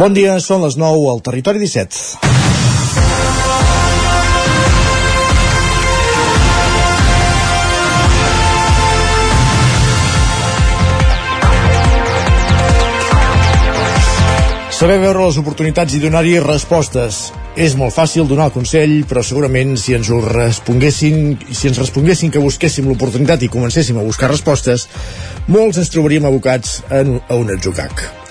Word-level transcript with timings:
Bon 0.00 0.14
dia, 0.16 0.38
són 0.40 0.62
les 0.64 0.78
9 0.80 1.08
al 1.12 1.18
Territori 1.20 1.60
17. 1.60 1.98
Saber 14.72 14.96
veure 15.02 15.26
les 15.26 15.36
oportunitats 15.36 15.92
i 15.92 16.00
donar-hi 16.00 16.38
respostes. 16.40 17.20
És 17.60 17.76
molt 17.76 17.92
fàcil 17.92 18.24
donar 18.24 18.48
el 18.48 18.56
consell, 18.56 19.02
però 19.04 19.20
segurament 19.20 19.76
si 19.76 19.98
ens 19.98 20.08
ho 20.08 20.22
responguessin, 20.24 21.36
si 21.52 21.68
ens 21.68 21.82
responguessin 21.82 22.32
que 22.32 22.40
busquéssim 22.40 22.88
l'oportunitat 22.88 23.44
i 23.44 23.52
comencéssim 23.52 24.00
a 24.00 24.08
buscar 24.08 24.32
respostes, 24.32 24.88
molts 25.52 25.84
ens 25.84 25.92
trobaríem 25.92 26.24
abocats 26.32 26.78
en, 26.88 27.18
a 27.20 27.36
un 27.36 27.52
atzucac. 27.52 28.29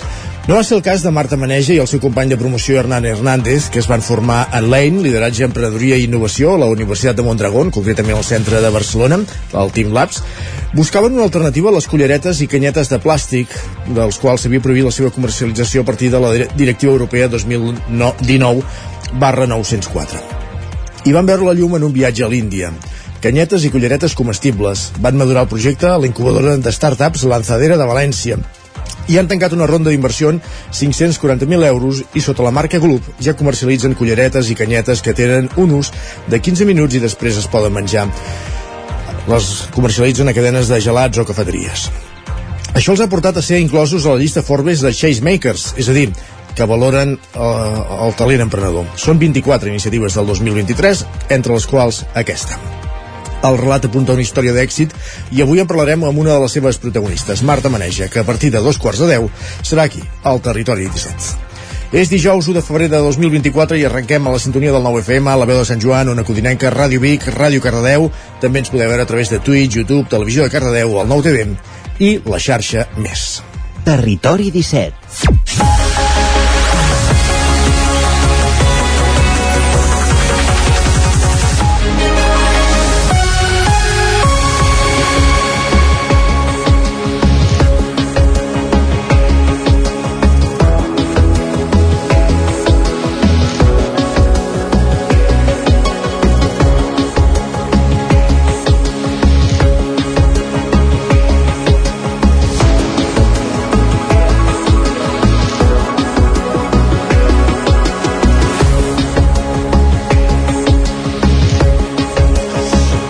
No 0.49 0.55
va 0.57 0.63
ser 0.65 0.79
el 0.79 0.81
cas 0.81 1.03
de 1.05 1.11
Marta 1.13 1.37
Maneja 1.37 1.75
i 1.75 1.77
el 1.77 1.85
seu 1.85 1.99
company 2.01 2.31
de 2.31 2.37
promoció 2.41 2.79
Hernán 2.79 3.05
Hernández, 3.05 3.67
que 3.69 3.77
es 3.77 3.85
van 3.85 4.01
formar 4.01 4.47
en 4.57 4.71
Lane, 4.71 5.03
lideratge, 5.05 5.43
emprenedoria 5.45 5.99
i 5.99 6.07
innovació 6.07 6.55
a 6.55 6.61
la 6.63 6.69
Universitat 6.73 7.13
de 7.19 7.21
Mondragón, 7.27 7.69
concretament 7.69 8.17
al 8.17 8.25
centre 8.25 8.57
de 8.63 8.71
Barcelona, 8.73 9.19
al 9.53 9.69
Team 9.75 9.93
Labs. 9.93 10.23
Buscaven 10.73 11.13
una 11.13 11.27
alternativa 11.29 11.69
a 11.69 11.75
les 11.75 11.85
culleretes 11.85 12.41
i 12.41 12.49
canyetes 12.49 12.89
de 12.89 12.97
plàstic, 12.97 13.53
dels 13.93 14.17
quals 14.17 14.41
s'havia 14.41 14.65
prohibit 14.65 14.89
la 14.89 14.97
seva 14.97 15.13
comercialització 15.13 15.85
a 15.85 15.89
partir 15.91 16.09
de 16.09 16.25
la 16.25 16.33
Directiva 16.33 16.97
Europea 16.97 17.29
2019 17.29 18.65
barra 19.21 19.45
904. 19.45 20.25
I 21.05 21.13
van 21.13 21.29
veure 21.29 21.45
la 21.45 21.59
llum 21.59 21.77
en 21.77 21.91
un 21.91 21.93
viatge 21.93 22.25
a 22.25 22.33
l'Índia. 22.33 22.73
Canyetes 23.21 23.69
i 23.69 23.69
culleretes 23.69 24.17
comestibles. 24.17 24.93
Van 24.97 25.13
madurar 25.13 25.45
el 25.45 25.53
projecte 25.53 25.93
a 25.93 25.99
la 26.01 26.09
incubadora 26.09 26.57
de 26.57 26.73
startups 26.73 27.29
Lanzadera 27.29 27.77
de 27.77 27.85
València, 27.85 28.41
i 29.09 29.17
han 29.17 29.27
tancat 29.27 29.53
una 29.57 29.67
ronda 29.67 29.89
d'inversió 29.89 30.29
en 30.29 30.39
540.000 30.71 31.65
euros 31.67 32.03
i 32.13 32.21
sota 32.21 32.45
la 32.45 32.53
marca 32.55 32.79
Gloop 32.79 33.05
ja 33.25 33.35
comercialitzen 33.37 33.97
culleretes 33.97 34.49
i 34.49 34.57
canyetes 34.57 35.01
que 35.05 35.15
tenen 35.17 35.49
un 35.57 35.73
ús 35.79 35.91
de 36.29 36.39
15 36.39 36.67
minuts 36.69 36.95
i 36.95 37.03
després 37.03 37.41
es 37.41 37.49
poden 37.49 37.73
menjar. 37.73 38.07
Les 39.29 39.49
comercialitzen 39.75 40.29
a 40.29 40.33
cadenes 40.37 40.69
de 40.69 40.79
gelats 40.81 41.21
o 41.21 41.25
cafeteries. 41.25 41.89
Això 42.73 42.93
els 42.93 43.01
ha 43.01 43.09
portat 43.09 43.37
a 43.37 43.45
ser 43.45 43.59
inclosos 43.61 44.05
a 44.05 44.13
la 44.13 44.21
llista 44.21 44.45
Forbes 44.45 44.85
de 44.85 44.93
Chase 44.93 45.25
Makers, 45.25 45.73
és 45.77 45.89
a 45.89 45.95
dir, 45.95 46.09
que 46.55 46.67
valoren 46.69 47.15
eh, 47.17 48.01
el 48.05 48.17
talent 48.19 48.45
emprenedor. 48.45 48.89
Són 48.97 49.21
24 49.21 49.73
iniciatives 49.73 50.17
del 50.17 50.29
2023, 50.33 51.05
entre 51.37 51.57
les 51.57 51.69
quals 51.69 52.03
aquesta 52.13 52.78
el 53.43 53.57
relat 53.57 53.85
apunta 53.87 54.15
una 54.15 54.23
història 54.25 54.53
d'èxit 54.55 54.95
i 55.35 55.43
avui 55.43 55.61
en 55.61 55.67
parlarem 55.67 56.03
amb 56.07 56.19
una 56.19 56.35
de 56.35 56.39
les 56.43 56.55
seves 56.57 56.79
protagonistes, 56.81 57.43
Marta 57.43 57.69
Maneja, 57.69 58.09
que 58.09 58.19
a 58.19 58.27
partir 58.27 58.51
de 58.51 58.63
dos 58.63 58.77
quarts 58.77 58.99
de 58.99 59.13
deu 59.13 59.29
serà 59.61 59.87
aquí, 59.87 60.03
al 60.23 60.41
Territori 60.41 60.89
17. 60.89 61.47
És 61.89 62.11
dijous 62.11 62.45
1 62.45 62.53
de 62.53 62.61
febrer 62.61 62.87
de 62.91 62.99
2024 63.01 63.79
i 63.79 63.85
arrenquem 63.87 64.27
a 64.27 64.33
la 64.35 64.41
sintonia 64.41 64.71
del 64.75 64.83
9FM, 64.85 65.31
a 65.31 65.39
la 65.41 65.47
veu 65.49 65.57
de 65.57 65.65
Sant 65.65 65.81
Joan, 65.81 66.11
Ona 66.13 66.25
Codinenca, 66.27 66.69
Ràdio 66.69 67.01
Vic, 67.01 67.25
Ràdio 67.33 67.63
Cardedeu. 67.65 68.11
També 68.43 68.61
ens 68.61 68.69
podeu 68.69 68.91
veure 68.91 69.07
a 69.07 69.09
través 69.09 69.33
de 69.33 69.41
Twitch, 69.41 69.79
YouTube, 69.81 70.05
Televisió 70.09 70.45
de 70.45 70.53
Cardedeu, 70.53 70.99
el 71.01 71.09
9TV 71.09 71.57
i 72.05 72.15
la 72.29 72.37
xarxa 72.37 72.85
Més. 73.01 73.41
Territori 73.89 74.51
17. 74.53 75.88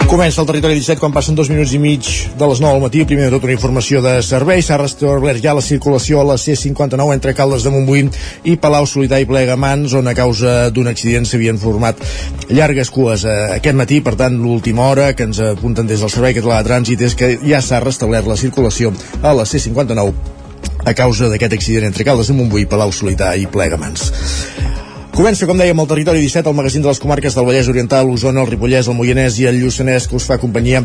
Comença 0.09 0.42
el 0.42 0.47
territori 0.50 0.74
17 0.74 0.97
quan 0.97 1.14
passen 1.14 1.36
dos 1.38 1.52
minuts 1.53 1.70
i 1.78 1.80
mig 1.80 2.08
de 2.34 2.47
les 2.50 2.59
9 2.64 2.80
al 2.80 2.81
matí. 2.81 3.03
Primer 3.06 3.28
de 3.28 3.36
tot 3.36 3.44
una 3.46 3.53
informació 3.53 4.00
de 4.02 4.16
servei. 4.25 4.64
S'ha 4.66 4.80
restablert 4.81 5.38
ja 5.44 5.53
la 5.53 5.62
circulació 5.62 6.18
a 6.18 6.24
la 6.25 6.38
C59 6.42 7.14
entre 7.14 7.36
Caldes 7.38 7.62
de 7.62 7.70
Montbui 7.70 8.08
i 8.50 8.56
Palau 8.58 8.90
Solità 8.90 9.19
i 9.22 9.30
Plegamans, 9.30 9.94
on 9.94 10.09
a 10.09 10.16
causa 10.18 10.72
d'un 10.74 10.90
accident 10.90 11.30
s'havien 11.30 11.62
format 11.62 12.02
llargues 12.50 12.90
cues 12.90 13.28
eh, 13.30 13.38
aquest 13.59 13.78
matí. 13.78 14.02
Per 14.02 14.18
tant, 14.18 14.42
l'última 14.42 14.90
hora 14.90 15.14
que 15.14 15.30
ens 15.30 15.44
apunten 15.52 15.86
des 15.86 16.02
del 16.02 16.09
Servei 16.09 16.34
Català 16.34 16.64
de 16.64 16.72
Trànsit 16.72 17.06
és 17.06 17.14
que 17.14 17.36
ja 17.46 17.62
s'ha 17.62 17.86
restablert 17.86 18.34
la 18.34 18.42
circulació 18.42 18.90
a 19.22 19.38
la 19.38 19.46
C59 19.46 20.09
a 20.90 20.98
causa 20.98 21.30
d'aquest 21.30 21.53
accident 21.53 21.92
entre 21.94 22.09
Caldes 22.09 22.34
de 22.34 22.42
Montbui, 22.42 22.66
Palau 22.66 22.90
Solità 22.90 23.36
i 23.38 23.46
Plegamans. 23.46 24.09
Comença, 25.19 25.44
com 25.44 25.59
dèiem, 25.59 25.75
el 25.84 25.88
territori 25.91 26.22
17, 26.24 26.47
el 26.47 26.56
magazín 26.56 26.80
de 26.80 26.88
les 26.88 27.00
comarques 27.03 27.35
del 27.35 27.44
Vallès 27.44 27.68
Oriental, 27.68 28.07
l'Osona, 28.07 28.40
el 28.40 28.47
Ripollès, 28.47 28.88
el 28.88 28.96
Moianès 28.96 29.35
i 29.41 29.50
el 29.50 29.57
Lluçanès, 29.59 30.06
que 30.07 30.16
us 30.16 30.24
fa 30.24 30.38
companyia 30.40 30.80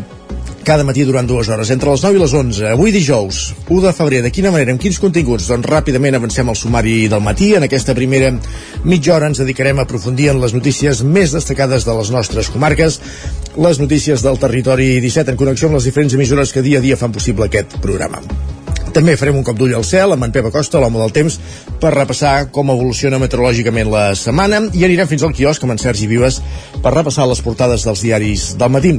cada 0.67 0.83
matí 0.83 1.05
durant 1.07 1.23
dues 1.29 1.47
hores, 1.47 1.69
entre 1.71 1.93
les 1.93 2.01
9 2.03 2.17
i 2.17 2.19
les 2.19 2.33
11. 2.35 2.65
Avui 2.73 2.91
dijous, 2.91 3.53
1 3.69 3.85
de 3.85 3.93
febrer. 3.95 4.19
De 4.25 4.33
quina 4.35 4.51
manera, 4.51 4.73
amb 4.75 4.83
quins 4.83 4.99
continguts? 4.99 5.47
Doncs 5.47 5.69
ràpidament 5.71 6.17
avancem 6.19 6.51
al 6.51 6.59
sumari 6.59 6.97
del 7.07 7.23
matí. 7.23 7.53
En 7.55 7.63
aquesta 7.63 7.95
primera 7.95 8.33
mitja 8.83 9.15
hora 9.15 9.29
ens 9.31 9.39
dedicarem 9.39 9.79
a 9.79 9.85
aprofundir 9.87 10.27
en 10.33 10.41
les 10.43 10.57
notícies 10.57 10.99
més 11.07 11.31
destacades 11.31 11.87
de 11.87 11.95
les 11.95 12.11
nostres 12.11 12.51
comarques, 12.51 12.99
les 13.55 13.79
notícies 13.79 14.25
del 14.25 14.41
territori 14.43 14.97
17 14.99 15.31
en 15.31 15.39
connexió 15.39 15.71
amb 15.71 15.79
les 15.79 15.87
diferents 15.87 16.19
emissores 16.19 16.51
que 16.51 16.65
dia 16.65 16.83
a 16.83 16.85
dia 16.89 16.99
fan 16.99 17.15
possible 17.15 17.47
aquest 17.47 17.79
programa. 17.79 18.19
També 18.95 19.17
farem 19.19 19.35
un 19.35 19.43
cop 19.43 19.57
d'ull 19.59 19.73
al 19.75 19.83
cel 19.83 20.15
amb 20.15 20.23
en 20.23 20.31
Pep 20.31 20.45
Acosta, 20.47 20.79
l'home 20.79 21.01
del 21.01 21.11
temps, 21.11 21.35
per 21.81 21.91
repassar 21.91 22.47
com 22.55 22.69
evoluciona 22.71 23.19
meteorològicament 23.19 23.89
la 23.91 24.05
setmana 24.15 24.61
i 24.71 24.85
anirem 24.87 25.09
fins 25.09 25.25
al 25.27 25.33
quiosc 25.35 25.65
amb 25.65 25.75
en 25.75 25.81
Sergi 25.81 26.07
Vives 26.07 26.37
per 26.79 26.93
repassar 26.95 27.25
les 27.27 27.43
portades 27.43 27.83
dels 27.83 28.05
diaris 28.05 28.53
del 28.55 28.71
matí. 28.71 28.93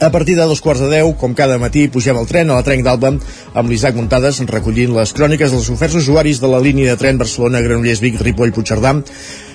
A 0.00 0.10
partir 0.10 0.34
de 0.34 0.48
dos 0.48 0.62
quarts 0.64 0.82
de 0.82 0.88
deu, 0.90 1.12
com 1.20 1.36
cada 1.38 1.60
matí, 1.62 1.84
pugem 1.92 2.18
al 2.18 2.26
tren 2.26 2.50
a 2.50 2.56
la 2.58 2.64
Trenc 2.66 2.82
d'Alba 2.82 3.12
amb 3.54 3.70
l'Isaac 3.70 3.94
Muntades 3.94 4.40
recollint 4.50 4.96
les 4.96 5.14
cròniques 5.14 5.54
dels 5.54 5.70
oferts 5.70 6.00
usuaris 6.00 6.40
de 6.42 6.50
la 6.50 6.58
línia 6.58 6.90
de 6.90 6.98
tren 6.98 7.20
Barcelona-Granollers-Vic, 7.20 8.18
Ripoll-Puigcerdà 8.24 8.96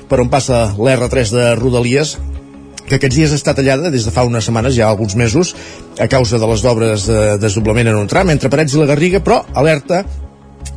per 0.07 0.22
on 0.22 0.31
passa 0.31 0.69
l'R3 0.78 1.36
de 1.36 1.52
Rodalies 1.59 2.16
que 2.85 3.00
aquests 3.00 3.18
dies 3.18 3.34
està 3.34 3.56
tallada 3.57 3.91
des 3.94 4.06
de 4.06 4.13
fa 4.13 4.25
unes 4.28 4.46
setmanes, 4.46 4.75
ja 4.78 4.90
alguns 4.90 5.16
mesos, 5.18 5.56
a 6.00 6.07
causa 6.12 6.40
de 6.41 6.50
les 6.51 6.66
obres 6.69 7.07
de 7.09 7.23
desdoblament 7.41 7.90
en 7.91 8.00
un 8.03 8.12
tram 8.12 8.29
entre 8.34 8.51
Parets 8.53 8.75
i 8.75 8.81
la 8.81 8.90
Garriga, 8.91 9.22
però 9.25 9.41
alerta 9.53 10.03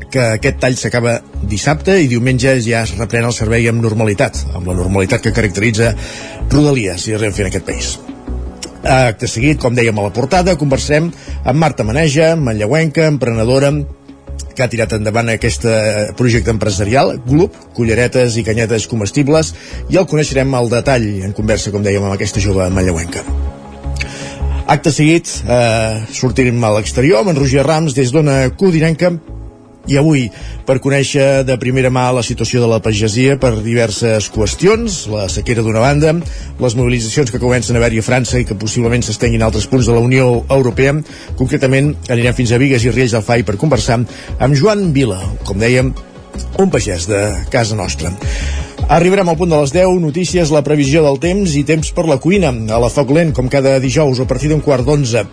que 0.08 0.24
aquest 0.38 0.60
tall 0.62 0.76
s'acaba 0.80 1.18
dissabte 1.50 1.98
i 2.00 2.08
diumenge 2.08 2.54
ja 2.64 2.82
es 2.86 2.94
reprèn 2.96 3.28
el 3.28 3.34
servei 3.36 3.68
amb 3.68 3.82
normalitat, 3.84 4.40
amb 4.56 4.70
la 4.70 4.76
normalitat 4.78 5.24
que 5.24 5.34
caracteritza 5.36 5.92
Rodalies 6.48 7.08
i 7.10 7.16
Renfe 7.16 7.44
en 7.44 7.50
aquest 7.50 7.68
país. 7.68 7.98
Acte 8.88 9.28
seguit, 9.28 9.58
com 9.60 9.74
dèiem 9.74 9.96
a 9.98 10.06
la 10.06 10.14
portada, 10.14 10.56
conversem 10.56 11.10
amb 11.44 11.60
Marta 11.60 11.84
Maneja, 11.84 12.34
manlleuenca, 12.40 13.08
emprenedora, 13.10 13.72
que 14.58 14.66
ha 14.66 14.70
tirat 14.70 14.96
endavant 14.96 15.30
aquest 15.30 15.62
eh, 15.70 16.08
projecte 16.18 16.50
empresarial, 16.50 17.14
Club, 17.22 17.54
culleretes 17.76 18.40
i 18.40 18.42
canyetes 18.46 18.88
comestibles, 18.90 19.54
i 19.86 20.00
el 20.00 20.08
coneixerem 20.10 20.50
al 20.58 20.70
detall 20.72 21.06
en 21.22 21.36
conversa, 21.36 21.70
com 21.70 21.86
dèiem, 21.86 22.02
amb 22.02 22.18
aquesta 22.18 22.42
jove 22.42 22.66
manlleuenca. 22.74 23.22
Acte 24.68 24.90
seguit, 24.92 25.30
eh, 25.46 26.02
sortirem 26.12 26.58
a 26.66 26.74
l'exterior 26.74 27.22
amb 27.22 27.32
en 27.32 27.38
Roger 27.38 27.62
Rams 27.64 27.94
des 27.96 28.10
d'Ona 28.12 28.40
Codinenca 28.58 29.14
i 29.88 29.96
avui 29.98 30.26
per 30.68 30.78
conèixer 30.84 31.44
de 31.48 31.56
primera 31.60 31.90
mà 31.90 32.06
la 32.12 32.24
situació 32.26 32.60
de 32.62 32.68
la 32.70 32.80
pagesia 32.84 33.38
per 33.40 33.54
diverses 33.64 34.28
qüestions, 34.32 35.00
la 35.12 35.26
sequera 35.32 35.64
d'una 35.64 35.82
banda, 35.82 36.12
les 36.60 36.76
mobilitzacions 36.78 37.32
que 37.32 37.40
comencen 37.42 37.76
a 37.76 37.82
haver-hi 37.82 38.02
a 38.02 38.06
França 38.06 38.38
i 38.40 38.46
que 38.48 38.58
possiblement 38.58 39.02
s'estenguin 39.04 39.42
a 39.42 39.48
altres 39.48 39.66
punts 39.70 39.88
de 39.88 39.96
la 39.96 40.04
Unió 40.04 40.44
Europea. 40.44 40.94
Concretament, 41.40 41.94
anirem 42.12 42.36
fins 42.36 42.52
a 42.52 42.60
Vigues 42.60 42.84
i 42.84 42.92
Riells 42.92 43.16
del 43.16 43.24
Fai 43.24 43.44
per 43.48 43.56
conversar 43.60 43.98
amb 43.98 44.56
Joan 44.58 44.92
Vila, 44.92 45.18
com 45.48 45.58
dèiem, 45.58 45.94
un 46.58 46.70
pagès 46.70 47.08
de 47.08 47.20
casa 47.50 47.76
nostra. 47.76 48.12
Arribarem 48.88 49.28
al 49.28 49.36
punt 49.36 49.50
de 49.52 49.58
les 49.60 49.72
10, 49.74 49.98
notícies, 50.00 50.52
la 50.54 50.64
previsió 50.64 51.02
del 51.04 51.18
temps 51.20 51.56
i 51.58 51.64
temps 51.68 51.90
per 51.92 52.06
la 52.08 52.16
cuina. 52.22 52.52
A 52.52 52.78
la 52.80 52.88
Foc 52.92 53.10
Lent, 53.12 53.34
com 53.36 53.50
cada 53.52 53.76
dijous, 53.82 54.20
a 54.20 54.28
partir 54.28 54.48
d'un 54.52 54.64
quart 54.64 54.86
d'onze 54.86 55.26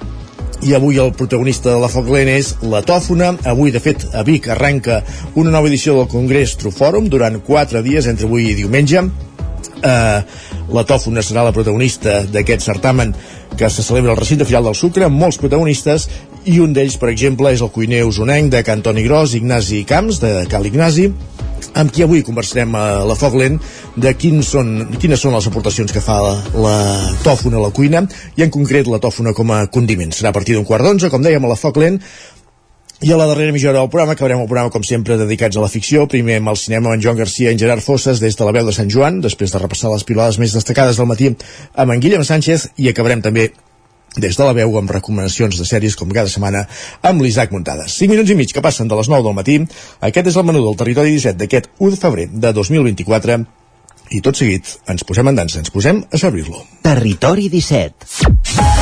i 0.66 0.74
avui 0.74 0.98
el 0.98 1.12
protagonista 1.14 1.70
de 1.70 1.78
la 1.78 1.90
Foc 1.94 2.08
Lent 2.10 2.30
és 2.32 2.56
la 2.66 2.82
Tòfona. 2.82 3.36
Avui, 3.52 3.70
de 3.74 3.82
fet, 3.84 4.08
a 4.18 4.24
Vic 4.26 4.48
arrenca 4.50 5.04
una 5.38 5.52
nova 5.54 5.70
edició 5.70 5.94
del 6.00 6.10
Congrés 6.10 6.56
Trufòrum 6.58 7.06
durant 7.12 7.38
quatre 7.46 7.84
dies, 7.86 8.08
entre 8.10 8.26
avui 8.26 8.50
i 8.50 8.56
diumenge. 8.58 9.04
Uh, 9.86 10.24
la 10.74 10.84
Tòfona 10.90 11.22
serà 11.22 11.44
la 11.46 11.54
protagonista 11.54 12.24
d'aquest 12.34 12.66
certamen 12.66 13.14
que 13.56 13.70
se 13.70 13.86
celebra 13.86 14.16
al 14.16 14.18
recinte 14.18 14.48
final 14.50 14.66
del 14.66 14.76
Sucre, 14.76 15.06
amb 15.06 15.22
molts 15.22 15.38
protagonistes, 15.38 16.08
i 16.50 16.58
un 16.64 16.74
d'ells, 16.74 16.98
per 16.98 17.12
exemple, 17.14 17.54
és 17.54 17.62
el 17.62 17.70
cuiner 17.76 18.02
usonenc 18.10 18.50
de 18.54 18.64
Cantoni 18.66 19.06
Gros, 19.06 19.38
Ignasi 19.38 19.84
Camps, 19.86 20.18
de 20.24 20.48
Cal 20.50 20.66
Ignasi, 20.66 21.12
amb 21.76 21.92
qui 21.92 22.04
avui 22.06 22.24
conversarem 22.24 22.76
a 22.80 22.86
la 23.08 23.18
Foc 23.20 23.36
Lent 23.40 23.60
de 24.00 24.14
quins 24.18 24.54
són, 24.56 24.76
quines 25.02 25.22
són 25.22 25.36
les 25.36 25.48
aportacions 25.50 25.92
que 25.92 26.04
fa 26.04 26.22
la, 26.24 26.36
la 26.66 26.78
tòfona 27.26 27.60
a 27.60 27.66
la 27.68 27.74
cuina 27.76 28.06
i 28.40 28.46
en 28.46 28.54
concret 28.54 28.88
la 28.92 29.02
tòfona 29.04 29.36
com 29.36 29.52
a 29.52 29.66
condiment. 29.68 30.14
Serà 30.16 30.32
a 30.32 30.38
partir 30.38 30.56
d'un 30.56 30.68
quart 30.68 30.86
d'onze, 30.88 31.12
com 31.12 31.24
dèiem, 31.26 31.44
a 31.44 31.52
la 31.52 31.60
Foc 31.60 31.78
Lent, 31.84 32.00
i 33.04 33.12
a 33.12 33.18
la 33.20 33.28
darrera 33.28 33.52
mitja 33.52 33.70
hora 33.70 33.82
del 33.82 33.90
programa 33.92 34.16
acabarem 34.16 34.40
el 34.40 34.48
programa, 34.48 34.72
com 34.72 34.84
sempre, 34.88 35.18
dedicats 35.20 35.58
a 35.60 35.64
la 35.66 35.70
ficció. 35.70 36.06
Primer 36.08 36.40
amb 36.40 36.54
el 36.54 36.60
cinema 36.62 36.90
amb 36.90 36.98
en 36.98 37.04
Joan 37.04 37.20
Garcia 37.20 37.52
i 37.52 37.54
en 37.54 37.60
Gerard 37.60 37.84
Fosses 37.84 38.24
des 38.24 38.40
de 38.40 38.48
la 38.48 38.56
veu 38.56 38.66
de 38.66 38.74
Sant 38.74 38.90
Joan, 38.90 39.20
després 39.22 39.52
de 39.52 39.60
repassar 39.60 39.92
les 39.92 40.08
pilades 40.08 40.40
més 40.40 40.56
destacades 40.56 40.98
del 40.98 41.12
matí 41.12 41.34
amb 41.76 41.92
en 41.92 42.02
Guillem 42.02 42.24
Sánchez 42.24 42.70
i 42.80 42.88
acabarem 42.90 43.22
també 43.26 43.50
des 44.18 44.38
de 44.38 44.44
la 44.48 44.54
veu 44.56 44.78
amb 44.80 44.92
recomanacions 44.92 45.60
de 45.60 45.68
sèries 45.68 45.98
com 46.00 46.12
cada 46.12 46.32
setmana 46.32 46.66
amb 47.02 47.22
l'Isaac 47.22 47.52
Muntades. 47.56 47.98
5 48.00 48.12
minuts 48.14 48.32
i 48.32 48.40
mig 48.40 48.54
que 48.54 48.64
passen 48.64 48.88
de 48.88 48.96
les 48.96 49.10
9 49.12 49.24
del 49.24 49.38
matí. 49.38 49.60
Aquest 50.02 50.32
és 50.32 50.40
el 50.40 50.48
menú 50.48 50.64
del 50.66 50.80
Territori 50.80 51.16
17 51.18 51.40
d'aquest 51.42 51.70
1 51.80 51.92
de 51.96 52.02
febrer 52.02 52.30
de 52.32 52.54
2024 52.54 53.44
i 54.16 54.22
tot 54.22 54.38
seguit 54.38 54.78
ens 54.92 55.04
posem 55.08 55.32
en 55.32 55.42
dansa, 55.42 55.60
ens 55.64 55.74
posem 55.74 56.04
a 56.12 56.22
servir-lo. 56.22 56.66
Territori 56.86 57.50
17 57.50 58.75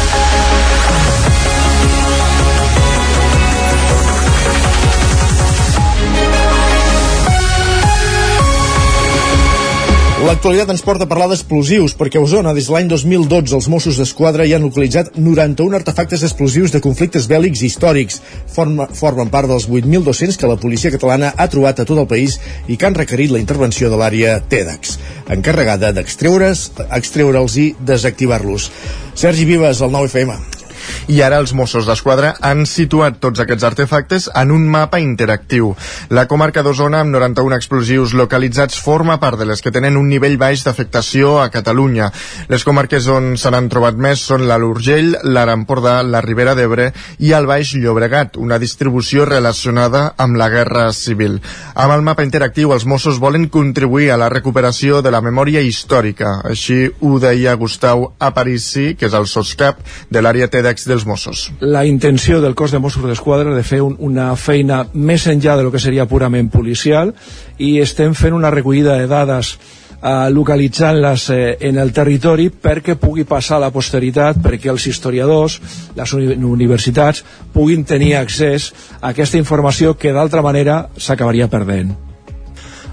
L'actualitat 10.23 10.69
ens 10.71 10.81
porta 10.87 11.03
a 11.03 11.09
parlar 11.11 11.25
d'explosius, 11.27 11.97
perquè 11.99 12.15
a 12.15 12.23
Osona, 12.23 12.53
des 12.55 12.69
de 12.69 12.71
l'any 12.71 12.87
2012, 12.87 13.57
els 13.57 13.65
Mossos 13.67 13.97
d'Esquadra 13.99 14.45
hi 14.47 14.53
han 14.55 14.63
localitzat 14.63 15.17
91 15.17 15.75
artefactes 15.75 16.23
explosius 16.23 16.71
de 16.71 16.79
conflictes 16.85 17.27
bèl·lics 17.27 17.65
històrics. 17.67 18.21
Forma, 18.55 18.87
formen 18.95 19.33
part 19.33 19.51
dels 19.51 19.67
8.200 19.67 20.39
que 20.39 20.47
la 20.47 20.55
policia 20.63 20.93
catalana 20.95 21.33
ha 21.35 21.49
trobat 21.51 21.83
a 21.83 21.87
tot 21.89 21.99
el 21.99 22.07
país 22.07 22.39
i 22.71 22.79
que 22.79 22.87
han 22.87 22.95
requerit 22.95 23.35
la 23.35 23.43
intervenció 23.43 23.91
de 23.91 23.99
l'àrea 23.99 24.39
TEDx, 24.39 24.95
encarregada 25.35 25.91
d'extreure's, 25.91 26.69
extreure'ls 26.87 27.59
i 27.59 27.69
desactivar-los. 27.83 28.71
Sergi 29.19 29.51
Vives, 29.51 29.83
el 29.83 29.91
9FM 29.91 30.62
i 31.07 31.21
ara 31.21 31.39
els 31.41 31.53
Mossos 31.57 31.88
d'Esquadra 31.89 32.33
han 32.41 32.65
situat 32.69 33.19
tots 33.24 33.41
aquests 33.44 33.65
artefactes 33.68 34.30
en 34.33 34.51
un 34.56 34.68
mapa 34.71 35.00
interactiu. 35.03 35.74
La 36.09 36.25
comarca 36.31 36.63
d'Osona, 36.63 37.01
amb 37.03 37.13
91 37.15 37.57
explosius 37.57 38.13
localitzats, 38.18 38.80
forma 38.80 39.19
part 39.19 39.39
de 39.39 39.47
les 39.50 39.62
que 39.62 39.71
tenen 39.71 39.97
un 40.00 40.09
nivell 40.09 40.38
baix 40.41 40.63
d'afectació 40.65 41.38
a 41.41 41.50
Catalunya. 41.53 42.09
Les 42.50 42.63
comarques 42.63 43.07
on 43.12 43.33
se 43.38 43.51
n'han 43.51 43.69
trobat 43.71 44.00
més 44.00 44.24
són 44.24 44.47
l'Alt 44.47 44.68
Urgell, 44.68 45.13
l'Ara 45.24 45.56
Empordà, 45.57 46.00
la 46.03 46.21
Ribera 46.24 46.56
d'Ebre 46.56 46.89
i 47.19 47.33
el 47.36 47.47
Baix 47.50 47.74
Llobregat, 47.77 48.38
una 48.38 48.59
distribució 48.62 49.27
relacionada 49.29 50.13
amb 50.18 50.38
la 50.39 50.50
Guerra 50.53 50.89
Civil. 50.94 51.39
Amb 51.74 51.95
el 51.95 52.06
mapa 52.06 52.25
interactiu, 52.25 52.74
els 52.74 52.86
Mossos 52.89 53.19
volen 53.19 53.50
contribuir 53.53 54.12
a 54.12 54.19
la 54.19 54.29
recuperació 54.29 55.01
de 55.01 55.12
la 55.12 55.21
memòria 55.21 55.62
històrica. 55.62 56.39
Així 56.50 56.88
ho 57.01 57.18
deia 57.19 57.56
Gustau 57.59 58.09
Aparici, 58.19 58.94
que 58.97 59.09
és 59.09 59.18
el 59.18 59.27
soscap 59.27 59.81
de 60.09 60.21
l'àrea 60.24 60.50
TEDx 60.73 60.87
dels 60.87 61.05
Mossos. 61.05 61.51
La 61.59 61.85
intenció 61.85 62.41
del 62.41 62.55
cos 62.55 62.71
de 62.71 62.79
Mossos 62.79 63.05
d'Esquadra 63.05 63.53
de 63.53 63.63
fer 63.63 63.81
un, 63.81 63.95
una 63.99 64.33
feina 64.35 64.83
més 64.93 65.27
enllà 65.27 65.57
de 65.57 65.63
lo 65.63 65.71
que 65.71 65.81
seria 65.81 66.07
purament 66.09 66.49
policial 66.49 67.13
i 67.59 67.79
estem 67.79 68.13
fent 68.13 68.33
una 68.33 68.51
recollida 68.51 68.97
de 68.97 69.07
dades 69.07 69.53
eh, 70.01 70.29
localitzant-les 70.33 71.27
eh, 71.29 71.57
en 71.69 71.77
el 71.81 71.93
territori 71.93 72.49
perquè 72.49 72.95
pugui 72.99 73.25
passar 73.29 73.59
a 73.59 73.65
la 73.67 73.73
posteritat, 73.73 74.41
perquè 74.43 74.71
els 74.73 74.87
historiadors, 74.87 75.59
les 75.95 76.15
uni 76.17 76.33
universitats, 76.33 77.23
puguin 77.53 77.85
tenir 77.85 78.15
accés 78.17 78.71
a 78.99 79.13
aquesta 79.13 79.37
informació 79.37 79.97
que 79.97 80.13
d'altra 80.13 80.41
manera 80.41 80.87
s'acabaria 80.97 81.49
perdent. 81.51 82.12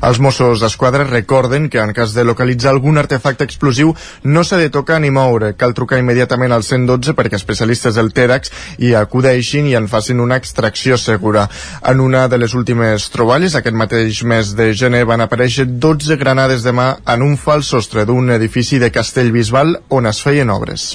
Els 0.01 0.17
Mossos 0.17 0.63
d'Esquadra 0.63 1.05
recorden 1.05 1.67
que 1.69 1.81
en 1.83 1.91
cas 1.93 2.15
de 2.17 2.23
localitzar 2.25 2.71
algun 2.73 2.97
artefacte 2.97 3.45
explosiu 3.45 3.91
no 4.25 4.45
s'ha 4.45 4.57
de 4.57 4.71
tocar 4.73 4.97
ni 5.01 5.11
moure. 5.13 5.53
Cal 5.61 5.75
trucar 5.77 5.99
immediatament 6.01 6.55
al 6.57 6.65
112 6.65 7.13
perquè 7.19 7.37
especialistes 7.37 7.99
del 8.01 8.09
TEDx 8.17 8.55
hi 8.81 8.95
acudeixin 8.97 9.69
i 9.69 9.77
en 9.77 9.91
facin 9.93 10.25
una 10.25 10.41
extracció 10.41 10.97
segura. 10.97 11.45
En 11.85 12.01
una 12.01 12.27
de 12.33 12.41
les 12.41 12.57
últimes 12.57 13.11
troballes, 13.13 13.59
aquest 13.59 13.77
mateix 13.77 14.25
mes 14.25 14.55
de 14.57 14.73
gener, 14.73 15.05
van 15.05 15.21
aparèixer 15.21 15.69
12 15.69 16.17
granades 16.17 16.65
de 16.65 16.73
mà 16.73 16.89
en 17.05 17.29
un 17.29 17.37
fals 17.37 17.69
sostre 17.77 18.09
d'un 18.09 18.33
edifici 18.41 18.81
de 18.81 18.91
Castellbisbal 18.91 19.77
on 19.91 20.09
es 20.09 20.25
feien 20.25 20.49
obres. 20.49 20.95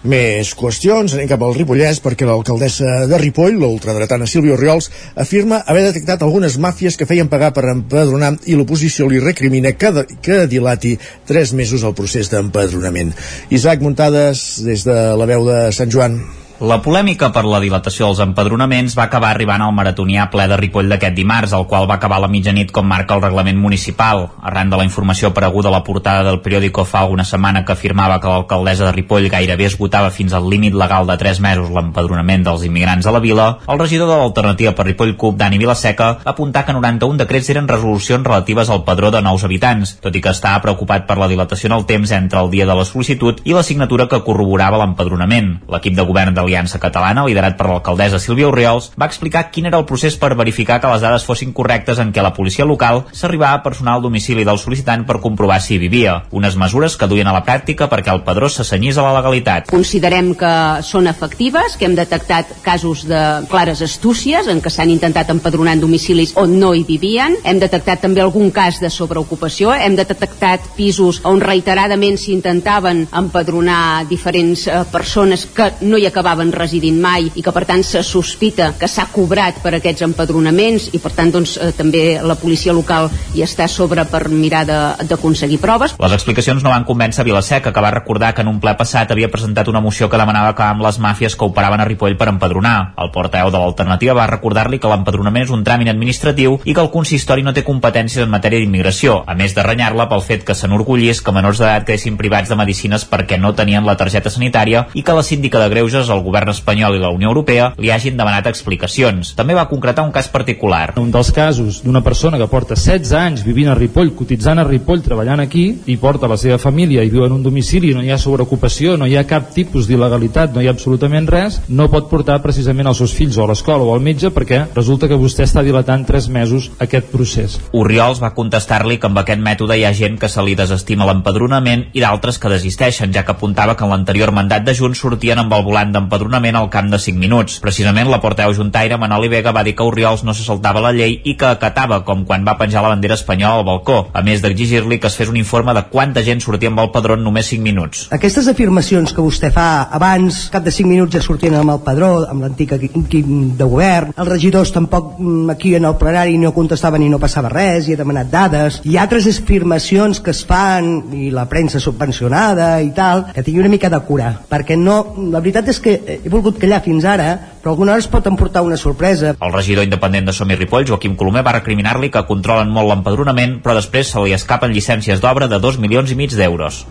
Més 0.00 0.54
qüestions, 0.56 1.12
anem 1.12 1.28
cap 1.28 1.42
al 1.44 1.52
Ripollès 1.52 1.98
perquè 2.00 2.24
l'alcaldessa 2.24 3.04
de 3.10 3.18
Ripoll, 3.20 3.58
l'ultradretana 3.60 4.24
Sílvia 4.24 4.54
Oriols, 4.56 4.88
afirma 5.12 5.58
haver 5.68 5.82
detectat 5.90 6.24
algunes 6.24 6.56
màfies 6.56 6.96
que 6.96 7.04
feien 7.04 7.28
pagar 7.28 7.52
per 7.52 7.66
empadronar 7.68 8.32
i 8.48 8.56
l'oposició 8.56 9.10
li 9.10 9.20
recrimina 9.20 9.74
que, 9.76 9.92
de, 9.92 10.06
que 10.24 10.46
dilati 10.48 10.96
tres 11.28 11.52
mesos 11.52 11.84
el 11.84 11.92
procés 11.92 12.32
d'empadronament. 12.32 13.12
Isaac 13.52 13.84
Muntades, 13.84 14.62
des 14.64 14.88
de 14.88 15.00
la 15.20 15.28
veu 15.28 15.44
de 15.44 15.66
Sant 15.76 15.92
Joan. 15.92 16.16
La 16.60 16.76
polèmica 16.84 17.30
per 17.32 17.46
la 17.48 17.56
dilatació 17.56 18.10
dels 18.10 18.18
empadronaments 18.20 18.92
va 18.92 19.06
acabar 19.06 19.30
arribant 19.32 19.62
al 19.64 19.70
maratonià 19.72 20.26
ple 20.28 20.44
de 20.44 20.58
Ripoll 20.60 20.90
d'aquest 20.92 21.14
dimarts, 21.16 21.54
el 21.56 21.62
qual 21.64 21.86
va 21.88 21.94
acabar 21.96 22.18
a 22.18 22.24
la 22.26 22.28
mitjanit 22.28 22.68
com 22.76 22.84
marca 22.84 23.14
el 23.16 23.22
reglament 23.24 23.56
municipal. 23.56 24.26
Arran 24.44 24.68
de 24.68 24.76
la 24.76 24.84
informació 24.84 25.30
apareguda 25.30 25.70
a 25.70 25.72
la 25.72 25.80
portada 25.86 26.26
del 26.26 26.42
periòdico 26.44 26.84
fa 26.84 27.06
una 27.08 27.24
setmana 27.24 27.62
que 27.64 27.72
afirmava 27.72 28.18
que 28.20 28.28
l'alcaldessa 28.28 28.84
de 28.84 28.92
Ripoll 28.92 29.30
gairebé 29.32 29.70
esgotava 29.70 30.10
fins 30.12 30.34
al 30.36 30.50
límit 30.52 30.76
legal 30.76 31.08
de 31.08 31.16
3 31.22 31.40
mesos 31.40 31.70
l'empadronament 31.72 32.44
dels 32.44 32.66
immigrants 32.68 33.08
a 33.08 33.16
la 33.16 33.24
vila, 33.24 33.48
el 33.66 33.80
regidor 33.80 34.12
de 34.12 34.20
l'alternativa 34.20 34.74
per 34.76 34.86
Ripoll 34.90 35.16
CUP, 35.16 35.40
Dani 35.40 35.56
Vilaseca, 35.64 36.10
va 36.26 36.36
apuntar 36.36 36.66
que 36.66 36.76
91 36.76 37.22
decrets 37.24 37.48
eren 37.56 37.72
resolucions 37.72 38.28
relatives 38.28 38.68
al 38.68 38.84
padró 38.84 39.08
de 39.08 39.24
nous 39.24 39.48
habitants, 39.48 39.94
tot 40.04 40.12
i 40.12 40.20
que 40.20 40.36
estava 40.36 40.60
preocupat 40.60 41.08
per 41.08 41.16
la 41.24 41.32
dilatació 41.32 41.72
en 41.72 41.78
el 41.78 41.88
temps 41.88 42.12
entre 42.20 42.44
el 42.44 42.52
dia 42.52 42.68
de 42.68 42.76
la 42.76 42.84
sol·licitud 42.84 43.40
i 43.48 43.56
la 43.56 43.64
signatura 43.64 44.10
que 44.12 44.20
corroborava 44.28 44.84
l'empadronament. 44.84 45.54
L'equip 45.72 45.96
de 45.96 46.04
govern 46.04 46.36
de 46.36 46.49
Aliança 46.50 46.80
Catalana, 46.82 47.22
liderat 47.28 47.54
per 47.54 47.68
l'alcaldessa 47.70 48.18
Sílvia 48.18 48.48
Oriols, 48.50 48.90
va 48.98 49.06
explicar 49.06 49.46
quin 49.54 49.68
era 49.70 49.78
el 49.78 49.86
procés 49.86 50.16
per 50.18 50.34
verificar 50.34 50.80
que 50.82 50.90
les 50.90 51.02
dades 51.04 51.22
fossin 51.26 51.52
correctes 51.54 52.00
en 52.02 52.10
què 52.10 52.24
la 52.24 52.32
policia 52.34 52.66
local 52.66 53.04
s'arribava 53.14 53.60
a 53.60 53.62
personal 53.62 54.00
al 54.00 54.02
domicili 54.02 54.42
del 54.46 54.58
sol·licitant 54.58 55.04
per 55.06 55.20
comprovar 55.22 55.60
si 55.62 55.76
hi 55.76 55.78
vivia. 55.78 56.16
Unes 56.34 56.56
mesures 56.58 56.96
que 56.98 57.06
duien 57.06 57.30
a 57.30 57.34
la 57.36 57.44
pràctica 57.46 57.86
perquè 57.92 58.10
el 58.10 58.24
padró 58.26 58.48
s'assenyís 58.50 58.98
a 58.98 59.04
la 59.06 59.14
legalitat. 59.20 59.70
Considerem 59.70 60.32
que 60.34 60.52
són 60.86 61.06
efectives, 61.06 61.76
que 61.78 61.86
hem 61.86 61.94
detectat 61.98 62.50
casos 62.64 63.04
de 63.06 63.20
clares 63.50 63.84
astúcies 63.86 64.50
en 64.50 64.62
què 64.64 64.72
s'han 64.74 64.90
intentat 64.90 65.30
empadronar 65.30 65.76
en 65.78 65.84
domicilis 65.84 66.34
on 66.40 66.58
no 66.58 66.72
hi 66.74 66.82
vivien. 66.88 67.38
Hem 67.44 67.62
detectat 67.62 68.02
també 68.02 68.24
algun 68.24 68.50
cas 68.50 68.80
de 68.82 68.90
sobreocupació. 68.90 69.70
Hem 69.76 69.94
detectat 69.98 70.66
pisos 70.74 71.22
on 71.30 71.38
reiteradament 71.44 72.18
s'intentaven 72.18 73.06
empadronar 73.22 74.08
diferents 74.10 74.66
eh, 74.66 74.82
persones 74.90 75.46
que 75.54 75.70
no 75.86 75.98
hi 76.00 76.06
acabaven 76.08 76.39
residint 76.48 76.96
mai 77.00 77.28
i 77.36 77.44
que 77.44 77.52
per 77.52 77.66
tant 77.68 77.84
se 77.84 78.00
sospita 78.06 78.72
que 78.80 78.88
s'ha 78.88 79.06
cobrat 79.12 79.60
per 79.60 79.74
aquests 79.76 80.06
empadronaments 80.08 80.88
i 80.96 81.00
per 81.02 81.12
tant 81.12 81.30
doncs, 81.34 81.58
eh, 81.60 81.70
també 81.76 82.18
la 82.24 82.38
policia 82.40 82.72
local 82.72 83.10
hi 83.36 83.44
està 83.44 83.68
sobre 83.68 84.06
per 84.08 84.22
mirar 84.32 84.64
d'aconseguir 84.64 85.60
proves. 85.60 85.94
Les 86.00 86.16
explicacions 86.16 86.64
no 86.64 86.72
van 86.72 86.86
convèncer 86.88 87.24
Vilaseca, 87.24 87.72
que 87.72 87.84
va 87.84 87.92
recordar 87.92 88.32
que 88.34 88.42
en 88.42 88.48
un 88.48 88.60
ple 88.60 88.74
passat 88.78 89.12
havia 89.12 89.30
presentat 89.30 89.68
una 89.68 89.82
moció 89.84 90.08
que 90.08 90.18
demanava 90.18 90.54
acabar 90.54 90.74
amb 90.74 90.86
les 90.86 90.98
màfies 90.98 91.36
que 91.36 91.44
operaven 91.44 91.80
a 91.80 91.88
Ripoll 91.88 92.16
per 92.16 92.30
empadronar. 92.32 92.94
El 92.96 93.12
portaveu 93.12 93.52
de 93.52 93.58
l'alternativa 93.60 94.16
va 94.16 94.26
recordar-li 94.30 94.80
que 94.80 94.90
l'empadronament 94.90 95.44
és 95.44 95.54
un 95.54 95.64
tràmit 95.64 95.92
administratiu 95.92 96.58
i 96.64 96.74
que 96.74 96.80
el 96.80 96.90
consistori 96.90 97.44
no 97.44 97.52
té 97.52 97.64
competències 97.66 98.24
en 98.24 98.32
matèria 98.32 98.60
d'immigració, 98.62 99.20
a 99.26 99.34
més 99.34 99.54
de 99.54 99.64
renyar-la 99.66 100.08
pel 100.08 100.24
fet 100.24 100.44
que 100.46 100.56
s'enorgullís 100.56 101.20
que 101.20 101.34
menors 101.36 101.60
d'edat 101.60 101.86
quedessin 101.86 102.16
privats 102.16 102.48
de 102.48 102.56
medicines 102.56 103.06
perquè 103.08 103.38
no 103.40 103.54
tenien 103.58 103.86
la 103.86 103.96
targeta 104.00 104.30
sanitària 104.30 104.86
i 104.94 105.02
que 105.02 105.16
la 105.16 105.24
síndica 105.26 105.60
de 105.60 105.68
Greuges, 105.72 106.08
el 106.08 106.22
govern 106.30 106.54
espanyol 106.54 106.96
i 106.96 107.02
la 107.02 107.10
Unió 107.12 107.28
Europea 107.34 107.72
li 107.76 107.90
hagin 107.90 108.16
demanat 108.16 108.46
explicacions. 108.48 109.34
També 109.36 109.58
va 109.58 109.68
concretar 109.68 110.06
un 110.06 110.14
cas 110.14 110.30
particular. 110.30 110.94
Un 111.00 111.10
dels 111.12 111.32
casos 111.34 111.82
d'una 111.84 112.04
persona 112.06 112.38
que 112.38 112.48
porta 112.50 112.78
16 112.78 113.12
anys 113.18 113.44
vivint 113.46 113.70
a 113.70 113.76
Ripoll, 113.76 114.14
cotitzant 114.16 114.62
a 114.62 114.66
Ripoll, 114.66 115.02
treballant 115.04 115.42
aquí, 115.42 115.66
i 115.90 115.96
porta 116.00 116.30
la 116.30 116.38
seva 116.40 116.58
família 116.62 117.04
i 117.04 117.10
viu 117.12 117.26
en 117.26 117.34
un 117.36 117.42
domicili, 117.42 117.92
no 117.94 118.04
hi 118.04 118.12
ha 118.14 118.18
sobreocupació, 118.20 118.96
no 118.96 119.08
hi 119.10 119.16
ha 119.18 119.26
cap 119.28 119.50
tipus 119.54 119.88
d'il·legalitat, 119.90 120.54
no 120.54 120.62
hi 120.62 120.70
ha 120.70 120.74
absolutament 120.76 121.28
res, 121.30 121.60
no 121.68 121.88
pot 121.90 122.08
portar 122.10 122.40
precisament 122.44 122.90
els 122.90 123.00
seus 123.02 123.14
fills 123.16 123.38
o 123.38 123.44
a 123.44 123.50
l'escola 123.50 123.86
o 123.86 123.94
al 123.94 124.04
metge 124.04 124.30
perquè 124.34 124.62
resulta 124.76 125.08
que 125.10 125.18
vostè 125.18 125.46
està 125.48 125.64
dilatant 125.66 126.06
3 126.08 126.30
mesos 126.32 126.70
aquest 126.78 127.10
procés. 127.12 127.58
Oriols 127.76 128.22
va 128.22 128.34
contestar-li 128.36 128.98
que 129.00 129.10
amb 129.10 129.20
aquest 129.22 129.42
mètode 129.42 129.78
hi 129.78 129.84
ha 129.88 129.94
gent 129.96 130.18
que 130.20 130.30
se 130.30 130.44
li 130.46 130.56
desestima 130.58 131.08
l'empadronament 131.08 131.88
i 131.92 132.04
d'altres 132.04 132.38
que 132.38 132.52
desisteixen, 132.52 133.12
ja 133.14 133.24
que 133.24 133.34
apuntava 133.34 133.76
que 133.76 133.86
en 133.86 133.94
l'anterior 133.94 134.32
mandat 134.36 134.66
de 134.66 134.74
Junts 134.76 135.00
sortien 135.00 135.40
amb 135.40 135.52
el 135.56 135.64
volant 135.66 135.92
d'empadronament 135.94 136.19
l'empadronament 136.20 136.56
al 136.56 136.68
camp 136.70 136.90
de 136.90 136.98
5 136.98 137.18
minuts. 137.18 137.58
Precisament 137.60 138.08
la 138.10 138.20
porteu 138.20 138.52
juntaire 138.52 138.98
Manoli 138.98 139.28
Vega 139.28 139.52
va 139.52 139.64
dir 139.64 139.74
que 139.74 139.86
Oriols 139.86 140.22
no 140.24 140.34
se 140.34 140.44
saltava 140.44 140.80
la 140.80 140.92
llei 140.92 141.20
i 141.24 141.36
que 141.36 141.48
acatava 141.48 142.02
com 142.04 142.24
quan 142.28 142.44
va 142.44 142.56
penjar 142.58 142.82
la 142.82 142.92
bandera 142.92 143.16
espanyola 143.16 143.60
al 143.60 143.64
balcó, 143.64 144.08
a 144.12 144.22
més 144.22 144.42
d'exigir-li 144.42 144.98
que 145.00 145.08
es 145.08 145.16
fes 145.16 145.30
un 145.30 145.38
informe 145.40 145.74
de 145.74 145.84
quanta 145.90 146.22
gent 146.22 146.40
sortia 146.40 146.70
amb 146.70 146.80
el 146.80 146.90
padró 146.92 147.16
en 147.16 147.24
només 147.24 147.48
5 147.48 147.62
minuts. 147.64 148.06
Aquestes 148.12 148.48
afirmacions 148.48 149.14
que 149.14 149.24
vostè 149.24 149.50
fa 149.54 149.88
abans, 149.90 150.48
cap 150.52 150.64
de 150.64 150.74
5 150.74 150.88
minuts 150.90 151.16
ja 151.16 151.22
sortien 151.24 151.56
amb 151.56 151.74
el 151.74 151.80
padró, 151.86 152.10
amb 152.28 152.44
l'antic 152.44 152.76
equip 152.76 153.30
de 153.56 153.64
govern, 153.64 154.12
els 154.16 154.28
regidors 154.28 154.72
tampoc 154.74 155.16
mm, 155.18 155.50
aquí 155.56 155.74
en 155.76 155.88
el 155.88 155.96
plenari 156.00 156.38
no 156.38 156.52
contestaven 156.56 157.02
i 157.02 157.10
no 157.10 157.20
passava 157.22 157.52
res, 157.52 157.88
i 157.88 157.94
he 157.94 158.00
demanat 158.00 158.30
dades, 158.30 158.80
i 158.84 158.98
altres 159.00 159.28
afirmacions 159.30 160.20
que 160.20 160.34
es 160.34 160.44
fan, 160.46 160.90
i 161.16 161.30
la 161.32 161.46
premsa 161.48 161.80
subvencionada 161.80 162.72
i 162.82 162.92
tal, 162.96 163.26
que 163.34 163.44
tingui 163.46 163.64
una 163.64 163.72
mica 163.72 163.90
de 163.90 164.00
cura, 164.04 164.32
perquè 164.50 164.76
no, 164.76 165.00
la 165.30 165.40
veritat 165.40 165.70
és 165.70 165.80
que 165.80 165.99
he 166.06 166.30
volgut 166.32 166.58
callar 166.60 166.80
fins 166.84 167.04
ara, 167.04 167.28
però 167.62 167.74
alguna 167.74 167.94
hora 167.94 168.04
es 168.04 168.08
pot 168.10 168.26
emportar 168.30 168.62
una 168.66 168.78
sorpresa. 168.80 169.34
El 169.40 169.52
regidor 169.52 169.84
independent 169.86 170.30
de 170.30 170.34
Som 170.36 170.50
i 170.50 170.58
Ripoll, 170.58 170.86
Joaquim 170.88 171.16
Colomer, 171.16 171.44
va 171.46 171.56
recriminar-li 171.58 172.10
que 172.10 172.24
controlen 172.28 172.72
molt 172.72 172.90
l'empadronament, 172.92 173.58
però 173.64 173.76
després 173.78 174.12
se 174.14 174.24
li 174.24 174.34
escapen 174.36 174.72
llicències 174.74 175.20
d'obra 175.20 175.50
de 175.50 175.60
2 175.60 175.80
milions 175.82 176.10
i 176.10 176.18
mig 176.18 176.36
d'euros. 176.36 176.84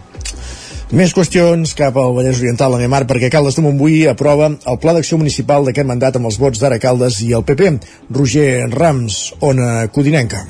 Més 0.90 1.12
qüestions 1.14 1.76
cap 1.78 1.98
al 2.02 2.16
Vallès 2.16 2.40
Oriental, 2.42 2.74
a 2.74 2.80
Nemar, 2.82 3.04
perquè 3.06 3.30
Caldes 3.30 3.60
de 3.60 3.62
Montbui 3.62 4.08
aprova 4.10 4.50
el 4.50 4.80
pla 4.82 4.96
d'acció 4.98 5.20
municipal 5.22 5.68
d'aquest 5.68 5.86
mandat 5.86 6.18
amb 6.18 6.32
els 6.32 6.40
vots 6.42 6.62
d'Ara 6.62 6.82
Caldes 6.82 7.22
i 7.22 7.30
el 7.38 7.46
PP. 7.46 7.76
Roger 8.10 8.66
Rams, 8.74 9.20
Ona 9.46 9.86
Codinenca. 9.94 10.48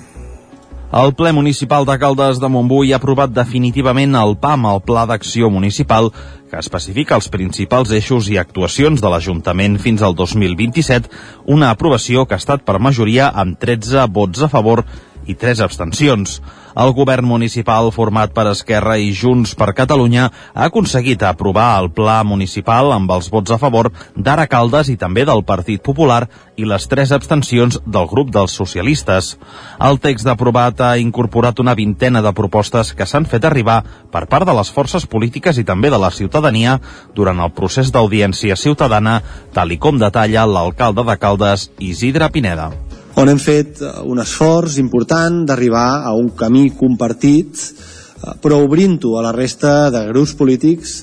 El 0.89 1.11
ple 1.13 1.29
municipal 1.37 1.85
de 1.85 1.93
Caldes 2.01 2.39
de 2.41 2.47
Montbui 2.49 2.95
ha 2.95 2.97
aprovat 2.97 3.29
definitivament 3.29 4.15
el 4.17 4.31
PAM, 4.41 4.63
el 4.65 4.79
Pla 4.81 5.03
d'Acció 5.05 5.51
Municipal, 5.53 6.09
que 6.49 6.57
especifica 6.57 7.13
els 7.13 7.27
principals 7.29 7.91
eixos 7.93 8.25
i 8.33 8.39
actuacions 8.41 8.97
de 8.97 9.11
l'Ajuntament 9.13 9.75
fins 9.77 10.01
al 10.01 10.17
2027, 10.17 11.11
una 11.45 11.69
aprovació 11.69 12.25
que 12.25 12.33
ha 12.33 12.41
estat 12.41 12.65
per 12.65 12.79
majoria 12.81 13.29
amb 13.29 13.59
13 13.61 14.07
vots 14.09 14.41
a 14.41 14.49
favor 14.49 14.81
i 15.29 15.37
3 15.37 15.61
abstencions. 15.61 16.39
El 16.75 16.93
govern 16.93 17.25
municipal 17.25 17.89
format 17.91 18.33
per 18.35 18.45
Esquerra 18.51 18.97
i 19.01 19.09
Junts 19.15 19.55
per 19.57 19.71
Catalunya 19.77 20.27
ha 20.29 20.67
aconseguit 20.67 21.23
aprovar 21.23 21.69
el 21.81 21.89
pla 21.95 22.19
municipal 22.23 22.91
amb 22.93 23.11
els 23.15 23.29
vots 23.33 23.51
a 23.51 23.57
favor 23.61 23.89
d'Ara 24.15 24.45
Caldes 24.51 24.91
i 24.93 24.97
també 24.97 25.25
del 25.25 25.43
Partit 25.47 25.81
Popular 25.85 26.27
i 26.59 26.67
les 26.67 26.87
tres 26.91 27.13
abstencions 27.15 27.79
del 27.85 28.07
grup 28.11 28.33
dels 28.35 28.53
socialistes. 28.55 29.37
El 29.79 29.99
text 30.03 30.27
aprovat 30.27 30.81
ha 30.81 30.97
incorporat 30.97 31.59
una 31.59 31.75
vintena 31.75 32.21
de 32.21 32.33
propostes 32.35 32.93
que 32.93 33.07
s'han 33.07 33.25
fet 33.25 33.47
arribar 33.47 33.81
per 34.11 34.25
part 34.27 34.45
de 34.45 34.55
les 34.57 34.71
forces 34.75 35.07
polítiques 35.07 35.57
i 35.57 35.65
també 35.65 35.89
de 35.89 36.01
la 36.01 36.11
ciutadania 36.11 36.79
durant 37.15 37.39
el 37.39 37.55
procés 37.55 37.93
d'audiència 37.95 38.59
ciutadana, 38.59 39.21
tal 39.53 39.71
i 39.71 39.79
com 39.79 39.97
detalla 39.97 40.45
l'alcalde 40.45 41.07
de 41.07 41.17
Caldes, 41.17 41.69
Isidre 41.79 42.29
Pineda 42.29 42.71
on 43.19 43.27
hem 43.27 43.39
fet 43.41 43.81
eh, 43.83 43.89
un 44.07 44.21
esforç 44.23 44.77
important 44.79 45.43
d'arribar 45.47 46.05
a 46.07 46.13
un 46.15 46.29
camí 46.39 46.69
compartit, 46.71 47.51
eh, 47.59 48.35
però 48.39 48.61
obrint-ho 48.63 49.17
a 49.19 49.23
la 49.25 49.33
resta 49.35 49.89
de 49.91 50.05
grups 50.07 50.35
polítics 50.39 50.93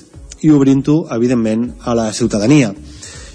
i 0.41 0.49
obrint-ho, 0.53 1.03
evidentment, 1.13 1.67
a 1.85 1.93
la 1.97 2.07
ciutadania. 2.13 2.73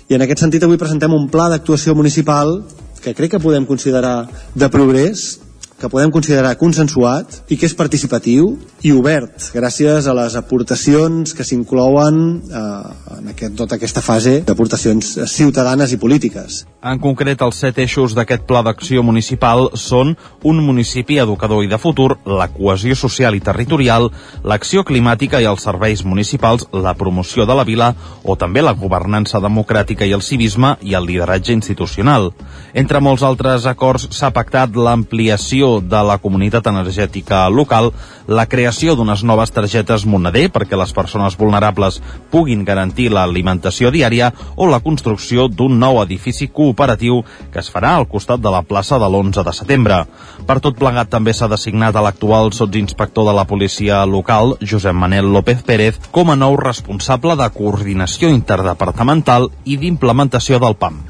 I 0.08 0.18
en 0.18 0.24
aquest 0.26 0.42
sentit 0.42 0.66
avui 0.66 0.80
presentem 0.80 1.14
un 1.14 1.28
pla 1.30 1.46
d'actuació 1.52 1.94
municipal 1.94 2.58
que 3.02 3.14
crec 3.14 3.36
que 3.36 3.42
podem 3.42 3.66
considerar 3.66 4.26
de 4.54 4.68
progrés, 4.70 5.38
que 5.82 5.90
podem 5.90 6.12
considerar 6.14 6.54
consensuat 6.60 7.40
i 7.50 7.58
que 7.58 7.66
és 7.66 7.74
participatiu 7.74 8.52
i 8.86 8.92
obert 8.94 9.50
gràcies 9.50 10.06
a 10.06 10.14
les 10.14 10.36
aportacions 10.38 11.34
que 11.34 11.42
s'inclouen 11.46 12.20
eh, 12.46 13.16
en 13.18 13.32
aquest, 13.32 13.56
tota 13.58 13.74
aquesta 13.80 14.02
fase 14.04 14.38
d'aportacions 14.46 15.16
ciutadanes 15.32 15.90
i 15.90 15.98
polítiques. 15.98 16.62
En 16.82 16.98
concret, 17.02 17.42
els 17.42 17.58
set 17.62 17.80
eixos 17.82 18.14
d'aquest 18.14 18.46
pla 18.46 18.62
d'acció 18.62 19.02
municipal 19.06 19.68
són 19.78 20.14
un 20.46 20.62
municipi 20.62 21.18
educador 21.22 21.64
i 21.66 21.70
de 21.70 21.78
futur, 21.82 22.16
la 22.26 22.48
cohesió 22.54 22.94
social 22.98 23.34
i 23.38 23.42
territorial, 23.42 24.08
l'acció 24.46 24.82
climàtica 24.86 25.42
i 25.42 25.48
els 25.50 25.66
serveis 25.66 26.04
municipals, 26.06 26.68
la 26.72 26.94
promoció 26.98 27.46
de 27.46 27.58
la 27.58 27.66
vila 27.66 27.92
o 28.22 28.36
també 28.38 28.62
la 28.62 28.74
governança 28.78 29.42
democràtica 29.42 30.06
i 30.06 30.14
el 30.14 30.22
civisme 30.22 30.76
i 30.82 30.94
el 30.94 31.06
lideratge 31.10 31.54
institucional. 31.54 32.30
Entre 32.74 33.02
molts 33.02 33.22
altres 33.26 33.66
acords 33.66 34.08
s'ha 34.14 34.30
pactat 34.34 34.78
l'ampliació 34.78 35.72
de 35.81 36.02
la 36.05 36.19
comunitat 36.19 36.67
energètica 36.69 37.49
local, 37.49 37.93
la 38.26 38.47
creació 38.47 38.95
d'unes 38.97 39.25
noves 39.26 39.52
targetes 39.55 40.07
Moneder 40.07 40.49
perquè 40.55 40.79
les 40.79 40.93
persones 40.95 41.37
vulnerables 41.38 42.00
puguin 42.31 42.64
garantir 42.64 43.11
l'alimentació 43.11 43.91
diària 43.95 44.33
o 44.57 44.69
la 44.71 44.81
construcció 44.81 45.49
d'un 45.49 45.79
nou 45.81 46.00
edifici 46.02 46.49
cooperatiu 46.49 47.23
que 47.52 47.61
es 47.62 47.71
farà 47.73 47.97
al 47.97 48.09
costat 48.09 48.41
de 48.41 48.52
la 48.52 48.62
plaça 48.62 48.99
de 48.99 49.09
l'11 49.09 49.45
de 49.45 49.55
setembre. 49.57 50.02
Per 50.47 50.59
tot 50.61 50.79
plegat 50.79 51.11
també 51.12 51.35
s'ha 51.35 51.50
designat 51.50 51.97
a 51.97 52.02
l'actual 52.05 52.52
sotsinspector 52.52 53.26
de 53.29 53.37
la 53.37 53.47
policia 53.47 54.05
local, 54.07 54.57
Josep 54.61 54.95
Manel 54.95 55.33
López 55.33 55.62
Pérez, 55.67 55.99
com 56.11 56.31
a 56.31 56.37
nou 56.37 56.57
responsable 56.57 57.37
de 57.37 57.49
coordinació 57.55 58.31
interdepartamental 58.33 59.50
i 59.64 59.79
d'implementació 59.79 60.61
del 60.62 60.76
PAM. 60.76 61.02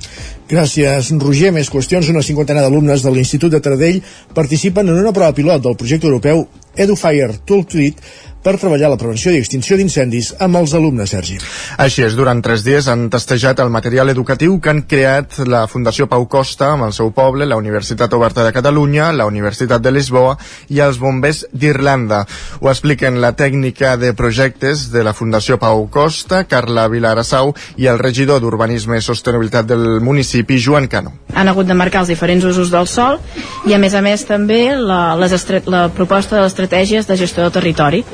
Gràcies, 0.52 1.09
Roger. 1.16 1.52
Més 1.54 1.71
qüestions. 1.73 2.11
Una 2.12 2.25
cinquantena 2.25 2.61
d'alumnes 2.61 3.04
de 3.04 3.12
l'Institut 3.14 3.52
de 3.54 3.61
Taradell 3.64 4.02
participen 4.37 4.90
en 4.90 4.99
una 5.00 5.14
prova 5.16 5.33
pilot 5.33 5.62
del 5.64 5.78
projecte 5.81 6.11
europeu 6.11 6.45
EduFire 6.74 7.38
Toolkit 7.44 8.00
per 8.42 8.58
treballar 8.58 8.90
la 8.90 8.99
prevenció 8.99 9.32
i 9.32 9.38
extinció 9.40 9.76
d'incendis 9.78 10.32
amb 10.42 10.58
els 10.58 10.75
alumnes, 10.75 11.12
Sergi. 11.14 11.38
Així 11.82 12.04
és, 12.06 12.16
durant 12.18 12.42
tres 12.42 12.64
dies 12.66 12.88
han 12.90 13.06
testejat 13.12 13.62
el 13.62 13.70
material 13.70 14.11
educatiu 14.11 14.58
que 14.61 14.72
han 14.72 14.82
creat 14.88 15.38
la 15.46 15.64
Fundació 15.70 16.08
Pau 16.11 16.26
Costa 16.30 16.72
amb 16.75 16.88
el 16.88 16.94
seu 16.96 17.12
poble, 17.14 17.46
la 17.46 17.58
Universitat 17.61 18.12
Oberta 18.18 18.44
de 18.44 18.52
Catalunya, 18.54 19.12
la 19.14 19.26
Universitat 19.30 19.82
de 19.82 19.94
Lisboa 19.94 20.34
i 20.75 20.82
els 20.82 20.99
bombers 20.99 21.44
d'Irlanda. 21.52 22.25
Ho 22.61 22.70
expliquen 22.72 23.20
la 23.22 23.32
tècnica 23.38 23.94
de 23.96 24.12
projectes 24.18 24.88
de 24.92 25.04
la 25.06 25.14
Fundació 25.14 25.58
Pau 25.62 25.87
Costa, 25.92 26.44
Carla 26.50 26.88
Vilarassau, 26.92 27.54
i 27.78 27.87
el 27.87 28.00
regidor 28.02 28.42
d'Urbanisme 28.42 28.99
i 28.99 29.04
Sostenibilitat 29.04 29.70
del 29.70 30.00
municipi, 30.02 30.58
Joan 30.58 30.88
Cano. 30.90 31.14
Han 31.34 31.49
hagut 31.49 31.70
de 31.70 31.78
marcar 31.78 32.02
els 32.02 32.12
diferents 32.12 32.44
usos 32.44 32.70
del 32.72 32.88
sol 32.90 33.20
i, 33.66 33.75
a 33.75 33.78
més 33.78 33.94
a 33.94 34.02
més, 34.04 34.26
també 34.26 34.75
la, 34.76 35.14
les 35.18 35.32
la 35.66 35.88
proposta 35.94 36.37
de 36.37 36.42
les 36.42 36.52
estratègies 36.52 37.08
de 37.08 37.16
gestió 37.16 37.42
del 37.44 37.54
territori 37.54 38.04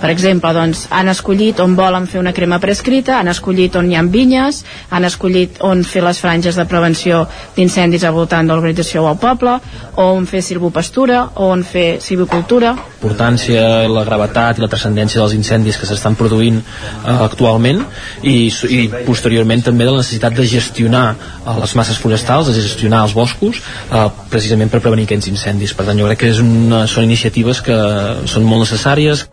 per 0.00 0.10
exemple, 0.12 0.52
doncs, 0.52 0.86
han 0.92 1.08
escollit 1.08 1.60
on 1.64 1.76
volen 1.76 2.06
fer 2.10 2.20
una 2.20 2.34
crema 2.36 2.58
prescrita, 2.60 3.18
han 3.18 3.30
escollit 3.32 3.76
on 3.80 3.88
hi 3.90 3.96
ha 3.96 4.02
vinyes, 4.02 4.62
han 4.92 5.08
escollit 5.08 5.62
on 5.64 5.84
fer 5.88 6.02
les 6.04 6.20
franges 6.20 6.58
de 6.58 6.66
prevenció 6.68 7.22
d'incendis 7.56 8.04
al 8.04 8.14
voltant 8.16 8.46
de 8.46 8.52
l'organització 8.52 9.04
o 9.04 9.08
al 9.10 9.18
poble, 9.20 9.56
o 9.96 10.08
on 10.18 10.26
fer 10.28 10.42
silvopastura, 10.44 11.22
o 11.40 11.48
on 11.54 11.64
fer 11.64 11.86
silvicultura. 12.04 12.74
L'importància, 12.96 13.62
la 13.88 14.04
gravetat 14.04 14.58
i 14.58 14.64
la 14.64 14.68
transcendència 14.72 15.22
dels 15.22 15.36
incendis 15.36 15.78
que 15.80 15.88
s'estan 15.88 16.16
produint 16.18 16.58
eh, 16.60 17.14
actualment 17.14 17.80
i, 18.22 18.50
i 18.50 18.82
posteriorment 19.06 19.64
també 19.70 19.86
de 19.86 19.94
la 19.94 20.02
necessitat 20.02 20.36
de 20.36 20.44
gestionar 20.50 21.06
eh, 21.14 21.56
les 21.60 21.76
masses 21.78 22.00
forestals, 22.02 22.50
de 22.50 22.60
gestionar 22.60 23.04
els 23.06 23.16
boscos, 23.16 23.62
eh, 23.88 24.04
precisament 24.32 24.72
per 24.72 24.82
prevenir 24.84 25.08
aquests 25.08 25.32
incendis. 25.32 25.72
Per 25.76 25.88
tant, 25.88 25.96
jo 25.96 26.10
crec 26.10 26.24
que 26.24 26.34
és 26.34 26.42
una, 26.44 26.84
són 26.90 27.08
iniciatives 27.08 27.64
que 27.64 27.80
són 28.28 28.44
molt 28.44 28.66
necessàries. 28.66 29.26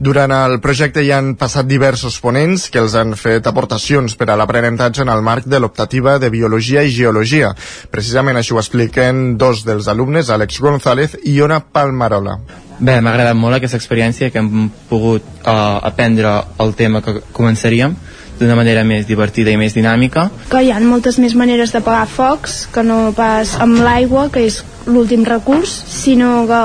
Durant 0.00 0.32
el 0.32 0.54
projecte 0.64 1.02
hi 1.04 1.10
han 1.12 1.34
passat 1.36 1.66
diversos 1.68 2.14
ponents 2.24 2.62
que 2.72 2.80
els 2.80 2.94
han 2.96 3.10
fet 3.20 3.44
aportacions 3.50 4.14
per 4.16 4.30
a 4.32 4.36
l'aprenentatge 4.40 5.02
en 5.04 5.10
el 5.12 5.20
marc 5.20 5.44
de 5.44 5.60
l'optativa 5.60 6.14
de 6.22 6.30
Biologia 6.32 6.80
i 6.80 6.94
Geologia. 6.94 7.50
Precisament 7.92 8.40
això 8.40 8.56
ho 8.56 8.62
expliquen 8.62 9.36
dos 9.36 9.60
dels 9.68 9.90
alumnes, 9.92 10.30
Àlex 10.32 10.56
González 10.64 11.18
i 11.28 11.36
Ona 11.44 11.60
Palmarola. 11.60 12.38
Bé, 12.80 12.94
m'ha 12.96 13.12
agradat 13.12 13.36
molt 13.36 13.58
aquesta 13.58 13.76
experiència 13.76 14.30
que 14.32 14.40
hem 14.40 14.70
pogut 14.88 15.26
uh, 15.44 15.84
aprendre 15.84 16.32
el 16.64 16.72
tema 16.80 17.04
que 17.04 17.18
començaríem 17.36 17.92
d'una 18.40 18.56
manera 18.58 18.82
més 18.88 19.06
divertida 19.06 19.52
i 19.52 19.60
més 19.60 19.76
dinàmica. 19.76 20.28
Que 20.50 20.64
hi 20.64 20.72
ha 20.72 20.80
moltes 20.80 21.20
més 21.22 21.36
maneres 21.36 21.74
d'apagar 21.76 22.08
focs 22.08 22.64
que 22.72 22.84
no 22.86 23.12
pas 23.16 23.54
amb 23.60 23.82
l'aigua, 23.84 24.28
que 24.32 24.46
és 24.48 24.62
l'últim 24.88 25.24
recurs, 25.28 25.70
sinó 25.92 26.46
que 26.48 26.60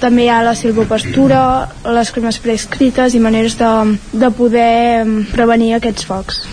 també 0.00 0.26
hi 0.26 0.32
ha 0.32 0.42
la 0.46 0.54
silvopastura, 0.58 1.40
les 1.98 2.12
cremes 2.14 2.38
prescrites 2.42 3.14
i 3.14 3.22
maneres 3.22 3.58
de, 3.58 3.72
de 4.14 4.30
poder 4.38 5.04
prevenir 5.34 5.74
aquests 5.76 6.06
focs. 6.06 6.44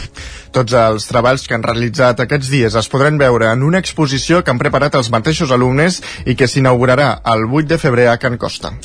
Tots 0.54 0.76
els 0.78 1.08
treballs 1.10 1.48
que 1.50 1.56
han 1.58 1.66
realitzat 1.66 2.20
aquests 2.22 2.50
dies 2.54 2.76
es 2.78 2.90
podran 2.90 3.18
veure 3.18 3.50
en 3.50 3.64
una 3.66 3.82
exposició 3.82 4.44
que 4.44 4.54
han 4.54 4.62
preparat 4.62 4.94
els 5.00 5.10
mateixos 5.14 5.54
alumnes 5.56 6.02
i 6.30 6.38
que 6.38 6.50
s'inaugurarà 6.50 7.16
el 7.34 7.48
8 7.50 7.72
de 7.74 7.80
febrer 7.82 8.10
a 8.12 8.20
Can 8.22 8.38
Costa. 8.38 8.76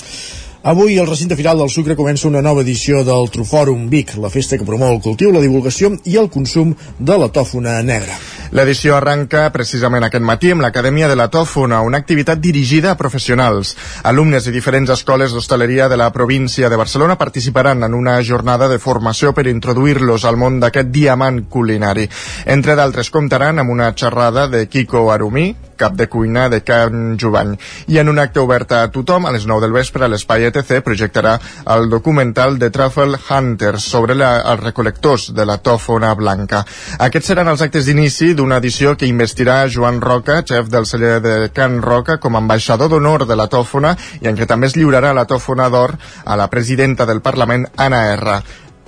Avui, 0.62 0.99
al 0.99 1.07
recinte 1.07 1.37
final 1.37 1.57
del 1.59 1.71
Sucre 1.71 1.95
comença 1.95 2.27
una 2.27 2.43
nova 2.43 2.65
edició 2.65 3.05
del 3.07 3.31
Trofòrum 3.31 3.87
Vic, 3.93 4.17
la 4.19 4.31
festa 4.33 4.59
que 4.59 4.67
promou 4.67 4.97
el 4.97 5.00
cultiu, 5.05 5.31
la 5.31 5.45
divulgació 5.45 5.93
i 6.03 6.19
el 6.19 6.27
consum 6.35 6.75
de 6.99 7.19
la 7.23 7.31
tòfona 7.31 7.79
negra. 7.87 8.19
L'edició 8.57 8.95
arranca 8.97 9.43
precisament 9.52 10.07
aquest 10.07 10.25
matí 10.25 10.52
amb 10.55 10.64
l'Acadèmia 10.64 11.09
de 11.11 11.17
la 11.21 11.28
Tòfona, 11.28 11.83
una 11.85 12.00
activitat 12.00 12.40
dirigida 12.40 12.93
a 12.93 12.97
professionals. 12.97 13.75
Alumnes 14.09 14.49
de 14.49 14.55
diferents 14.55 14.90
escoles 14.95 15.35
d'hostaleria 15.37 15.88
de 15.93 15.99
la 16.00 16.09
província 16.12 16.71
de 16.73 16.81
Barcelona 16.81 17.19
participaran 17.19 17.85
en 17.85 17.95
una 17.95 18.17
jornada 18.25 18.69
de 18.69 18.78
formació 18.78 19.35
per 19.37 19.47
introduir-los 19.52 20.25
al 20.25 20.40
món 20.40 20.61
d'aquest 20.64 20.88
diamant 20.88 21.45
culinari. 21.52 22.09
Entre 22.47 22.75
d'altres, 22.75 23.12
comptaran 23.12 23.59
amb 23.61 23.76
una 23.76 23.93
xerrada 23.93 24.49
de 24.49 24.64
Kiko 24.67 25.11
Arumí, 25.12 25.55
cap 25.78 25.95
de 25.95 26.09
cuina 26.09 26.49
de 26.49 26.61
Can 26.67 27.17
Jovany. 27.21 27.55
I 27.87 28.00
en 28.02 28.11
un 28.11 28.19
acte 28.19 28.40
obert 28.40 28.73
a 28.75 28.83
tothom, 28.93 29.28
a 29.28 29.33
les 29.33 29.47
9 29.47 29.62
del 29.64 29.76
vespre, 29.76 30.09
l'Espai 30.11 30.49
ETC 30.49 30.83
projectarà 30.85 31.38
el 31.76 31.88
documental 31.88 32.59
de 32.59 32.69
Truffle 32.75 33.17
Hunters 33.17 33.87
sobre 33.87 34.17
la, 34.19 34.33
els 34.52 34.64
recolectors 34.64 35.31
de 35.37 35.47
la 35.47 35.61
tòfona 35.62 36.12
blanca. 36.19 36.64
Aquests 36.99 37.33
seran 37.33 37.49
els 37.52 37.62
actes 37.64 37.87
d'inici 37.87 38.35
d'una 38.38 38.61
edició 38.62 38.95
que 38.97 39.09
investirà 39.11 39.64
Joan 39.68 39.99
Roca, 40.00 40.38
xef 40.47 40.71
del 40.71 40.87
celler 40.87 41.18
de 41.25 41.35
Can 41.54 41.80
Roca, 41.83 42.18
com 42.23 42.37
a 42.37 42.42
ambaixador 42.42 42.92
d'honor 42.92 43.26
de 43.26 43.37
la 43.37 43.49
tòfona 43.50 43.97
i 44.23 44.30
en 44.30 44.38
què 44.38 44.47
també 44.47 44.71
es 44.71 44.78
lliurarà 44.78 45.12
la 45.16 45.26
tòfona 45.26 45.68
d'or 45.75 45.97
a 46.25 46.38
la 46.38 46.49
presidenta 46.49 47.07
del 47.07 47.21
Parlament, 47.21 47.66
Anna 47.76 48.04
R. 48.14 48.38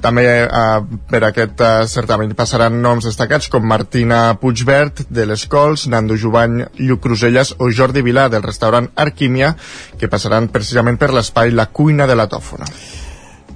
També 0.00 0.24
eh, 0.42 0.62
per 1.10 1.20
aquest 1.26 1.60
eh, 1.60 1.72
certament 1.90 2.32
passaran 2.38 2.78
noms 2.80 3.04
destacats 3.10 3.50
com 3.52 3.66
Martina 3.68 4.22
Puigbert 4.40 5.04
de 5.10 5.26
les 5.28 5.44
Cols, 5.50 5.88
Nando 5.92 6.16
Jovany, 6.16 6.62
Lluc 6.80 7.04
Cruselles 7.04 7.52
o 7.58 7.68
Jordi 7.68 8.06
Vilà 8.06 8.30
del 8.32 8.46
restaurant 8.46 8.88
Arquímia, 8.96 9.52
que 10.00 10.08
passaran 10.08 10.48
precisament 10.48 10.96
per 10.96 11.12
l'espai 11.12 11.52
La 11.52 11.68
Cuina 11.68 12.08
de 12.08 12.16
la 12.16 12.30
Tòfona. 12.32 12.70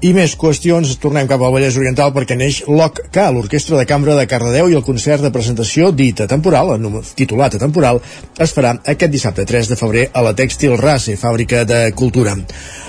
I 0.04 0.10
més 0.12 0.34
qüestions, 0.36 0.90
tornem 1.00 1.24
cap 1.24 1.40
al 1.40 1.52
Vallès 1.54 1.78
Oriental 1.80 2.10
perquè 2.12 2.36
neix 2.36 2.58
l'OC-K, 2.68 3.22
l'Orquestra 3.32 3.78
de 3.78 3.86
Cambra 3.88 4.18
de 4.18 4.26
Cardedeu 4.28 4.68
i 4.68 4.76
el 4.76 4.84
concert 4.84 5.24
de 5.24 5.30
presentació 5.32 5.88
dita 5.96 6.26
temporal, 6.28 6.74
titulat 7.16 7.56
a 7.56 7.62
temporal, 7.62 8.02
es 8.36 8.52
farà 8.52 8.74
aquest 8.84 9.14
dissabte 9.14 9.48
3 9.48 9.72
de 9.72 9.78
febrer 9.80 10.10
a 10.12 10.26
la 10.26 10.34
Tèxtil 10.36 10.76
Race, 10.76 11.16
fàbrica 11.16 11.64
de 11.64 11.86
cultura. 11.96 12.36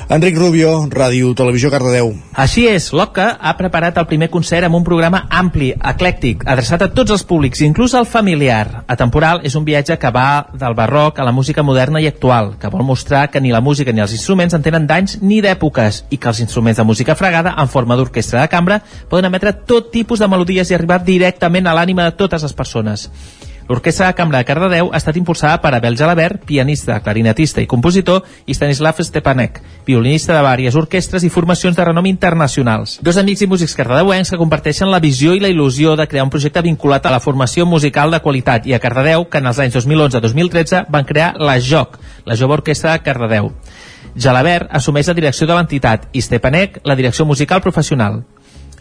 Enric 0.05 0.36
Rubio, 0.38 0.74
Ràdio 0.91 1.31
Televisió 1.34 1.72
Cardedeu. 1.74 2.12
Així 2.38 2.67
és, 2.69 2.91
l'OCA 2.93 3.29
ha 3.39 3.55
preparat 3.57 3.95
el 3.98 4.05
primer 4.05 4.27
concert 4.29 4.67
amb 4.67 4.77
un 4.77 4.84
programa 4.86 5.24
ampli, 5.34 5.72
eclèctic, 5.74 6.43
adreçat 6.45 6.84
a 6.84 6.89
tots 6.93 7.15
els 7.15 7.24
públics, 7.25 7.63
inclús 7.65 7.95
al 7.95 8.05
familiar. 8.05 8.84
Atemporal 8.91 9.41
és 9.48 9.55
un 9.55 9.65
viatge 9.65 9.98
que 9.98 10.12
va 10.13 10.51
del 10.51 10.75
barroc 10.77 11.17
a 11.17 11.25
la 11.25 11.34
música 11.34 11.63
moderna 11.63 12.03
i 12.03 12.10
actual, 12.12 12.53
que 12.60 12.69
vol 12.69 12.84
mostrar 12.86 13.31
que 13.31 13.41
ni 13.41 13.55
la 13.55 13.63
música 13.65 13.95
ni 13.95 14.03
els 14.03 14.13
instruments 14.13 14.53
en 14.53 14.67
tenen 14.67 14.86
danys 14.86 15.17
ni 15.24 15.39
d'èpoques 15.41 16.03
i 16.12 16.19
que 16.19 16.29
els 16.29 16.43
instruments 16.43 16.77
de 16.77 16.86
música 16.86 17.04
fregada 17.13 17.53
en 17.62 17.69
forma 17.69 17.93
d'orquestra 17.95 18.41
de 18.41 18.50
cambra 18.50 18.81
poden 19.09 19.29
emetre 19.29 19.53
tot 19.53 19.91
tipus 19.93 20.17
de 20.17 20.27
melodies 20.27 20.71
i 20.71 20.79
arribar 20.79 21.03
directament 21.05 21.69
a 21.69 21.77
l'ànima 21.77 22.09
de 22.09 22.17
totes 22.17 22.41
les 22.41 22.57
persones. 22.57 23.12
L'Orquestra 23.67 24.07
de 24.07 24.13
Cambra 24.13 24.38
de 24.38 24.45
Cardedeu 24.45 24.91
ha 24.93 25.00
estat 25.00 25.17
impulsada 25.17 25.57
per 25.62 25.71
Abel 25.74 25.95
Jalabert, 25.97 26.43
pianista, 26.45 27.00
clarinetista 27.01 27.63
i 27.63 27.65
compositor, 27.65 28.21
i 28.45 28.53
Stanislav 28.53 29.00
Stepanek, 29.01 29.57
violinista 29.88 30.35
de 30.35 30.43
vàries 30.45 30.77
orquestres 30.77 31.25
i 31.25 31.31
formacions 31.33 31.74
de 31.74 31.88
renom 31.88 32.05
internacionals. 32.05 33.00
Dos 33.01 33.17
amics 33.17 33.41
i 33.41 33.47
músics 33.50 33.74
cardedeuencs 33.74 34.29
que 34.29 34.38
comparteixen 34.38 34.91
la 34.93 35.01
visió 35.01 35.33
i 35.33 35.41
la 35.41 35.50
il·lusió 35.50 35.95
de 35.97 36.05
crear 36.05 36.27
un 36.27 36.33
projecte 36.33 36.62
vinculat 36.62 37.07
a 37.09 37.15
la 37.15 37.21
formació 37.24 37.65
musical 37.65 38.13
de 38.13 38.21
qualitat 38.21 38.69
i 38.69 38.77
a 38.77 38.79
Cardedeu, 38.83 39.25
que 39.25 39.41
en 39.41 39.50
els 39.50 39.63
anys 39.63 39.79
2011-2013 39.79 40.85
van 40.93 41.09
crear 41.09 41.33
la 41.41 41.57
JOC, 41.57 41.97
la 42.29 42.38
Jove 42.38 42.59
Orquestra 42.59 42.93
de 42.93 43.01
Cardedeu. 43.01 43.50
Jalabert 44.15 44.69
assumeix 44.72 45.10
la 45.10 45.17
direcció 45.17 45.48
de 45.48 45.55
l'entitat 45.57 46.07
i 46.15 46.22
Stepanek 46.24 46.79
la 46.88 46.95
direcció 46.95 47.25
musical 47.27 47.62
professional. 47.62 48.22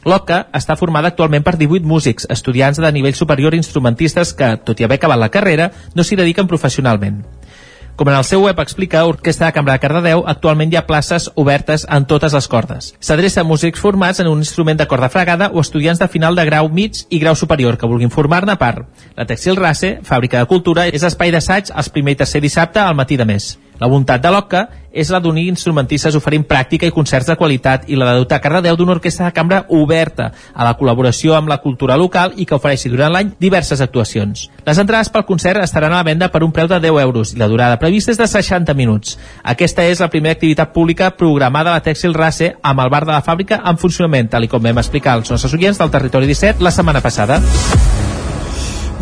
L'OCA 0.05 0.45
està 0.55 0.77
formada 0.77 1.09
actualment 1.11 1.43
per 1.43 1.57
18 1.57 1.89
músics, 1.89 2.27
estudiants 2.31 2.79
de 2.79 2.91
nivell 2.93 3.17
superior 3.17 3.55
i 3.55 3.59
instrumentistes 3.59 4.35
que, 4.37 4.55
tot 4.63 4.81
i 4.81 4.85
haver 4.85 5.01
acabat 5.01 5.19
la 5.19 5.33
carrera, 5.33 5.71
no 5.95 6.05
s'hi 6.05 6.21
dediquen 6.21 6.47
professionalment. 6.47 7.23
Com 7.97 8.09
en 8.11 8.17
el 8.19 8.25
seu 8.27 8.43
web 8.43 8.59
explica, 8.59 9.05
Orquestra 9.07 9.47
de 9.47 9.55
Cambra 9.55 9.77
de 9.77 9.81
Cardedeu, 9.85 10.25
actualment 10.27 10.73
hi 10.73 10.77
ha 10.77 10.87
places 10.87 11.29
obertes 11.39 11.85
en 11.87 12.09
totes 12.11 12.35
les 12.35 12.49
cordes. 12.51 12.89
S'adreça 12.99 13.45
a 13.45 13.47
músics 13.47 13.79
formats 13.79 14.19
en 14.19 14.27
un 14.27 14.43
instrument 14.43 14.81
de 14.81 14.87
corda 14.91 15.09
fregada 15.15 15.53
o 15.55 15.63
estudiants 15.63 16.03
de 16.03 16.09
final 16.11 16.35
de 16.35 16.45
grau 16.49 16.69
mig 16.69 17.05
i 17.09 17.21
grau 17.23 17.39
superior 17.39 17.79
que 17.79 17.87
vulguin 17.87 18.11
formar-ne 18.11 18.59
part. 18.59 18.89
La 19.15 19.29
Textil 19.31 19.57
Race, 19.57 20.01
fàbrica 20.03 20.43
de 20.43 20.51
cultura, 20.51 20.89
és 20.91 21.07
espai 21.07 21.31
d'assaig 21.31 21.71
els 21.71 21.93
primer 21.95 22.17
i 22.17 22.21
tercer 22.25 22.43
dissabte 22.43 22.83
al 22.83 22.99
matí 22.99 23.17
de 23.17 23.31
mes. 23.31 23.55
La 23.81 23.89
voluntat 23.91 24.23
de 24.23 24.31
l'OCA 24.31 24.69
és 24.95 25.11
la 25.11 25.19
d'unir 25.21 25.49
instrumentistes 25.51 26.15
oferint 26.15 26.45
pràctica 26.47 26.87
i 26.87 26.95
concerts 26.95 27.27
de 27.27 27.35
qualitat 27.37 27.89
i 27.91 27.99
la 27.99 28.13
de 28.13 28.21
dotar 28.23 28.39
Cardedeu 28.41 28.77
d'una 28.79 28.95
orquestra 28.95 29.27
de 29.27 29.35
cambra 29.35 29.65
oberta 29.75 30.31
a 30.55 30.67
la 30.69 30.77
col·laboració 30.79 31.35
amb 31.35 31.51
la 31.51 31.59
cultura 31.65 31.97
local 31.99 32.37
i 32.37 32.47
que 32.47 32.55
ofereixi 32.55 32.93
durant 32.93 33.13
l'any 33.13 33.35
diverses 33.41 33.83
actuacions. 33.83 34.47
Les 34.65 34.79
entrades 34.79 35.11
pel 35.11 35.27
concert 35.27 35.63
estaran 35.65 35.93
a 35.93 35.99
la 35.99 36.07
venda 36.07 36.31
per 36.31 36.45
un 36.47 36.55
preu 36.55 36.71
de 36.71 36.79
10 36.87 37.03
euros 37.03 37.35
i 37.35 37.43
la 37.43 37.51
durada 37.51 37.81
prevista 37.83 38.15
és 38.15 38.23
de 38.23 38.31
60 38.31 38.79
minuts. 38.79 39.19
Aquesta 39.43 39.85
és 39.85 40.01
la 40.01 40.11
primera 40.13 40.39
activitat 40.39 40.73
pública 40.73 41.11
programada 41.19 41.75
a 41.75 41.81
la 41.81 41.85
Textil 41.85 42.15
Race 42.15 42.55
amb 42.63 42.81
el 42.81 42.95
bar 42.95 43.05
de 43.05 43.13
la 43.13 43.23
fàbrica 43.27 43.61
en 43.67 43.79
funcionament, 43.83 44.31
tal 44.31 44.47
com 44.49 44.63
vam 44.63 44.79
explicar 44.79 45.19
als 45.19 45.35
nostres 45.35 45.55
oients 45.55 45.81
del 45.81 45.91
Territori 45.91 46.31
17 46.31 46.63
la 46.63 46.71
setmana 46.71 47.03
passada. 47.03 47.43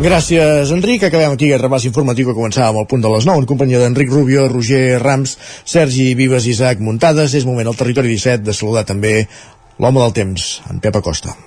Gràcies, 0.01 0.71
Enric. 0.73 1.03
Acabem 1.05 1.35
aquí 1.35 1.51
el 1.53 1.61
repàs 1.61 1.85
informatiu 1.85 2.25
que 2.25 2.33
començàvem 2.33 2.79
al 2.81 2.87
punt 2.89 3.03
de 3.03 3.11
les 3.13 3.27
9 3.29 3.43
en 3.43 3.45
companyia 3.45 3.79
d'Enric 3.81 4.09
Rubio, 4.09 4.47
Roger 4.49 4.97
Rams, 5.03 5.37
Sergi 5.69 6.15
Vives 6.17 6.47
i 6.47 6.55
Isaac 6.55 6.81
Muntades. 6.81 7.35
És 7.37 7.45
moment 7.45 7.69
al 7.69 7.77
territori 7.77 8.09
17 8.09 8.41
de 8.43 8.55
saludar 8.57 8.87
també 8.89 9.27
l'home 9.77 10.01
del 10.01 10.15
temps, 10.17 10.61
en 10.71 10.81
Pep 10.81 10.97
Acosta. 10.97 11.37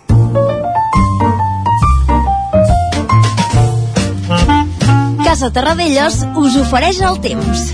Casa 5.26 5.50
Terradellos 5.50 6.22
us 6.38 6.54
ofereix 6.62 7.02
el 7.02 7.18
temps. 7.20 7.66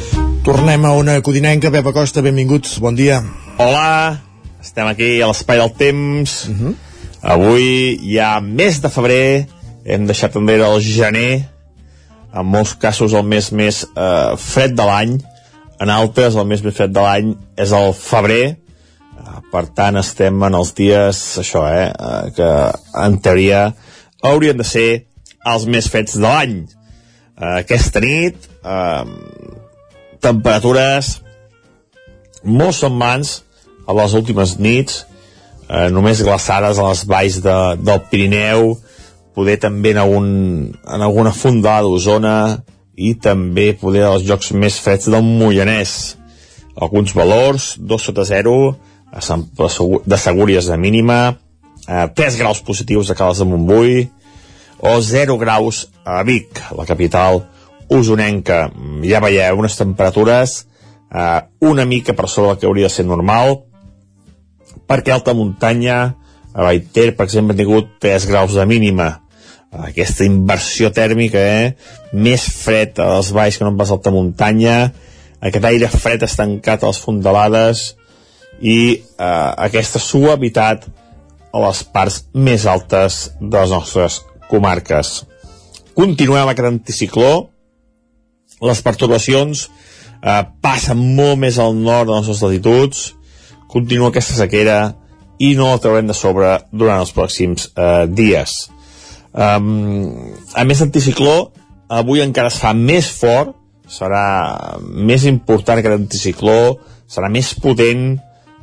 Tornem 0.43 0.89
a 0.89 0.97
una 0.97 1.21
codinenca. 1.21 1.71
Pep 1.71 1.93
Acosta, 1.93 2.25
benvinguts, 2.25 2.79
bon 2.81 2.97
dia. 2.97 3.21
Hola, 3.61 4.23
estem 4.65 4.89
aquí 4.89 5.19
a 5.21 5.29
l'espai 5.29 5.61
del 5.61 5.77
temps. 5.77 6.49
Uh 6.49 6.57
-huh. 6.57 6.75
Avui 7.23 8.01
hi 8.03 8.19
ha 8.19 8.41
mes 8.41 8.81
de 8.83 8.89
febrer, 8.91 9.47
hem 9.85 10.07
deixat 10.07 10.37
enrere 10.39 10.67
el 10.69 10.81
gener, 10.85 11.45
en 12.33 12.49
molts 12.49 12.75
casos 12.81 13.13
el 13.13 13.27
mes 13.29 13.51
més 13.53 13.83
eh, 13.85 14.35
fred 14.41 14.77
de 14.79 14.87
l'any, 14.89 15.17
en 15.83 15.91
altres 15.93 16.37
el 16.39 16.47
mes 16.49 16.63
més 16.65 16.77
fred 16.77 16.93
de 16.95 17.03
l'any 17.05 17.33
és 17.61 17.73
el 17.77 17.93
febrer, 17.99 18.45
eh, 18.55 19.39
per 19.53 19.67
tant 19.77 19.99
estem 20.01 20.45
en 20.49 20.59
els 20.59 20.73
dies, 20.79 21.23
això, 21.43 21.67
eh, 21.69 21.89
eh, 21.91 22.31
que 22.37 22.53
en 23.05 23.19
teoria 23.25 23.65
haurien 24.23 24.59
de 24.59 24.69
ser 24.69 24.89
els 25.53 25.67
més 25.67 25.89
freds 25.91 26.17
de 26.17 26.25
l'any. 26.25 26.57
Eh, 26.63 27.57
aquesta 27.65 28.01
nit, 28.05 28.49
eh, 28.63 29.05
temperatures 30.23 31.17
molt 32.43 32.77
semblants 32.79 33.41
a 33.87 33.95
les 33.99 34.15
últimes 34.15 34.57
nits, 34.59 35.03
eh, 35.69 35.89
només 35.91 36.23
glaçades 36.23 36.79
a 36.79 36.89
les 36.89 37.05
valls 37.09 37.41
de, 37.43 37.59
del 37.83 38.03
Pirineu, 38.11 38.77
poder 39.35 39.59
també 39.63 39.93
en, 39.95 40.01
algun, 40.03 40.27
en 40.73 41.05
alguna 41.05 41.33
fondada 41.33 41.87
d'Osona 41.87 42.37
i 42.97 43.15
també 43.17 43.73
poder 43.79 44.05
als 44.07 44.27
jocs 44.29 44.53
més 44.53 44.79
freds 44.83 45.09
del 45.11 45.25
Moianès. 45.25 46.17
Alguns 46.77 47.15
valors, 47.17 47.75
2 47.79 48.09
sota 48.09 48.25
0, 48.29 48.57
a 49.13 49.21
de 50.09 50.19
Segúries 50.19 50.69
de 50.69 50.77
mínima, 50.81 51.37
eh, 51.89 52.09
3 52.15 52.39
graus 52.41 52.63
positius 52.65 53.11
a 53.11 53.17
Cales 53.17 53.39
de 53.39 53.49
Montbui, 53.49 54.11
o 54.81 55.01
0 55.01 55.39
graus 55.39 55.89
a 56.05 56.23
Vic, 56.23 56.61
la 56.77 56.87
capital 56.89 57.45
usonenca. 57.93 58.71
Ja 59.05 59.21
veieu, 59.21 59.59
unes 59.61 59.77
temperatures 59.77 60.63
eh, 61.13 61.43
una 61.61 61.85
mica 61.85 62.15
per 62.15 62.29
sobre 62.29 62.51
del 62.51 62.59
que 62.59 62.67
hauria 62.67 62.89
de 62.89 62.95
ser 62.95 63.05
normal, 63.07 63.63
perquè 64.89 65.13
alta 65.13 65.35
muntanya, 65.35 66.17
a 66.53 66.67
Baiter, 66.67 67.11
per 67.17 67.27
exemple, 67.27 67.55
ha 67.55 67.61
tingut 67.61 67.97
3 68.03 68.27
graus 68.29 68.55
de 68.57 68.67
mínima. 68.69 69.09
Aquesta 69.73 70.27
inversió 70.29 70.91
tèrmica, 70.93 71.41
eh? 71.41 71.73
Més 72.13 72.45
fred 72.45 73.01
a 73.01 73.09
les 73.17 73.33
valls 73.33 73.57
que 73.57 73.65
no 73.65 73.73
pas 73.79 73.93
alta 73.95 74.13
muntanya, 74.13 74.93
aquest 75.43 75.65
aire 75.65 75.89
fred 75.91 76.23
estancat 76.23 76.85
a 76.85 76.91
les 76.93 77.01
fondalades 77.03 77.87
i 78.61 78.79
eh, 78.95 79.53
aquesta 79.67 79.99
suavitat 80.03 80.85
a 81.53 81.63
les 81.65 81.83
parts 81.95 82.23
més 82.35 82.67
altes 82.69 83.25
de 83.41 83.57
les 83.57 83.73
nostres 83.73 84.21
comarques. 84.51 85.23
Continuem 85.97 86.53
aquest 86.53 86.69
anticicló, 86.69 87.33
les 88.63 88.85
perturbacions 88.85 89.67
eh, 89.67 90.43
passen 90.63 91.01
molt 91.17 91.41
més 91.43 91.59
al 91.59 91.75
nord 91.75 92.09
de 92.09 92.15
les 92.15 92.29
nostres 92.29 92.45
latituds, 92.47 93.05
continua 93.73 94.13
aquesta 94.13 94.39
sequera 94.39 94.79
i 95.43 95.55
no 95.59 95.73
la 95.73 95.81
traurem 95.83 96.07
de 96.07 96.17
sobre 96.17 96.55
durant 96.71 97.03
els 97.03 97.13
pròxims 97.17 97.71
eh, 97.75 98.05
dies. 98.07 98.55
Um, 99.33 100.13
a 100.55 100.65
més, 100.69 100.83
l'anticicló 100.85 101.51
avui 101.93 102.23
encara 102.25 102.53
es 102.53 102.61
fa 102.63 102.73
més 102.77 103.09
fort, 103.13 103.57
serà 103.89 104.79
més 104.81 105.27
important 105.29 105.83
que 105.83 105.91
l'anticicló, 105.93 106.77
serà 107.11 107.29
més 107.33 107.53
potent, 107.61 108.15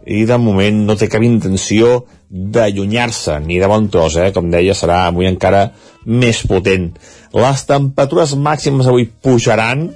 i 0.10 0.24
de 0.26 0.38
moment 0.42 0.86
no 0.88 0.96
té 0.98 1.10
cap 1.12 1.22
intenció 1.26 2.00
d'allunyar-se, 2.30 3.40
ni 3.46 3.60
de 3.62 3.68
bon 3.70 3.90
tros, 3.94 4.16
eh? 4.18 4.32
com 4.34 4.50
deia, 4.50 4.74
serà 4.78 5.04
avui 5.10 5.28
encara 5.30 5.68
més 6.06 6.42
potent. 6.50 6.90
Les 7.36 7.66
temperatures 7.70 8.34
màximes 8.40 8.90
avui 8.90 9.06
pujaran, 9.10 9.90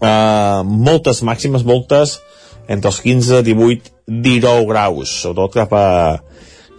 eh, 0.00 0.60
moltes 0.64 1.22
màximes, 1.26 1.66
moltes, 1.68 2.18
entre 2.66 2.90
els 2.90 3.00
15, 3.04 3.42
18, 3.46 3.91
19 4.06 4.66
graus, 4.68 5.12
sobretot 5.22 5.54
cap 5.60 5.74
a, 5.76 5.86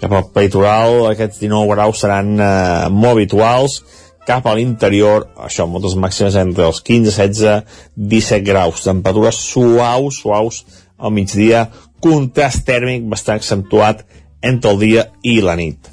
cap 0.02 0.16
al 0.18 0.30
peritoral, 0.36 1.10
aquests 1.12 1.42
19 1.44 1.76
graus 1.76 2.02
seran 2.04 2.34
eh, 2.36 2.90
molt 2.92 3.16
habituals, 3.18 3.80
cap 4.28 4.46
a 4.48 4.56
l'interior, 4.56 5.28
això, 5.48 5.68
moltes 5.68 5.96
màximes 6.00 6.36
entre 6.40 6.68
els 6.70 6.82
15, 6.84 7.12
16, 7.12 7.80
17 7.96 8.44
graus, 8.48 8.84
temperatures 8.86 9.40
suaus, 9.52 10.20
suaus 10.20 10.62
al 10.98 11.12
migdia, 11.16 11.68
contrast 12.04 12.66
tèrmic 12.68 13.08
bastant 13.12 13.40
accentuat 13.40 14.04
entre 14.44 14.74
el 14.74 14.80
dia 14.84 15.08
i 15.24 15.40
la 15.44 15.56
nit. 15.60 15.90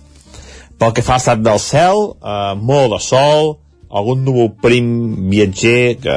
Pel 0.80 0.94
que 0.96 1.04
fa 1.04 1.18
a 1.18 1.22
estat 1.22 1.42
del 1.44 1.58
cel, 1.62 2.14
eh, 2.22 2.54
molt 2.56 2.94
de 2.94 3.00
sol, 3.04 3.58
algun 3.90 4.24
núvol 4.24 4.54
prim 4.62 4.90
viatger 5.30 5.98
que 6.02 6.16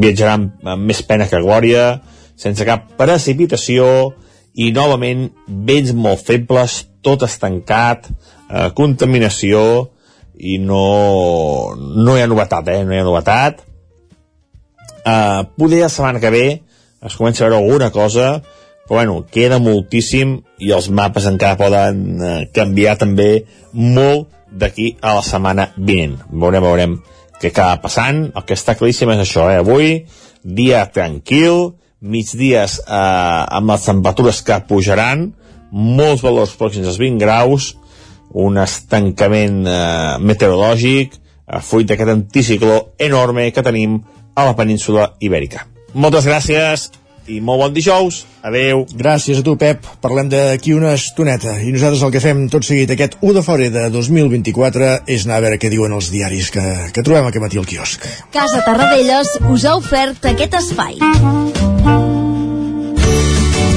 viatjarà 0.00 0.36
amb, 0.38 0.70
més 0.80 1.02
pena 1.06 1.28
que 1.28 1.40
glòria, 1.44 2.00
sense 2.38 2.66
cap 2.68 2.86
precipitació 2.98 3.88
i 4.58 4.70
novament 4.74 5.28
vents 5.46 5.92
molt 5.94 6.24
febles, 6.26 6.80
tot 7.02 7.22
estancat, 7.26 8.08
eh, 8.48 8.68
contaminació 8.74 9.62
i 10.38 10.58
no, 10.62 11.74
no 11.76 12.16
hi 12.16 12.22
ha 12.22 12.30
novetat, 12.30 12.70
eh? 12.70 12.84
no 12.86 12.94
hi 12.94 13.02
ha 13.02 13.06
novetat. 13.06 13.62
Eh, 15.04 15.42
poder 15.58 15.82
la 15.84 15.90
setmana 15.92 16.22
que 16.22 16.32
ve 16.34 16.46
es 17.02 17.18
comença 17.18 17.44
a 17.44 17.48
veure 17.48 17.62
alguna 17.62 17.90
cosa, 17.94 18.40
però 18.88 18.98
bueno, 18.98 19.20
queda 19.30 19.60
moltíssim 19.60 20.38
i 20.64 20.72
els 20.72 20.88
mapes 20.90 21.26
encara 21.28 21.58
poden 21.60 22.04
eh, 22.18 22.36
canviar 22.54 22.96
també 22.98 23.44
molt 23.72 24.30
d'aquí 24.48 24.94
a 25.02 25.18
la 25.18 25.24
setmana 25.26 25.68
vinent. 25.76 26.16
Veurem, 26.32 26.64
veurem 26.64 26.96
què 27.38 27.52
acaba 27.52 27.82
passant. 27.84 28.24
El 28.34 28.46
que 28.46 28.56
està 28.56 28.74
claríssim 28.78 29.12
és 29.12 29.22
això, 29.22 29.46
eh? 29.52 29.60
Avui, 29.60 29.90
dia 30.42 30.86
tranquil, 30.94 31.74
migdies 32.00 32.78
eh, 32.84 33.56
amb 33.58 33.72
les 33.72 33.86
temperatures 33.88 34.42
que 34.46 34.58
pujaran, 34.68 35.28
molts 35.70 36.22
valors 36.24 36.54
pròxims 36.58 36.88
als 36.88 37.00
20 37.00 37.18
graus, 37.22 37.72
un 38.38 38.58
estancament 38.62 39.64
eh, 39.66 40.18
meteorològic, 40.20 41.18
eh, 41.18 41.60
fruit 41.64 41.88
d'aquest 41.88 42.14
anticicló 42.14 42.78
enorme 42.98 43.50
que 43.52 43.64
tenim 43.66 43.98
a 44.38 44.46
la 44.46 44.54
península 44.56 45.12
ibèrica. 45.24 45.66
Moltes 45.94 46.28
gràcies 46.28 46.90
i 47.28 47.40
molt 47.44 47.62
bon 47.62 47.74
dijous. 47.76 48.24
Adeu. 48.42 48.84
Gràcies 48.96 49.40
a 49.40 49.44
tu, 49.44 49.56
Pep. 49.60 49.86
Parlem 50.04 50.30
d'aquí 50.32 50.74
una 50.76 50.94
estoneta. 50.96 51.58
I 51.60 51.72
nosaltres 51.74 52.04
el 52.06 52.14
que 52.14 52.22
fem 52.24 52.46
tot 52.52 52.66
seguit 52.66 52.92
aquest 52.94 53.18
1 53.20 53.34
de 53.38 53.44
febrer 53.46 53.72
de 53.74 53.88
2024 53.94 54.92
és 55.06 55.26
anar 55.26 55.40
a 55.40 55.46
veure 55.48 55.60
què 55.60 55.72
diuen 55.72 55.94
els 55.96 56.12
diaris 56.14 56.52
que, 56.54 56.64
que 56.94 57.04
trobem 57.04 57.28
aquest 57.28 57.44
matí 57.44 57.60
al 57.60 57.68
quiosc. 57.68 58.08
Casa 58.34 58.64
Tarradellas 58.66 59.36
us 59.50 59.68
ha 59.68 59.76
ofert 59.80 60.32
aquest 60.32 60.58
espai. 60.62 60.98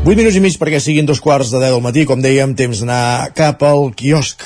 8 0.00 0.16
minuts 0.16 0.36
i 0.38 0.40
mig 0.40 0.54
perquè 0.56 0.78
siguin 0.80 1.04
dos 1.04 1.20
quarts 1.20 1.50
de 1.52 1.60
10 1.60 1.74
del 1.74 1.82
matí, 1.84 2.06
com 2.08 2.22
dèiem, 2.24 2.56
temps 2.56 2.80
d'anar 2.80 3.34
cap 3.36 3.60
al 3.68 3.90
quiosc. 3.92 4.40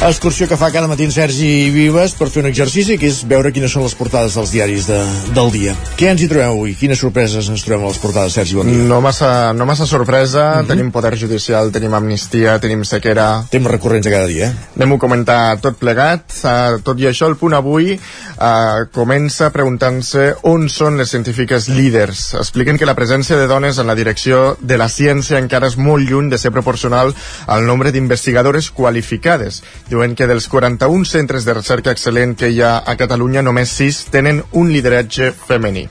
Excursió 0.00 0.48
que 0.48 0.56
fa 0.56 0.70
cada 0.72 0.88
matí 0.88 1.04
en 1.04 1.10
Sergi 1.12 1.68
Vives 1.68 2.14
per 2.16 2.30
fer 2.32 2.40
un 2.40 2.46
exercici 2.48 2.94
que 2.96 3.04
és 3.10 3.18
veure 3.28 3.50
quines 3.52 3.68
són 3.68 3.82
les 3.84 3.92
portades 3.92 4.32
dels 4.32 4.48
diaris 4.54 4.86
de, 4.88 4.96
del 5.36 5.50
dia. 5.52 5.74
Què 6.00 6.06
ens 6.08 6.22
hi 6.24 6.28
trobem 6.30 6.54
avui? 6.54 6.72
Quines 6.72 7.02
sorpreses 7.04 7.50
ens 7.52 7.60
trobem 7.66 7.84
a 7.84 7.90
les 7.90 8.00
portades, 8.00 8.32
Sergi? 8.32 8.56
Bon 8.56 8.64
dia. 8.64 8.86
No 8.88 9.02
massa, 9.04 9.52
no 9.52 9.66
massa 9.68 9.84
sorpresa, 9.84 10.46
uh 10.46 10.62
-huh. 10.62 10.68
tenim 10.70 10.88
poder 10.90 11.18
judicial, 11.20 11.68
tenim 11.70 11.92
amnistia, 11.92 12.58
tenim 12.58 12.82
sequera... 12.82 13.44
Temes 13.50 13.72
recurrents 13.72 14.06
de 14.06 14.10
cada 14.10 14.26
dia, 14.26 14.46
eh? 14.46 14.54
Anem-ho 14.76 14.96
a 14.96 14.98
comentar 14.98 15.60
tot 15.60 15.76
plegat. 15.76 16.24
Uh, 16.44 16.80
tot 16.82 16.98
i 16.98 17.04
això, 17.04 17.28
el 17.28 17.36
punt 17.36 17.52
avui 17.52 17.92
uh, 17.92 18.88
comença 18.92 19.50
preguntant-se 19.50 20.34
on 20.42 20.68
són 20.70 20.96
les 20.96 21.10
científiques 21.10 21.68
líders. 21.68 22.32
Expliquen 22.34 22.78
que 22.78 22.86
la 22.86 22.96
presència 22.96 23.36
de 23.36 23.46
dones 23.46 23.76
en 23.76 23.86
la 23.86 23.94
direcció 23.94 24.56
de 24.60 24.78
la 24.78 24.88
ciència 24.88 25.38
encara 25.38 25.66
és 25.66 25.76
molt 25.76 26.08
lluny 26.08 26.30
de 26.30 26.38
ser 26.38 26.50
proporcional 26.52 27.14
al 27.46 27.66
nombre 27.66 27.92
d'investigadores 27.92 28.70
qualificades. 28.70 29.62
Diuen 29.90 30.14
que 30.14 30.28
dels 30.30 30.46
41 30.46 31.04
centres 31.10 31.42
de 31.42 31.54
recerca 31.56 31.90
excel·lent 31.90 32.36
que 32.38 32.48
hi 32.54 32.60
ha 32.62 32.76
a 32.86 32.94
Catalunya, 32.94 33.42
només 33.42 33.72
6 33.74 34.04
tenen 34.14 34.44
un 34.54 34.70
lideratge 34.70 35.32
femení. 35.34 35.88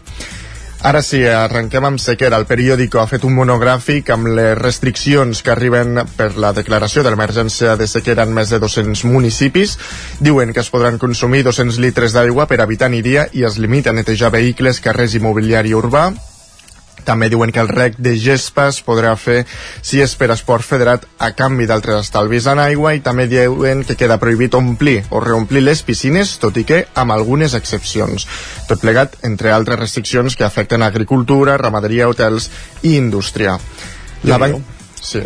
Ara 0.88 1.02
sí, 1.04 1.20
arrenquem 1.28 1.84
amb 1.84 2.00
sequera. 2.00 2.38
El 2.40 2.48
periòdico 2.48 3.02
ha 3.02 3.10
fet 3.12 3.26
un 3.28 3.36
monogràfic 3.36 4.14
amb 4.16 4.30
les 4.38 4.56
restriccions 4.56 5.44
que 5.44 5.52
arriben 5.52 6.00
per 6.16 6.30
la 6.40 6.54
declaració 6.56 7.04
de 7.04 7.12
l'emergència 7.12 7.76
de 7.76 7.90
sequera 7.92 8.24
en 8.24 8.32
més 8.32 8.56
de 8.56 8.62
200 8.64 9.04
municipis. 9.12 9.76
Diuen 10.24 10.56
que 10.56 10.64
es 10.64 10.72
podran 10.72 10.96
consumir 10.98 11.44
200 11.44 11.84
litres 11.84 12.16
d'aigua 12.16 12.48
per 12.48 12.62
habitant 12.64 12.96
i 12.96 13.04
dia 13.04 13.28
i 13.36 13.44
es 13.44 13.60
limita 13.60 13.92
a 13.92 14.00
netejar 14.00 14.32
vehicles, 14.32 14.80
carrers 14.80 15.20
i 15.20 15.26
mobiliari 15.28 15.76
urbà. 15.76 16.08
També 17.06 17.30
diuen 17.30 17.52
que 17.52 17.62
el 17.64 17.72
rec 17.72 17.98
de 17.98 18.16
gespa 18.20 18.68
es 18.70 18.82
podrà 18.86 19.16
fer 19.20 19.44
si 19.82 20.02
és 20.04 20.16
per 20.20 20.32
esport 20.34 20.66
federat 20.66 21.06
a 21.20 21.32
canvi 21.38 21.68
d'altres 21.70 22.08
estalvis 22.08 22.48
en 22.52 22.62
aigua 22.64 22.96
i 22.98 23.04
també 23.06 23.28
diuen 23.32 23.84
que 23.88 23.98
queda 24.00 24.20
prohibit 24.22 24.58
omplir 24.60 25.04
o 25.10 25.22
reomplir 25.24 25.64
les 25.66 25.84
piscines, 25.86 26.38
tot 26.42 26.58
i 26.58 26.66
que 26.68 26.84
amb 26.96 27.16
algunes 27.16 27.56
excepcions. 27.58 28.28
Tot 28.70 28.82
plegat, 28.82 29.20
entre 29.28 29.54
altres 29.56 29.80
restriccions 29.80 30.36
que 30.36 30.48
afecten 30.48 30.84
agricultura, 30.84 31.58
ramaderia, 31.58 32.10
hotels 32.10 32.50
i 32.84 32.96
indústria. 32.98 33.58
La. 34.24 34.40
Sí. 35.00 35.24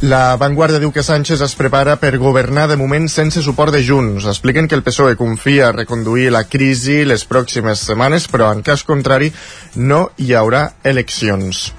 La 0.00 0.36
Vanguardia 0.38 0.78
diu 0.78 0.92
que 0.94 1.02
Sánchez 1.02 1.40
es 1.42 1.56
prepara 1.58 1.96
per 1.98 2.20
governar 2.22 2.68
de 2.70 2.76
moment 2.78 3.08
sense 3.10 3.40
suport 3.42 3.74
de 3.74 3.80
Junts. 3.82 4.28
Expliquen 4.30 4.68
que 4.70 4.76
el 4.78 4.84
PSOE 4.86 5.16
confia 5.18 5.68
a 5.68 5.72
reconduir 5.74 6.30
la 6.30 6.44
crisi 6.46 7.00
les 7.02 7.24
pròximes 7.26 7.82
setmanes, 7.82 8.28
però 8.30 8.52
en 8.54 8.62
cas 8.62 8.86
contrari 8.86 9.32
no 9.74 10.04
hi 10.22 10.36
haurà 10.38 10.68
eleccions. 10.86 11.72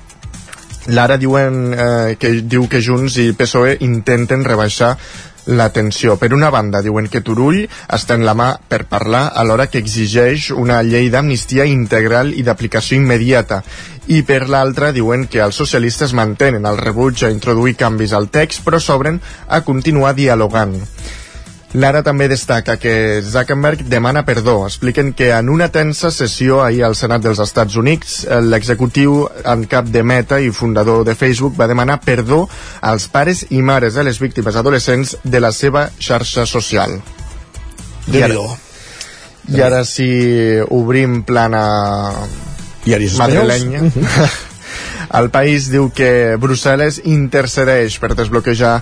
L'ara 0.91 1.15
diuen 1.21 1.61
eh, 1.71 2.17
que 2.19 2.33
diu 2.43 2.67
que 2.67 2.83
Junts 2.83 3.15
i 3.23 3.31
PSOE 3.31 3.77
intenten 3.87 4.43
rebaixar 4.43 4.97
la 5.49 5.71
tensió. 5.73 6.17
Per 6.21 6.33
una 6.33 6.49
banda, 6.53 6.81
diuen 6.85 7.07
que 7.09 7.21
Turull 7.25 7.63
està 7.89 8.17
en 8.17 8.25
la 8.27 8.35
mà 8.37 8.49
per 8.69 8.83
parlar 8.89 9.25
alhora 9.41 9.67
que 9.67 9.81
exigeix 9.81 10.49
una 10.53 10.81
llei 10.85 11.09
d'amnistia 11.09 11.65
integral 11.65 12.33
i 12.33 12.45
d'aplicació 12.45 12.99
immediata. 12.99 13.63
I 14.09 14.21
per 14.25 14.47
l'altra, 14.49 14.91
diuen 14.93 15.27
que 15.29 15.41
els 15.45 15.57
socialistes 15.57 16.13
mantenen 16.17 16.65
el 16.69 16.77
rebuig 16.77 17.23
a 17.25 17.33
introduir 17.33 17.77
canvis 17.77 18.13
al 18.13 18.29
text, 18.33 18.63
però 18.65 18.81
s'obren 18.81 19.21
a 19.47 19.61
continuar 19.65 20.15
dialogant. 20.17 20.77
Lara 21.73 22.01
també 22.01 22.25
destaca 22.25 22.79
que 22.81 23.21
Zuckerberg 23.21 23.83
demana 23.85 24.23
perdó. 24.25 24.63
Expliquen 24.65 25.13
que 25.13 25.29
en 25.35 25.49
una 25.53 25.67
tensa 25.69 26.09
sessió 26.09 26.63
ahir 26.63 26.81
al 26.87 26.95
Senat 26.97 27.21
dels 27.21 27.41
Estats 27.43 27.77
Units, 27.77 28.23
l'executiu 28.41 29.27
en 29.45 29.67
cap 29.69 29.85
de 29.85 30.01
Meta 30.01 30.39
i 30.41 30.49
fundador 30.49 31.05
de 31.05 31.13
Facebook 31.13 31.59
va 31.59 31.69
demanar 31.69 31.99
perdó 32.01 32.47
als 32.81 33.05
pares 33.07 33.45
i 33.51 33.61
mares 33.61 33.93
de 33.93 34.07
les 34.09 34.17
víctimes 34.19 34.57
adolescents 34.57 35.15
de 35.23 35.39
la 35.39 35.53
seva 35.53 35.89
xarxa 35.99 36.47
social. 36.49 36.97
I 38.09 38.23
ara, 38.25 38.41
I 39.53 39.61
ara 39.61 39.85
si 39.85 40.09
obrim 40.73 41.21
plana 41.23 41.65
Diaris 42.85 43.19
madrilenya... 43.21 43.85
El 45.09 45.31
país 45.33 45.71
diu 45.73 45.87
que 45.89 46.37
Brussel·les 46.37 46.99
intercedeix 47.09 47.95
per 47.97 48.11
desbloquejar 48.13 48.75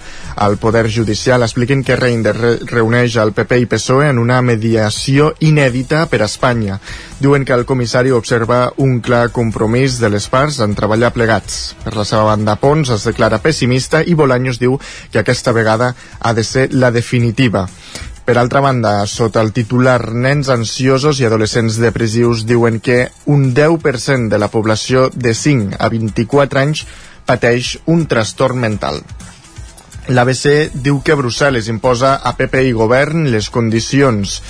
el 0.44 0.58
poder 0.60 0.90
judicial. 0.92 1.44
Expliquen 1.46 1.86
que 1.88 1.96
Reinders 1.96 2.42
re 2.42 2.54
reuneix 2.68 3.16
el 3.22 3.32
PP 3.38 3.62
i 3.63 3.70
PSOE 3.72 4.10
en 4.12 4.20
una 4.20 4.42
mediació 4.44 5.32
inèdita 5.40 6.04
per 6.12 6.22
a 6.22 6.28
Espanya. 6.28 6.82
Diuen 7.22 7.46
que 7.48 7.56
el 7.56 7.66
comissari 7.66 8.12
observa 8.12 8.74
un 8.78 9.00
clar 9.00 9.30
compromís 9.32 10.02
de 10.04 10.12
les 10.12 10.28
parts 10.28 10.60
en 10.60 10.76
treballar 10.76 11.13
plegats. 11.16 11.78
Per 11.86 11.96
la 11.96 12.06
seva 12.06 12.28
banda, 12.28 12.58
Pons 12.60 12.92
es 12.94 13.08
declara 13.08 13.40
pessimista 13.42 14.04
i 14.04 14.13
Bolaños 14.13 14.60
diu 14.60 14.76
que 15.12 15.24
aquesta 15.24 15.56
vegada 15.56 15.94
ha 16.20 16.34
de 16.34 16.44
ser 16.44 16.68
la 16.74 16.92
definitiva. 16.92 17.68
Per 18.28 18.36
altra 18.36 18.60
banda, 18.60 19.06
sota 19.08 19.40
el 19.40 19.54
titular 19.56 20.10
Nens 20.12 20.50
ansiosos 20.52 21.22
i 21.22 21.26
adolescents 21.30 21.78
depressius 21.80 22.42
diuen 22.50 22.82
que 22.84 22.98
un 23.32 23.54
10% 23.56 24.28
de 24.34 24.40
la 24.44 24.50
població 24.52 25.06
de 25.16 25.32
5 25.32 25.80
a 25.80 25.88
24 25.94 26.60
anys 26.60 26.82
pateix 27.30 27.70
un 27.94 28.04
trastorn 28.12 28.60
mental. 28.60 29.00
L'ABC 30.12 30.76
diu 30.76 31.00
que 31.08 31.16
Brussel·les 31.16 31.72
imposa 31.72 32.18
a 32.20 32.36
PP 32.36 32.66
i 32.68 32.76
govern 32.76 33.30
les 33.32 33.48
condicions 33.48 34.42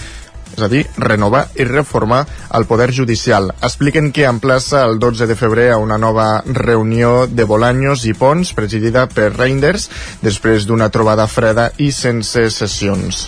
és 0.58 0.64
a 0.66 0.70
dir, 0.72 0.88
renovar 0.98 1.44
i 1.56 1.66
reformar 1.70 2.24
el 2.58 2.66
poder 2.66 2.90
judicial. 2.92 3.52
Expliquen 3.62 4.10
que 4.12 4.26
emplaça 4.26 4.82
el 4.88 4.98
12 4.98 5.28
de 5.30 5.38
febrer 5.38 5.70
a 5.72 5.78
una 5.78 6.00
nova 6.02 6.42
reunió 6.46 7.28
de 7.28 7.46
Bolaños 7.46 8.08
i 8.10 8.16
Pons, 8.18 8.56
presidida 8.58 9.06
per 9.06 9.30
Reinders, 9.36 9.90
després 10.26 10.66
d'una 10.66 10.90
trobada 10.90 11.30
freda 11.30 11.70
i 11.78 11.92
sense 11.94 12.50
sessions. 12.50 13.28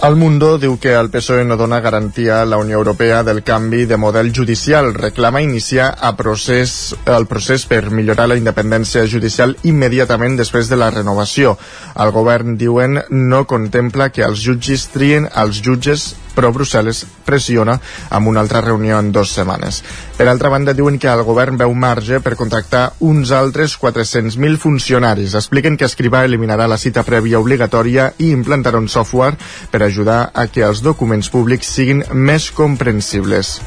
El 0.00 0.14
Mundo 0.16 0.54
diu 0.56 0.78
que 0.80 0.94
el 0.96 1.10
PSOE 1.12 1.42
no 1.44 1.58
dona 1.60 1.82
garantia 1.84 2.38
a 2.40 2.46
la 2.48 2.56
Unió 2.56 2.78
Europea 2.78 3.18
del 3.22 3.42
canvi 3.44 3.82
de 3.84 3.98
model 4.00 4.30
judicial. 4.32 4.94
Reclama 4.94 5.42
iniciar 5.44 5.90
a 6.00 6.14
procés, 6.16 6.94
el 7.04 7.26
procés 7.28 7.66
per 7.68 7.90
millorar 7.90 8.30
la 8.30 8.38
independència 8.40 9.04
judicial 9.04 9.58
immediatament 9.60 10.40
després 10.40 10.72
de 10.72 10.80
la 10.80 10.88
renovació. 10.88 11.58
El 12.00 12.14
govern, 12.16 12.56
diuen, 12.56 13.02
no 13.10 13.44
contempla 13.44 14.08
que 14.08 14.24
els 14.24 14.40
jutges 14.40 14.88
trien 14.88 15.28
els 15.36 15.60
jutges 15.60 16.14
però 16.40 16.54
Brussel·les 16.56 17.04
pressiona 17.28 17.76
amb 18.08 18.30
una 18.32 18.40
altra 18.40 18.62
reunió 18.64 18.96
en 18.98 19.12
dues 19.12 19.34
setmanes. 19.36 19.82
Per 20.16 20.24
altra 20.28 20.48
banda, 20.48 20.72
diuen 20.72 20.96
que 20.98 21.10
el 21.12 21.20
govern 21.28 21.60
veu 21.60 21.74
marge 21.76 22.22
per 22.24 22.38
contractar 22.40 22.94
uns 23.04 23.34
altres 23.36 23.76
400.000 23.76 24.56
funcionaris. 24.62 25.36
Expliquen 25.36 25.76
que 25.76 25.84
Escrivà 25.84 26.24
eliminarà 26.24 26.64
la 26.70 26.80
cita 26.80 27.04
prèvia 27.04 27.42
obligatòria 27.42 28.08
i 28.18 28.30
implantarà 28.32 28.80
un 28.80 28.88
software 28.88 29.36
per 29.70 29.82
ajudar 29.84 30.30
a 30.32 30.46
que 30.48 30.64
els 30.64 30.80
documents 30.80 31.28
públics 31.28 31.68
siguin 31.76 32.02
més 32.16 32.48
comprensibles. 32.56 33.58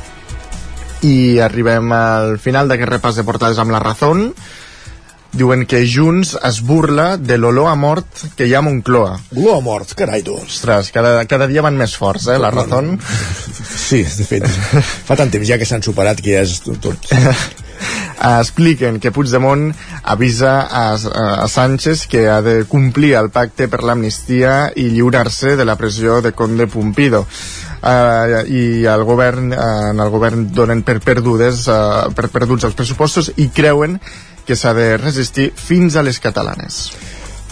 I 1.05 1.39
arribem 1.43 1.91
al 1.93 2.37
final 2.41 2.71
d'aquest 2.71 2.89
repàs 2.89 3.19
de 3.19 3.27
portades 3.27 3.59
amb 3.61 3.75
la 3.75 3.83
Razón 3.83 4.31
diuen 5.33 5.65
que 5.65 5.81
Junts 5.89 6.35
es 6.45 6.61
burla 6.65 7.17
de 7.17 7.37
l'olor 7.37 7.71
a 7.71 7.75
mort 7.75 8.23
que 8.37 8.47
hi 8.47 8.53
ha 8.53 8.61
a 8.61 8.65
Moncloa. 8.65 9.17
Olor 9.35 9.57
a 9.57 9.65
mort, 9.65 9.95
carai 9.97 10.21
tu. 10.25 10.37
Ostres, 10.37 10.93
cada, 10.93 11.25
cada 11.29 11.49
dia 11.49 11.65
van 11.65 11.77
més 11.79 11.97
forts, 11.97 12.29
eh, 12.29 12.37
la 12.39 12.53
Razón. 12.53 12.95
Sí, 13.73 14.03
de 14.03 14.29
fet, 14.29 14.47
fa 15.07 15.17
tant 15.19 15.33
temps 15.33 15.49
ja 15.49 15.59
que 15.59 15.67
s'han 15.69 15.83
superat 15.85 16.21
que 16.21 16.37
ja 16.37 16.45
és 16.45 16.61
tot. 16.63 16.79
tot. 16.87 17.13
expliquen 18.23 18.99
que 18.99 19.11
Puigdemont 19.11 19.73
avisa 20.03 20.61
a, 20.61 20.93
a 21.43 21.47
Sánchez 21.47 22.07
que 22.07 22.27
ha 22.29 22.41
de 22.41 22.63
complir 22.69 23.13
el 23.19 23.29
pacte 23.33 23.67
per 23.67 23.83
l'amnistia 23.83 24.71
i 24.75 24.87
lliurar-se 24.93 25.57
de 25.59 25.65
la 25.65 25.75
pressió 25.75 26.21
de 26.21 26.31
Conde 26.31 26.67
Pumpido. 26.67 27.25
Uh, 27.83 28.45
i 28.47 28.85
el 28.87 29.01
govern, 29.03 29.51
uh, 29.51 29.89
en 29.91 29.99
el 29.99 30.11
govern 30.13 30.45
donen 30.55 30.85
per 30.87 31.01
perdudes 31.03 31.65
uh, 31.67 32.07
per 32.15 32.29
perduts 32.31 32.63
els 32.63 32.77
pressupostos 32.79 33.33
i 33.35 33.49
creuen 33.51 33.97
que 34.47 34.59
s'ha 34.59 34.75
de 34.77 34.93
resistir 34.97 35.51
fins 35.55 35.95
a 35.95 36.05
les 36.05 36.19
catalanes. 36.19 36.85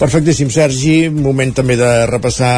Perfectíssim, 0.02 0.50
Sergi. 0.50 1.12
Moment 1.14 1.52
també 1.54 1.76
de 1.78 1.88
repassar 2.10 2.56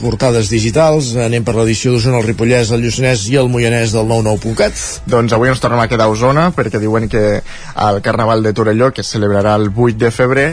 portades 0.00 0.48
digitals. 0.48 1.10
Anem 1.20 1.44
per 1.44 1.52
l'edició 1.58 1.90
d'Osona, 1.92 2.22
el 2.22 2.24
Ripollès, 2.24 2.70
el 2.72 2.80
Lluçanès 2.86 3.26
i 3.28 3.34
el 3.36 3.50
Moianès 3.52 3.92
del 3.92 4.06
99.cat. 4.08 4.78
Doncs 5.12 5.34
avui 5.36 5.50
ens 5.52 5.60
tornem 5.60 5.82
a 5.82 5.90
quedar 5.92 6.06
a 6.08 6.14
Osona 6.14 6.46
perquè 6.56 6.80
diuen 6.80 7.04
que 7.12 7.42
al 7.74 8.00
Carnaval 8.00 8.40
de 8.46 8.54
Torelló, 8.56 8.88
que 8.96 9.04
es 9.04 9.10
celebrarà 9.12 9.58
el 9.60 9.68
8 9.68 9.98
de 10.00 10.10
febrer, 10.10 10.46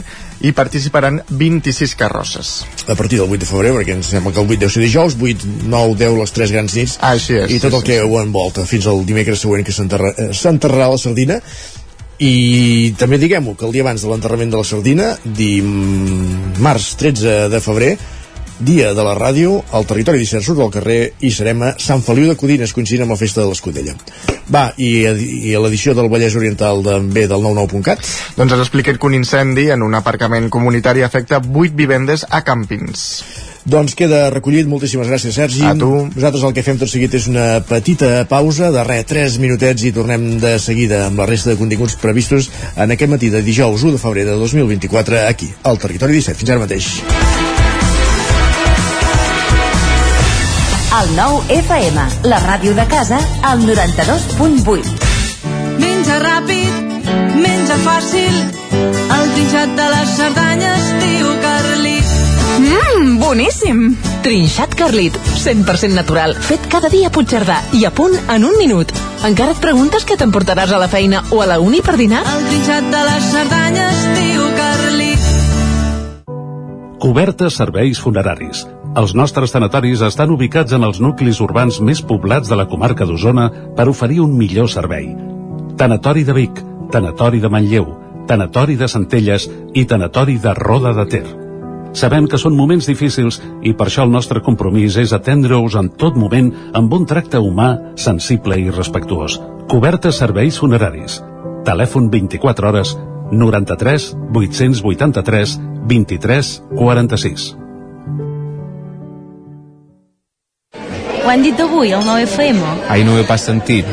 hi 0.43 0.51
participaran 0.51 1.21
26 1.29 1.93
carrosses. 1.95 2.51
A 2.91 2.97
partir 2.99 3.21
del 3.21 3.31
8 3.31 3.39
de 3.45 3.47
febrer, 3.47 3.71
perquè 3.77 3.95
ens 3.95 4.11
sembla 4.11 4.33
que 4.35 4.43
el 4.43 4.51
8 4.51 4.65
deu 4.65 4.73
ser 4.73 4.83
dijous, 4.83 5.15
8, 5.15 5.53
9, 5.63 5.95
10, 6.01 6.17
les 6.19 6.35
3 6.41 6.55
grans 6.57 6.75
nits. 6.75 6.97
Ah, 6.99 7.13
així 7.13 7.39
és. 7.39 7.55
I 7.55 7.61
tot 7.63 7.71
sí, 7.71 7.79
el 7.79 7.87
que 7.87 8.01
sí. 8.01 8.03
ho 8.03 8.19
envolta, 8.19 8.67
fins 8.67 8.89
al 8.91 9.05
dimecres 9.07 9.39
següent 9.47 9.63
que 9.63 9.71
s'enterrarà 9.71 10.91
la 10.91 10.99
sardina 10.99 11.39
i 12.23 12.93
també 12.99 13.19
diguem-ho 13.19 13.57
que 13.59 13.67
el 13.67 13.73
dia 13.75 13.83
abans 13.83 14.03
de 14.03 14.09
l'enterrament 14.11 14.51
de 14.53 14.59
la 14.59 14.67
Sardina 14.67 15.13
dimarts 15.23 16.93
13 17.01 17.39
de 17.51 17.63
febrer 17.63 17.95
dia 18.63 18.93
de 18.93 19.03
la 19.03 19.15
ràdio, 19.17 19.57
al 19.73 19.85
territori 19.89 20.21
17 20.21 20.45
surt 20.45 20.61
al 20.63 20.71
carrer 20.71 20.99
i 21.25 21.31
serem 21.33 21.63
a 21.65 21.71
Sant 21.81 22.03
Feliu 22.05 22.29
de 22.29 22.37
Codines 22.39 22.71
coincidint 22.71 23.03
amb 23.03 23.15
la 23.15 23.19
festa 23.19 23.41
de 23.41 23.49
l'Escudella. 23.49 23.95
Va, 24.53 24.67
i, 24.77 24.91
i 25.49 25.55
a 25.55 25.61
l'edició 25.63 25.95
del 25.97 26.11
Vallès 26.11 26.37
Oriental 26.39 26.83
també 26.85 27.25
del 27.27 27.43
99.cat 27.43 28.05
doncs 28.37 28.53
ens 28.53 28.61
expliquen 28.61 28.99
que 28.99 29.09
un 29.09 29.17
incendi 29.19 29.69
en 29.73 29.83
un 29.83 29.97
aparcament 29.99 30.51
comunitari 30.53 31.03
afecta 31.03 31.41
8 31.43 31.73
vivendes 31.75 32.27
a 32.29 32.43
Campins 32.45 33.07
doncs 33.65 33.95
queda 33.95 34.27
recollit, 34.33 34.67
moltíssimes 34.67 35.07
gràcies 35.07 35.35
Sergi. 35.35 35.63
A 35.65 35.73
tu. 35.77 35.91
Nosaltres 36.13 36.43
el 36.43 36.55
que 36.55 36.65
fem 36.65 36.79
tot 36.81 36.91
seguit 36.91 37.13
és 37.17 37.27
una 37.31 37.47
petita 37.67 38.25
pausa 38.29 38.71
de 38.73 38.83
res, 38.87 39.05
3 39.09 39.39
minutets 39.43 39.83
i 39.87 39.93
tornem 39.95 40.37
de 40.41 40.57
seguida 40.59 41.05
amb 41.07 41.19
la 41.19 41.27
resta 41.29 41.51
de 41.51 41.59
continguts 41.59 41.97
previstos 42.01 42.49
en 42.75 42.95
aquest 42.95 43.11
matí 43.11 43.31
de 43.33 43.43
dijous 43.45 43.83
1 43.83 43.95
de 43.95 44.01
febrer 44.01 44.25
de 44.29 44.37
2024 44.39 45.23
aquí, 45.27 45.51
al 45.63 45.79
Territori 45.79 46.19
17. 46.19 46.39
Fins 46.39 46.53
ara 46.53 46.63
mateix. 46.63 46.91
El 50.93 51.15
nou 51.17 51.39
FM, 51.49 52.03
la 52.29 52.37
ràdio 52.43 52.75
de 52.77 52.85
casa, 52.85 53.17
al 53.49 53.65
92.8. 53.65 54.93
Menja 55.81 56.19
ràpid, 56.21 57.01
menja 57.41 57.79
fàcil, 57.81 58.41
el 59.17 59.31
trinxat 59.33 59.77
de 59.81 59.93
les 59.97 60.17
Cerdanyes, 60.21 60.91
diu 61.01 61.37
Carlit. 61.41 61.72
Boníssim! 63.23 63.95
Trinxat 64.23 64.73
Carlit, 64.75 65.15
100% 65.15 65.95
natural, 65.95 66.33
fet 66.35 66.65
cada 66.67 66.89
dia 66.91 67.07
a 67.07 67.11
Puigcerdà 67.13 67.61
i 67.71 67.85
a 67.87 67.91
punt 67.95 68.11
en 68.29 68.43
un 68.43 68.57
minut. 68.59 68.91
Encara 69.23 69.53
et 69.55 69.61
preguntes 69.63 70.03
què 70.03 70.17
t'emportaràs 70.19 70.73
a 70.75 70.79
la 70.81 70.89
feina 70.91 71.21
o 71.31 71.39
a 71.39 71.47
la 71.47 71.55
uni 71.63 71.79
per 71.79 71.95
dinar? 71.95 72.19
El 72.27 72.43
trinxat 72.49 72.89
de 72.91 73.03
les 73.07 73.29
Cerdanyes, 73.31 74.01
diu 74.17 74.47
Carlit. 74.57 75.29
Cobertes 77.03 77.55
serveis 77.61 78.01
funeraris. 78.03 78.65
Els 78.99 79.15
nostres 79.15 79.55
tanatoris 79.55 80.03
estan 80.03 80.33
ubicats 80.35 80.75
en 80.75 80.83
els 80.83 80.99
nuclis 80.99 81.39
urbans 81.43 81.79
més 81.79 82.03
poblats 82.03 82.51
de 82.51 82.59
la 82.59 82.67
comarca 82.67 83.07
d'Osona 83.07 83.47
per 83.77 83.87
oferir 83.91 84.19
un 84.25 84.35
millor 84.35 84.67
servei. 84.71 85.07
Tanatori 85.79 86.27
de 86.27 86.35
Vic, 86.35 86.59
Tanatori 86.91 87.39
de 87.39 87.49
Manlleu, 87.49 87.87
Tanatori 88.27 88.75
de 88.75 88.91
Centelles 88.91 89.47
i 89.73 89.87
Tanatori 89.87 90.37
de 90.43 90.53
Roda 90.59 90.93
de 90.99 91.07
Ter. 91.15 91.42
Sabem 91.93 92.25
que 92.25 92.39
són 92.41 92.55
moments 92.57 92.87
difícils 92.89 93.37
i 93.61 93.75
per 93.77 93.85
això 93.87 94.03
el 94.07 94.13
nostre 94.13 94.41
compromís 94.41 94.97
és 94.97 95.13
atendre-us 95.13 95.77
en 95.77 95.91
tot 96.01 96.17
moment 96.17 96.49
amb 96.73 96.93
un 96.97 97.05
tracte 97.05 97.37
humà, 97.37 97.93
sensible 97.95 98.57
i 98.57 98.71
respectuós. 98.73 99.37
Cobertes 99.69 100.17
serveis 100.17 100.57
funeraris. 100.57 101.21
Telèfon 101.63 102.09
24 102.11 102.69
hores 102.69 102.95
93 103.31 104.07
883 104.33 105.59
23 105.87 106.49
46. 106.73 107.45
Ho 111.23 111.29
han 111.29 111.45
dit 111.45 111.61
avui, 111.61 111.93
el 111.93 112.01
9FM? 112.03 112.89
Ai, 112.89 113.05
no 113.05 113.13
ho 113.13 113.21
he 113.21 113.27
pas 113.29 113.45
sentit. 113.45 113.87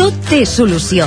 Tot 0.00 0.18
té 0.32 0.42
solució. 0.48 1.06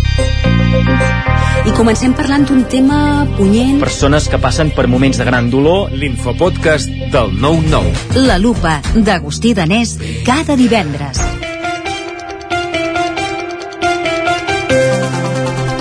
I 1.61 1.73
comencem 1.77 2.13
parlant 2.17 2.45
d'un 2.47 2.63
tema 2.69 3.25
punyent. 3.37 3.79
Persones 3.83 4.27
que 4.31 4.39
passen 4.41 4.71
per 4.75 4.87
moments 4.89 5.19
de 5.21 5.27
gran 5.27 5.49
dolor. 5.53 5.91
L'infopodcast 5.93 6.89
del 7.13 7.35
9-9. 7.37 8.21
La 8.27 8.39
lupa 8.41 8.79
d'Agustí 8.95 9.53
Danés 9.53 9.97
cada 10.25 10.57
divendres. 10.57 11.21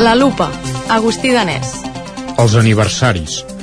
La 0.01 0.15
lupa, 0.17 0.51
Agustí 0.89 1.33
Danés. 1.33 1.81
Els 2.41 2.55
aniversaris. 2.57 3.43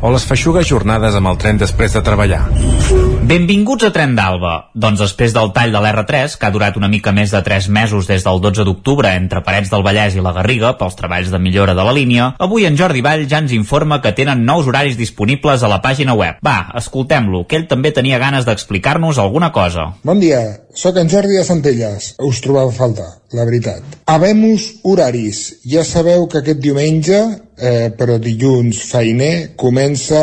o 0.00 0.10
les 0.12 0.24
feixugues 0.24 0.66
jornades 0.68 1.16
amb 1.16 1.30
el 1.30 1.38
tren 1.40 1.60
després 1.60 1.92
de 1.96 2.02
treballar. 2.04 2.42
Benvinguts 3.30 3.86
a 3.86 3.92
Tren 3.94 4.16
d'Alba. 4.16 4.54
Doncs 4.74 4.98
després 5.04 5.34
del 5.36 5.52
tall 5.54 5.70
de 5.70 5.78
l'R3, 5.78 6.34
que 6.34 6.48
ha 6.48 6.50
durat 6.54 6.74
una 6.80 6.88
mica 6.90 7.12
més 7.14 7.30
de 7.30 7.42
3 7.46 7.68
mesos 7.70 8.08
des 8.10 8.24
del 8.26 8.40
12 8.42 8.64
d'octubre 8.66 9.12
entre 9.14 9.44
Parets 9.46 9.70
del 9.70 9.84
Vallès 9.86 10.16
i 10.16 10.24
la 10.24 10.32
Garriga 10.34 10.72
pels 10.80 10.98
treballs 10.98 11.30
de 11.30 11.38
millora 11.38 11.76
de 11.78 11.84
la 11.86 11.94
línia, 11.94 12.32
avui 12.40 12.66
en 12.66 12.78
Jordi 12.80 13.04
Vall 13.06 13.28
ja 13.30 13.38
ens 13.44 13.54
informa 13.54 14.00
que 14.02 14.14
tenen 14.16 14.42
nous 14.48 14.66
horaris 14.66 14.98
disponibles 14.98 15.62
a 15.62 15.70
la 15.70 15.82
pàgina 15.84 16.16
web. 16.18 16.42
Va, 16.42 16.58
escoltem-lo, 16.80 17.44
que 17.46 17.60
ell 17.60 17.68
també 17.70 17.94
tenia 17.94 18.18
ganes 18.18 18.48
d'explicar-nos 18.48 19.22
alguna 19.22 19.52
cosa. 19.52 19.92
Bon 20.02 20.18
dia, 20.18 20.42
sóc 20.74 20.98
en 20.98 21.12
Jordi 21.12 21.38
de 21.38 21.46
Centelles. 21.46 22.14
Us 22.18 22.42
trobava 22.42 22.72
a 22.72 22.78
falta, 22.82 23.10
la 23.36 23.44
veritat. 23.48 23.98
Habemus 24.10 24.80
horaris. 24.82 25.42
Ja 25.64 25.84
sabeu 25.84 26.26
que 26.28 26.40
aquest 26.40 26.62
diumenge, 26.62 27.20
eh, 27.56 27.90
però 27.96 28.18
dilluns 28.18 28.82
feiner, 28.90 29.52
comença 29.56 30.22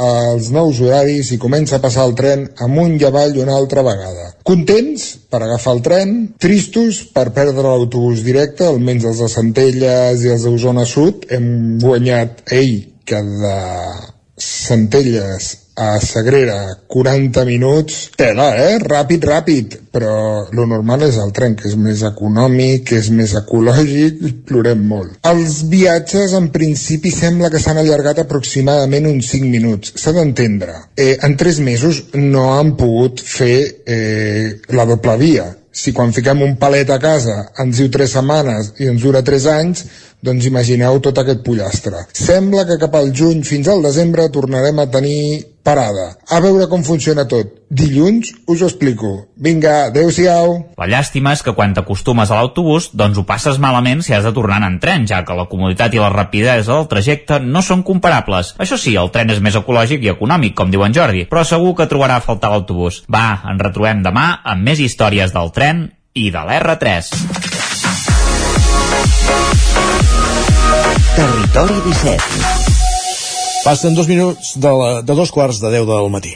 els 0.00 0.48
nous 0.48 0.78
horaris 0.80 1.30
i 1.34 1.38
comença 1.38 1.76
a 1.76 1.82
passar 1.82 2.06
el 2.08 2.14
tren 2.16 2.46
amunt 2.64 2.96
i 3.00 3.04
avall 3.04 3.36
una 3.42 3.56
altra 3.56 3.84
vegada. 3.84 4.30
Contents 4.48 5.10
per 5.30 5.42
agafar 5.44 5.74
el 5.76 5.82
tren, 5.84 6.14
tristos 6.40 7.02
per 7.14 7.28
perdre 7.36 7.66
l'autobús 7.66 8.24
directe, 8.24 8.64
almenys 8.64 9.04
els 9.10 9.20
de 9.20 9.28
Centelles 9.28 10.24
i 10.24 10.32
els 10.32 10.46
d'Osona 10.46 10.86
Sud. 10.88 11.28
Hem 11.30 11.78
guanyat 11.82 12.46
ell, 12.56 12.78
que 13.04 13.20
de 13.20 13.56
Centelles 14.40 15.50
a 15.80 15.98
Sagrera 16.04 16.58
40 16.86 17.44
minuts 17.48 18.00
tela, 18.20 18.50
eh? 18.60 18.76
Ràpid, 18.84 19.24
ràpid 19.30 19.76
però 19.90 20.46
lo 20.54 20.66
normal 20.68 21.06
és 21.08 21.16
el 21.22 21.32
tren 21.34 21.56
que 21.58 21.66
és 21.70 21.76
més 21.80 22.02
econòmic, 22.06 22.92
és 22.94 23.08
més 23.14 23.32
ecològic 23.40 24.20
plorem 24.48 24.82
molt. 24.92 25.16
Els 25.30 25.62
viatges 25.72 26.34
en 26.38 26.50
principi 26.54 27.12
sembla 27.14 27.50
que 27.50 27.62
s'han 27.62 27.80
allargat 27.82 28.22
aproximadament 28.22 29.08
uns 29.10 29.32
5 29.34 29.50
minuts 29.50 29.94
s'ha 29.96 30.14
d'entendre. 30.16 30.76
Eh, 30.96 31.16
en 31.26 31.38
3 31.40 31.62
mesos 31.66 32.04
no 32.14 32.50
han 32.58 32.76
pogut 32.78 33.24
fer 33.24 33.56
eh, 33.86 34.60
la 34.76 34.86
doble 34.86 35.16
via 35.24 35.48
si 35.72 35.92
quan 35.94 36.12
fiquem 36.12 36.42
un 36.42 36.56
palet 36.58 36.90
a 36.90 36.98
casa 36.98 37.36
ens 37.62 37.78
diu 37.78 37.90
3 37.94 38.14
setmanes 38.18 38.72
i 38.82 38.88
ens 38.90 39.04
dura 39.04 39.22
3 39.26 39.46
anys, 39.54 39.84
doncs 40.24 40.48
imagineu 40.48 41.00
tot 41.00 41.18
aquest 41.20 41.44
pollastre. 41.46 42.04
Sembla 42.16 42.66
que 42.68 42.80
cap 42.80 42.94
al 42.96 43.14
juny 43.16 43.44
fins 43.46 43.68
al 43.68 43.82
desembre 43.84 44.28
tornarem 44.32 44.78
a 44.78 44.90
tenir 44.92 45.46
parada. 45.62 46.16
A 46.28 46.40
veure 46.40 46.66
com 46.70 46.82
funciona 46.84 47.26
tot. 47.28 47.52
Dilluns 47.70 48.32
us 48.50 48.62
ho 48.62 48.68
explico. 48.68 49.10
Vinga, 49.36 49.90
adeu-siau. 49.90 50.56
La 50.80 50.88
llàstima 50.90 51.34
és 51.36 51.44
que 51.46 51.54
quan 51.56 51.74
t'acostumes 51.76 52.30
a 52.30 52.40
l'autobús, 52.40 52.90
doncs 52.96 53.20
ho 53.20 53.26
passes 53.28 53.60
malament 53.62 54.02
si 54.04 54.16
has 54.16 54.26
de 54.26 54.32
tornar 54.36 54.62
en 54.66 54.80
tren, 54.82 55.06
ja 55.06 55.22
que 55.26 55.36
la 55.36 55.46
comoditat 55.50 55.94
i 55.94 56.02
la 56.02 56.10
rapidesa 56.12 56.72
del 56.72 56.88
trajecte 56.90 57.40
no 57.44 57.62
són 57.62 57.84
comparables. 57.86 58.54
Això 58.58 58.80
sí, 58.80 58.96
el 58.96 59.12
tren 59.14 59.30
és 59.30 59.44
més 59.44 59.58
ecològic 59.60 60.04
i 60.04 60.12
econòmic, 60.14 60.56
com 60.58 60.72
diu 60.72 60.84
en 60.86 60.96
Jordi, 60.96 61.28
però 61.30 61.44
segur 61.46 61.76
que 61.78 61.88
trobarà 61.90 62.18
a 62.18 62.24
faltar 62.24 62.52
l'autobús. 62.54 63.04
Va, 63.12 63.40
ens 63.52 63.62
retrobem 63.62 64.04
demà 64.06 64.40
amb 64.44 64.66
més 64.66 64.82
històries 64.82 65.36
del 65.36 65.54
tren 65.54 65.88
i 66.14 66.30
de 66.34 66.44
l'R3. 66.48 67.49
Territori 71.16 71.80
17 71.84 72.22
Passen 73.64 73.94
dos 73.94 74.08
minuts 74.08 74.54
de, 74.56 74.70
la, 74.72 75.02
de 75.02 75.14
dos 75.14 75.30
quarts 75.34 75.60
de 75.60 75.68
deu 75.74 75.84
del 75.88 76.08
matí. 76.12 76.32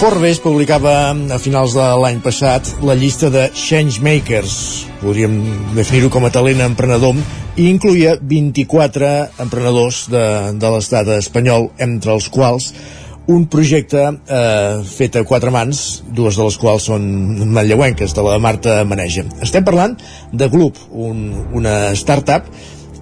Forbes 0.00 0.38
publicava 0.40 1.10
a 1.12 1.36
finals 1.36 1.74
de 1.76 1.86
l'any 2.00 2.22
passat 2.24 2.70
la 2.88 2.94
llista 2.96 3.28
de 3.28 3.42
changemakers, 3.52 4.54
podríem 5.02 5.34
definir-ho 5.76 6.08
com 6.08 6.24
a 6.24 6.30
talent 6.32 6.62
emprenedor, 6.64 7.18
i 7.60 7.66
incluïa 7.68 8.14
24 8.16 9.10
emprenedors 9.44 10.06
de, 10.08 10.22
de 10.56 10.70
l'estat 10.72 11.10
espanyol, 11.18 11.68
entre 11.84 12.14
els 12.16 12.30
quals 12.32 12.70
un 13.28 13.44
projecte 13.52 14.06
eh, 14.08 14.80
fet 14.88 15.20
a 15.20 15.24
quatre 15.28 15.52
mans, 15.52 15.84
dues 16.08 16.40
de 16.40 16.48
les 16.48 16.56
quals 16.64 16.88
són 16.88 17.04
manlleuenques, 17.52 18.16
de 18.16 18.24
la 18.24 18.40
Marta 18.40 18.80
Maneja. 18.88 19.28
Estem 19.44 19.68
parlant 19.68 19.98
de 20.32 20.48
Gloop, 20.48 20.80
un, 20.96 21.26
una 21.60 21.92
startup 21.92 22.48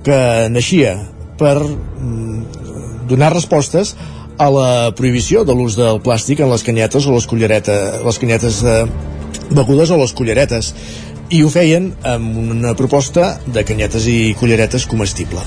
que 0.02 0.20
naixia 0.50 0.98
per 1.38 1.60
mm, 1.62 3.06
donar 3.06 3.36
respostes 3.38 3.94
a 4.38 4.48
la 4.54 4.70
prohibició 4.94 5.42
de 5.44 5.54
l'ús 5.56 5.76
del 5.78 5.98
plàstic 6.04 6.40
en 6.44 6.52
les 6.52 6.64
canyetes 6.66 7.06
o 7.06 7.14
les 7.14 7.26
culleretes, 7.26 8.00
les 8.06 8.18
canyetes 8.22 8.62
eh, 8.62 8.84
begudes 9.50 9.90
o 9.90 9.98
les 9.98 10.14
culleretes 10.14 10.72
i 11.34 11.42
ho 11.44 11.50
feien 11.52 11.90
amb 12.08 12.38
una 12.38 12.74
proposta 12.78 13.34
de 13.46 13.64
canyetes 13.66 14.06
i 14.08 14.34
culleretes 14.38 14.86
comestible. 14.88 15.42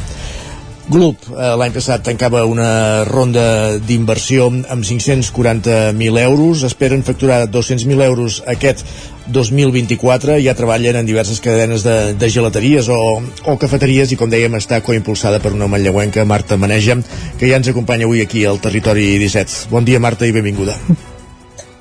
Gloop 0.91 1.23
eh, 1.31 1.53
l'any 1.59 1.71
passat 1.71 2.03
tancava 2.03 2.41
una 2.49 3.03
ronda 3.07 3.77
d'inversió 3.79 4.49
amb 4.51 4.83
540.000 4.83 6.19
euros, 6.25 6.65
esperen 6.67 7.05
facturar 7.07 7.45
200.000 7.53 8.03
euros 8.09 8.41
aquest 8.55 8.83
2024, 9.31 10.35
ja 10.43 10.57
treballen 10.57 10.99
en 10.99 11.07
diverses 11.07 11.39
cadenes 11.39 11.85
de, 11.87 11.95
de 12.19 12.31
gelateries 12.33 12.91
o, 12.91 12.99
o 13.21 13.57
cafeteries 13.61 14.11
i 14.11 14.19
com 14.19 14.31
dèiem 14.33 14.59
està 14.59 14.81
coimpulsada 14.83 15.39
per 15.39 15.53
una 15.55 15.71
manlleuenca, 15.71 16.27
Marta 16.27 16.59
Maneja, 16.59 16.99
que 17.39 17.47
ja 17.47 17.61
ens 17.61 17.71
acompanya 17.71 18.09
avui 18.09 18.25
aquí 18.25 18.43
al 18.45 18.59
Territori 18.59 19.13
17. 19.21 19.71
Bon 19.71 19.87
dia 19.87 20.03
Marta 20.03 20.27
i 20.27 20.35
benvinguda. 20.35 20.75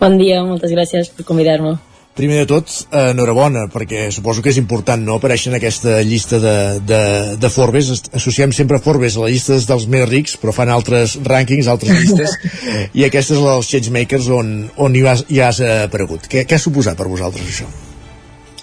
Bon 0.00 0.20
dia, 0.22 0.44
moltes 0.46 0.70
gràcies 0.70 1.10
per 1.16 1.26
convidar-me. 1.28 1.80
Primer 2.18 2.40
de 2.42 2.46
tot, 2.50 2.72
enhorabona, 2.90 3.68
perquè 3.70 4.08
suposo 4.10 4.42
que 4.42 4.50
és 4.50 4.58
important 4.58 5.00
no 5.06 5.14
aparèixer 5.16 5.52
en 5.52 5.56
aquesta 5.60 6.00
llista 6.02 6.40
de, 6.42 6.54
de, 6.82 7.02
de 7.40 7.50
Forbes. 7.54 7.92
Associem 8.18 8.50
sempre 8.56 8.80
Forbes 8.82 9.16
a 9.16 9.24
la 9.24 9.30
llista 9.30 9.54
dels 9.54 9.86
més 9.88 10.08
rics, 10.10 10.34
però 10.42 10.52
fan 10.52 10.72
altres 10.74 11.14
rànquings, 11.22 11.70
altres 11.70 11.94
llistes, 11.94 12.34
i 12.98 13.06
aquesta 13.06 13.36
és 13.36 13.44
la 13.44 13.54
dels 13.54 13.70
Changemakers 13.70 14.26
on, 14.34 14.50
on 14.76 14.98
hi, 14.98 15.04
has, 15.06 15.22
hi 15.30 15.38
has 15.46 15.62
aparegut. 15.86 16.26
Què, 16.26 16.44
què 16.50 16.58
ha 16.58 16.62
suposat 16.66 16.98
per 16.98 17.06
vosaltres 17.08 17.46
això? 17.46 17.70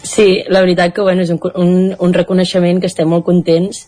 Sí, 0.03 0.43
la 0.51 0.61
veritat 0.63 0.93
que 0.95 1.07
bueno, 1.07 1.23
és 1.23 1.31
un, 1.31 1.39
un, 1.55 1.71
un 1.97 2.13
reconeixement 2.15 2.83
que 2.83 2.91
estem 2.91 3.09
molt 3.11 3.25
contents 3.27 3.87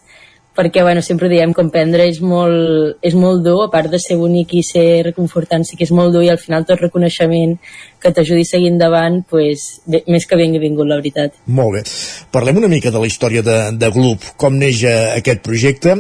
perquè 0.59 0.83
bueno, 0.83 1.01
sempre 1.01 1.29
diem 1.31 1.53
que 1.55 1.63
emprendre 1.63 2.03
és 2.09 2.19
molt, 2.19 2.97
és 3.05 3.15
molt 3.15 3.45
dur, 3.45 3.61
a 3.63 3.71
part 3.71 3.87
de 3.91 3.99
ser 4.01 4.17
bonic 4.19 4.57
i 4.59 4.63
ser 4.65 5.05
reconfortant, 5.07 5.63
sí 5.63 5.79
que 5.79 5.87
és 5.87 5.93
molt 5.95 6.11
dur 6.11 6.25
i 6.25 6.31
al 6.33 6.41
final 6.41 6.65
tot 6.67 6.81
reconeixement 6.83 7.55
que 8.03 8.11
t'ajudi 8.15 8.43
a 8.43 8.49
seguir 8.49 8.73
endavant, 8.73 9.21
pues, 9.29 9.79
bé, 9.87 10.03
més 10.11 10.27
que 10.27 10.39
vingui 10.39 10.59
vingut, 10.59 10.87
la 10.89 10.99
veritat. 10.99 11.39
Molt 11.47 11.77
bé. 11.77 11.85
Parlem 12.35 12.59
una 12.59 12.71
mica 12.71 12.91
de 12.91 12.99
la 12.99 13.07
història 13.07 13.43
de, 13.45 13.57
de 13.79 13.91
Gloop, 13.95 14.27
com 14.39 14.59
neix 14.59 14.83
eh, 14.83 14.95
aquest 15.15 15.43
projecte, 15.47 15.95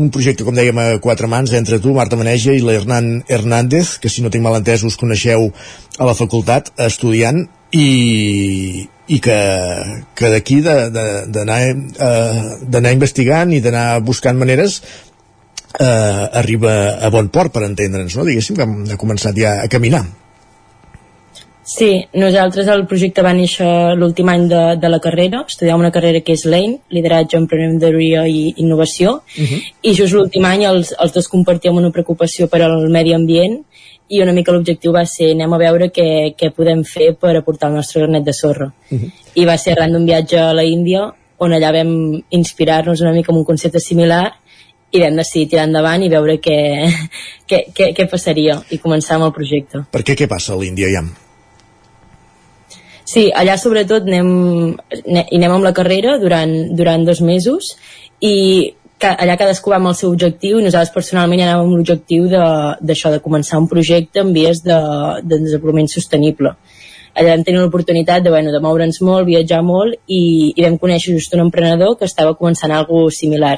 un 0.00 0.10
projecte, 0.12 0.48
com 0.48 0.56
dèiem, 0.56 0.80
a 0.80 0.88
quatre 1.04 1.28
mans, 1.28 1.52
entre 1.56 1.80
tu, 1.80 1.92
Marta 1.96 2.16
Maneja 2.20 2.56
i 2.56 2.64
l'Hernan 2.64 3.18
Hernández, 3.28 3.98
que 4.00 4.12
si 4.12 4.24
no 4.24 4.32
tinc 4.32 4.44
malentès 4.44 4.84
us 4.88 5.00
coneixeu 5.00 5.50
a 6.00 6.08
la 6.08 6.16
facultat 6.16 6.72
estudiant, 6.80 7.44
i, 7.72 8.88
i 9.06 9.20
que, 9.22 9.38
que 10.14 10.32
d'aquí 10.32 10.60
d'anar 10.62 11.60
eh, 11.66 12.92
investigant 12.92 13.52
i 13.52 13.60
d'anar 13.60 14.00
buscant 14.06 14.38
maneres 14.38 14.80
eh, 15.78 16.24
arriba 16.42 16.96
a 16.98 17.10
bon 17.10 17.28
port 17.28 17.52
per 17.54 17.66
entendre'ns, 17.66 18.16
no? 18.16 18.26
diguéssim 18.26 18.58
que 18.58 18.66
hem 18.66 18.98
començat 18.98 19.38
ja 19.38 19.60
a 19.62 19.68
caminar 19.70 20.04
Sí, 21.70 22.08
nosaltres 22.18 22.66
el 22.72 22.80
projecte 22.90 23.22
va 23.22 23.30
néixer 23.36 23.66
l'últim 23.94 24.28
any 24.32 24.48
de, 24.50 24.62
de 24.82 24.88
la 24.90 24.98
carrera, 25.02 25.44
estudiàvem 25.46 25.84
una 25.84 25.92
carrera 25.94 26.22
que 26.26 26.34
és 26.34 26.42
Lane, 26.48 26.80
lideratge, 26.90 27.38
emprenedoria 27.38 28.24
i 28.26 28.54
innovació, 28.64 29.20
uh 29.20 29.44
-huh. 29.44 29.60
i 29.82 29.92
just 29.94 30.16
l'últim 30.16 30.44
any 30.48 30.64
els, 30.66 30.90
els 30.98 31.12
dos 31.12 31.28
compartíem 31.28 31.76
una 31.76 31.92
preocupació 31.94 32.48
per 32.48 32.62
al 32.62 32.88
medi 32.88 33.14
ambient 33.14 33.60
i 34.10 34.20
una 34.22 34.34
mica 34.34 34.52
l'objectiu 34.52 34.92
va 34.94 35.04
ser 35.06 35.30
anem 35.34 35.52
a 35.54 35.58
veure 35.60 35.88
què, 35.94 36.34
què 36.38 36.50
podem 36.54 36.82
fer 36.86 37.12
per 37.20 37.36
aportar 37.38 37.70
el 37.70 37.78
nostre 37.78 38.02
granet 38.02 38.26
de 38.26 38.34
sorra. 38.34 38.66
Uh 38.90 38.98
-huh. 38.98 39.10
I 39.34 39.44
va 39.46 39.56
ser 39.56 39.72
arran 39.72 39.92
d'un 39.92 40.06
viatge 40.06 40.38
a 40.38 40.52
la 40.52 40.64
Índia 40.64 41.12
on 41.38 41.52
allà 41.52 41.72
vam 41.72 42.22
inspirar-nos 42.30 43.00
una 43.00 43.12
mica 43.12 43.32
amb 43.32 43.38
un 43.38 43.44
concepte 43.44 43.80
similar 43.80 44.32
i 44.90 45.00
vam 45.00 45.16
decidir 45.16 45.48
tirar 45.48 45.64
endavant 45.68 46.02
i 46.02 46.08
veure 46.08 46.38
què, 46.40 46.58
què, 47.48 47.64
què, 47.74 47.94
què 47.94 48.08
passaria 48.10 48.60
i 48.70 48.78
començar 48.78 49.16
amb 49.16 49.24
el 49.24 49.32
projecte. 49.32 49.84
Per 49.90 50.02
què 50.02 50.16
què 50.18 50.28
passa 50.28 50.52
a 50.52 50.56
l'Índia, 50.56 50.88
ja? 50.88 51.04
Sí, 53.10 53.30
allà 53.34 53.56
sobretot 53.58 54.02
anem, 54.06 54.76
anem 55.32 55.50
amb 55.50 55.64
la 55.64 55.72
carrera 55.72 56.18
durant, 56.18 56.74
durant 56.76 57.04
dos 57.04 57.20
mesos 57.20 57.76
i 58.20 58.74
ca, 59.00 59.14
allà 59.16 59.36
cadascú 59.40 59.72
va 59.72 59.78
amb 59.80 59.90
el 59.90 59.96
seu 59.98 60.12
objectiu 60.12 60.60
i 60.60 60.66
nosaltres 60.66 60.92
personalment 60.94 61.42
anàvem 61.44 61.66
amb 61.66 61.78
l'objectiu 61.78 62.28
d'això, 62.30 63.10
de, 63.10 63.16
de 63.16 63.24
començar 63.24 63.60
un 63.62 63.68
projecte 63.70 64.22
en 64.22 64.34
vies 64.36 64.62
de, 64.66 64.78
de 65.24 65.38
desenvolupament 65.38 65.90
sostenible. 65.92 66.54
Allà 67.18 67.34
vam 67.34 67.42
tenir 67.46 67.62
l'oportunitat 67.62 68.22
de, 68.22 68.30
bueno, 68.30 68.52
de 68.54 68.60
moure'ns 68.62 69.00
molt, 69.06 69.26
viatjar 69.26 69.62
molt 69.66 69.96
i, 70.06 70.22
i 70.54 70.66
vam 70.66 70.78
conèixer 70.78 71.16
just 71.16 71.34
un 71.34 71.46
emprenedor 71.46 71.96
que 71.98 72.06
estava 72.06 72.36
començant 72.38 72.72
alguna 72.74 73.10
similar 73.14 73.56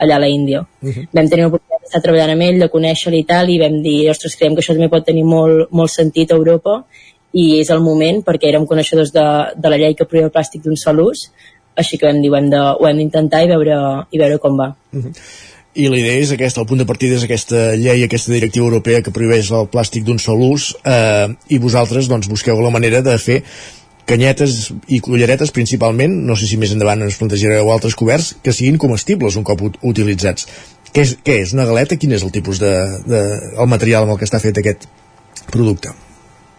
allà 0.00 0.16
a 0.16 0.22
la 0.24 0.28
Índia. 0.28 0.66
Uh 0.82 0.88
-huh. 0.88 1.06
Vam 1.12 1.28
tenir 1.28 1.44
l'oportunitat 1.44 1.80
d'estar 1.82 2.02
treballant 2.02 2.32
amb 2.32 2.42
ell, 2.42 2.58
de 2.60 2.68
conèixer-lo 2.68 3.16
i 3.18 3.24
tal, 3.24 3.48
i 3.50 3.58
vam 3.58 3.82
dir, 3.82 4.10
ostres, 4.10 4.36
creiem 4.36 4.54
que 4.54 4.60
això 4.62 4.74
també 4.74 4.88
pot 4.88 5.04
tenir 5.04 5.24
molt, 5.24 5.70
molt 5.70 5.90
sentit 5.90 6.32
a 6.32 6.36
Europa 6.36 6.84
i 7.32 7.60
és 7.60 7.70
el 7.70 7.80
moment 7.80 8.24
perquè 8.26 8.48
érem 8.48 8.66
coneixedors 8.66 9.12
de, 9.12 9.26
de 9.56 9.68
la 9.68 9.76
llei 9.76 9.94
que 9.94 10.04
prohibia 10.04 10.26
el 10.26 10.32
plàstic 10.32 10.62
d'un 10.62 10.76
sol 10.76 11.00
ús 11.00 11.30
així 11.80 11.98
que 11.98 12.08
vam 12.08 12.20
dir, 12.22 12.30
ho 12.30 12.88
hem 12.88 13.00
d'intentar 13.02 13.44
i, 13.44 13.48
veure, 13.50 13.78
i 14.10 14.20
veure 14.20 14.38
com 14.42 14.58
va 14.60 14.74
uh 14.74 15.00
-huh. 15.00 15.14
I 15.72 15.86
la 15.86 15.98
idea 16.00 16.18
és 16.18 16.32
aquesta, 16.34 16.60
el 16.60 16.66
punt 16.66 16.80
de 16.80 16.86
partida 16.86 17.14
és 17.14 17.22
aquesta 17.22 17.76
llei, 17.78 18.02
aquesta 18.02 18.32
directiva 18.32 18.66
europea 18.66 19.02
que 19.02 19.12
prohibeix 19.14 19.52
el 19.54 19.68
plàstic 19.70 20.02
d'un 20.02 20.18
sol 20.18 20.42
ús 20.42 20.74
eh, 20.84 21.28
i 21.48 21.58
vosaltres 21.62 22.08
doncs, 22.10 22.26
busqueu 22.26 22.58
la 22.60 22.72
manera 22.74 23.00
de 23.06 23.14
fer 23.18 23.44
canyetes 24.04 24.72
i 24.88 24.98
culleretes 24.98 25.52
principalment, 25.54 26.26
no 26.26 26.34
sé 26.34 26.50
si 26.50 26.58
més 26.58 26.72
endavant 26.74 27.06
ens 27.06 27.20
plantejareu 27.20 27.70
altres 27.70 27.94
coberts, 27.94 28.34
que 28.42 28.52
siguin 28.52 28.78
comestibles 28.82 29.38
un 29.38 29.46
cop 29.46 29.62
utilitzats. 29.86 30.48
Què 30.90 31.06
és, 31.06 31.16
què 31.22 31.38
és 31.44 31.54
una 31.54 31.68
galeta? 31.68 31.94
Quin 31.94 32.16
és 32.18 32.26
el 32.26 32.34
tipus 32.34 32.58
de, 32.58 32.74
de 33.06 33.24
el 33.54 33.70
material 33.70 34.08
amb 34.08 34.16
el 34.16 34.18
que 34.18 34.26
està 34.26 34.42
fet 34.42 34.58
aquest 34.58 34.88
producte? 35.54 35.94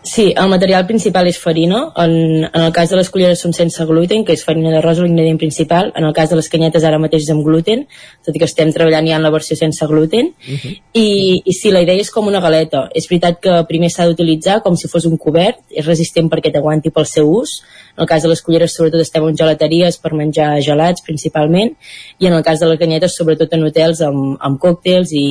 Sí, 0.04 0.34
el 0.36 0.50
material 0.50 0.88
principal 0.90 1.28
és 1.30 1.38
farina. 1.38 1.84
En, 2.02 2.14
en 2.48 2.64
el 2.66 2.72
cas 2.74 2.90
de 2.90 2.98
les 2.98 3.10
culleres 3.14 3.42
són 3.44 3.54
sense 3.54 3.86
gluten, 3.86 4.24
que 4.26 4.34
és 4.34 4.44
farina 4.46 4.72
d'arròs 4.74 5.02
l'ingredient 5.04 5.38
principal. 5.38 5.92
En 5.98 6.08
el 6.08 6.16
cas 6.18 6.32
de 6.32 6.40
les 6.40 6.50
canyetes 6.50 6.86
ara 6.88 7.00
mateix 7.02 7.28
és 7.28 7.34
amb 7.34 7.46
gluten, 7.46 7.84
tot 8.26 8.34
i 8.34 8.42
que 8.42 8.50
estem 8.50 8.74
treballant 8.74 9.08
ja 9.08 9.20
en 9.20 9.26
la 9.26 9.34
versió 9.34 9.58
sense 9.58 9.86
gluten. 9.88 10.34
Uh 10.42 10.58
-huh. 10.58 10.74
I, 10.94 11.42
I 11.46 11.54
sí, 11.54 11.70
la 11.72 11.82
idea 11.82 12.02
és 12.02 12.10
com 12.10 12.28
una 12.28 12.42
galeta. 12.42 12.90
És 12.96 13.08
veritat 13.10 13.40
que 13.40 13.64
primer 13.68 13.92
s'ha 13.92 14.08
d'utilitzar 14.08 14.62
com 14.64 14.76
si 14.76 14.88
fos 14.88 15.06
un 15.06 15.18
cobert, 15.18 15.60
és 15.70 15.86
resistent 15.86 16.30
perquè 16.30 16.52
t'aguanti 16.52 16.90
pel 16.90 17.06
seu 17.06 17.30
ús, 17.30 17.62
en 17.96 18.04
el 18.04 18.08
cas 18.08 18.24
de 18.24 18.30
les 18.32 18.42
culleres, 18.42 18.74
sobretot, 18.76 19.02
estem 19.02 19.28
en 19.28 19.38
gelateries 19.38 19.98
per 20.02 20.14
menjar 20.18 20.50
gelats, 20.66 21.04
principalment, 21.06 21.74
i 22.20 22.30
en 22.30 22.36
el 22.38 22.44
cas 22.44 22.60
de 22.60 22.70
les 22.70 22.80
canyetes, 22.80 23.16
sobretot 23.18 23.54
en 23.54 23.66
hotels 23.68 24.02
amb, 24.08 24.38
amb 24.40 24.60
còctels 24.62 25.14
i, 25.14 25.26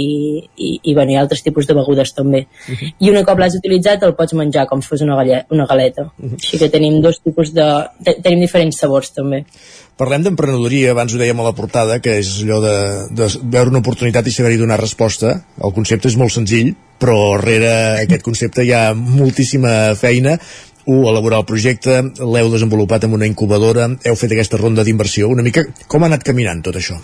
i, 0.57 0.71
i, 0.83 0.95
bueno, 0.95 1.15
i 1.15 1.19
altres 1.21 1.45
tipus 1.47 1.69
de 1.69 1.77
begudes, 1.79 2.15
també. 2.15 2.47
Uh 2.69 2.75
-huh. 2.75 2.93
I 2.99 3.11
una 3.11 3.25
cop 3.25 3.39
l'has 3.39 3.57
utilitzat, 3.57 4.03
el 4.03 4.15
pots 4.15 4.35
menjar 4.35 4.67
com 4.67 4.81
fos 4.83 5.01
una, 5.01 5.17
galeta, 5.17 5.47
una 5.51 5.67
galeta. 5.67 6.03
Uh 6.03 6.31
-huh. 6.31 6.35
Així 6.35 6.59
que 6.59 6.69
tenim 6.69 7.01
dos 7.01 7.21
tipus 7.21 7.53
de... 7.53 7.67
tenim 8.23 8.41
diferents 8.41 8.79
sabors, 8.79 9.11
també. 9.11 9.45
Parlem 10.01 10.23
d'emprenedoria, 10.23 10.93
abans 10.93 11.13
ho 11.13 11.19
dèiem 11.19 11.41
a 11.41 11.45
la 11.45 11.53
portada, 11.53 11.99
que 12.01 12.19
és 12.19 12.29
allò 12.43 12.61
de, 12.65 12.77
de 13.13 13.27
veure 13.43 13.69
una 13.69 13.83
oportunitat 13.83 14.27
i 14.27 14.31
saber-hi 14.31 14.57
donar 14.57 14.81
resposta. 14.81 15.45
El 15.63 15.75
concepte 15.77 16.09
és 16.09 16.17
molt 16.17 16.33
senzill, 16.33 16.75
però 17.01 17.37
darrere 17.37 17.73
aquest 18.05 18.25
concepte 18.25 18.65
hi 18.65 18.73
ha 18.73 18.95
moltíssima 18.95 19.95
feina 20.01 20.39
1 20.91 21.09
elaborar 21.13 21.41
el 21.43 21.49
projecte, 21.49 22.01
l'heu 22.19 22.51
desenvolupat 22.51 23.07
en 23.07 23.15
una 23.19 23.29
incubadora, 23.31 23.87
heu 24.05 24.19
fet 24.19 24.35
aquesta 24.35 24.59
ronda 24.59 24.85
d'inversió, 24.87 25.31
una 25.31 25.47
mica 25.47 25.69
com 25.87 26.03
ha 26.03 26.11
anat 26.11 26.27
caminant 26.27 26.65
tot 26.67 26.81
això? 26.83 26.99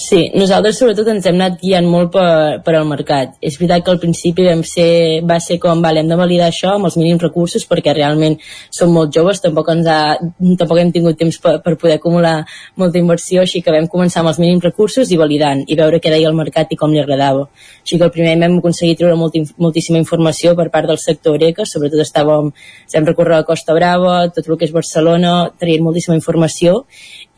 Sí, 0.00 0.30
nosaltres 0.34 0.78
sobretot 0.80 1.06
ens 1.12 1.26
hem 1.28 1.36
anat 1.36 1.58
guiant 1.60 1.86
molt 1.86 2.08
per, 2.14 2.60
per 2.64 2.72
al 2.74 2.86
mercat. 2.88 3.34
És 3.44 3.58
veritat 3.60 3.84
que 3.84 3.92
al 3.92 4.00
principi 4.00 4.46
vam 4.48 4.62
ser, 4.66 5.20
va 5.28 5.36
ser 5.40 5.58
com, 5.62 5.82
vale, 5.84 6.00
hem 6.00 6.08
de 6.08 6.16
validar 6.18 6.48
això 6.48 6.72
amb 6.74 6.88
els 6.88 6.96
mínims 6.96 7.22
recursos 7.22 7.66
perquè 7.68 7.92
realment 7.94 8.38
som 8.72 8.90
molt 8.90 9.12
joves, 9.14 9.42
tampoc, 9.44 9.68
ens 9.74 9.90
ha, 9.92 10.16
tampoc 10.40 10.80
hem 10.80 10.92
tingut 10.94 11.18
temps 11.20 11.38
per, 11.44 11.58
per 11.62 11.76
poder 11.78 11.98
acumular 12.00 12.40
molta 12.80 12.98
inversió, 12.98 13.44
així 13.44 13.60
que 13.62 13.74
vam 13.74 13.86
començar 13.92 14.22
amb 14.22 14.32
els 14.32 14.40
mínims 14.42 14.64
recursos 14.64 15.12
i 15.12 15.20
validant 15.20 15.62
i 15.68 15.78
veure 15.78 16.00
què 16.02 16.10
deia 16.14 16.32
el 16.32 16.38
mercat 16.40 16.72
i 16.72 16.80
com 16.80 16.90
li 16.90 17.02
agradava. 17.02 17.46
Així 17.84 18.00
que 18.00 18.08
el 18.08 18.14
primer 18.16 18.38
vam 18.40 18.58
aconseguir 18.62 18.96
treure 18.98 19.18
molt, 19.20 19.36
moltíssima 19.60 20.00
informació 20.00 20.56
per 20.58 20.70
part 20.72 20.88
del 20.88 20.98
sector 21.04 21.36
Oreca, 21.36 21.68
sobretot 21.68 22.02
estàvem, 22.02 22.50
vam 22.96 23.10
recórrer 23.12 23.42
a 23.42 23.46
Costa 23.46 23.76
Brava, 23.76 24.24
tot 24.32 24.48
el 24.48 24.56
que 24.56 24.66
és 24.70 24.74
Barcelona, 24.74 25.52
traient 25.60 25.84
moltíssima 25.84 26.16
informació 26.18 26.80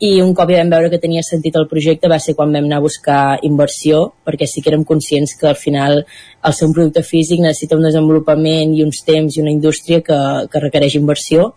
i 0.03 0.19
un 0.21 0.33
cop 0.35 0.49
ja 0.51 0.59
vam 0.59 0.71
veure 0.73 0.89
que 0.91 0.99
tenia 0.99 1.23
sentit 1.23 1.55
el 1.55 1.69
projecte 1.71 2.09
va 2.11 2.19
ser 2.19 2.35
quan 2.35 2.51
vam 2.51 2.65
anar 2.67 2.81
a 2.81 2.83
buscar 2.83 3.39
inversió 3.47 4.01
perquè 4.27 4.47
sí 4.47 4.61
que 4.61 4.73
érem 4.73 4.83
conscients 4.83 5.37
que 5.39 5.47
al 5.47 5.55
final 5.55 6.01
el 6.03 6.53
ser 6.53 6.67
un 6.67 6.73
producte 6.75 7.03
físic 7.03 7.39
necessita 7.39 7.77
un 7.77 7.87
desenvolupament 7.87 8.75
i 8.75 8.83
uns 8.83 9.05
temps 9.07 9.37
i 9.37 9.41
una 9.41 9.53
indústria 9.53 10.01
que, 10.03 10.19
que 10.51 10.63
requereix 10.63 10.97
inversió. 10.99 11.53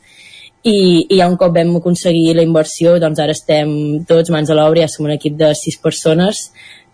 I, 0.62 1.06
i 1.08 1.18
ja 1.18 1.26
un 1.30 1.36
cop 1.38 1.54
vam 1.54 1.74
aconseguir 1.78 2.36
la 2.36 2.44
inversió 2.46 2.96
doncs 3.02 3.18
ara 3.22 3.34
estem 3.34 4.04
tots 4.06 4.30
mans 4.34 4.50
a 4.50 4.56
l'obra 4.58 4.84
ja 4.84 4.92
som 4.92 5.06
un 5.06 5.14
equip 5.14 5.34
de 5.38 5.50
sis 5.58 5.78
persones 5.82 6.48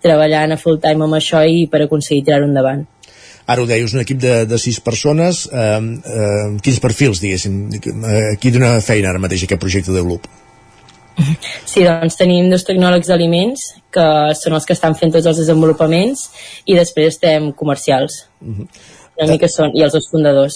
treballant 0.05 0.53
a 0.53 0.61
full 0.61 0.81
time 0.81 1.05
amb 1.05 1.17
això 1.19 1.43
i 1.45 1.67
per 1.69 1.83
aconseguir 1.85 2.25
tirar-ho 2.25 2.49
endavant. 2.49 2.85
Ara 3.45 3.61
ho 3.61 3.69
deies, 3.69 3.93
un 3.93 4.01
equip 4.01 4.21
de, 4.21 4.33
de 4.49 4.59
sis 4.61 4.79
persones, 4.81 5.45
eh, 5.53 5.81
eh, 6.09 6.47
quins 6.65 6.81
perfils, 6.81 7.21
diguéssim, 7.21 7.59
eh, 7.77 8.23
qui 8.41 8.53
dona 8.53 8.79
feina 8.81 9.13
ara 9.13 9.21
mateix 9.21 9.45
aquest 9.45 9.61
projecte 9.61 9.93
de 9.93 10.01
Loop? 10.01 10.29
Sí, 11.75 11.83
doncs 11.83 12.19
tenim 12.19 12.51
dos 12.53 12.65
tecnòlegs 12.67 13.09
d'aliments 13.11 13.63
que 13.95 14.07
són 14.39 14.57
els 14.59 14.67
que 14.67 14.75
estan 14.77 14.95
fent 14.99 15.15
tots 15.15 15.27
els 15.31 15.41
desenvolupaments 15.43 16.29
i 16.71 16.77
després 16.79 17.15
estem 17.15 17.53
comercials. 17.53 18.27
Uh 18.41 18.55
-huh. 18.59 18.69
Una 19.21 19.33
mica 19.33 19.49
són, 19.49 19.71
i 19.75 19.83
els 19.83 19.93
dos 19.93 20.09
fundadors. 20.11 20.55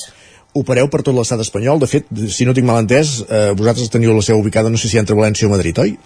Opereu 0.54 0.88
per 0.88 1.02
tot 1.02 1.14
l'estat 1.14 1.40
espanyol. 1.40 1.78
De 1.78 1.86
fet, 1.86 2.06
si 2.28 2.44
no 2.44 2.54
tinc 2.54 2.66
mal 2.66 2.80
entès, 2.82 3.24
eh, 3.28 3.52
vosaltres 3.54 3.90
teniu 3.90 4.14
la 4.14 4.22
seu 4.22 4.38
ubicada, 4.38 4.70
no 4.70 4.76
sé 4.76 4.88
si 4.88 4.98
entre 4.98 5.14
València 5.14 5.46
o 5.46 5.50
Madrid, 5.50 5.78
oi? 5.78 5.98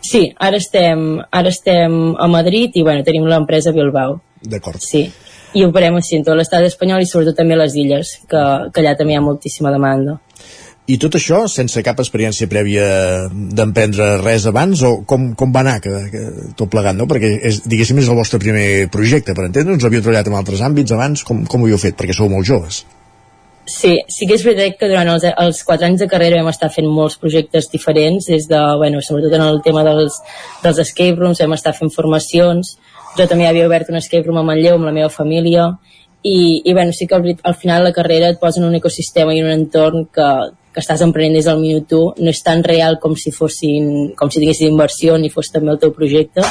Sí, 0.00 0.32
ara 0.38 0.56
estem, 0.56 1.20
ara 1.30 1.48
estem 1.48 2.14
a 2.18 2.26
Madrid 2.28 2.70
i 2.74 2.82
bueno, 2.82 3.04
tenim 3.04 3.26
l'empresa 3.26 3.72
Bilbao. 3.72 4.20
D'acord. 4.42 4.80
Sí, 4.80 5.10
i 5.52 5.64
operem 5.66 5.96
així 5.98 6.16
en 6.16 6.24
tot 6.24 6.38
l'estat 6.38 6.64
espanyol 6.64 7.02
i 7.02 7.08
sobretot 7.10 7.36
també 7.36 7.56
a 7.56 7.62
les 7.64 7.74
illes, 7.74 8.12
que, 8.30 8.42
que 8.72 8.82
allà 8.82 8.96
també 8.98 9.14
hi 9.14 9.16
ha 9.16 9.24
moltíssima 9.24 9.72
demanda. 9.74 10.20
I 10.90 10.96
tot 10.98 11.14
això 11.18 11.44
sense 11.50 11.82
cap 11.86 12.00
experiència 12.02 12.48
prèvia 12.50 12.84
d'emprendre 13.30 14.16
res 14.24 14.46
abans 14.50 14.82
o 14.86 14.92
com, 15.06 15.28
com 15.38 15.52
va 15.54 15.62
anar 15.62 15.76
que, 15.84 15.92
que, 16.10 16.22
tot 16.58 16.70
plegat, 16.72 16.96
no? 16.98 17.06
Perquè 17.10 17.34
és, 17.50 17.60
diguéssim 17.70 18.00
és 18.02 18.08
el 18.10 18.18
vostre 18.18 18.40
primer 18.42 18.88
projecte, 18.92 19.36
per 19.36 19.46
entendre'ns, 19.46 19.86
havíeu 19.86 20.02
treballat 20.02 20.30
en 20.30 20.38
altres 20.40 20.64
àmbits 20.66 20.96
abans, 20.96 21.22
com, 21.26 21.44
com 21.46 21.62
ho 21.62 21.68
havíeu 21.68 21.78
fet? 21.78 21.98
Perquè 22.00 22.16
sou 22.16 22.32
molt 22.32 22.48
joves. 22.48 22.82
Sí, 23.70 23.92
sí 24.10 24.26
que 24.26 24.34
és 24.34 24.42
veritat 24.42 24.80
que 24.80 24.88
durant 24.90 25.12
els, 25.12 25.24
els 25.28 25.60
quatre 25.66 25.86
anys 25.86 26.00
de 26.02 26.08
carrera 26.10 26.40
vam 26.40 26.50
estar 26.50 26.72
fent 26.74 26.88
molts 26.90 27.20
projectes 27.20 27.68
diferents, 27.70 28.26
des 28.32 28.48
de, 28.50 28.60
bueno, 28.80 29.02
sobretot 29.04 29.36
en 29.36 29.44
el 29.46 29.60
tema 29.62 29.84
dels, 29.86 30.16
dels 30.64 30.80
escape 30.82 31.20
rooms, 31.20 31.42
vam 31.44 31.54
estar 31.54 31.76
fent 31.76 31.92
formacions, 31.94 32.74
jo 33.18 33.26
també 33.30 33.46
havia 33.46 33.68
obert 33.68 33.92
un 33.92 34.00
escape 34.00 34.26
room 34.26 34.40
a 34.40 34.46
Manlleu 34.48 34.80
amb 34.80 34.88
la 34.88 34.96
meva 34.96 35.12
família, 35.12 35.68
i, 36.22 36.62
i 36.64 36.72
bueno, 36.74 36.92
sí 36.92 37.06
que 37.06 37.14
al, 37.14 37.36
al 37.42 37.54
final 37.54 37.84
la 37.84 37.92
carrera 37.92 38.28
et 38.28 38.40
posa 38.40 38.60
en 38.60 38.66
un 38.68 38.74
ecosistema 38.76 39.34
i 39.34 39.42
un 39.42 39.50
entorn 39.52 40.06
que, 40.12 40.28
que 40.74 40.82
estàs 40.82 41.02
emprenent 41.06 41.38
des 41.38 41.48
del 41.48 41.60
minut 41.62 41.92
1 41.96 42.24
no 42.24 42.30
és 42.30 42.42
tan 42.46 42.62
real 42.66 42.98
com 43.02 43.16
si 43.16 43.32
fossin 43.34 44.12
com 44.18 44.30
si 44.30 44.42
tinguessis 44.42 44.68
inversió 44.68 45.18
ni 45.18 45.32
fos 45.32 45.50
també 45.54 45.72
el 45.74 45.80
teu 45.82 45.94
projecte 45.96 46.44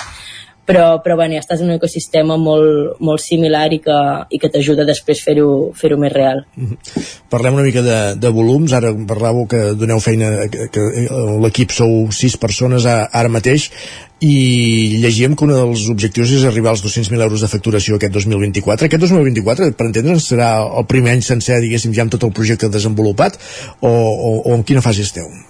però, 0.70 0.88
però 1.02 1.16
bueno, 1.18 1.34
ja 1.34 1.42
estàs 1.42 1.64
en 1.64 1.72
un 1.72 1.78
ecosistema 1.80 2.38
molt, 2.38 3.00
molt 3.02 3.24
similar 3.24 3.66
i 3.74 3.80
que, 3.82 3.98
i 4.30 4.40
que 4.42 4.52
t'ajuda 4.54 4.86
després 4.88 5.24
a 5.24 5.30
fer-ho 5.30 5.48
fer, 5.78 5.96
més 5.98 6.14
real. 6.14 6.44
-hmm. 6.56 7.08
Parlem 7.30 7.58
una 7.58 7.66
mica 7.66 7.82
de, 7.82 7.98
de 8.16 8.30
volums, 8.30 8.74
ara 8.74 8.94
parlàveu 8.94 9.48
que 9.48 9.74
doneu 9.74 10.00
feina, 10.00 10.48
que, 10.48 10.70
que 10.70 11.10
l'equip 11.42 11.72
sou 11.72 12.12
sis 12.12 12.38
persones 12.38 12.86
ara 12.86 13.30
mateix, 13.30 13.72
i 14.20 15.00
llegíem 15.00 15.36
que 15.36 15.46
un 15.46 15.54
dels 15.56 15.90
objectius 15.90 16.32
és 16.36 16.44
arribar 16.44 16.72
als 16.72 16.84
200.000 16.84 17.22
euros 17.24 17.42
de 17.42 17.48
facturació 17.48 17.96
aquest 17.96 18.14
2024. 18.14 18.86
Aquest 18.86 19.02
2024, 19.02 19.72
per 19.72 19.88
entendre'ns, 19.88 20.28
serà 20.28 20.50
el 20.62 20.86
primer 20.86 21.16
any 21.16 21.24
sencer, 21.24 21.62
diguéssim, 21.64 21.94
ja 21.96 22.04
amb 22.04 22.12
tot 22.12 22.28
el 22.28 22.36
projecte 22.36 22.70
desenvolupat, 22.70 23.40
o, 23.80 23.88
o, 23.90 24.42
o 24.44 24.58
en 24.58 24.64
quina 24.68 24.84
fase 24.84 25.08
esteu? 25.08 25.49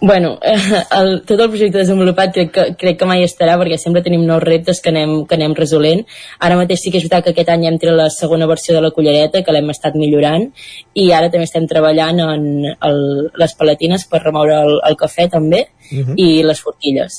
Bueno, 0.00 0.38
el, 1.00 1.22
tot 1.24 1.40
el 1.40 1.48
projecte 1.48 1.80
desenvolupat 1.80 2.32
crec 2.34 2.50
que, 2.52 2.64
crec 2.80 2.98
que 3.00 3.06
mai 3.08 3.24
estarà 3.24 3.54
perquè 3.60 3.78
sempre 3.80 4.02
tenim 4.04 4.26
nous 4.28 4.42
reptes 4.42 4.82
que 4.84 4.90
anem, 4.92 5.14
que 5.28 5.38
anem 5.38 5.54
resolent. 5.56 6.02
Ara 6.44 6.58
mateix 6.60 6.82
sí 6.82 6.92
que 6.92 7.00
és 7.00 7.06
veritat 7.06 7.24
que 7.24 7.32
aquest 7.32 7.52
any 7.54 7.64
hem 7.68 7.78
tret 7.80 7.96
la 7.96 8.10
segona 8.12 8.48
versió 8.50 8.74
de 8.76 8.82
la 8.84 8.92
cullereta, 8.92 9.40
que 9.40 9.54
l'hem 9.54 9.70
estat 9.72 9.96
millorant, 9.96 10.50
i 10.94 11.06
ara 11.16 11.30
també 11.32 11.48
estem 11.48 11.68
treballant 11.70 12.20
en 12.26 12.44
el, 12.74 13.00
les 13.40 13.56
palatines 13.56 14.04
per 14.10 14.20
remoure 14.24 14.58
el, 14.66 14.76
el 14.90 14.98
cafè 15.00 15.30
també, 15.32 15.64
uh 15.90 15.96
mhm. 15.96 16.04
-huh. 16.04 16.14
i 16.16 16.42
les 16.42 16.60
forquilles, 16.60 17.12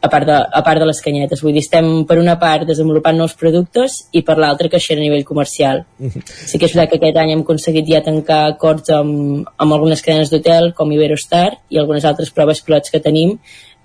a 0.00 0.08
part, 0.08 0.26
de, 0.26 0.32
a 0.52 0.62
part 0.62 0.80
de 0.80 0.86
les 0.86 1.00
canyetes. 1.00 1.42
Vull 1.42 1.52
dir, 1.52 1.60
estem 1.60 2.04
per 2.06 2.18
una 2.18 2.38
part 2.38 2.66
desenvolupant 2.66 3.16
nous 3.16 3.34
productes 3.34 4.08
i 4.12 4.22
per 4.22 4.38
l'altra 4.38 4.68
creixent 4.68 4.98
a 4.98 5.02
nivell 5.02 5.24
comercial. 5.24 5.84
Uh 5.98 6.04
mhm. 6.04 6.10
-huh. 6.10 6.22
Sí 6.46 6.58
que 6.58 6.66
és 6.66 6.74
veritat 6.74 6.90
que 6.90 6.96
aquest 6.96 7.16
any 7.16 7.32
hem 7.32 7.40
aconseguit 7.40 7.86
ja 7.86 8.02
tancar 8.02 8.46
acords 8.48 8.90
amb, 8.90 9.46
amb 9.56 9.72
algunes 9.72 10.02
cadenes 10.02 10.30
d'hotel 10.30 10.74
com 10.74 10.92
Iberostar 10.92 11.58
i 11.70 11.78
algunes 11.78 12.04
altres 12.10 12.32
proves 12.34 12.62
pilots 12.64 12.92
que 12.94 13.02
tenim 13.04 13.36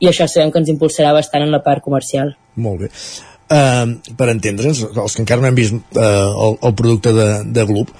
i 0.02 0.10
això 0.10 0.28
sabem 0.28 0.52
que 0.52 0.60
ens 0.62 0.72
impulsarà 0.74 1.14
bastant 1.16 1.46
en 1.46 1.54
la 1.54 1.62
part 1.66 1.84
comercial. 1.84 2.34
Molt 2.56 2.86
bé. 2.86 2.90
Uh, 3.54 4.16
per 4.18 4.32
entendre'ns, 4.32 4.82
els 4.88 5.14
que 5.14 5.22
encara 5.22 5.44
no 5.44 5.50
hem 5.52 5.60
vist 5.60 5.76
uh, 5.76 6.02
el, 6.02 6.58
el 6.70 6.76
producte 6.80 7.14
de, 7.14 7.28
de 7.54 7.66
Gloop, 7.70 7.92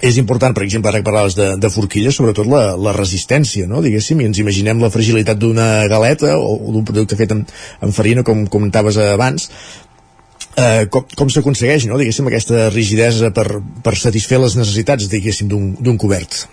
és 0.00 0.16
important, 0.16 0.54
per 0.56 0.64
exemple, 0.64 0.88
ara 0.88 1.02
que 1.02 1.04
parlaves 1.04 1.36
de, 1.36 1.50
de 1.60 1.70
forquilles, 1.72 2.16
sobretot 2.16 2.48
la, 2.48 2.62
la 2.80 2.94
resistència, 2.96 3.66
no? 3.68 3.82
diguéssim, 3.84 4.22
i 4.22 4.28
ens 4.30 4.40
imaginem 4.40 4.80
la 4.80 4.88
fragilitat 4.92 5.38
d'una 5.40 5.68
galeta 5.92 6.38
o, 6.38 6.54
o 6.56 6.72
d'un 6.72 6.86
producte 6.88 7.18
fet 7.20 7.34
amb, 7.36 7.52
amb 7.84 7.96
farina, 7.96 8.24
com 8.24 8.46
comentaves 8.48 8.96
abans, 9.04 9.50
eh, 10.56 10.86
com, 10.92 11.04
com 11.04 11.32
s'aconsegueix, 11.32 11.84
no? 11.90 12.00
diguéssim, 12.00 12.30
aquesta 12.30 12.70
rigidesa 12.72 13.28
per, 13.36 13.60
per 13.84 13.96
satisfer 14.00 14.40
les 14.40 14.56
necessitats, 14.56 15.10
diguéssim, 15.12 15.52
d'un 15.52 16.00
cobert? 16.00 16.46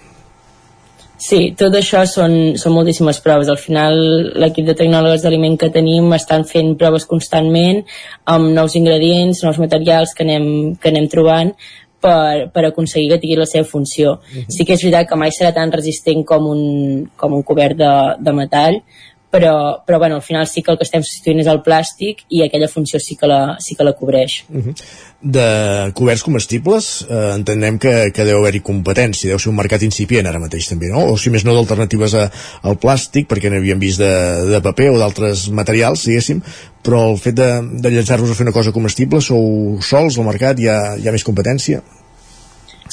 Sí, 1.17 1.39
tot 1.57 1.73
això 1.73 2.03
són, 2.05 2.55
són 2.61 2.75
moltíssimes 2.75 3.19
proves. 3.25 3.49
Al 3.49 3.57
final, 3.57 3.97
l'equip 4.37 4.67
de 4.67 4.75
tecnòlegs 4.77 5.25
d'aliment 5.25 5.57
que 5.57 5.71
tenim 5.73 6.13
estan 6.13 6.45
fent 6.45 6.75
proves 6.77 7.07
constantment 7.09 7.81
amb 8.29 8.53
nous 8.53 8.77
ingredients, 8.77 9.41
nous 9.43 9.59
materials 9.59 10.13
que 10.13 10.25
anem, 10.27 10.47
que 10.77 10.93
anem 10.93 11.09
trobant 11.09 11.53
per, 12.01 12.47
per 12.53 12.67
aconseguir 12.67 13.09
que 13.15 13.19
tingui 13.23 13.39
la 13.39 13.49
seva 13.49 13.65
funció. 13.65 14.13
Uh 14.13 14.17
mhm. 14.17 14.43
-huh. 14.43 14.45
Sí 14.49 14.65
que 14.65 14.73
és 14.73 14.83
veritat 14.83 15.09
que 15.09 15.15
mai 15.15 15.31
serà 15.31 15.53
tan 15.53 15.71
resistent 15.71 16.23
com 16.23 16.47
un, 16.47 17.09
com 17.17 17.33
un 17.33 17.43
cobert 17.43 17.77
de, 17.77 17.93
de 18.19 18.31
metall, 18.31 18.81
però, 19.29 19.83
però 19.85 19.99
bueno, 19.99 20.15
al 20.15 20.21
final 20.21 20.47
sí 20.47 20.61
que 20.63 20.71
el 20.71 20.77
que 20.77 20.85
estem 20.87 21.03
substituint 21.03 21.41
és 21.43 21.49
el 21.51 21.59
plàstic 21.65 22.23
i 22.31 22.43
aquella 22.45 22.69
funció 22.71 22.99
sí 23.03 23.17
que 23.19 23.27
la, 23.27 23.57
sí 23.63 23.75
que 23.75 23.83
la 23.83 23.93
cobreix. 23.93 24.43
Uh 24.49 24.57
mhm. 24.57 24.69
-huh. 24.69 24.83
De 25.19 25.91
coberts 25.93 26.21
comestibles 26.23 27.05
eh, 27.09 27.31
entenem 27.33 27.79
que, 27.79 28.11
que 28.13 28.23
deu 28.23 28.37
haver-hi 28.37 28.61
competència, 28.61 29.29
deu 29.29 29.39
ser 29.39 29.49
un 29.49 29.55
mercat 29.55 29.81
incipient 29.81 30.27
ara 30.27 30.39
mateix 30.39 30.69
també, 30.69 30.87
no? 30.89 31.11
O 31.11 31.17
si 31.17 31.29
més 31.29 31.43
no 31.43 31.55
d'alternatives 31.55 32.13
al 32.13 32.77
plàstic, 32.77 33.27
perquè 33.27 33.49
n'havíem 33.49 33.79
vist 33.79 33.97
de, 33.97 34.45
de 34.51 34.61
paper 34.61 34.89
o 34.91 34.99
d'altres 34.99 35.49
materials, 35.49 36.05
diguéssim, 36.05 36.41
però 36.83 37.11
el 37.11 37.17
fet 37.17 37.33
de, 37.33 37.61
de 37.81 37.89
llançar-vos 37.89 38.29
a 38.29 38.35
fer 38.35 38.45
una 38.45 38.51
cosa 38.51 38.71
comestible, 38.71 39.21
sou 39.21 39.79
sols 39.81 40.17
al 40.17 40.25
mercat, 40.25 40.59
hi 40.59 40.67
ha, 40.67 40.97
hi 40.97 41.07
ha 41.07 41.11
més 41.11 41.23
competència? 41.23 41.81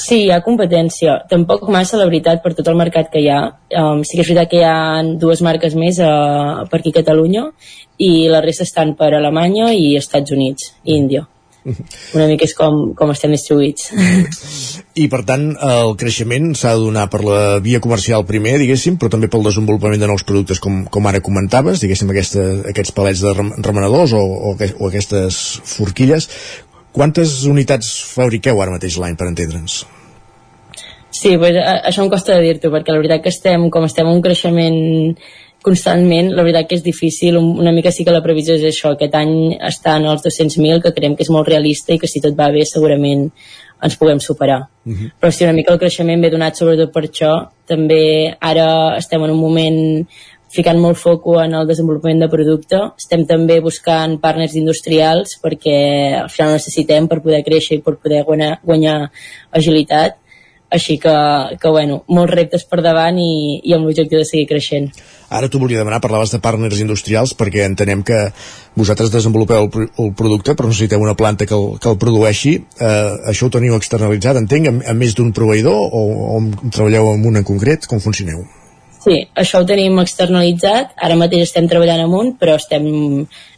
Sí, 0.01 0.25
hi 0.25 0.31
ha 0.35 0.41
competència. 0.45 1.19
Tampoc 1.31 1.67
massa, 1.73 1.99
la 2.01 2.09
veritat, 2.09 2.43
per 2.45 2.55
tot 2.57 2.71
el 2.71 2.79
mercat 2.79 3.11
que 3.13 3.23
hi 3.23 3.29
ha. 3.33 3.41
Um, 3.81 4.03
sí 4.07 4.17
que 4.17 4.25
és 4.25 4.31
veritat 4.33 4.51
que 4.51 4.63
hi 4.63 4.67
ha 4.69 5.03
dues 5.21 5.43
marques 5.47 5.77
més 5.79 6.01
uh, 6.03 6.65
per 6.71 6.81
aquí 6.81 6.95
a 6.95 7.01
Catalunya 7.03 7.49
i 8.03 8.27
la 8.31 8.43
resta 8.45 8.67
estan 8.67 8.97
per 8.99 9.13
Alemanya 9.15 9.71
i 9.75 9.95
Estats 10.01 10.35
Units 10.35 10.73
i 10.85 10.99
Índia. 10.99 11.29
Una 11.65 12.27
mica 12.29 12.45
és 12.45 12.53
com, 12.57 12.91
com 12.97 13.13
estem 13.15 13.33
distribuïts. 13.33 13.89
I 15.03 15.07
per 15.11 15.23
tant, 15.27 15.47
el 15.57 15.95
creixement 16.01 16.53
s'ha 16.59 16.75
de 16.77 16.85
donar 16.85 17.07
per 17.13 17.23
la 17.25 17.39
via 17.65 17.81
comercial 17.85 18.27
primer, 18.29 18.59
diguéssim, 18.61 18.99
però 19.01 19.11
també 19.15 19.31
pel 19.33 19.47
desenvolupament 19.49 20.05
de 20.05 20.11
nous 20.11 20.27
productes, 20.29 20.61
com, 20.63 20.83
com 20.93 21.09
ara 21.09 21.23
comentaves, 21.25 21.81
diguéssim, 21.83 22.13
aquesta, 22.13 22.45
aquests 22.71 22.93
palets 22.95 23.25
de 23.25 23.33
remenadors 23.39 24.13
o, 24.13 24.21
o, 24.21 24.55
o 24.55 24.91
aquestes 24.91 25.41
forquilles. 25.73 26.29
Quantes 26.95 27.43
unitats 27.51 27.91
fabriqueu 28.15 28.61
ara 28.63 28.77
mateix 28.77 28.97
l'any, 29.03 29.17
per 29.19 29.27
entendre'ns? 29.27 29.83
Sí, 31.15 31.37
pues, 31.39 31.57
això 31.57 32.05
em 32.05 32.11
costa 32.11 32.37
de 32.37 32.45
dir-t'ho, 32.47 32.71
perquè 32.75 32.95
la 32.95 33.01
veritat 33.01 33.23
que 33.25 33.33
estem, 33.35 33.69
com 33.71 33.87
estem 33.87 34.07
en 34.07 34.19
un 34.19 34.23
creixement 34.23 34.79
constantment, 35.65 36.31
la 36.37 36.45
veritat 36.45 36.69
que 36.69 36.79
és 36.79 36.85
difícil, 36.85 37.39
una 37.39 37.73
mica 37.73 37.91
sí 37.95 38.05
que 38.05 38.13
la 38.15 38.23
previsió 38.23 38.59
és 38.59 38.67
això, 38.69 38.93
aquest 38.95 39.15
any 39.17 39.55
està 39.65 39.97
en 39.99 40.09
els 40.11 40.23
200.000, 40.27 40.83
que 40.85 40.93
creiem 40.93 41.15
que 41.17 41.25
és 41.25 41.33
molt 41.33 41.49
realista 41.49 41.95
i 41.95 42.01
que 42.03 42.11
si 42.11 42.23
tot 42.23 42.37
va 42.39 42.51
bé 42.55 42.67
segurament 42.69 43.31
ens 43.85 43.97
puguem 44.01 44.21
superar. 44.21 44.61
Uh 44.85 44.91
mhm. 44.91 44.97
-huh. 44.97 45.13
Però 45.21 45.31
sí, 45.31 45.45
una 45.45 45.53
mica 45.53 45.73
el 45.73 45.79
creixement 45.79 46.23
ve 46.23 46.31
donat 46.31 46.57
sobretot 46.57 46.93
per 46.93 47.05
això. 47.05 47.49
També 47.67 48.37
ara 48.41 48.97
estem 48.97 49.23
en 49.25 49.31
un 49.31 49.41
moment 49.41 50.07
ficant 50.55 50.81
molt 50.81 50.99
foco 51.01 51.39
en 51.43 51.55
el 51.59 51.69
desenvolupament 51.69 52.23
de 52.23 52.31
producte. 52.33 52.81
Estem 53.01 53.25
també 53.29 53.61
buscant 53.65 54.19
partners 54.23 54.57
industrials 54.61 55.39
perquè 55.43 55.79
al 56.23 56.31
final 56.33 56.59
necessitem 56.59 57.09
per 57.11 57.23
poder 57.25 57.43
créixer 57.47 57.81
i 57.81 57.85
per 57.85 57.97
poder 57.99 58.23
guanyar, 58.29 58.59
guanyar 58.63 58.99
agilitat. 59.53 60.21
Així 60.75 60.97
que, 60.99 61.13
que 61.61 61.71
bueno, 61.71 62.01
molts 62.11 62.33
reptes 62.35 62.65
per 62.67 62.81
davant 62.83 63.19
i, 63.21 63.61
i 63.63 63.75
amb 63.77 63.87
l'objectiu 63.87 64.19
de 64.19 64.27
seguir 64.27 64.49
creixent. 64.51 64.89
Ara 65.31 65.47
t'ho 65.47 65.61
volia 65.63 65.79
demanar, 65.79 66.01
parlaves 66.03 66.33
de 66.35 66.41
partners 66.43 66.81
industrials 66.83 67.35
perquè 67.39 67.63
entenem 67.69 68.03
que 68.07 68.19
vosaltres 68.75 69.13
desenvolupeu 69.13 69.69
el, 69.69 69.87
el 70.03 70.11
producte 70.19 70.57
però 70.59 70.73
necessiteu 70.73 71.05
una 71.05 71.15
planta 71.15 71.47
que 71.47 71.55
el, 71.55 71.79
que 71.79 71.93
el 71.93 72.01
produeixi 72.01 72.57
eh, 72.59 73.31
això 73.31 73.47
ho 73.47 73.55
teniu 73.55 73.79
externalitzat, 73.79 74.41
entenc, 74.43 74.73
amb, 74.73 74.83
amb 74.91 75.05
més 75.05 75.15
d'un 75.15 75.31
proveïdor 75.37 75.79
o, 75.79 76.05
o 76.41 76.43
treballeu 76.67 77.13
amb 77.13 77.31
un 77.31 77.39
en 77.39 77.47
concret? 77.47 77.87
Com 77.87 78.03
funcioneu? 78.03 78.43
Sí, 79.05 79.19
això 79.37 79.61
ho 79.61 79.67
tenim 79.69 79.99
externalitzat, 80.01 80.95
ara 81.07 81.17
mateix 81.21 81.43
estem 81.45 81.67
treballant 81.69 82.01
amunt, 82.07 82.31
però 82.41 82.55
estem, 82.57 82.87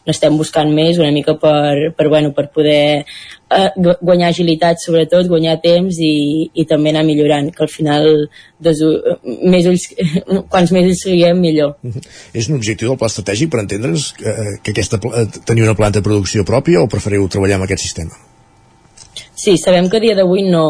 n'estem 0.09 0.35
buscant 0.39 0.73
més 0.75 0.99
una 0.99 1.13
mica 1.15 1.37
per, 1.39 1.93
per, 1.95 2.09
bueno, 2.11 2.33
per 2.35 2.49
poder 2.51 2.81
eh, 3.05 3.69
guanyar 3.79 4.33
agilitat 4.33 4.83
sobretot, 4.83 5.29
guanyar 5.31 5.55
temps 5.63 6.01
i, 6.03 6.11
i 6.51 6.67
també 6.67 6.91
anar 6.91 7.05
millorant, 7.07 7.47
que 7.55 7.63
al 7.63 7.71
final 7.71 8.11
dos, 8.59 8.83
més 9.23 9.71
ulls, 9.71 9.87
quants 10.51 10.75
més 10.75 10.91
ulls 10.91 11.07
siguem 11.07 11.39
millor. 11.39 11.77
Uh 11.79 11.95
-huh. 11.95 12.07
És 12.33 12.51
un 12.51 12.59
objectiu 12.59 12.91
del 12.91 12.99
pla 12.99 13.07
estratègic 13.07 13.51
per 13.51 13.63
entendre's 13.63 14.11
que, 14.19 14.35
que 14.63 14.71
aquesta, 14.75 14.99
tenir 15.45 15.63
una 15.63 15.79
planta 15.79 15.99
de 15.99 16.07
producció 16.09 16.43
pròpia 16.43 16.83
o 16.83 16.91
preferiu 16.91 17.29
treballar 17.29 17.55
amb 17.55 17.71
aquest 17.71 17.87
sistema? 17.87 18.26
Sí, 19.37 19.59
sabem 19.61 19.85
que 19.85 19.99
a 19.99 20.01
dia 20.01 20.15
d'avui 20.17 20.41
no, 20.49 20.63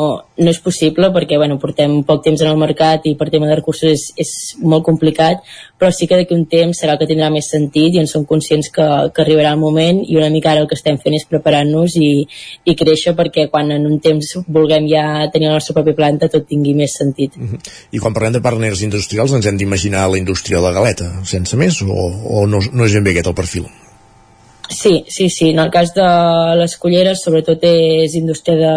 no 0.44 0.52
és 0.52 0.58
possible 0.60 1.08
perquè 1.16 1.38
bueno, 1.40 1.56
portem 1.56 2.02
poc 2.04 2.20
temps 2.26 2.42
en 2.44 2.50
el 2.52 2.58
mercat 2.60 3.06
i 3.08 3.14
per 3.16 3.30
tema 3.32 3.48
de 3.48 3.56
recursos 3.56 3.88
és, 3.88 4.04
és 4.20 4.32
molt 4.60 4.84
complicat, 4.84 5.40
però 5.80 5.88
sí 5.96 6.04
que 6.04 6.20
d'aquí 6.20 6.36
un 6.36 6.44
temps 6.52 6.82
serà 6.84 6.98
que 7.00 7.08
tindrà 7.08 7.30
més 7.32 7.48
sentit 7.48 7.96
i 7.96 8.02
en 8.04 8.12
som 8.12 8.26
conscients 8.28 8.68
que, 8.76 8.90
que 9.16 9.24
arribarà 9.24 9.56
el 9.56 9.64
moment 9.64 10.04
i 10.04 10.20
una 10.20 10.28
mica 10.36 10.52
ara 10.52 10.66
el 10.66 10.68
que 10.68 10.76
estem 10.76 11.00
fent 11.00 11.16
és 11.16 11.24
preparar-nos 11.32 11.96
i, 11.96 12.12
i 12.68 12.76
créixer 12.76 13.16
perquè 13.16 13.48
quan 13.56 13.72
en 13.72 13.88
un 13.88 14.04
temps 14.04 14.36
vulguem 14.52 14.92
ja 14.92 15.08
tenir 15.32 15.48
la 15.48 15.62
nostra 15.62 15.80
pròpia 15.80 15.96
planta 16.04 16.28
tot 16.28 16.52
tingui 16.52 16.76
més 16.76 17.00
sentit. 17.00 17.40
Uh 17.40 17.48
-huh. 17.48 17.74
I 17.96 18.04
quan 18.04 18.14
parlem 18.14 18.36
de 18.36 18.44
partners 18.44 18.84
industrials 18.84 19.32
ens 19.32 19.46
hem 19.46 19.56
d'imaginar 19.56 20.12
la 20.12 20.20
indústria 20.20 20.60
de 20.60 20.68
la 20.68 20.76
galeta, 20.76 21.24
sense 21.24 21.56
més, 21.56 21.82
o, 21.82 22.12
o 22.36 22.46
no, 22.46 22.60
no 22.74 22.86
és 22.86 22.94
ben 22.94 23.04
bé 23.04 23.12
aquest 23.12 23.28
el 23.28 23.42
perfil? 23.44 23.87
Sí, 24.70 25.06
sí, 25.08 25.30
sí. 25.30 25.50
En 25.52 25.60
el 25.60 25.70
cas 25.72 25.94
de 25.96 26.08
les 26.60 26.76
culleres, 26.78 27.22
sobretot 27.24 27.64
és 27.64 28.16
indústria 28.20 28.58
de, 28.60 28.74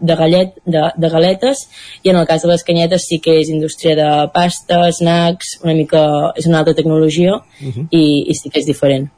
de, 0.00 0.16
gallet, 0.16 0.54
de, 0.64 0.84
de 0.96 1.10
galetes, 1.10 1.66
i 2.02 2.12
en 2.12 2.20
el 2.20 2.26
cas 2.26 2.42
de 2.42 2.52
les 2.52 2.62
canyetes 2.62 3.08
sí 3.08 3.18
que 3.18 3.40
és 3.40 3.50
indústria 3.50 3.96
de 3.98 4.10
pasta, 4.34 4.84
snacks, 4.92 5.58
una 5.64 5.74
mica... 5.74 6.04
és 6.38 6.46
una 6.46 6.62
altra 6.62 6.74
tecnologia, 6.74 7.34
uh 7.34 7.72
-huh. 7.72 7.86
i, 7.90 8.30
i 8.30 8.34
sí 8.34 8.50
que 8.50 8.60
és 8.60 8.66
diferent 8.66 9.10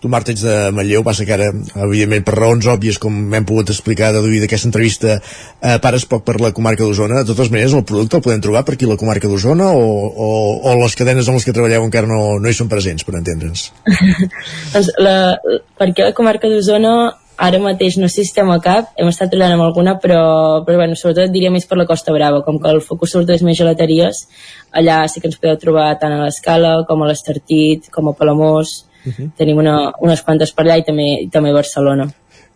tu 0.00 0.08
Marta 0.08 0.32
ets 0.32 0.42
de 0.46 0.54
Manlleu, 0.72 1.04
passa 1.04 1.26
que 1.28 1.34
ara 1.36 1.50
evidentment 1.84 2.24
per 2.24 2.34
raons 2.38 2.66
òbvies 2.72 2.98
com 3.02 3.18
hem 3.36 3.46
pogut 3.48 3.72
explicar 3.72 4.12
deduir 4.16 4.40
d'aquesta 4.42 4.70
entrevista 4.70 5.18
eh, 5.18 5.76
pares 5.84 6.06
poc 6.08 6.24
per 6.24 6.38
la 6.40 6.52
comarca 6.56 6.86
d'Osona, 6.86 7.20
de 7.20 7.28
totes 7.28 7.52
maneres 7.52 7.76
el 7.76 7.84
producte 7.88 8.16
el 8.16 8.24
podem 8.24 8.42
trobar 8.44 8.64
per 8.64 8.78
aquí 8.78 8.88
la 8.88 8.98
comarca 9.00 9.28
d'Osona 9.28 9.70
o, 9.76 9.86
o, 10.10 10.28
o 10.72 10.76
les 10.80 10.96
cadenes 10.96 11.28
amb 11.28 11.36
les 11.36 11.46
que 11.46 11.56
treballeu 11.56 11.84
encara 11.84 12.08
no, 12.08 12.38
no 12.40 12.48
hi 12.48 12.56
són 12.56 12.72
presents, 12.72 13.04
per 13.04 13.18
entendre'ns 13.20 13.70
doncs 14.74 14.92
la, 15.04 15.16
per 15.76 15.90
aquí 15.90 16.06
la 16.06 16.16
comarca 16.16 16.48
d'Osona 16.48 16.94
ara 17.40 17.60
mateix 17.60 17.96
no 17.96 18.08
sé 18.08 18.20
si 18.20 18.30
estem 18.30 18.50
a 18.52 18.58
cap, 18.64 18.90
hem 19.00 19.08
estat 19.08 19.30
treballant 19.32 19.56
amb 19.56 19.64
alguna, 19.64 19.94
però, 20.00 20.20
però 20.66 20.82
bueno, 20.82 20.96
sobretot 20.96 21.24
et 21.24 21.32
diria 21.32 21.52
més 21.52 21.64
per 21.68 21.78
la 21.80 21.86
Costa 21.88 22.12
Brava, 22.12 22.42
com 22.44 22.58
que 22.60 22.68
el 22.68 22.82
focus 22.84 23.14
sobretot 23.14 23.38
és 23.38 23.44
més 23.46 23.56
gelateries, 23.56 24.26
allà 24.76 25.00
sí 25.08 25.22
que 25.22 25.30
ens 25.30 25.40
podeu 25.40 25.56
trobar 25.62 25.88
tant 26.02 26.12
a 26.12 26.20
l'Escala 26.26 26.74
com 26.88 27.00
a 27.00 27.08
l'Estartit, 27.08 27.88
com 27.94 28.10
a 28.10 28.16
Palamós, 28.18 28.82
uh 29.04 29.12
-huh. 29.12 29.30
tenim 29.36 29.58
una, 29.58 29.92
unes 30.00 30.22
quantes 30.22 30.52
per 30.52 30.64
allà 30.64 30.78
i 30.78 30.84
també, 30.84 31.08
i 31.22 31.28
també 31.28 31.52
Barcelona. 31.52 32.10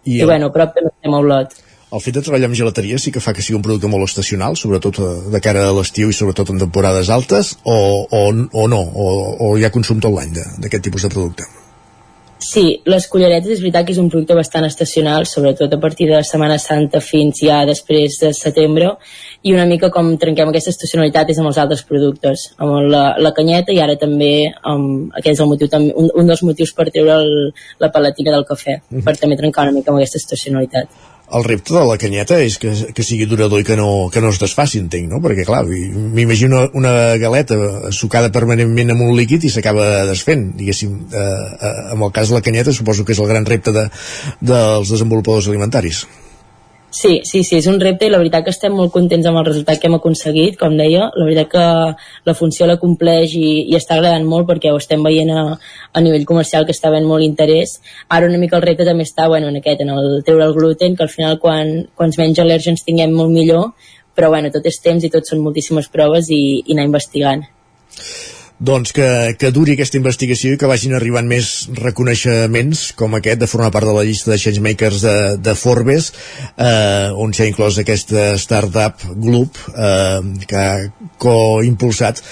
I, 0.05 0.17
I 0.17 0.21
el... 0.21 0.27
bueno, 0.27 0.53
prop 0.53 0.75
també 0.75 0.91
estem 0.91 1.15
a 1.15 1.19
Olot 1.19 1.55
el 1.95 2.03
fet 2.03 2.17
de 2.17 2.23
treballar 2.27 2.49
amb 2.51 2.59
gelateria 2.59 2.99
sí 2.99 3.13
que 3.15 3.21
fa 3.23 3.33
que 3.33 3.43
sigui 3.43 3.57
un 3.57 3.63
producte 3.63 3.87
molt 3.87 4.09
estacional, 4.09 4.57
sobretot 4.59 4.99
eh, 4.99 5.11
de 5.31 5.41
cara 5.41 5.69
a 5.69 5.75
l'estiu 5.77 6.11
i 6.11 6.17
sobretot 6.17 6.51
en 6.51 6.59
temporades 6.59 7.11
altes, 7.17 7.57
o, 7.63 7.77
o, 8.11 8.23
o 8.63 8.65
no, 8.69 8.81
o, 8.81 9.07
o 9.47 9.53
hi 9.59 9.65
ha 9.65 9.71
consum 9.71 10.01
tot 10.01 10.17
l'any 10.17 10.35
d'aquest 10.35 10.89
tipus 10.89 11.07
de 11.07 11.13
producte? 11.15 11.47
Sí, 12.45 12.65
les 12.85 13.07
culleretes 13.09 13.55
és 13.55 13.61
veritat 13.63 13.87
que 13.87 13.95
és 13.95 13.99
un 14.03 14.11
producte 14.13 14.35
bastant 14.37 14.67
estacional, 14.67 15.25
sobretot 15.25 15.73
a 15.73 15.79
partir 15.81 16.11
de 16.11 16.19
Setmana 16.29 16.59
Santa 16.61 17.01
fins 17.01 17.41
ja 17.41 17.63
després 17.65 18.19
de 18.21 18.35
setembre, 18.37 18.91
i 19.49 19.55
una 19.55 19.65
mica 19.71 19.89
com 19.95 20.11
trenquem 20.21 20.53
aquesta 20.53 20.75
estacionalitat 20.75 21.33
és 21.33 21.41
amb 21.41 21.49
els 21.49 21.61
altres 21.63 21.85
productes, 21.89 22.45
amb 22.61 22.91
la, 22.93 23.05
la 23.25 23.33
canyeta 23.39 23.73
i 23.73 23.81
ara 23.81 23.97
també 23.97 24.35
amb, 24.61 25.09
aquest 25.17 25.39
és 25.39 25.43
el 25.47 25.51
motiu, 25.55 25.73
un, 25.73 26.13
un 26.13 26.29
dels 26.29 26.45
motius 26.45 26.75
per 26.77 26.91
treure 26.91 27.17
el, 27.23 27.35
la 27.81 27.93
palatina 27.97 28.37
del 28.37 28.45
cafè, 28.53 28.77
mm 28.77 28.85
-hmm. 28.99 29.05
per 29.09 29.17
també 29.17 29.41
trencar 29.41 29.65
una 29.65 29.79
mica 29.79 29.91
amb 29.91 30.03
aquesta 30.03 30.21
estacionalitat 30.21 31.14
el 31.35 31.45
repte 31.45 31.75
de 31.75 31.83
la 31.89 31.97
canyeta 31.99 32.39
és 32.43 32.57
que, 32.63 32.73
que 32.95 33.07
sigui 33.07 33.27
durador 33.31 33.63
i 33.63 33.67
que 33.67 33.77
no, 33.79 34.09
que 34.15 34.23
no 34.23 34.31
es 34.33 34.41
desfaci, 34.43 34.81
entenc, 34.85 35.09
no? 35.11 35.21
Perquè, 35.25 35.47
clar, 35.49 35.65
m'imagino 35.67 36.65
una 36.79 36.95
galeta 37.21 37.59
sucada 37.95 38.33
permanentment 38.35 38.95
amb 38.95 39.07
un 39.09 39.15
líquid 39.19 39.47
i 39.49 39.53
s'acaba 39.53 40.05
desfent, 40.11 40.53
diguéssim. 40.59 40.99
Eh, 41.11 41.25
eh, 41.25 41.73
amb 41.95 42.07
el 42.07 42.15
cas 42.15 42.31
de 42.31 42.39
la 42.39 42.45
canyeta 42.45 42.75
suposo 42.77 43.07
que 43.07 43.17
és 43.17 43.23
el 43.23 43.31
gran 43.31 43.49
repte 43.49 43.75
de, 43.75 43.89
dels 44.41 44.95
desenvolupadors 44.95 45.51
alimentaris. 45.51 46.05
Sí, 46.95 47.23
sí, 47.25 47.41
sí, 47.43 47.57
és 47.59 47.67
un 47.67 47.81
repte 47.83 48.07
i 48.07 48.11
la 48.13 48.21
veritat 48.21 48.45
que 48.47 48.53
estem 48.55 48.75
molt 48.79 48.93
contents 48.95 49.27
amb 49.27 49.41
el 49.41 49.47
resultat 49.49 49.81
que 49.83 49.89
hem 49.89 49.97
aconseguit, 49.97 50.55
com 50.61 50.77
deia, 50.79 51.09
la 51.19 51.25
veritat 51.27 51.49
que 51.51 51.63
la 52.31 52.35
funció 52.39 52.69
la 52.71 52.77
compleix 52.79 53.33
i, 53.35 53.49
i 53.67 53.75
està 53.75 53.97
agradant 53.97 54.23
molt 54.31 54.47
perquè 54.47 54.71
ho 54.71 54.79
estem 54.79 55.03
veient 55.03 55.33
a, 55.35 55.43
a 55.91 56.03
nivell 56.05 56.23
comercial 56.29 56.69
que 56.69 56.77
està 56.77 56.93
ben 56.95 57.09
molt 57.09 57.27
interès. 57.27 57.81
Ara 58.15 58.29
una 58.31 58.39
mica 58.39 58.61
el 58.61 58.63
repte 58.63 58.87
també 58.87 59.09
està 59.09 59.27
bueno, 59.33 59.51
en 59.51 59.59
aquest, 59.59 59.83
en 59.83 59.91
el 59.91 60.23
treure 60.29 60.47
el 60.47 60.55
gluten, 60.55 60.95
que 60.95 61.03
al 61.03 61.11
final 61.11 61.41
quan, 61.43 61.75
quan 61.99 62.15
menys 62.15 62.39
al·lèrgens 62.45 62.87
tinguem 62.87 63.19
molt 63.19 63.35
millor, 63.35 63.73
però 64.15 64.31
bueno, 64.31 64.55
tot 64.55 64.71
és 64.71 64.79
temps 64.87 65.03
i 65.03 65.11
tot 65.11 65.27
són 65.27 65.43
moltíssimes 65.43 65.91
proves 65.91 66.31
i, 66.31 66.63
i 66.63 66.79
anar 66.79 66.87
investigant 66.93 67.43
doncs 68.59 68.93
que, 68.95 69.35
que 69.39 69.51
duri 69.51 69.75
aquesta 69.75 69.99
investigació 69.99 70.55
i 70.55 70.59
que 70.59 70.69
vagin 70.71 70.95
arribant 70.95 71.27
més 71.27 71.49
reconeixements 71.75 72.85
com 72.99 73.17
aquest 73.19 73.41
de 73.43 73.49
formar 73.51 73.73
part 73.75 73.89
de 73.89 73.95
la 73.97 74.05
llista 74.07 74.31
de 74.31 74.39
changemakers 74.39 75.03
de, 75.03 75.17
de 75.43 75.55
Forbes 75.59 76.13
eh, 76.55 77.11
on 77.19 77.35
s'ha 77.35 77.49
inclòs 77.51 77.81
aquesta 77.83 78.37
startup 78.39 79.03
Gloop 79.11 79.59
eh, 79.75 80.21
que 80.47 80.63
ha 80.63 80.71
coimpulsat 81.19 82.23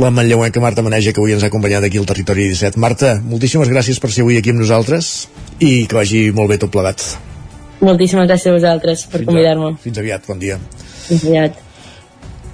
la 0.00 0.10
manlleuenca 0.14 0.64
Marta 0.64 0.84
Maneja 0.86 1.12
que 1.12 1.20
avui 1.20 1.36
ens 1.36 1.44
ha 1.44 1.52
acompanyat 1.52 1.84
aquí 1.84 2.00
al 2.00 2.08
Territori 2.08 2.48
17 2.48 2.80
Marta, 2.80 3.18
moltíssimes 3.20 3.68
gràcies 3.68 4.00
per 4.00 4.12
ser 4.14 4.24
avui 4.24 4.40
aquí 4.40 4.56
amb 4.56 4.64
nosaltres 4.64 5.28
i 5.60 5.84
que 5.84 6.00
vagi 6.00 6.28
molt 6.32 6.52
bé 6.52 6.58
tot 6.62 6.72
plegat. 6.72 7.04
Moltíssimes 7.84 8.26
gràcies 8.26 8.50
a 8.50 8.56
vosaltres 8.56 9.06
per 9.10 9.22
convidar-me. 9.26 9.76
Fins 9.82 10.00
aviat, 10.00 10.24
bon 10.26 10.40
dia. 10.42 10.58
Fins 11.06 11.24
aviat 11.28 11.67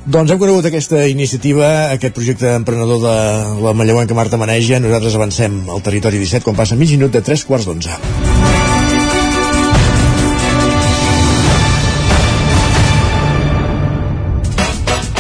doncs 0.07 0.31
hem 0.31 0.39
conegut 0.39 0.67
aquesta 0.69 1.07
iniciativa, 1.09 1.91
aquest 1.95 2.15
projecte 2.17 2.53
emprenedor 2.59 3.01
de 3.03 3.17
la 3.65 3.73
Manlleuenca 3.77 4.17
Marta 4.17 4.41
Maneja. 4.41 4.81
Nosaltres 4.81 5.17
avancem 5.17 5.63
al 5.71 5.85
territori 5.85 6.21
17 6.21 6.45
quan 6.45 6.57
passa 6.57 6.77
mig 6.77 6.93
minut 6.93 7.13
de 7.13 7.23
3 7.25 7.45
quarts 7.49 7.69
d'onze. 7.69 7.99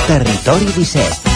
Territori 0.05 0.74
17 0.76 1.34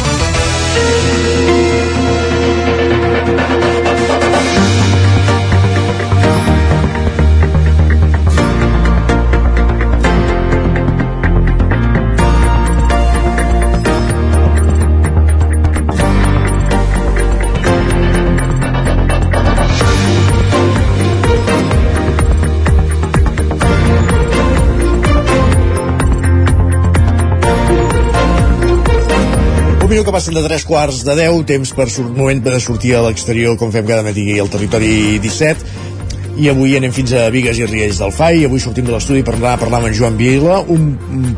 minut 29.99 30.13
que 30.13 30.15
passen 30.15 30.35
de 30.37 30.43
3 30.47 30.63
quarts 30.63 31.01
de 31.03 31.15
10, 31.19 31.41
temps 31.43 31.71
per 31.75 31.89
moment 32.15 32.39
per 32.45 32.61
sortir 32.63 32.93
a 32.95 33.01
l'exterior 33.03 33.57
com 33.59 33.73
fem 33.75 33.83
cada 33.83 34.05
matí 34.07 34.37
al 34.39 34.47
territori 34.47 35.19
17 35.19 36.37
i 36.39 36.47
avui 36.53 36.77
anem 36.79 36.93
fins 36.95 37.17
a 37.19 37.25
Vigues 37.35 37.59
i 37.59 37.67
Riells 37.67 37.99
del 37.99 38.13
FAI. 38.15 38.45
I 38.45 38.47
avui 38.47 38.63
sortim 38.63 38.87
de 38.87 38.95
l'estudi 38.95 39.25
per 39.27 39.35
anar 39.35 39.57
a 39.57 39.59
parlar 39.59 39.81
amb 39.81 39.89
en 39.89 39.97
Joan 39.99 40.15
Vila 40.21 40.61
un 40.71 40.93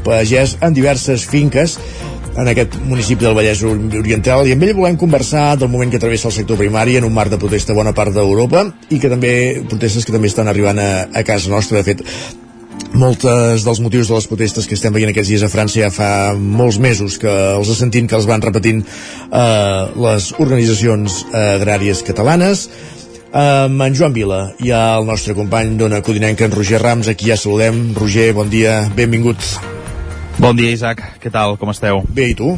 pagès 0.05 0.59
en 0.61 0.77
diverses 0.77 1.25
finques 1.25 1.79
en 2.37 2.53
aquest 2.53 2.77
municipi 2.85 3.25
del 3.25 3.39
Vallès 3.39 3.65
Oriental. 3.65 4.45
I 4.45 4.53
amb 4.53 4.69
ell 4.69 4.77
volem 4.77 5.01
conversar 5.01 5.55
del 5.57 5.73
moment 5.73 5.95
que 5.95 6.03
travessa 6.03 6.29
el 6.29 6.37
sector 6.37 6.61
primari 6.61 6.99
en 7.01 7.09
un 7.09 7.17
marc 7.17 7.33
de 7.33 7.41
protesta 7.41 7.73
bona 7.73 7.97
part 7.97 8.13
d'Europa 8.13 8.67
i 8.91 9.01
que 9.01 9.09
també 9.09 9.33
protestes 9.73 10.05
que 10.05 10.13
també 10.13 10.29
estan 10.29 10.53
arribant 10.53 10.85
a, 10.85 10.91
a 11.17 11.25
casa 11.25 11.49
nostra. 11.49 11.81
De 11.81 11.95
fet 11.95 12.05
moltes 12.95 13.65
dels 13.67 13.81
motius 13.81 14.11
de 14.11 14.17
les 14.19 14.29
protestes 14.29 14.67
que 14.69 14.77
estem 14.77 14.95
veient 14.95 15.13
aquests 15.13 15.31
dies 15.33 15.45
a 15.47 15.51
França 15.53 15.81
ja 15.81 15.91
fa 15.95 16.11
molts 16.37 16.81
mesos 16.83 17.19
que 17.23 17.33
els 17.57 17.71
sentint 17.79 18.09
que 18.11 18.19
els 18.19 18.29
van 18.29 18.43
repetint 18.45 18.83
eh, 18.85 19.83
les 20.07 20.31
organitzacions 20.39 21.23
agràries 21.33 22.03
catalanes 22.07 22.69
amb 23.33 23.83
en 23.83 23.95
Joan 23.95 24.13
Vila 24.13 24.41
i 24.59 24.73
el 24.75 25.07
nostre 25.07 25.37
company 25.39 25.77
d'Ona 25.79 26.03
Codinenca, 26.03 26.45
en 26.45 26.55
Roger 26.55 26.81
Rams, 26.83 27.09
aquí 27.09 27.31
ja 27.31 27.37
saludem. 27.39 27.93
Roger, 27.95 28.33
bon 28.35 28.51
dia, 28.51 28.89
benvingut. 28.97 29.39
Bon 30.41 30.57
dia, 30.57 30.73
Isaac. 30.75 31.03
Què 31.23 31.31
tal? 31.31 31.57
Com 31.61 31.71
esteu? 31.71 32.03
Bé, 32.11 32.31
i 32.33 32.35
tu? 32.35 32.57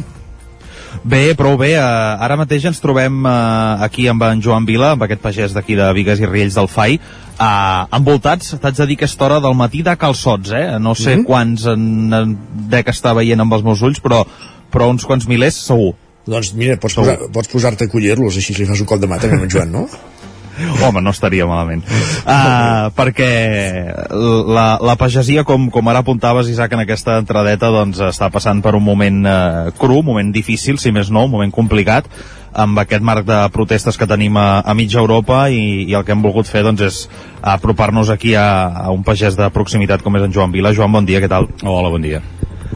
Bé, 1.03 1.33
prou 1.37 1.57
bé. 1.57 1.73
Uh, 1.77 2.15
ara 2.21 2.37
mateix 2.39 2.65
ens 2.69 2.81
trobem 2.81 3.23
uh, 3.25 3.81
aquí 3.85 4.07
amb 4.09 4.23
en 4.29 4.41
Joan 4.41 4.65
Vila, 4.65 4.93
amb 4.93 5.05
aquest 5.05 5.21
pagès 5.21 5.53
d'aquí 5.55 5.77
de 5.77 5.89
Vigues 5.93 6.21
i 6.21 6.29
Riells 6.29 6.57
del 6.57 6.69
FAI, 6.69 6.99
uh, 7.39 7.83
envoltats, 7.97 8.53
t'haig 8.61 8.79
de 8.79 8.87
dir 8.91 8.97
que 8.99 9.09
és 9.09 9.17
hora 9.19 9.39
del 9.43 9.55
matí 9.57 9.83
de 9.85 9.95
calçots, 9.99 10.51
eh? 10.51 10.79
No 10.79 10.95
sé 10.95 11.15
mm 11.15 11.19
-hmm. 11.19 11.25
quants 11.25 11.65
en, 11.65 12.13
en 12.13 12.37
dec 12.69 12.87
estar 12.87 13.15
veient 13.15 13.41
amb 13.41 13.53
els 13.53 13.63
meus 13.63 13.81
ulls, 13.81 14.01
però, 14.01 14.25
però 14.71 14.89
uns 14.89 15.05
quants 15.05 15.27
milers 15.27 15.55
segur. 15.55 15.93
Doncs 16.25 16.53
mira, 16.53 16.77
pots, 16.77 16.95
posar, 16.95 17.17
pots 17.33 17.47
posar-te 17.47 17.85
a 17.85 17.91
collir-los, 17.91 18.37
així 18.37 18.53
li 18.53 18.65
fas 18.65 18.79
un 18.79 18.85
cop 18.85 18.99
de 18.99 19.07
mà 19.07 19.19
també 19.19 19.35
amb 19.35 19.43
en 19.43 19.49
Joan, 19.49 19.71
no? 19.71 19.87
Home, 20.85 21.01
no 21.01 21.09
estaria 21.09 21.45
malament. 21.49 21.83
Uh, 22.23 22.91
perquè 22.95 23.29
la, 24.53 24.77
la 24.81 24.95
pagesia, 24.99 25.43
com, 25.43 25.69
com 25.73 25.89
ara 25.89 26.03
apuntaves, 26.05 26.49
Isaac, 26.51 26.75
en 26.75 26.83
aquesta 26.83 27.17
entradeta, 27.21 27.71
doncs 27.73 28.01
està 28.05 28.29
passant 28.33 28.61
per 28.61 28.75
un 28.77 28.85
moment 28.85 29.25
uh, 29.25 29.73
cru, 29.79 29.99
un 30.03 30.09
moment 30.11 30.31
difícil, 30.33 30.77
si 30.77 30.93
més 30.93 31.09
no, 31.09 31.25
un 31.25 31.33
moment 31.33 31.53
complicat, 31.53 32.09
amb 32.53 32.79
aquest 32.83 33.03
marc 33.05 33.25
de 33.27 33.39
protestes 33.53 33.97
que 33.97 34.09
tenim 34.09 34.37
a, 34.37 34.61
a 34.61 34.75
mitja 34.77 35.01
Europa 35.01 35.47
i, 35.49 35.83
i 35.89 35.97
el 35.97 36.05
que 36.05 36.13
hem 36.15 36.23
volgut 36.23 36.49
fer 36.49 36.63
doncs, 36.65 36.85
és 36.85 37.01
apropar-nos 37.41 38.13
aquí 38.13 38.35
a, 38.37 38.47
a 38.85 38.87
un 38.93 39.03
pagès 39.03 39.37
de 39.39 39.49
proximitat 39.53 40.05
com 40.05 40.15
és 40.17 40.27
en 40.27 40.33
Joan 40.33 40.53
Vila. 40.53 40.73
Joan, 40.73 40.93
bon 40.93 41.09
dia, 41.09 41.23
què 41.23 41.31
tal? 41.31 41.49
Hola, 41.63 41.91
bon 41.93 42.05
dia. 42.05 42.21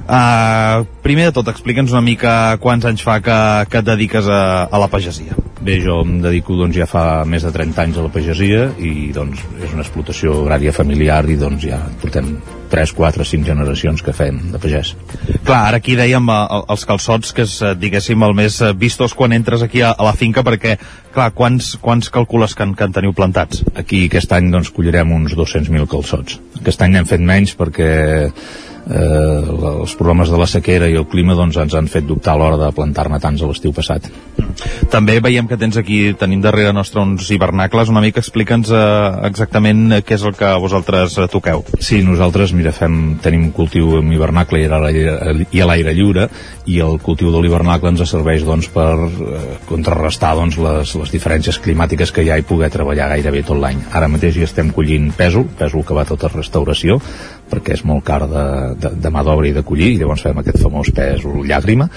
Uh, 0.08 0.86
primer 1.04 1.26
de 1.28 1.36
tot, 1.36 1.50
explica'ns 1.52 1.92
una 1.92 2.00
mica 2.00 2.32
quants 2.64 2.86
anys 2.88 3.04
fa 3.04 3.18
que, 3.20 3.38
que 3.68 3.82
et 3.82 3.88
dediques 3.88 4.30
a, 4.32 4.68
a 4.72 4.80
la 4.80 4.88
pagesia. 4.88 5.36
Bé, 5.60 5.82
jo 5.84 5.98
em 6.06 6.22
dedico 6.24 6.56
doncs, 6.56 6.78
ja 6.80 6.86
fa 6.88 7.26
més 7.28 7.44
de 7.44 7.52
30 7.52 7.82
anys 7.84 7.98
a 8.00 8.06
la 8.06 8.12
pagesia 8.14 8.70
i 8.80 9.10
doncs, 9.12 9.42
és 9.60 9.74
una 9.76 9.84
explotació 9.84 10.38
agrària 10.46 10.72
familiar 10.72 11.26
i 11.28 11.36
doncs, 11.36 11.66
ja 11.68 11.82
portem 12.00 12.38
3, 12.72 12.94
4, 12.96 13.26
5 13.28 13.50
generacions 13.50 14.04
que 14.04 14.14
fem 14.16 14.40
de 14.54 14.62
pagès. 14.64 14.94
Clar, 15.44 15.60
ara 15.60 15.82
aquí 15.82 15.98
dèiem 16.00 16.32
uh, 16.32 16.62
els 16.72 16.88
calçots, 16.88 17.34
que 17.36 17.44
és, 17.44 17.58
uh, 17.66 17.74
diguéssim, 17.76 18.24
el 18.24 18.36
més 18.38 18.62
vistos 18.80 19.16
quan 19.18 19.36
entres 19.36 19.66
aquí 19.66 19.84
a, 19.84 19.92
a 19.92 20.08
la 20.08 20.16
finca, 20.16 20.46
perquè, 20.48 20.78
clar, 21.16 21.34
quants, 21.36 21.74
quants 21.84 22.14
calcules 22.16 22.56
que 22.56 22.64
en, 22.64 22.72
que 22.80 22.88
en 22.88 22.96
teniu 22.96 23.16
plantats? 23.18 23.66
Aquí 23.76 24.06
aquest 24.08 24.32
any 24.40 24.54
doncs 24.56 24.72
collirem 24.72 25.12
uns 25.20 25.36
200.000 25.36 25.92
calçots. 25.92 26.40
Aquest 26.62 26.88
any 26.88 26.96
n'hem 26.96 27.12
fet 27.12 27.28
menys 27.28 27.58
perquè 27.60 27.92
eh, 28.90 29.82
els 29.84 29.96
problemes 30.00 30.32
de 30.32 30.40
la 30.40 30.48
sequera 30.50 30.90
i 30.90 30.98
el 31.00 31.08
clima 31.12 31.36
doncs, 31.38 31.60
ens 31.60 31.76
han 31.78 31.90
fet 31.92 32.08
dubtar 32.08 32.36
a 32.36 32.42
l'hora 32.42 32.60
de 32.62 32.72
plantar-ne 32.76 33.20
tants 33.24 33.44
a 33.44 33.50
l'estiu 33.50 33.74
passat. 33.76 34.10
També 34.92 35.20
veiem 35.22 35.48
que 35.50 35.58
tens 35.60 35.78
aquí, 35.78 36.14
tenim 36.18 36.42
darrere 36.42 36.74
nostre 36.74 37.02
uns 37.02 37.30
hivernacles, 37.34 37.92
una 37.94 38.02
mica 38.02 38.22
explica'ns 38.24 38.72
eh, 38.74 38.82
exactament 39.30 40.00
què 40.06 40.18
és 40.18 40.26
el 40.26 40.36
que 40.38 40.54
vosaltres 40.62 41.18
eh, 41.18 41.28
toqueu. 41.32 41.64
Sí, 41.80 42.02
nosaltres, 42.06 42.54
mira, 42.58 42.74
fem, 42.76 43.18
tenim 43.24 43.50
un 43.50 43.54
cultiu 43.56 43.98
amb 44.00 44.14
hivernacle 44.14 44.64
i 44.64 44.68
a 44.68 45.70
l'aire 45.70 45.94
lliure 45.94 46.28
i 46.68 46.80
el 46.84 46.98
cultiu 47.04 47.32
de 47.34 47.42
l'hivernacle 47.44 47.92
ens 47.94 48.04
serveix 48.10 48.46
doncs, 48.48 48.70
per 48.74 48.94
eh, 48.98 49.44
contrarrestar 49.70 50.34
doncs, 50.40 50.60
les, 50.64 50.96
les 51.02 51.14
diferències 51.14 51.60
climàtiques 51.64 52.14
que 52.14 52.26
hi 52.26 52.32
ha 52.32 52.40
i 52.40 52.48
poder 52.48 52.72
treballar 52.74 53.12
gairebé 53.14 53.44
tot 53.48 53.60
l'any. 53.62 53.84
Ara 53.98 54.10
mateix 54.12 54.38
hi 54.38 54.48
estem 54.48 54.72
collint 54.76 55.12
pèsol, 55.18 55.48
pèsol 55.60 55.86
que 55.88 55.98
va 55.98 56.08
tot 56.08 56.24
a 56.24 56.34
restauració, 56.34 57.00
perquè 57.52 57.78
és 57.78 57.84
molt 57.88 58.06
car 58.08 58.24
de, 58.28 58.46
de, 58.80 58.94
de 59.04 59.14
mà 59.14 59.24
d'obra 59.26 59.50
i 59.50 59.56
de 59.56 59.64
collir, 59.68 59.94
i 59.94 60.02
llavors 60.02 60.26
fem 60.26 60.42
aquest 60.42 60.62
famós 60.64 60.92
pèsol 60.96 61.46
llàgrima, 61.48 61.90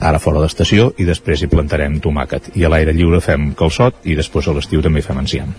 ara 0.00 0.20
fora 0.22 0.42
d'estació, 0.42 0.92
i 0.98 1.06
després 1.08 1.42
hi 1.42 1.50
plantarem 1.52 2.00
tomàquet. 2.02 2.52
I 2.58 2.66
a 2.66 2.72
l'aire 2.72 2.94
lliure 2.96 3.22
fem 3.24 3.52
calçot, 3.58 4.02
i 4.04 4.18
després 4.18 4.48
a 4.48 4.56
l'estiu 4.56 4.82
també 4.84 5.04
fem 5.04 5.22
enciam. 5.22 5.54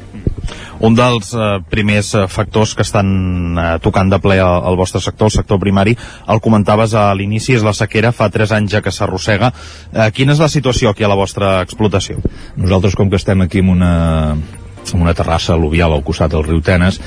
Un 0.84 0.98
dels 0.98 1.30
eh, 1.34 1.62
primers 1.72 2.10
eh, 2.16 2.26
factors 2.28 2.74
que 2.76 2.84
estan 2.84 3.08
eh, 3.56 3.68
tocant 3.84 4.10
de 4.12 4.20
ple 4.24 4.40
al, 4.44 4.66
al 4.68 4.80
vostre 4.80 5.00
sector, 5.04 5.30
el 5.30 5.36
sector 5.38 5.62
primari, 5.62 5.96
el 6.28 6.42
comentaves 6.44 6.96
a 6.98 7.06
l'inici, 7.16 7.56
és 7.56 7.64
la 7.64 7.76
sequera, 7.78 8.12
fa 8.12 8.28
3 8.34 8.52
anys 8.58 8.76
ja 8.76 8.82
que 8.84 8.92
s'arrossega. 8.92 9.54
Eh, 9.94 10.10
quina 10.16 10.36
és 10.36 10.44
la 10.44 10.52
situació 10.52 10.92
aquí 10.92 11.08
a 11.08 11.12
la 11.12 11.20
vostra 11.20 11.56
explotació? 11.64 12.20
Nosaltres, 12.58 12.98
com 13.00 13.10
que 13.10 13.22
estem 13.22 13.46
aquí 13.46 13.64
en 13.64 13.72
una, 13.72 13.94
en 14.36 15.02
una 15.02 15.16
terrassa 15.16 15.56
al·luvial 15.56 15.96
al 15.96 16.04
costat 16.04 16.34
del 16.34 16.44
riu 16.48 16.60
Tenes, 16.66 17.00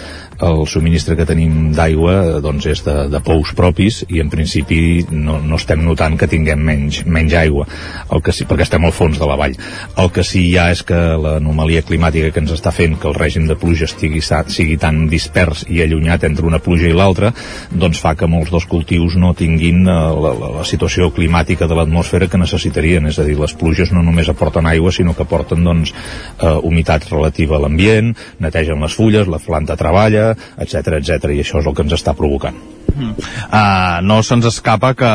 el 0.42 0.66
subministre 0.68 1.16
que 1.16 1.24
tenim 1.28 1.70
d'aigua 1.76 2.40
doncs 2.44 2.66
és 2.68 2.82
de, 2.84 2.94
de 3.12 3.20
pous 3.24 3.52
propis 3.56 4.02
i 4.12 4.20
en 4.20 4.30
principi 4.32 4.78
no, 5.10 5.38
no 5.40 5.56
estem 5.56 5.80
notant 5.84 6.18
que 6.20 6.28
tinguem 6.28 6.60
menys, 6.60 7.02
menys 7.06 7.36
aigua 7.40 7.66
el 8.12 8.22
que 8.22 8.34
sí, 8.36 8.44
perquè 8.48 8.66
estem 8.66 8.84
al 8.84 8.94
fons 8.94 9.18
de 9.20 9.26
la 9.28 9.36
vall. 9.38 9.56
El 9.96 10.10
que 10.12 10.24
sí 10.26 10.46
hi 10.50 10.56
ha 10.60 10.68
és 10.74 10.82
que 10.86 10.98
l'anomalia 11.20 11.84
climàtica 11.86 12.30
que 12.34 12.42
ens 12.42 12.52
està 12.54 12.72
fent 12.74 12.98
que 13.00 13.08
el 13.08 13.16
règim 13.16 13.46
de 13.48 13.56
pluja 13.58 13.88
estigui, 13.88 14.20
sigui 14.22 14.76
tan 14.80 15.06
dispers 15.10 15.64
i 15.72 15.80
allunyat 15.82 16.26
entre 16.28 16.46
una 16.46 16.60
pluja 16.62 16.90
i 16.90 16.96
l'altra 16.96 17.32
doncs 17.70 18.00
fa 18.02 18.14
que 18.18 18.28
molts 18.30 18.52
dels 18.52 18.68
cultius 18.68 19.16
no 19.20 19.32
tinguin 19.36 19.82
eh, 19.86 19.96
la, 20.26 20.34
la, 20.36 20.52
la 20.60 20.66
situació 20.68 21.10
climàtica 21.16 21.68
de 21.68 21.78
l'atmosfera 21.78 22.28
que 22.28 22.40
necessitarien, 22.40 23.08
és 23.08 23.18
a 23.18 23.26
dir, 23.26 23.38
les 23.40 23.56
pluges 23.56 23.92
no 23.94 24.04
només 24.04 24.28
aporten 24.28 24.68
aigua 24.68 24.92
sinó 24.92 25.16
que 25.16 25.24
aporten 25.24 25.64
doncs, 25.64 25.94
eh, 26.40 26.54
humitat 26.62 27.08
relativa 27.10 27.56
a 27.56 27.62
l'ambient, 27.64 28.12
netegen 28.42 28.84
les 28.84 28.96
fulles, 28.96 29.30
la 29.30 29.40
planta 29.42 29.76
treballa 29.78 30.25
etc 30.34 30.98
etc 31.00 31.30
i 31.34 31.44
això 31.44 31.62
és 31.62 31.68
el 31.68 31.76
que 31.76 31.86
ens 31.86 31.98
està 32.00 32.16
provocant. 32.16 32.58
Uh, 32.96 34.00
no 34.02 34.22
se'ns 34.24 34.46
escapa 34.48 34.94
que, 34.96 35.08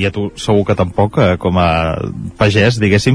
i 0.00 0.06
a 0.08 0.10
tu 0.14 0.26
segur 0.38 0.64
que 0.66 0.74
tampoc, 0.78 1.18
uh, 1.22 1.36
com 1.38 1.58
a 1.60 1.68
pagès, 2.38 2.80
diguéssim, 2.82 3.14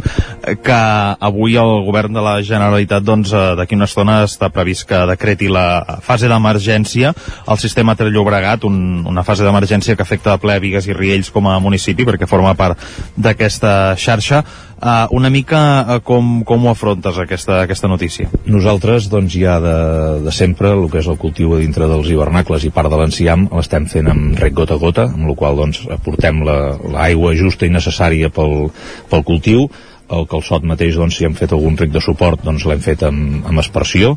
que 0.63 0.79
avui 1.27 1.57
el 1.59 1.83
govern 1.83 2.15
de 2.15 2.23
la 2.23 2.37
Generalitat, 2.45 3.03
doncs, 3.03 3.33
uh, 3.35 3.51
d'aquí 3.59 3.75
una 3.75 3.89
estona 3.89 4.21
està 4.27 4.47
previst 4.53 4.87
que 4.87 5.01
decreti 5.11 5.51
la 5.51 5.99
fase 6.05 6.31
d'emergència 6.31 7.11
al 7.11 7.59
sistema 7.59 7.97
Ter 7.99 8.07
Llobregat, 8.13 8.63
un, 8.69 9.03
una 9.09 9.25
fase 9.27 9.43
d'emergència 9.43 9.97
que 9.97 10.05
afecta 10.07 10.33
a 10.33 10.39
ple 10.39 10.55
Vigues 10.63 10.87
i 10.87 10.95
Riells 10.95 11.31
com 11.33 11.51
a 11.51 11.59
municipi, 11.63 12.07
perquè 12.07 12.29
forma 12.29 12.55
part 12.55 12.79
d'aquesta 13.19 13.97
xarxa. 13.99 14.43
Uh, 14.81 15.07
una 15.15 15.29
mica 15.29 15.59
uh, 15.83 15.99
com, 16.03 16.41
com 16.43 16.65
ho 16.65 16.71
afrontes 16.71 17.19
aquesta, 17.21 17.61
aquesta 17.63 17.87
notícia? 17.87 18.27
Nosaltres 18.49 19.07
doncs 19.11 19.37
ja 19.39 19.59
de, 19.63 19.77
de 20.25 20.33
sempre 20.35 20.73
el 20.75 20.89
que 20.91 20.99
és 20.99 21.07
el 21.07 21.19
cultiu 21.21 21.55
dintre 21.61 21.87
dels 21.91 22.09
hivernacles 22.11 22.65
i 22.67 22.73
part 22.73 22.91
de 22.91 22.99
l'enciam 22.99 23.47
l'estem 23.53 23.87
fent 23.91 24.11
amb 24.11 24.41
rec 24.41 24.57
gota 24.57 24.75
a 24.75 24.81
gota 24.81 25.07
amb 25.07 25.29
la 25.29 25.37
qual 25.39 25.61
doncs 25.61 25.85
aportem 25.93 26.43
l'aigua 26.43 27.31
la, 27.31 27.39
justa 27.39 27.69
i 27.69 27.71
necessària 27.71 28.31
pel, 28.33 28.71
pel 29.11 29.25
cultiu 29.27 29.69
el 30.11 30.25
calçot 30.29 30.65
mateix, 30.67 30.97
doncs, 30.99 31.17
si 31.17 31.25
hem 31.27 31.35
fet 31.37 31.53
algun 31.55 31.77
ric 31.79 31.93
de 31.93 32.01
suport, 32.03 32.41
doncs 32.43 32.65
l'hem 32.67 32.81
fet 32.83 33.05
amb, 33.07 33.45
amb 33.49 33.61
aspersió, 33.61 34.13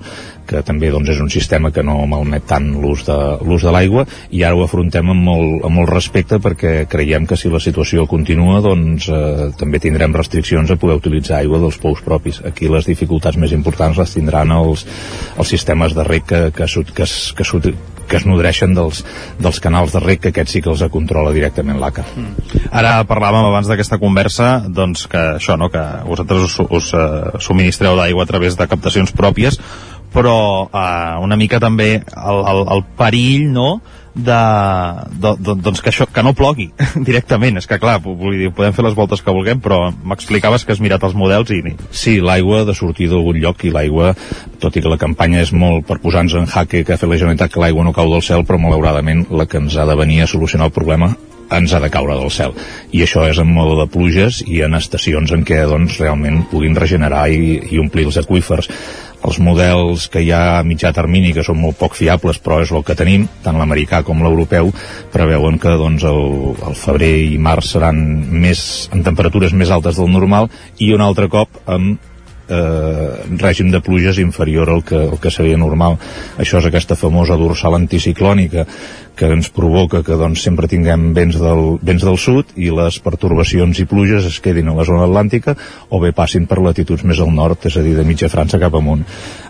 que 0.47 0.63
també 0.67 0.91
doncs, 0.91 1.11
és 1.15 1.21
un 1.23 1.31
sistema 1.33 1.71
que 1.75 1.85
no 1.87 1.99
malmet 2.11 2.47
tant 2.51 2.69
l'ús 2.83 3.05
de, 3.07 3.19
de 3.41 3.75
l'aigua, 3.75 4.07
i 4.31 4.43
ara 4.47 4.59
ho 4.59 4.65
afrontem 4.67 5.11
amb 5.15 5.27
molt, 5.31 5.67
amb 5.67 5.81
molt 5.81 5.93
respecte 5.93 6.41
perquè 6.43 6.75
creiem 6.91 7.27
que 7.27 7.39
si 7.39 7.51
la 7.53 7.63
situació 7.63 8.07
continua, 8.11 8.61
doncs 8.65 9.09
eh, 9.11 9.51
també 9.59 9.83
tindrem 9.83 10.15
restriccions 10.17 10.71
a 10.71 10.79
poder 10.81 10.99
utilitzar 11.01 11.41
aigua 11.41 11.63
dels 11.63 11.79
pous 11.83 12.03
propis. 12.05 12.43
Aquí 12.47 12.71
les 12.71 12.89
dificultats 12.89 13.39
més 13.41 13.55
importants 13.57 13.99
les 13.99 14.17
tindran 14.17 14.55
els, 14.55 14.87
els 15.37 15.55
sistemes 15.55 15.95
de 15.97 16.07
rec 16.07 16.27
que, 16.27 16.43
que, 16.55 16.67
que, 16.67 17.07
que, 17.07 17.07
que, 17.39 17.77
que 18.09 18.19
es 18.21 18.27
nodreixen 18.29 18.75
dels, 18.77 19.03
dels 19.43 19.61
canals 19.63 19.95
de 19.97 20.03
rec, 20.03 20.23
que 20.25 20.33
aquest 20.35 20.53
sí 20.55 20.63
que 20.65 20.73
els 20.73 20.85
controla 20.93 21.35
directament 21.37 21.81
l'ACA. 21.81 22.07
Mm. 22.17 22.63
Ara 22.71 22.95
parlàvem 23.09 23.49
abans 23.49 23.69
d'aquesta 23.71 24.01
conversa 24.03 24.51
doncs 24.69 25.07
que 25.11 25.23
això, 25.37 25.59
no?, 25.61 25.71
que 25.73 25.83
vosaltres 26.07 26.49
us, 26.49 26.57
us 26.71 26.95
uh, 26.95 27.37
subministreu 27.43 27.99
d'aigua 27.99 28.27
a 28.27 28.31
través 28.31 28.57
de 28.59 28.69
captacions 28.71 29.13
pròpies, 29.17 29.61
però 30.15 30.39
uh, 30.67 31.21
una 31.25 31.37
mica 31.37 31.61
també 31.61 31.91
el, 32.01 32.43
el, 32.53 32.65
el 32.79 32.85
perill, 32.99 33.49
no?, 33.53 33.71
de, 34.17 34.41
de, 35.21 35.33
de, 35.37 35.55
doncs 35.61 35.83
que, 35.85 35.93
això, 35.93 36.07
que 36.09 36.25
no 36.25 36.33
plogui 36.37 36.71
directament, 37.09 37.61
és 37.61 37.69
que 37.69 37.79
clar, 37.83 37.99
vull 38.03 38.39
dir, 38.41 38.51
podem 38.57 38.75
fer 38.77 38.87
les 38.87 38.97
voltes 38.97 39.23
que 39.23 39.35
vulguem, 39.35 39.61
però 39.63 39.91
m'explicaves 39.93 40.65
que 40.65 40.73
has 40.75 40.83
mirat 40.83 41.05
els 41.07 41.17
models 41.19 41.53
i... 41.53 41.61
Sí, 41.91 42.17
l'aigua 42.25 42.65
de 42.69 42.75
sortir 42.77 43.11
d'algun 43.13 43.41
lloc 43.43 43.67
i 43.69 43.75
l'aigua, 43.75 44.15
tot 44.63 44.77
i 44.77 44.83
que 44.83 44.93
la 44.93 45.01
campanya 45.01 45.45
és 45.45 45.53
molt 45.53 45.87
per 45.89 46.01
posar-nos 46.03 46.39
en 46.41 46.51
jaque 46.51 46.83
que 46.83 46.97
ha 46.97 47.01
fet 47.01 47.11
la 47.11 47.21
Generalitat 47.21 47.53
que 47.53 47.63
l'aigua 47.63 47.85
no 47.85 47.95
cau 47.97 48.11
del 48.13 48.25
cel, 48.25 48.47
però 48.49 48.61
malauradament 48.63 49.27
la 49.31 49.47
que 49.47 49.61
ens 49.61 49.77
ha 49.77 49.89
de 49.89 49.99
venir 49.99 50.23
a 50.25 50.31
solucionar 50.31 50.71
el 50.71 50.77
problema 50.77 51.13
ens 51.51 51.73
ha 51.75 51.81
de 51.81 51.91
caure 51.95 52.17
del 52.19 52.31
cel. 52.35 52.55
I 52.91 53.05
això 53.05 53.23
és 53.31 53.39
en 53.39 53.51
mode 53.53 53.77
de 53.79 53.87
pluges 53.91 54.41
i 54.47 54.63
en 54.67 54.75
estacions 54.79 55.31
en 55.35 55.45
què 55.47 55.61
doncs, 55.71 56.01
realment 56.03 56.43
puguin 56.51 56.75
regenerar 56.75 57.27
i, 57.31 57.61
i 57.71 57.79
omplir 57.83 58.09
els 58.09 58.19
aquífers 58.23 58.71
els 59.27 59.39
models 59.43 60.07
que 60.13 60.23
hi 60.23 60.31
ha 60.35 60.43
a 60.57 60.65
mitjà 60.67 60.93
termini, 60.97 61.33
que 61.35 61.45
són 61.47 61.59
molt 61.61 61.79
poc 61.81 61.97
fiables, 61.99 62.39
però 62.43 62.61
és 62.63 62.73
el 62.73 62.85
que 62.87 62.97
tenim, 62.99 63.27
tant 63.45 63.59
l'americà 63.59 64.03
com 64.07 64.23
l'europeu, 64.23 64.73
preveuen 65.13 65.59
que 65.63 65.77
doncs, 65.81 66.07
el, 66.07 66.55
el 66.67 66.77
febrer 66.79 67.15
i 67.35 67.39
març 67.43 67.75
seran 67.75 68.03
més, 68.47 68.61
en 68.95 69.03
temperatures 69.07 69.55
més 69.57 69.73
altes 69.75 69.99
del 69.99 70.13
normal 70.13 70.51
i 70.79 70.93
un 70.95 71.03
altre 71.05 71.29
cop 71.33 71.63
amb 71.67 72.15
eh, 72.49 73.39
règim 73.41 73.71
de 73.73 73.81
pluges 73.81 74.21
inferior 74.23 74.71
al 74.71 74.85
que, 74.85 74.99
al 75.11 75.19
que 75.23 75.33
seria 75.35 75.59
normal. 75.61 75.99
Això 76.39 76.61
és 76.61 76.69
aquesta 76.69 76.99
famosa 76.99 77.39
dorsal 77.41 77.77
anticiclònica 77.79 78.67
que 79.17 79.31
ens 79.33 79.49
provoca 79.49 80.03
que 80.05 80.19
doncs, 80.21 80.43
sempre 80.45 80.69
tinguem 80.69 81.09
vents 81.17 81.39
del, 81.41 81.79
vents 81.81 82.05
del 82.05 82.19
sud 82.21 82.53
i 82.61 82.69
les 82.75 82.99
pertorbacions 83.01 83.81
i 83.81 83.89
pluges 83.89 84.29
es 84.29 84.39
quedin 84.45 84.69
a 84.69 84.77
la 84.77 84.85
zona 84.85 85.07
atlàntica 85.09 85.57
o 85.89 86.01
bé 86.03 86.13
passin 86.13 86.45
per 86.47 86.61
latituds 86.61 87.07
més 87.09 87.23
al 87.25 87.33
nord, 87.33 87.65
és 87.65 87.79
a 87.81 87.85
dir, 87.85 87.97
de 87.97 88.05
mitja 88.05 88.29
França 88.29 88.61
cap 88.61 88.77
amunt. 88.77 89.07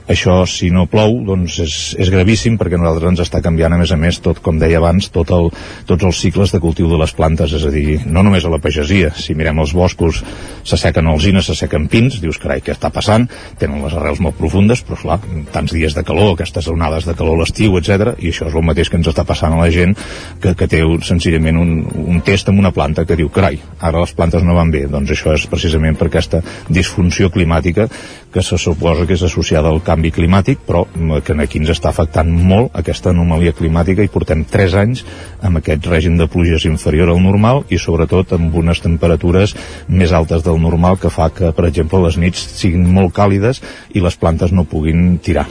Això, 0.07 0.36
si 0.47 0.68
no 0.70 0.84
plou, 0.86 1.16
doncs 1.26 1.59
és, 1.64 1.74
és 1.99 2.11
gravíssim 2.14 2.55
perquè 2.61 2.78
nosaltres 2.78 3.11
ens 3.11 3.24
està 3.24 3.40
canviant, 3.42 3.74
a 3.74 3.80
més 3.80 3.90
a 3.90 3.99
més, 3.99 4.20
tot, 4.22 4.38
com 4.38 4.61
deia 4.62 4.78
abans, 4.78 5.11
tot 5.11 5.32
el, 5.34 5.51
tots 5.88 6.07
els 6.07 6.20
cicles 6.22 6.55
de 6.55 6.62
cultiu 6.62 6.86
de 6.92 7.01
les 7.01 7.14
plantes, 7.18 7.51
és 7.59 7.66
a 7.66 7.72
dir, 7.74 7.99
no 8.07 8.22
només 8.22 8.47
a 8.47 8.53
la 8.53 8.62
pagesia, 8.62 9.11
si 9.18 9.34
mirem 9.34 9.59
els 9.64 9.74
boscos, 9.74 10.22
s'assequen 10.62 11.11
alzines, 11.11 11.51
s'assequen 11.51 11.90
pins, 11.90 12.20
dius, 12.22 12.38
carai, 12.38 12.62
què 12.62 12.76
està 12.76 12.86
passant? 12.95 13.26
Tenen 13.61 13.82
les 13.84 13.95
arrels 13.97 14.20
molt 14.22 14.39
profundes, 14.39 14.82
però 14.87 14.99
clar, 15.01 15.18
tants 15.55 15.74
dies 15.74 15.97
de 15.97 16.05
calor, 16.07 16.34
aquestes 16.34 16.68
onades 16.72 17.09
de 17.09 17.14
calor 17.18 17.39
a 17.39 17.45
l'estiu, 17.45 17.76
etc. 17.80 18.14
i 18.18 18.32
això 18.32 18.51
és 18.51 18.57
el 18.57 18.66
mateix 18.66 18.91
que 18.91 19.01
ens 19.01 19.11
està 19.12 19.26
passant 19.28 19.57
a 19.57 19.61
la 19.61 19.70
gent 19.74 19.97
que, 20.43 20.55
que 20.59 20.68
té 20.70 20.82
senzillament 21.07 21.61
un, 21.61 21.72
un 22.07 22.22
test 22.26 22.51
amb 22.53 22.62
una 22.62 22.74
planta 22.74 23.07
que 23.07 23.18
diu, 23.18 23.30
carai, 23.32 23.61
ara 23.80 24.03
les 24.03 24.14
plantes 24.16 24.45
no 24.47 24.57
van 24.57 24.72
bé, 24.74 24.87
doncs 24.91 25.14
això 25.14 25.34
és 25.37 25.47
precisament 25.51 25.97
per 25.99 26.11
aquesta 26.11 26.43
disfunció 26.68 27.30
climàtica 27.32 27.89
que 28.37 28.43
se 28.43 28.59
suposa 28.61 29.07
que 29.09 29.14
és 29.16 29.22
associada 29.24 29.70
al 29.72 29.80
canvi 29.80 30.11
climàtic, 30.12 30.61
però 30.66 30.84
que 31.24 31.37
aquí 31.41 31.61
ens 31.62 31.70
està 31.72 31.89
afectant 31.89 32.28
molt 32.28 32.74
aquesta 32.76 33.09
anomalia 33.14 33.55
climàtica 33.57 34.05
i 34.05 34.11
portem 34.12 34.43
3 34.45 34.74
anys 34.82 35.05
amb 35.41 35.62
aquest 35.62 35.87
règim 35.89 36.18
de 36.20 36.26
pluges 36.28 36.66
inferior 36.68 37.09
al 37.09 37.22
normal 37.24 37.62
i 37.72 37.78
sobretot 37.80 38.34
amb 38.37 38.55
unes 38.61 38.82
temperatures 38.84 39.55
més 39.89 40.12
altes 40.12 40.45
del 40.45 40.61
normal 40.61 41.01
que 41.01 41.09
fa 41.12 41.30
que, 41.32 41.49
per 41.57 41.64
exemple, 41.70 42.03
les 42.05 42.18
nits 42.20 42.43
siguin 42.61 42.76
molt 42.85 43.14
càlides 43.16 43.62
i 43.95 44.05
les 44.05 44.18
plantes 44.20 44.53
no 44.53 44.68
puguin 44.68 45.16
tirar. 45.24 45.47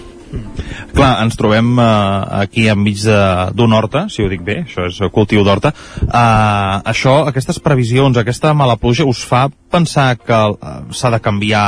Clar, 0.96 1.12
ens 1.24 1.36
trobem 1.40 1.76
uh, 1.78 2.42
aquí 2.42 2.66
enmig 2.72 3.04
d'un 3.56 3.76
horta, 3.76 4.06
si 4.12 4.24
ho 4.24 4.30
dic 4.32 4.44
bé, 4.46 4.62
això 4.64 4.88
és 4.90 5.00
cultiu 5.14 5.44
d'horta. 5.46 5.72
Uh, 6.06 6.82
això, 6.88 7.18
aquestes 7.30 7.60
previsions, 7.64 8.18
aquesta 8.18 8.54
mala 8.58 8.78
pluja, 8.80 9.08
us 9.08 9.24
fa 9.28 9.46
pensar 9.72 10.16
que 10.20 10.40
uh, 10.56 10.78
s'ha 10.92 11.12
de 11.14 11.22
canviar 11.24 11.66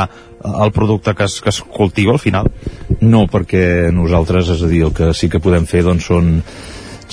el 0.47 0.72
producte 0.72 1.14
que 1.18 1.26
es, 1.28 1.39
que 1.41 1.49
es 1.49 1.62
cultiva 1.62 2.14
al 2.14 2.22
final? 2.24 2.47
No, 3.01 3.26
perquè 3.32 3.91
nosaltres, 3.93 4.51
és 4.55 4.64
a 4.64 4.72
dir, 4.72 4.84
el 4.88 4.95
que 4.95 5.12
sí 5.18 5.32
que 5.32 5.43
podem 5.43 5.68
fer 5.70 5.84
doncs, 5.88 6.08
són 6.08 6.38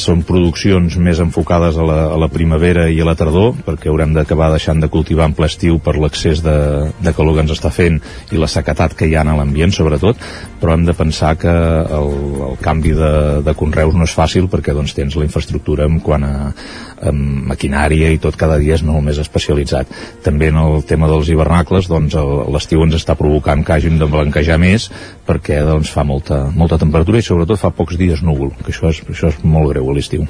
són 0.01 0.25
produccions 0.27 0.97
més 0.99 1.21
enfocades 1.23 1.77
a 1.79 1.85
la, 1.87 1.99
a 2.15 2.19
la 2.19 2.29
primavera 2.33 2.89
i 2.91 3.01
a 3.01 3.07
la 3.07 3.15
tardor, 3.19 3.53
perquè 3.67 3.91
haurem 3.91 4.15
d'acabar 4.17 4.51
deixant 4.53 4.81
de 4.83 4.91
cultivar 4.91 5.29
en 5.29 5.37
ple 5.39 5.49
estiu 5.51 5.79
per 5.83 5.97
l'accés 6.01 6.43
de, 6.45 6.57
de 6.99 7.15
calor 7.15 7.37
que 7.37 7.45
ens 7.47 7.55
està 7.55 7.71
fent 7.75 8.01
i 8.35 8.41
la 8.41 8.51
sequetat 8.51 8.97
que 8.99 9.09
hi 9.09 9.15
ha 9.15 9.23
a 9.25 9.37
l'ambient, 9.39 9.73
sobretot, 9.75 10.19
però 10.61 10.75
hem 10.75 10.85
de 10.89 10.97
pensar 10.99 11.35
que 11.41 11.53
el, 11.53 12.11
el 12.51 12.59
canvi 12.63 12.95
de, 12.99 13.13
de 13.47 13.55
conreus 13.59 13.95
no 13.95 14.09
és 14.09 14.17
fàcil 14.17 14.51
perquè 14.51 14.75
doncs, 14.75 14.97
tens 14.97 15.17
la 15.19 15.29
infraestructura 15.29 15.87
en 15.91 16.01
quant 16.05 16.27
a, 16.27 16.35
amb 17.11 17.51
maquinària 17.51 18.11
i 18.15 18.21
tot 18.23 18.37
cada 18.41 18.59
dia 18.61 18.77
és 18.79 18.85
molt 18.87 19.05
més 19.05 19.19
especialitzat. 19.23 19.91
També 20.25 20.51
en 20.53 20.59
el 20.61 20.83
tema 20.89 21.09
dels 21.11 21.31
hivernacles, 21.33 21.89
doncs 21.91 22.17
l'estiu 22.55 22.85
ens 22.85 22.97
està 22.99 23.17
provocant 23.19 23.65
que 23.65 23.77
hàgim 23.77 23.99
de 24.01 24.09
blanquejar 24.11 24.59
més 24.63 24.89
perquè 25.27 25.61
doncs, 25.65 25.93
fa 25.95 26.05
molta, 26.05 26.45
molta 26.55 26.79
temperatura 26.81 27.21
i 27.21 27.27
sobretot 27.27 27.61
fa 27.61 27.73
pocs 27.75 27.99
dies 28.01 28.23
núvol, 28.25 28.53
que 28.61 28.73
això 28.73 28.91
és, 28.93 29.01
això 29.09 29.31
és 29.33 29.39
molt 29.45 29.73
greu 29.73 29.89
a 29.91 29.95
l'estiu. 29.97 30.27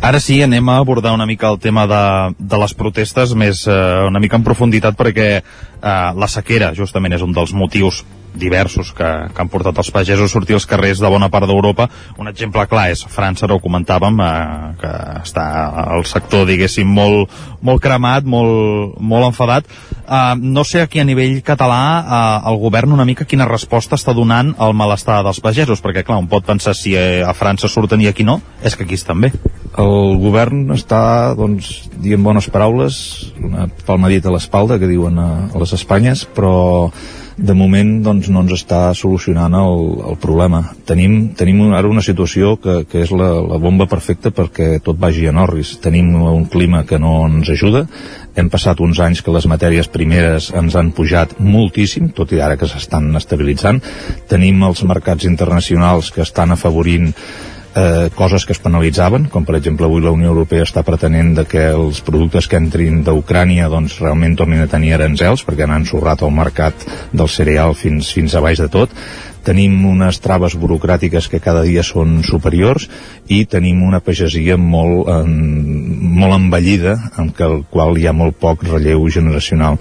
Ara 0.00 0.20
sí, 0.20 0.40
anem 0.44 0.68
a 0.68 0.80
abordar 0.82 1.14
una 1.16 1.26
mica 1.26 1.50
el 1.52 1.60
tema 1.62 1.86
de, 1.90 2.02
de 2.38 2.60
les 2.60 2.74
protestes 2.76 3.34
més 3.38 3.64
eh, 3.68 3.78
una 4.08 4.20
mica 4.22 4.40
en 4.40 4.44
profunditat 4.46 4.98
perquè 4.98 5.30
eh, 5.38 5.44
la 5.84 6.28
sequera 6.30 6.74
justament 6.76 7.16
és 7.16 7.24
un 7.24 7.32
dels 7.36 7.54
motius 7.56 8.04
diversos 8.34 8.92
que, 8.92 9.08
que 9.32 9.42
han 9.42 9.50
portat 9.50 9.78
els 9.78 9.90
pagesos 9.94 10.28
a 10.28 10.32
sortir 10.32 10.56
als 10.58 10.66
carrers 10.68 11.00
de 11.00 11.10
bona 11.10 11.30
part 11.32 11.46
d'Europa. 11.48 11.88
Un 12.20 12.28
exemple 12.28 12.66
clar 12.70 12.88
és 12.92 13.04
França, 13.10 13.46
ho 13.46 13.60
comentàvem, 13.62 14.20
eh, 14.20 14.74
que 14.80 14.92
està 15.22 15.46
el 15.94 16.04
sector, 16.10 16.46
diguéssim, 16.48 16.88
molt, 16.88 17.32
molt 17.64 17.82
cremat, 17.82 18.26
molt, 18.26 18.98
molt 19.00 19.30
enfadat. 19.30 19.70
Eh, 20.04 20.34
no 20.42 20.64
sé 20.64 20.82
aquí 20.82 21.00
a 21.00 21.06
nivell 21.08 21.40
català 21.46 21.82
eh, 22.02 22.50
el 22.50 22.60
govern 22.62 22.92
una 22.92 23.06
mica 23.08 23.28
quina 23.28 23.48
resposta 23.48 23.98
està 23.98 24.14
donant 24.16 24.54
al 24.58 24.74
malestar 24.76 25.22
dels 25.24 25.40
pagesos, 25.40 25.82
perquè 25.84 26.04
clar, 26.04 26.20
un 26.20 26.30
pot 26.30 26.44
pensar 26.46 26.74
si 26.76 26.96
a 26.96 27.32
França 27.36 27.70
surten 27.70 28.02
i 28.02 28.10
aquí 28.10 28.26
no, 28.26 28.40
és 28.62 28.76
que 28.76 28.84
aquí 28.84 28.98
estan 28.98 29.22
bé. 29.24 29.32
El 29.80 30.20
govern 30.22 30.68
està, 30.70 31.34
doncs, 31.34 31.88
dient 31.98 32.22
bones 32.22 32.46
paraules, 32.52 32.96
una 33.42 33.66
palmadita 33.86 34.30
a 34.30 34.34
l'espalda, 34.36 34.78
que 34.78 34.90
diuen 34.90 35.18
a, 35.18 35.30
a 35.50 35.62
les 35.62 35.74
Espanyes, 35.74 36.22
però 36.36 36.54
de 37.36 37.54
moment 37.56 37.96
doncs, 38.04 38.28
no 38.30 38.44
ens 38.44 38.54
està 38.54 38.80
solucionant 38.94 39.54
el, 39.58 39.80
el 40.10 40.18
problema. 40.22 40.62
Tenim, 40.86 41.34
tenim 41.38 41.62
ara 41.74 41.90
una 41.90 42.04
situació 42.04 42.54
que, 42.62 42.82
que 42.90 43.02
és 43.04 43.12
la, 43.14 43.30
la 43.42 43.58
bomba 43.62 43.88
perfecta 43.90 44.30
perquè 44.34 44.78
tot 44.84 45.00
vagi 45.00 45.26
a 45.28 45.34
Norris. 45.34 45.74
Tenim 45.82 46.12
un 46.14 46.46
clima 46.50 46.84
que 46.86 47.00
no 47.02 47.16
ens 47.26 47.50
ajuda, 47.50 47.84
hem 48.38 48.50
passat 48.50 48.80
uns 48.84 49.00
anys 49.02 49.22
que 49.22 49.34
les 49.34 49.48
matèries 49.50 49.90
primeres 49.90 50.50
ens 50.54 50.76
han 50.78 50.92
pujat 50.94 51.36
moltíssim, 51.42 52.12
tot 52.14 52.32
i 52.34 52.42
ara 52.42 52.58
que 52.60 52.70
s'estan 52.70 53.10
estabilitzant. 53.18 53.82
Tenim 54.30 54.62
els 54.66 54.84
mercats 54.86 55.26
internacionals 55.26 56.12
que 56.14 56.22
estan 56.22 56.54
afavorint 56.54 57.12
eh, 57.74 58.10
coses 58.14 58.46
que 58.46 58.54
es 58.54 58.62
penalitzaven, 58.62 59.28
com 59.32 59.44
per 59.44 59.58
exemple 59.58 59.88
avui 59.88 60.02
la 60.02 60.14
Unió 60.14 60.32
Europea 60.32 60.64
està 60.66 60.84
pretenent 60.86 61.34
de 61.38 61.44
que 61.48 61.66
els 61.72 62.00
productes 62.06 62.48
que 62.48 62.60
entrin 62.60 63.02
d'Ucrània 63.06 63.68
doncs 63.72 63.98
realment 64.02 64.36
tornin 64.38 64.64
a 64.64 64.70
tenir 64.70 64.94
aranzels 64.94 65.44
perquè 65.46 65.66
han 65.66 65.76
ensorrat 65.80 66.22
el 66.22 66.34
mercat 66.34 66.86
del 67.12 67.30
cereal 67.30 67.74
fins, 67.78 68.12
fins 68.14 68.34
a 68.34 68.42
baix 68.44 68.62
de 68.62 68.70
tot. 68.72 68.94
Tenim 69.44 69.76
unes 69.84 70.22
traves 70.24 70.54
burocràtiques 70.56 71.26
que 71.28 71.42
cada 71.42 71.60
dia 71.66 71.82
són 71.84 72.22
superiors 72.24 72.86
i 73.28 73.42
tenim 73.44 73.82
una 73.84 74.00
pagesia 74.00 74.56
molt, 74.56 75.10
en, 75.12 75.34
molt 76.16 76.38
envellida 76.38 76.96
en 77.20 77.34
el 77.44 77.58
qual 77.68 77.98
hi 78.00 78.08
ha 78.08 78.16
molt 78.16 78.38
poc 78.40 78.64
relleu 78.64 79.04
generacional 79.12 79.76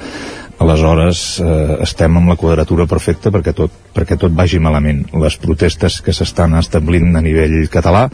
aleshores 0.61 1.39
eh, 1.41 1.77
estem 1.83 2.19
amb 2.19 2.29
la 2.31 2.37
quadratura 2.39 2.85
perfecta 2.89 3.31
perquè 3.33 3.53
tot, 3.57 3.73
perquè 3.95 4.17
tot 4.19 4.35
vagi 4.35 4.59
malament. 4.63 5.03
Les 5.19 5.37
protestes 5.41 5.99
que 6.05 6.13
s'estan 6.15 6.55
establint 6.59 7.15
a 7.15 7.23
nivell 7.25 7.57
català 7.73 8.05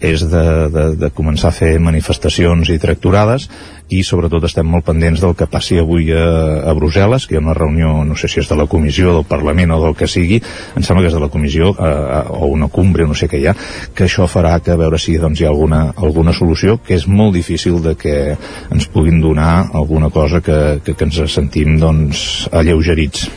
és 0.00 0.22
de, 0.30 0.44
de, 0.74 0.86
de 1.00 1.10
començar 1.14 1.50
a 1.50 1.58
fer 1.58 1.72
manifestacions 1.82 2.70
i 2.70 2.78
tracturades 2.82 3.48
i 3.88 4.02
sobretot 4.04 4.44
estem 4.44 4.68
molt 4.68 4.86
pendents 4.86 5.22
del 5.22 5.34
que 5.38 5.48
passi 5.50 5.78
avui 5.80 6.10
a, 6.12 6.24
a 6.68 6.74
Brussel·les, 6.76 7.26
que 7.26 7.36
hi 7.36 7.38
ha 7.38 7.44
una 7.44 7.56
reunió, 7.56 7.94
no 8.04 8.16
sé 8.18 8.28
si 8.28 8.42
és 8.42 8.50
de 8.50 8.58
la 8.58 8.68
comissió, 8.70 9.14
del 9.16 9.26
Parlament 9.28 9.72
o 9.74 9.80
del 9.86 9.96
que 9.98 10.08
sigui, 10.10 10.40
em 10.76 10.84
sembla 10.84 11.04
que 11.04 11.12
és 11.12 11.16
de 11.16 11.22
la 11.24 11.30
comissió, 11.32 11.72
eh, 11.72 12.20
o 12.36 12.52
una 12.52 12.68
cumbre, 12.72 13.08
no 13.08 13.16
sé 13.18 13.30
què 13.30 13.40
hi 13.40 13.48
ha, 13.48 13.56
que 13.94 14.06
això 14.06 14.28
farà 14.28 14.58
que 14.60 14.74
a 14.74 14.78
veure 14.80 15.00
si 15.00 15.16
doncs, 15.20 15.40
hi 15.40 15.48
ha 15.48 15.52
alguna, 15.54 15.82
alguna 15.96 16.36
solució, 16.36 16.78
que 16.84 16.98
és 16.98 17.08
molt 17.08 17.36
difícil 17.36 17.80
de 17.84 17.96
que 17.98 18.16
ens 18.36 18.88
puguin 18.92 19.22
donar 19.24 19.70
alguna 19.72 20.12
cosa 20.12 20.42
que, 20.44 20.80
que, 20.84 20.94
que 20.94 21.08
ens 21.08 21.22
sentim 21.32 21.78
doncs, 21.80 22.48
alleugerits. 22.52 23.28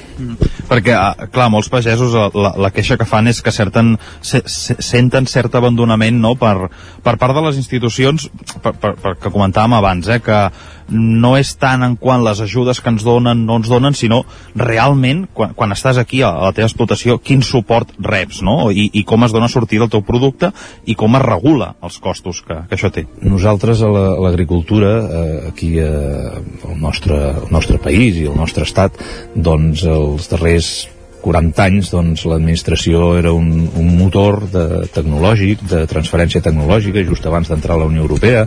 Perquè, 0.69 0.93
ah, 0.95 1.28
clar, 1.32 1.49
molts 1.53 1.69
pagesos 1.72 2.15
eh, 2.15 2.28
la, 2.38 2.53
la 2.65 2.72
queixa 2.74 2.97
que 2.99 3.07
fan 3.07 3.30
és 3.32 3.41
que 3.43 3.53
certen, 3.55 3.95
se, 4.22 4.43
se, 4.45 4.78
senten 4.84 5.28
cert 5.30 5.55
abandonament 5.59 6.19
no, 6.22 6.36
per, 6.39 6.72
per 7.03 7.15
part 7.22 7.38
de 7.38 7.45
les 7.47 7.59
institucions, 7.59 8.30
per, 8.63 8.74
per, 8.74 8.95
per 9.01 9.15
que 9.19 9.34
comentàvem 9.34 9.78
abans, 9.80 10.11
eh, 10.11 10.22
que 10.24 10.43
no 10.89 11.36
és 11.39 11.53
tant 11.59 11.84
en 11.86 11.95
quant 11.99 12.23
les 12.23 12.41
ajudes 12.43 12.82
que 12.82 12.91
ens 12.91 13.05
donen 13.05 13.45
no 13.45 13.59
ens 13.59 13.69
donen, 13.71 13.95
sinó 13.97 14.21
realment 14.55 15.25
quan, 15.34 15.55
quan 15.57 15.75
estàs 15.75 15.99
aquí 16.01 16.21
a, 16.25 16.32
la 16.47 16.53
teva 16.55 16.69
explotació 16.69 17.17
quin 17.21 17.43
suport 17.45 17.93
reps, 18.01 18.41
no? 18.45 18.71
I, 18.71 18.89
i 18.93 19.03
com 19.07 19.25
es 19.27 19.36
dona 19.36 19.49
sortida 19.51 19.88
al 19.88 19.93
teu 19.93 20.03
producte 20.05 20.51
i 20.86 20.95
com 20.99 21.17
es 21.19 21.25
regula 21.25 21.73
els 21.84 21.99
costos 22.03 22.41
que, 22.45 22.61
que 22.69 22.77
això 22.77 22.91
té. 22.93 23.05
Nosaltres 23.21 23.84
a 23.86 23.91
l'agricultura, 23.91 24.93
la, 25.01 25.19
eh, 25.21 25.51
aquí 25.51 25.73
eh, 25.82 26.69
al 26.69 26.79
nostre, 26.82 27.21
nostre 27.51 27.79
país 27.82 28.17
i 28.21 28.27
al 28.29 28.39
nostre 28.39 28.67
estat, 28.67 28.97
doncs 29.36 29.86
els 29.88 30.32
darrers 30.32 30.73
40 31.22 31.63
anys 31.63 31.91
doncs, 31.93 32.26
l'administració 32.30 33.13
era 33.19 33.34
un, 33.38 33.67
un 33.78 33.91
motor 33.99 34.41
de, 34.51 34.65
tecnològic, 34.93 35.65
de 35.72 35.84
transferència 35.89 36.43
tecnològica, 36.43 37.05
just 37.07 37.26
abans 37.30 37.51
d'entrar 37.51 37.78
a 37.78 37.84
la 37.84 37.89
Unió 37.91 38.05
Europea, 38.05 38.45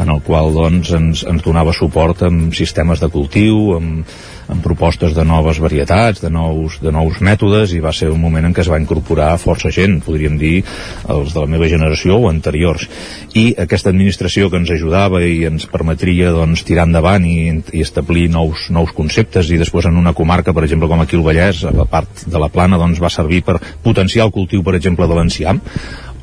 en 0.00 0.12
el 0.12 0.22
qual 0.26 0.54
doncs, 0.56 0.94
ens, 0.96 1.24
ens 1.28 1.44
donava 1.44 1.74
suport 1.76 2.24
amb 2.26 2.54
sistemes 2.56 3.02
de 3.04 3.10
cultiu, 3.12 3.76
amb, 3.78 4.16
amb 4.48 4.62
propostes 4.64 5.14
de 5.16 5.24
noves 5.24 5.58
varietats, 5.62 6.20
de 6.22 6.30
nous, 6.32 6.76
de 6.82 6.92
nous 6.92 7.20
mètodes, 7.24 7.72
i 7.74 7.80
va 7.84 7.92
ser 7.96 8.10
un 8.12 8.20
moment 8.20 8.44
en 8.44 8.54
què 8.54 8.64
es 8.64 8.70
va 8.70 8.80
incorporar 8.80 9.32
força 9.40 9.72
gent, 9.74 10.00
podríem 10.04 10.36
dir 10.40 10.62
els 11.10 11.34
de 11.34 11.40
la 11.40 11.50
meva 11.50 11.68
generació 11.70 12.18
o 12.20 12.28
anteriors. 12.30 12.86
I 13.34 13.46
aquesta 13.64 13.92
administració 13.92 14.50
que 14.50 14.60
ens 14.60 14.72
ajudava 14.74 15.22
i 15.24 15.44
ens 15.48 15.66
permetria 15.70 16.32
doncs, 16.34 16.64
tirar 16.68 16.88
endavant 16.88 17.24
i, 17.28 17.38
i 17.72 17.84
establir 17.84 18.28
nous, 18.32 18.68
nous 18.74 18.94
conceptes, 18.96 19.50
i 19.50 19.60
després 19.60 19.88
en 19.90 20.00
una 20.00 20.14
comarca, 20.16 20.54
per 20.54 20.66
exemple, 20.68 20.90
com 20.90 21.04
aquí 21.04 21.18
el 21.18 21.26
Vallès, 21.26 21.64
a 21.64 21.74
la 21.74 21.88
part 21.88 22.26
de 22.26 22.40
la 22.40 22.52
plana, 22.52 22.80
doncs, 22.80 23.02
va 23.02 23.12
servir 23.12 23.44
per 23.46 23.60
potenciar 23.84 24.28
el 24.28 24.34
cultiu, 24.34 24.64
per 24.64 24.76
exemple, 24.78 25.08
de 25.08 25.18
l'enciam, 25.18 25.60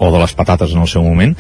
o 0.02 0.10
de 0.10 0.18
les 0.18 0.34
patates 0.34 0.74
en 0.74 0.82
el 0.82 0.90
seu 0.90 1.04
moment, 1.06 1.36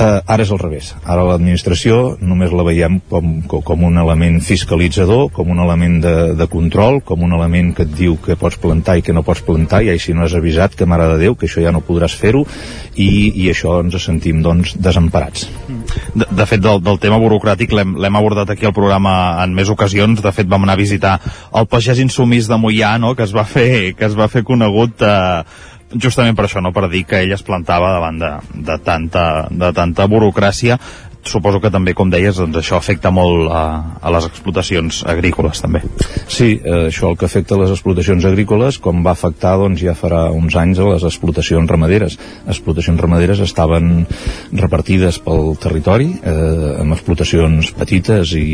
Eh, 0.00 0.20
ara 0.32 0.44
és 0.46 0.50
al 0.50 0.60
revés. 0.62 0.94
Ara 1.04 1.26
l'administració 1.28 2.14
només 2.24 2.54
la 2.56 2.64
veiem 2.64 2.96
com, 3.10 3.42
com 3.50 3.82
un 3.84 3.98
element 4.00 4.38
fiscalitzador, 4.40 5.26
com 5.36 5.50
un 5.52 5.60
element 5.60 5.98
de, 6.00 6.14
de 6.38 6.46
control, 6.48 7.02
com 7.04 7.26
un 7.26 7.34
element 7.36 7.74
que 7.76 7.84
et 7.84 7.92
diu 7.98 8.16
que 8.24 8.38
pots 8.40 8.56
plantar 8.62 8.96
i 8.96 9.04
que 9.04 9.12
no 9.12 9.24
pots 9.26 9.42
plantar, 9.44 9.82
i 9.84 9.98
si 10.00 10.14
no 10.16 10.24
has 10.24 10.36
avisat, 10.38 10.72
que 10.78 10.88
mare 10.88 11.10
de 11.12 11.18
Déu, 11.20 11.36
que 11.36 11.44
això 11.50 11.60
ja 11.60 11.72
no 11.74 11.82
podràs 11.84 12.14
fer-ho, 12.16 12.46
i, 12.96 13.10
i 13.44 13.50
això 13.52 13.76
ens 13.84 13.98
sentim, 14.00 14.40
doncs, 14.40 14.72
desemparats. 14.80 15.50
De, 16.14 16.24
de 16.24 16.46
fet, 16.48 16.62
del, 16.64 16.80
del 16.86 17.00
tema 17.02 17.20
burocràtic 17.20 17.74
l'hem 17.76 18.16
abordat 18.16 18.54
aquí 18.54 18.64
al 18.64 18.76
programa 18.76 19.12
en 19.44 19.52
més 19.56 19.68
ocasions. 19.68 20.24
De 20.24 20.32
fet, 20.32 20.48
vam 20.48 20.64
anar 20.64 20.78
a 20.78 20.80
visitar 20.80 21.18
el 21.52 21.68
pagès 21.68 22.00
insumís 22.00 22.48
de 22.48 22.56
Mollà, 22.56 22.96
no?, 23.02 23.12
que 23.18 23.28
es 23.28 23.36
va 23.36 23.44
fer, 23.44 23.92
que 23.98 24.08
es 24.08 24.16
va 24.16 24.30
fer 24.32 24.46
conegut 24.48 25.04
eh, 25.04 25.44
justament 25.98 26.36
per 26.38 26.46
això, 26.46 26.62
no? 26.62 26.72
Per 26.76 26.88
dir 26.90 27.04
que 27.08 27.22
ell 27.24 27.32
es 27.34 27.44
plantava 27.46 27.94
davant 27.96 28.18
de, 28.20 28.32
de, 28.54 28.76
tanta, 28.84 29.24
de 29.50 29.72
tanta 29.76 30.06
burocràcia 30.10 30.78
suposo 31.28 31.60
que 31.60 31.70
també, 31.72 31.94
com 31.96 32.10
deies, 32.10 32.38
doncs 32.40 32.60
això 32.60 32.78
afecta 32.78 33.10
molt 33.12 33.50
a, 33.52 33.62
a 34.00 34.12
les 34.14 34.26
explotacions 34.28 35.02
agrícoles 35.08 35.60
també. 35.62 35.82
Sí, 36.30 36.54
eh, 36.56 36.88
això 36.88 37.10
el 37.10 37.18
que 37.20 37.26
afecta 37.28 37.58
les 37.60 37.72
explotacions 37.74 38.24
agrícoles, 38.28 38.78
com 38.82 39.02
va 39.04 39.14
afectar 39.16 39.56
doncs, 39.60 39.82
ja 39.84 39.94
farà 39.98 40.26
uns 40.34 40.56
anys 40.56 40.80
a 40.80 40.88
les 40.88 41.04
explotacions 41.08 41.70
ramaderes. 41.70 42.16
Explotacions 42.48 43.00
ramaderes 43.00 43.42
estaven 43.44 44.06
repartides 44.52 45.20
pel 45.24 45.54
territori, 45.60 46.10
eh, 46.22 46.80
amb 46.84 46.96
explotacions 46.96 47.72
petites 47.76 48.34
i, 48.38 48.44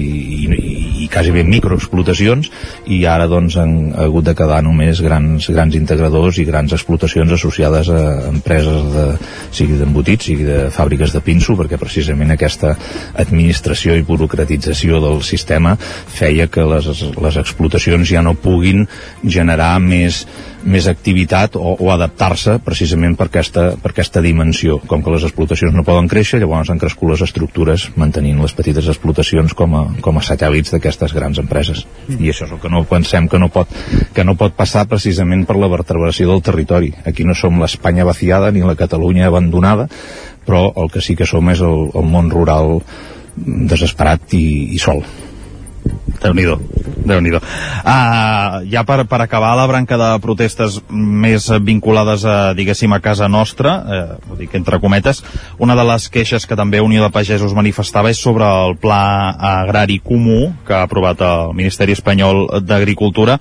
i, 0.47 0.61
i 1.05 1.11
quasi 1.12 1.35
bé 1.35 1.45
microexplotacions, 1.47 2.51
i 2.93 3.03
ara 3.07 3.29
doncs 3.31 3.59
han 3.61 3.77
hagut 4.07 4.27
de 4.27 4.37
quedar 4.39 4.62
només 4.67 5.01
grans, 5.05 5.51
grans 5.53 5.77
integradors 5.79 6.41
i 6.43 6.47
grans 6.49 6.75
explotacions 6.77 7.37
associades 7.37 7.91
a 7.93 8.03
empreses 8.33 8.91
de, 8.95 9.07
sigui 9.55 9.79
d'embotits, 9.79 10.31
sigui 10.31 10.47
de 10.49 10.61
fàbriques 10.75 11.14
de 11.14 11.23
pinso, 11.25 11.57
perquè 11.59 11.79
precisament 11.81 12.35
aquesta 12.35 12.56
aquesta 12.57 13.21
administració 13.21 13.97
i 13.97 14.05
burocratització 14.07 15.01
del 15.03 15.23
sistema 15.25 15.77
feia 15.79 16.49
que 16.49 16.65
les, 16.65 16.89
les 17.21 17.39
explotacions 17.41 18.09
ja 18.09 18.23
no 18.25 18.35
puguin 18.35 18.87
generar 19.23 19.77
més, 19.83 20.25
més 20.65 20.89
activitat 20.89 21.57
o, 21.57 21.77
o 21.79 21.91
adaptar-se 21.93 22.59
precisament 22.65 23.17
per 23.19 23.29
aquesta, 23.29 23.69
per 23.81 23.93
aquesta 23.93 24.23
dimensió. 24.25 24.79
Com 24.89 25.05
que 25.05 25.13
les 25.13 25.27
explotacions 25.29 25.77
no 25.77 25.85
poden 25.87 26.09
créixer, 26.11 26.41
llavors 26.41 26.71
han 26.73 26.81
crescut 26.83 27.13
les 27.13 27.25
estructures 27.27 27.89
mantenint 27.97 28.41
les 28.43 28.57
petites 28.57 28.89
explotacions 28.93 29.55
com 29.57 29.77
a, 29.77 29.85
com 30.05 30.19
a 30.19 30.25
satèl·lits 30.25 30.75
d'aquestes 30.75 31.15
grans 31.17 31.41
empreses. 31.43 31.85
Mm. 32.07 32.21
I 32.21 32.33
això 32.33 32.49
és 32.49 32.55
el 32.57 32.63
que 32.63 32.73
no 32.73 32.85
pensem 32.89 33.29
que 33.31 33.41
no, 33.43 33.51
pot, 33.53 33.73
que 34.17 34.25
no 34.25 34.37
pot 34.39 34.57
passar 34.57 34.87
precisament 34.91 35.47
per 35.47 35.59
la 35.61 35.71
vertebració 35.73 36.31
del 36.33 36.45
territori. 36.47 36.93
Aquí 37.07 37.27
no 37.27 37.37
som 37.37 37.61
l'Espanya 37.61 38.07
vaciada 38.09 38.53
ni 38.53 38.65
la 38.65 38.79
Catalunya 38.79 39.29
abandonada, 39.29 39.89
però 40.47 40.70
el 40.76 40.90
que 40.92 41.05
sí 41.05 41.16
que 41.18 41.28
som 41.28 41.51
és 41.53 41.62
el, 41.64 41.90
el 41.94 42.11
món 42.11 42.30
rural 42.32 42.78
desesperat 43.36 44.32
i, 44.38 44.47
i 44.74 44.80
sol. 44.80 45.05
Déu 46.16 46.32
nhi 46.34 46.47
déu 47.07 47.38
uh, 47.38 48.62
Ja 48.70 48.82
per, 48.88 49.05
per 49.07 49.20
acabar 49.22 49.53
la 49.59 49.66
branca 49.68 49.99
de 50.01 50.09
protestes 50.22 50.80
més 50.90 51.47
vinculades 51.62 52.24
a, 52.26 52.55
diguéssim, 52.57 52.92
a 52.97 53.01
casa 53.05 53.28
nostra, 53.28 53.76
eh, 53.86 54.34
dir 54.40 54.49
que 54.51 54.59
entre 54.59 54.80
cometes, 54.82 55.22
una 55.62 55.76
de 55.78 55.84
les 55.86 56.09
queixes 56.11 56.47
que 56.49 56.59
també 56.59 56.80
Unió 56.82 57.05
de 57.05 57.12
Pagesos 57.14 57.55
manifestava 57.55 58.11
és 58.11 58.22
sobre 58.22 58.49
el 58.49 58.76
pla 58.80 59.36
agrari 59.61 60.01
comú 60.03 60.53
que 60.66 60.74
ha 60.74 60.82
aprovat 60.88 61.22
el 61.22 61.55
Ministeri 61.55 61.94
Espanyol 61.94 62.47
d'Agricultura 62.66 63.38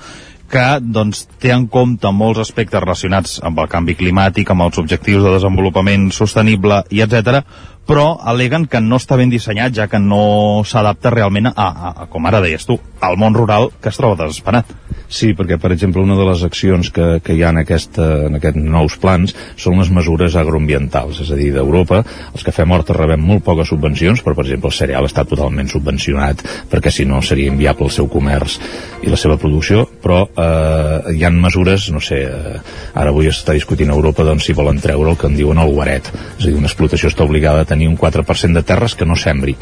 que 0.51 0.65
doncs, 0.81 1.25
té 1.41 1.53
en 1.55 1.67
compte 1.71 2.11
molts 2.13 2.43
aspectes 2.45 2.83
relacionats 2.83 3.39
amb 3.43 3.59
el 3.63 3.69
canvi 3.71 3.95
climàtic, 3.99 4.51
amb 4.51 4.67
els 4.67 4.81
objectius 4.81 5.23
de 5.25 5.33
desenvolupament 5.37 6.11
sostenible 6.13 6.83
i 6.93 7.01
etc 7.05 7.41
però 7.85 8.17
aleguen 8.21 8.65
que 8.65 8.81
no 8.81 8.97
està 8.97 9.17
ben 9.19 9.29
dissenyat, 9.29 9.73
ja 9.77 9.87
que 9.87 10.01
no 10.01 10.63
s'adapta 10.65 11.13
realment 11.13 11.51
a, 11.51 11.53
a, 11.55 11.91
a, 11.91 12.07
com 12.09 12.25
ara 12.25 12.41
deies 12.43 12.65
tu, 12.65 12.79
al 13.05 13.17
món 13.21 13.37
rural 13.37 13.69
que 13.81 13.91
es 13.91 13.99
troba 13.99 14.17
desesperat. 14.23 14.71
Sí, 15.05 15.35
perquè, 15.37 15.59
per 15.61 15.69
exemple, 15.75 16.01
una 16.01 16.17
de 16.17 16.25
les 16.25 16.41
accions 16.47 16.89
que, 16.91 17.19
que 17.23 17.35
hi 17.37 17.43
ha 17.45 17.51
en, 17.53 17.61
aquesta, 17.61 18.07
en 18.25 18.39
aquests 18.39 18.57
nous 18.57 18.95
plans 19.01 19.35
són 19.61 19.77
les 19.79 19.91
mesures 19.93 20.35
agroambientals, 20.41 21.21
és 21.21 21.29
a 21.29 21.37
dir, 21.37 21.51
d'Europa, 21.53 22.01
els 22.31 22.45
que 22.45 22.53
fem 22.55 22.73
horta 22.73 22.97
rebem 22.97 23.21
molt 23.21 23.45
poques 23.45 23.69
subvencions, 23.69 24.25
però, 24.25 24.33
per 24.33 24.47
exemple, 24.47 24.73
el 24.73 24.79
cereal 24.79 25.05
està 25.05 25.27
totalment 25.29 25.69
subvencionat, 25.69 26.41
perquè 26.73 26.93
si 26.93 27.05
no 27.05 27.21
seria 27.21 27.53
inviable 27.53 27.85
el 27.85 27.93
seu 27.93 28.09
comerç 28.09 28.57
i 29.05 29.13
la 29.13 29.21
seva 29.21 29.37
producció, 29.37 29.85
però 30.05 30.21
eh, 30.29 31.15
hi 31.17 31.25
han 31.25 31.39
mesures, 31.41 31.89
no 31.93 32.01
sé, 32.03 32.21
eh, 32.29 32.57
ara 32.93 33.09
avui 33.09 33.31
està 33.31 33.57
discutint 33.57 33.89
a 33.89 33.97
Europa 33.97 34.25
doncs, 34.27 34.45
si 34.45 34.57
volen 34.57 34.81
treure 34.83 35.15
el 35.15 35.17
que 35.17 35.31
en 35.31 35.37
diuen 35.39 35.61
el 35.61 35.73
guaret, 35.73 36.11
és 36.37 36.43
a 36.43 36.49
dir, 36.49 36.57
una 36.59 36.69
explotació 36.69 37.09
està 37.09 37.25
obligada 37.25 37.65
a 37.65 37.69
tenir 37.71 37.89
un 37.89 37.97
4% 37.97 38.53
de 38.53 38.65
terres 38.65 38.93
que 38.93 39.09
no 39.09 39.17
sembri. 39.17 39.57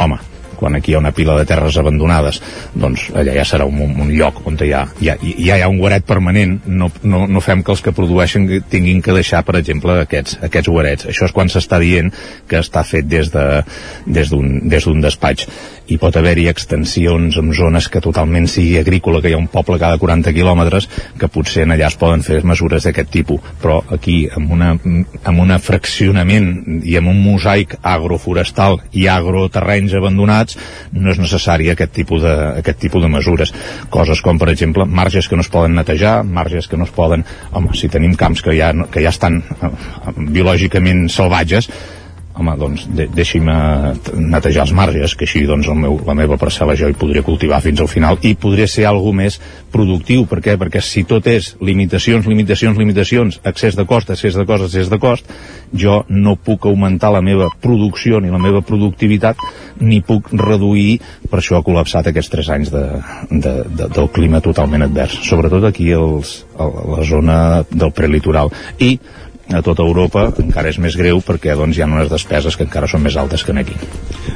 Home, 0.00 0.20
quan 0.60 0.76
aquí 0.76 0.92
hi 0.92 0.94
ha 0.98 1.00
una 1.00 1.14
pila 1.16 1.34
de 1.38 1.46
terres 1.48 1.78
abandonades 1.80 2.40
doncs 2.76 3.06
allà 3.16 3.32
ja 3.38 3.46
serà 3.48 3.66
un, 3.68 3.80
un 3.80 4.12
lloc 4.12 4.42
on 4.46 4.58
ja, 4.60 4.84
ja, 5.00 5.16
ja 5.16 5.56
hi 5.56 5.64
ha 5.64 5.70
un 5.72 5.80
guaret 5.80 6.04
permanent. 6.06 6.58
No, 6.66 6.90
no, 7.02 7.24
no 7.26 7.40
fem 7.44 7.64
que 7.64 7.72
els 7.72 7.82
que 7.84 7.94
produeixen 7.96 8.46
tinguin 8.70 9.00
que 9.02 9.16
deixar, 9.16 9.42
per 9.46 9.56
exemple, 9.60 9.96
aquests, 10.04 10.36
aquests 10.50 10.68
guarets. 10.68 11.08
Això 11.08 11.26
és 11.30 11.34
quan 11.36 11.48
s'està 11.48 11.80
dient 11.80 12.12
que 12.50 12.60
està 12.60 12.84
fet 12.84 13.08
des 13.08 13.32
d'un 13.32 13.64
de, 14.12 14.20
des 14.20 14.34
des 14.76 14.90
despatx 15.06 15.48
hi 15.90 15.98
pot 15.98 16.14
haver-hi 16.16 16.46
extensions 16.50 17.36
en 17.40 17.50
zones 17.56 17.88
que 17.90 18.02
totalment 18.02 18.46
sigui 18.50 18.78
agrícola, 18.78 19.20
que 19.20 19.32
hi 19.32 19.34
ha 19.34 19.40
un 19.40 19.48
poble 19.50 19.78
cada 19.82 19.98
40 19.98 20.32
quilòmetres, 20.36 20.86
que 21.18 21.28
potser 21.32 21.64
en 21.66 21.74
allà 21.74 21.88
es 21.90 21.98
poden 21.98 22.22
fer 22.26 22.40
mesures 22.46 22.86
d'aquest 22.86 23.10
tipus, 23.10 23.50
però 23.62 23.80
aquí 23.96 24.22
amb, 24.30 24.54
una, 24.54 24.70
amb 24.78 25.42
un 25.42 25.56
fraccionament 25.58 26.80
i 26.86 26.96
amb 27.00 27.10
un 27.10 27.18
mosaic 27.24 27.74
agroforestal 27.82 28.78
i 28.94 29.08
agroterrenys 29.10 29.96
abandonats 29.98 30.58
no 30.94 31.10
és 31.10 31.18
necessari 31.18 31.70
aquest 31.72 31.94
tipus, 31.98 32.22
de, 32.22 32.34
aquest 32.62 32.78
tipus 32.86 33.02
de 33.02 33.10
mesures. 33.10 33.52
Coses 33.90 34.22
com, 34.22 34.38
per 34.38 34.52
exemple, 34.54 34.86
marges 34.86 35.28
que 35.28 35.38
no 35.38 35.42
es 35.42 35.50
poden 35.50 35.74
netejar, 35.78 36.20
marges 36.24 36.70
que 36.70 36.78
no 36.78 36.86
es 36.86 36.94
poden... 36.94 37.26
Home, 37.50 37.74
si 37.74 37.90
tenim 37.90 38.14
camps 38.18 38.44
que 38.46 38.54
ja, 38.54 38.70
que 38.92 39.02
ja 39.02 39.10
estan 39.10 39.40
eh, 39.42 39.72
biològicament 40.16 41.08
salvatges, 41.10 41.66
home, 42.40 42.56
doncs 42.60 42.86
de, 42.88 43.06
deixi'm 43.12 43.48
netejar 44.16 44.66
els 44.66 44.74
marges, 44.76 45.14
que 45.16 45.28
així 45.28 45.44
doncs 45.48 45.68
el 45.70 45.78
meu, 45.78 45.98
la 46.06 46.16
meva 46.18 46.38
parcel·la 46.40 46.76
jo 46.78 46.90
hi 46.90 46.96
podria 46.98 47.24
cultivar 47.26 47.60
fins 47.64 47.82
al 47.82 47.90
final 47.90 48.18
i 48.26 48.34
podria 48.40 48.68
ser 48.70 48.86
algo 48.88 49.12
més 49.16 49.38
productiu. 49.72 50.26
Per 50.30 50.40
què? 50.44 50.56
Perquè 50.60 50.82
si 50.84 51.04
tot 51.08 51.26
és 51.30 51.54
limitacions, 51.62 52.26
limitacions, 52.30 52.78
limitacions, 52.80 53.40
excés 53.46 53.78
de 53.78 53.86
cost, 53.88 54.10
excés 54.10 54.38
de 54.38 54.46
cost, 54.48 54.66
excés 54.66 54.90
de 54.90 54.98
cost, 55.02 55.28
jo 55.76 56.00
no 56.08 56.36
puc 56.36 56.66
augmentar 56.66 57.12
la 57.14 57.22
meva 57.24 57.50
producció 57.62 58.20
ni 58.20 58.32
la 58.32 58.42
meva 58.42 58.62
productivitat, 58.66 59.40
ni 59.80 60.00
puc 60.04 60.32
reduir, 60.32 60.98
per 61.30 61.40
això 61.40 61.58
ha 61.58 61.64
col·lapsat 61.66 62.10
aquests 62.10 62.32
tres 62.32 62.50
anys 62.52 62.72
de, 62.74 62.84
de, 63.30 63.54
de, 63.68 63.88
del 63.88 64.10
clima 64.14 64.42
totalment 64.44 64.88
advers, 64.88 65.20
sobretot 65.28 65.68
aquí 65.68 65.90
els, 65.94 66.40
a 66.58 66.68
la 66.96 67.06
zona 67.06 67.38
del 67.70 67.92
prelitoral. 67.96 68.52
I 68.80 68.96
a 69.50 69.62
tota 69.66 69.82
Europa 69.82 70.28
encara 70.42 70.70
és 70.70 70.78
més 70.82 70.96
greu 70.98 71.20
perquè 71.24 71.56
doncs, 71.58 71.76
hi 71.76 71.82
ha 71.82 71.88
unes 71.90 72.10
despeses 72.10 72.56
que 72.56 72.66
encara 72.66 72.88
són 72.90 73.02
més 73.02 73.16
altes 73.18 73.44
que 73.44 73.54
aquí. 73.58 73.76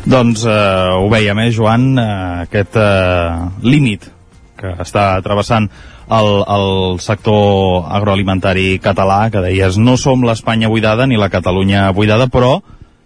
Doncs 0.05 0.45
eh, 0.45 0.55
ho 0.99 1.09
veiem, 1.13 1.39
eh, 1.45 1.51
Joan, 1.55 1.87
eh, 1.99 2.07
aquest 2.49 2.77
eh, 2.77 3.49
límit 3.63 4.11
que 4.59 4.75
està 4.83 5.21
travessant 5.23 5.69
el, 6.15 6.31
el 6.45 6.99
sector 7.01 7.89
agroalimentari 7.95 8.79
català, 8.83 9.29
que 9.33 9.43
deies, 9.45 9.79
no 9.79 9.97
som 10.01 10.25
l'Espanya 10.27 10.71
buidada 10.73 11.07
ni 11.07 11.19
la 11.21 11.31
Catalunya 11.33 11.91
buidada, 11.97 12.29
però 12.29 12.59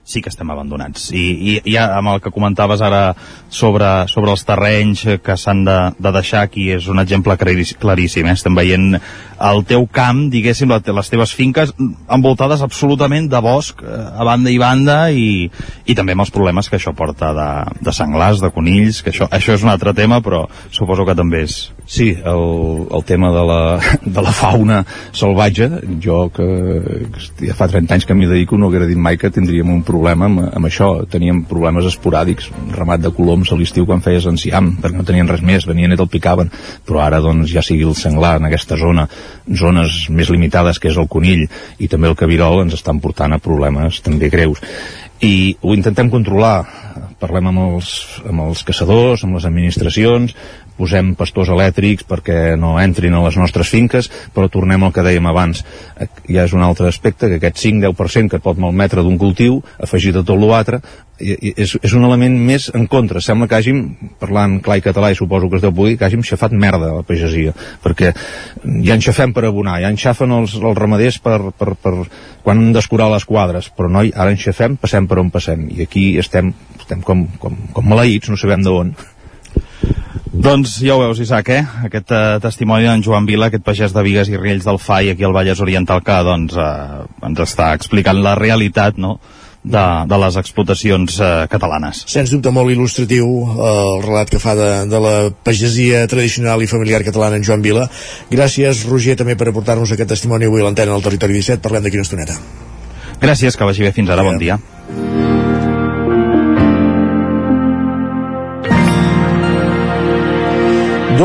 sí 0.09 0.23
que 0.25 0.31
estem 0.33 0.49
abandonats. 0.49 1.11
I, 1.13 1.25
i 1.69 1.75
ja 1.75 1.91
amb 1.99 2.15
el 2.15 2.23
que 2.25 2.33
comentaves 2.33 2.81
ara 2.81 3.13
sobre, 3.53 4.09
sobre 4.09 4.33
els 4.33 4.45
terrenys 4.49 5.05
que 5.21 5.37
s'han 5.37 5.67
de, 5.69 5.77
de 6.01 6.13
deixar 6.17 6.47
aquí 6.47 6.71
és 6.73 6.89
un 6.89 7.03
exemple 7.03 7.37
claríssim. 7.37 8.25
Eh? 8.25 8.33
Estem 8.33 8.57
veient 8.57 8.97
el 8.97 9.61
teu 9.69 9.85
camp, 9.93 10.25
diguéssim, 10.33 10.73
les 10.73 11.13
teves 11.13 11.35
finques 11.37 11.75
envoltades 12.09 12.65
absolutament 12.65 13.29
de 13.31 13.43
bosc 13.45 13.85
eh, 13.85 13.93
a 13.93 14.25
banda 14.27 14.51
i 14.51 14.57
banda 14.59 14.97
i, 15.13 15.29
i 15.85 15.99
també 15.99 16.17
amb 16.17 16.25
els 16.25 16.33
problemes 16.35 16.73
que 16.73 16.81
això 16.81 16.95
porta 16.97 17.35
de, 17.37 17.51
de 17.85 17.95
senglars, 17.95 18.41
de 18.41 18.51
conills, 18.55 19.03
que 19.05 19.13
això, 19.13 19.29
això 19.29 19.59
és 19.59 19.67
un 19.67 19.75
altre 19.75 19.93
tema, 19.95 20.23
però 20.25 20.47
suposo 20.73 21.05
que 21.05 21.19
també 21.19 21.45
és... 21.45 21.61
Sí, 21.89 22.11
el, 22.13 22.43
el 22.93 23.05
tema 23.09 23.31
de 23.33 23.45
la, 23.49 23.61
de 24.17 24.25
la 24.25 24.33
fauna 24.33 24.83
salvatge, 25.17 25.71
jo 26.05 26.27
que, 26.33 26.49
ja 27.45 27.57
fa 27.57 27.69
30 27.69 27.97
anys 27.97 28.09
que 28.09 28.17
m'hi 28.17 28.29
dedico 28.29 28.59
no 28.61 28.69
haguera 28.69 28.89
dit 28.89 28.99
mai 29.01 29.17
que 29.21 29.33
tindríem 29.33 29.71
un 29.73 29.85
problema 29.85 29.98
amb, 30.07 30.41
amb 30.55 30.69
això. 30.69 30.89
Teníem 31.11 31.43
problemes 31.49 31.89
esporàdics, 31.91 32.51
un 32.55 32.75
ramat 32.77 33.03
de 33.03 33.13
coloms 33.15 33.51
a 33.53 33.59
l'estiu 33.59 33.87
quan 33.87 34.03
feies 34.05 34.27
enciam, 34.31 34.77
perquè 34.79 34.97
no 34.97 35.07
tenien 35.09 35.29
res 35.29 35.43
més, 35.43 35.67
venien 35.67 35.93
i 35.93 35.99
te'l 35.99 36.11
picaven, 36.13 36.53
però 36.87 37.03
ara 37.05 37.21
doncs 37.25 37.51
ja 37.51 37.63
sigui 37.63 37.87
el 37.89 37.97
senglar 37.99 38.37
en 38.39 38.49
aquesta 38.49 38.79
zona, 38.79 39.09
zones 39.49 40.07
més 40.11 40.31
limitades 40.31 40.79
que 40.79 40.93
és 40.93 40.97
el 40.97 41.09
conill 41.09 41.47
i 41.79 41.89
també 41.89 42.09
el 42.09 42.17
cabirol 42.17 42.63
ens 42.63 42.79
estan 42.79 43.01
portant 43.01 43.35
a 43.35 43.43
problemes 43.43 44.03
també 44.05 44.31
greus. 44.31 44.63
I 45.21 45.57
ho 45.63 45.75
intentem 45.75 46.11
controlar. 46.11 46.63
Parlem 47.19 47.49
amb 47.51 47.65
els, 47.65 47.89
amb 48.23 48.45
els 48.45 48.63
caçadors, 48.63 49.25
amb 49.27 49.35
les 49.35 49.47
administracions, 49.49 50.35
posem 50.79 51.13
pastors 51.19 51.51
elèctrics 51.55 52.07
perquè 52.09 52.55
no 52.61 52.77
entrin 52.81 53.17
a 53.19 53.25
les 53.27 53.37
nostres 53.41 53.71
finques, 53.73 54.11
però 54.35 54.49
tornem 54.53 54.87
al 54.87 54.95
que 54.95 55.05
dèiem 55.07 55.27
abans. 55.29 55.65
Ja 56.31 56.47
és 56.47 56.55
un 56.57 56.65
altre 56.65 56.89
aspecte, 56.89 57.29
que 57.29 57.41
aquest 57.43 57.61
5-10% 57.67 58.35
que 58.35 58.43
pot 58.45 58.59
malmetre 58.63 59.05
d'un 59.05 59.19
cultiu, 59.21 59.61
afegit 59.83 60.17
a 60.17 60.25
tot 60.25 60.39
l'altre, 60.39 60.81
és, 61.19 61.75
és 61.83 61.95
un 61.97 62.05
element 62.07 62.35
més 62.47 62.69
en 62.75 62.87
contra. 62.91 63.21
Sembla 63.25 63.49
que 63.51 63.59
hàgim, 63.59 63.83
parlant 64.21 64.59
clar 64.65 64.79
i 64.79 64.85
català, 64.85 65.11
i 65.11 65.19
suposo 65.19 65.51
que 65.51 65.59
es 65.59 65.65
deu 65.65 65.75
poder, 65.75 65.97
que 65.99 66.07
hàgim 66.07 66.23
xafat 66.27 66.55
merda 66.55 66.93
a 66.93 67.01
la 67.01 67.07
pagesia, 67.07 67.55
perquè 67.83 68.13
ja 68.87 68.95
en 68.95 69.05
xafem 69.05 69.35
per 69.35 69.49
abonar, 69.49 69.79
ja 69.83 69.91
en 69.91 69.99
xafen 69.99 70.35
els, 70.39 70.57
els 70.61 70.79
ramaders 70.79 71.21
per, 71.25 71.39
per, 71.59 71.75
per 71.83 71.95
quan 72.45 72.63
han 72.63 72.73
d'escurar 72.77 73.11
les 73.13 73.27
quadres, 73.29 73.71
però 73.75 73.91
noi, 73.93 74.13
ara 74.15 74.33
en 74.33 74.41
xafem, 74.41 74.79
passem 74.81 75.09
per 75.11 75.21
on 75.23 75.33
passem, 75.35 75.67
i 75.75 75.85
aquí 75.85 76.11
estem, 76.23 76.53
estem 76.79 77.03
com, 77.05 77.27
com, 77.43 77.57
com 77.75 77.91
maleïts, 77.91 78.31
no 78.31 78.39
sabem 78.41 78.63
d'on. 78.65 78.95
Doncs 80.39 80.77
ja 80.87 80.95
ho 80.95 81.01
veus, 81.03 81.19
Isaac, 81.19 81.49
eh? 81.51 81.65
Aquest 81.89 82.13
eh, 82.15 82.39
testimoni 82.39 82.87
d'en 82.87 83.03
Joan 83.03 83.27
Vila, 83.27 83.49
aquest 83.49 83.65
pagès 83.67 83.95
de 83.95 84.05
Vigues 84.07 84.29
i 84.31 84.39
Riells 84.39 84.69
del 84.69 84.79
FAI 84.79 85.11
aquí 85.13 85.27
al 85.27 85.35
Vallès 85.35 85.59
Oriental, 85.65 85.99
que 86.07 86.19
doncs, 86.23 86.55
eh, 86.55 87.27
ens 87.27 87.43
està 87.43 87.73
explicant 87.75 88.23
la 88.23 88.37
realitat, 88.39 89.01
no?, 89.03 89.17
de, 89.65 89.85
de 90.07 90.19
les 90.23 90.39
explotacions 90.39 91.19
eh, 91.19 91.31
catalanes. 91.51 92.05
Sens 92.07 92.31
dubte 92.31 92.53
molt 92.55 92.71
il·lustratiu 92.71 93.27
eh, 93.27 93.59
el 93.67 94.05
relat 94.07 94.31
que 94.31 94.39
fa 94.39 94.55
de, 94.55 94.71
de 94.89 95.01
la 95.03 95.15
pagesia 95.45 96.07
tradicional 96.07 96.63
i 96.63 96.71
familiar 96.71 97.03
catalana 97.07 97.41
en 97.41 97.47
Joan 97.47 97.65
Vila. 97.65 97.89
Gràcies, 98.31 98.87
Roger, 98.89 99.19
també 99.19 99.35
per 99.35 99.51
aportar-nos 99.51 99.93
aquest 99.93 100.15
testimoni 100.15 100.47
avui 100.47 100.63
a 100.63 100.69
l'antena 100.69 100.95
del 100.95 101.09
Territori 101.11 101.41
17. 101.43 101.65
Parlem 101.67 101.83
d'aquí 101.83 101.99
una 101.99 102.07
estoneta. 102.07 102.39
Gràcies, 103.19 103.59
que 103.59 103.67
vagi 103.67 103.89
bé. 103.89 103.97
Fins 103.97 104.15
ara, 104.15 104.23
bon 104.23 104.39
dia. 104.39 104.61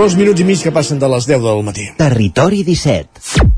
Dos 0.04 0.18
minuts 0.20 0.41
i 0.41 0.43
mig 0.43 0.60
que 0.60 0.72
passen 0.76 0.97
de 0.99 1.08
les 1.08 1.24
10 1.30 1.39
del 1.45 1.62
matí. 1.64 1.86
Territori 1.95 2.60
17. 2.68 3.53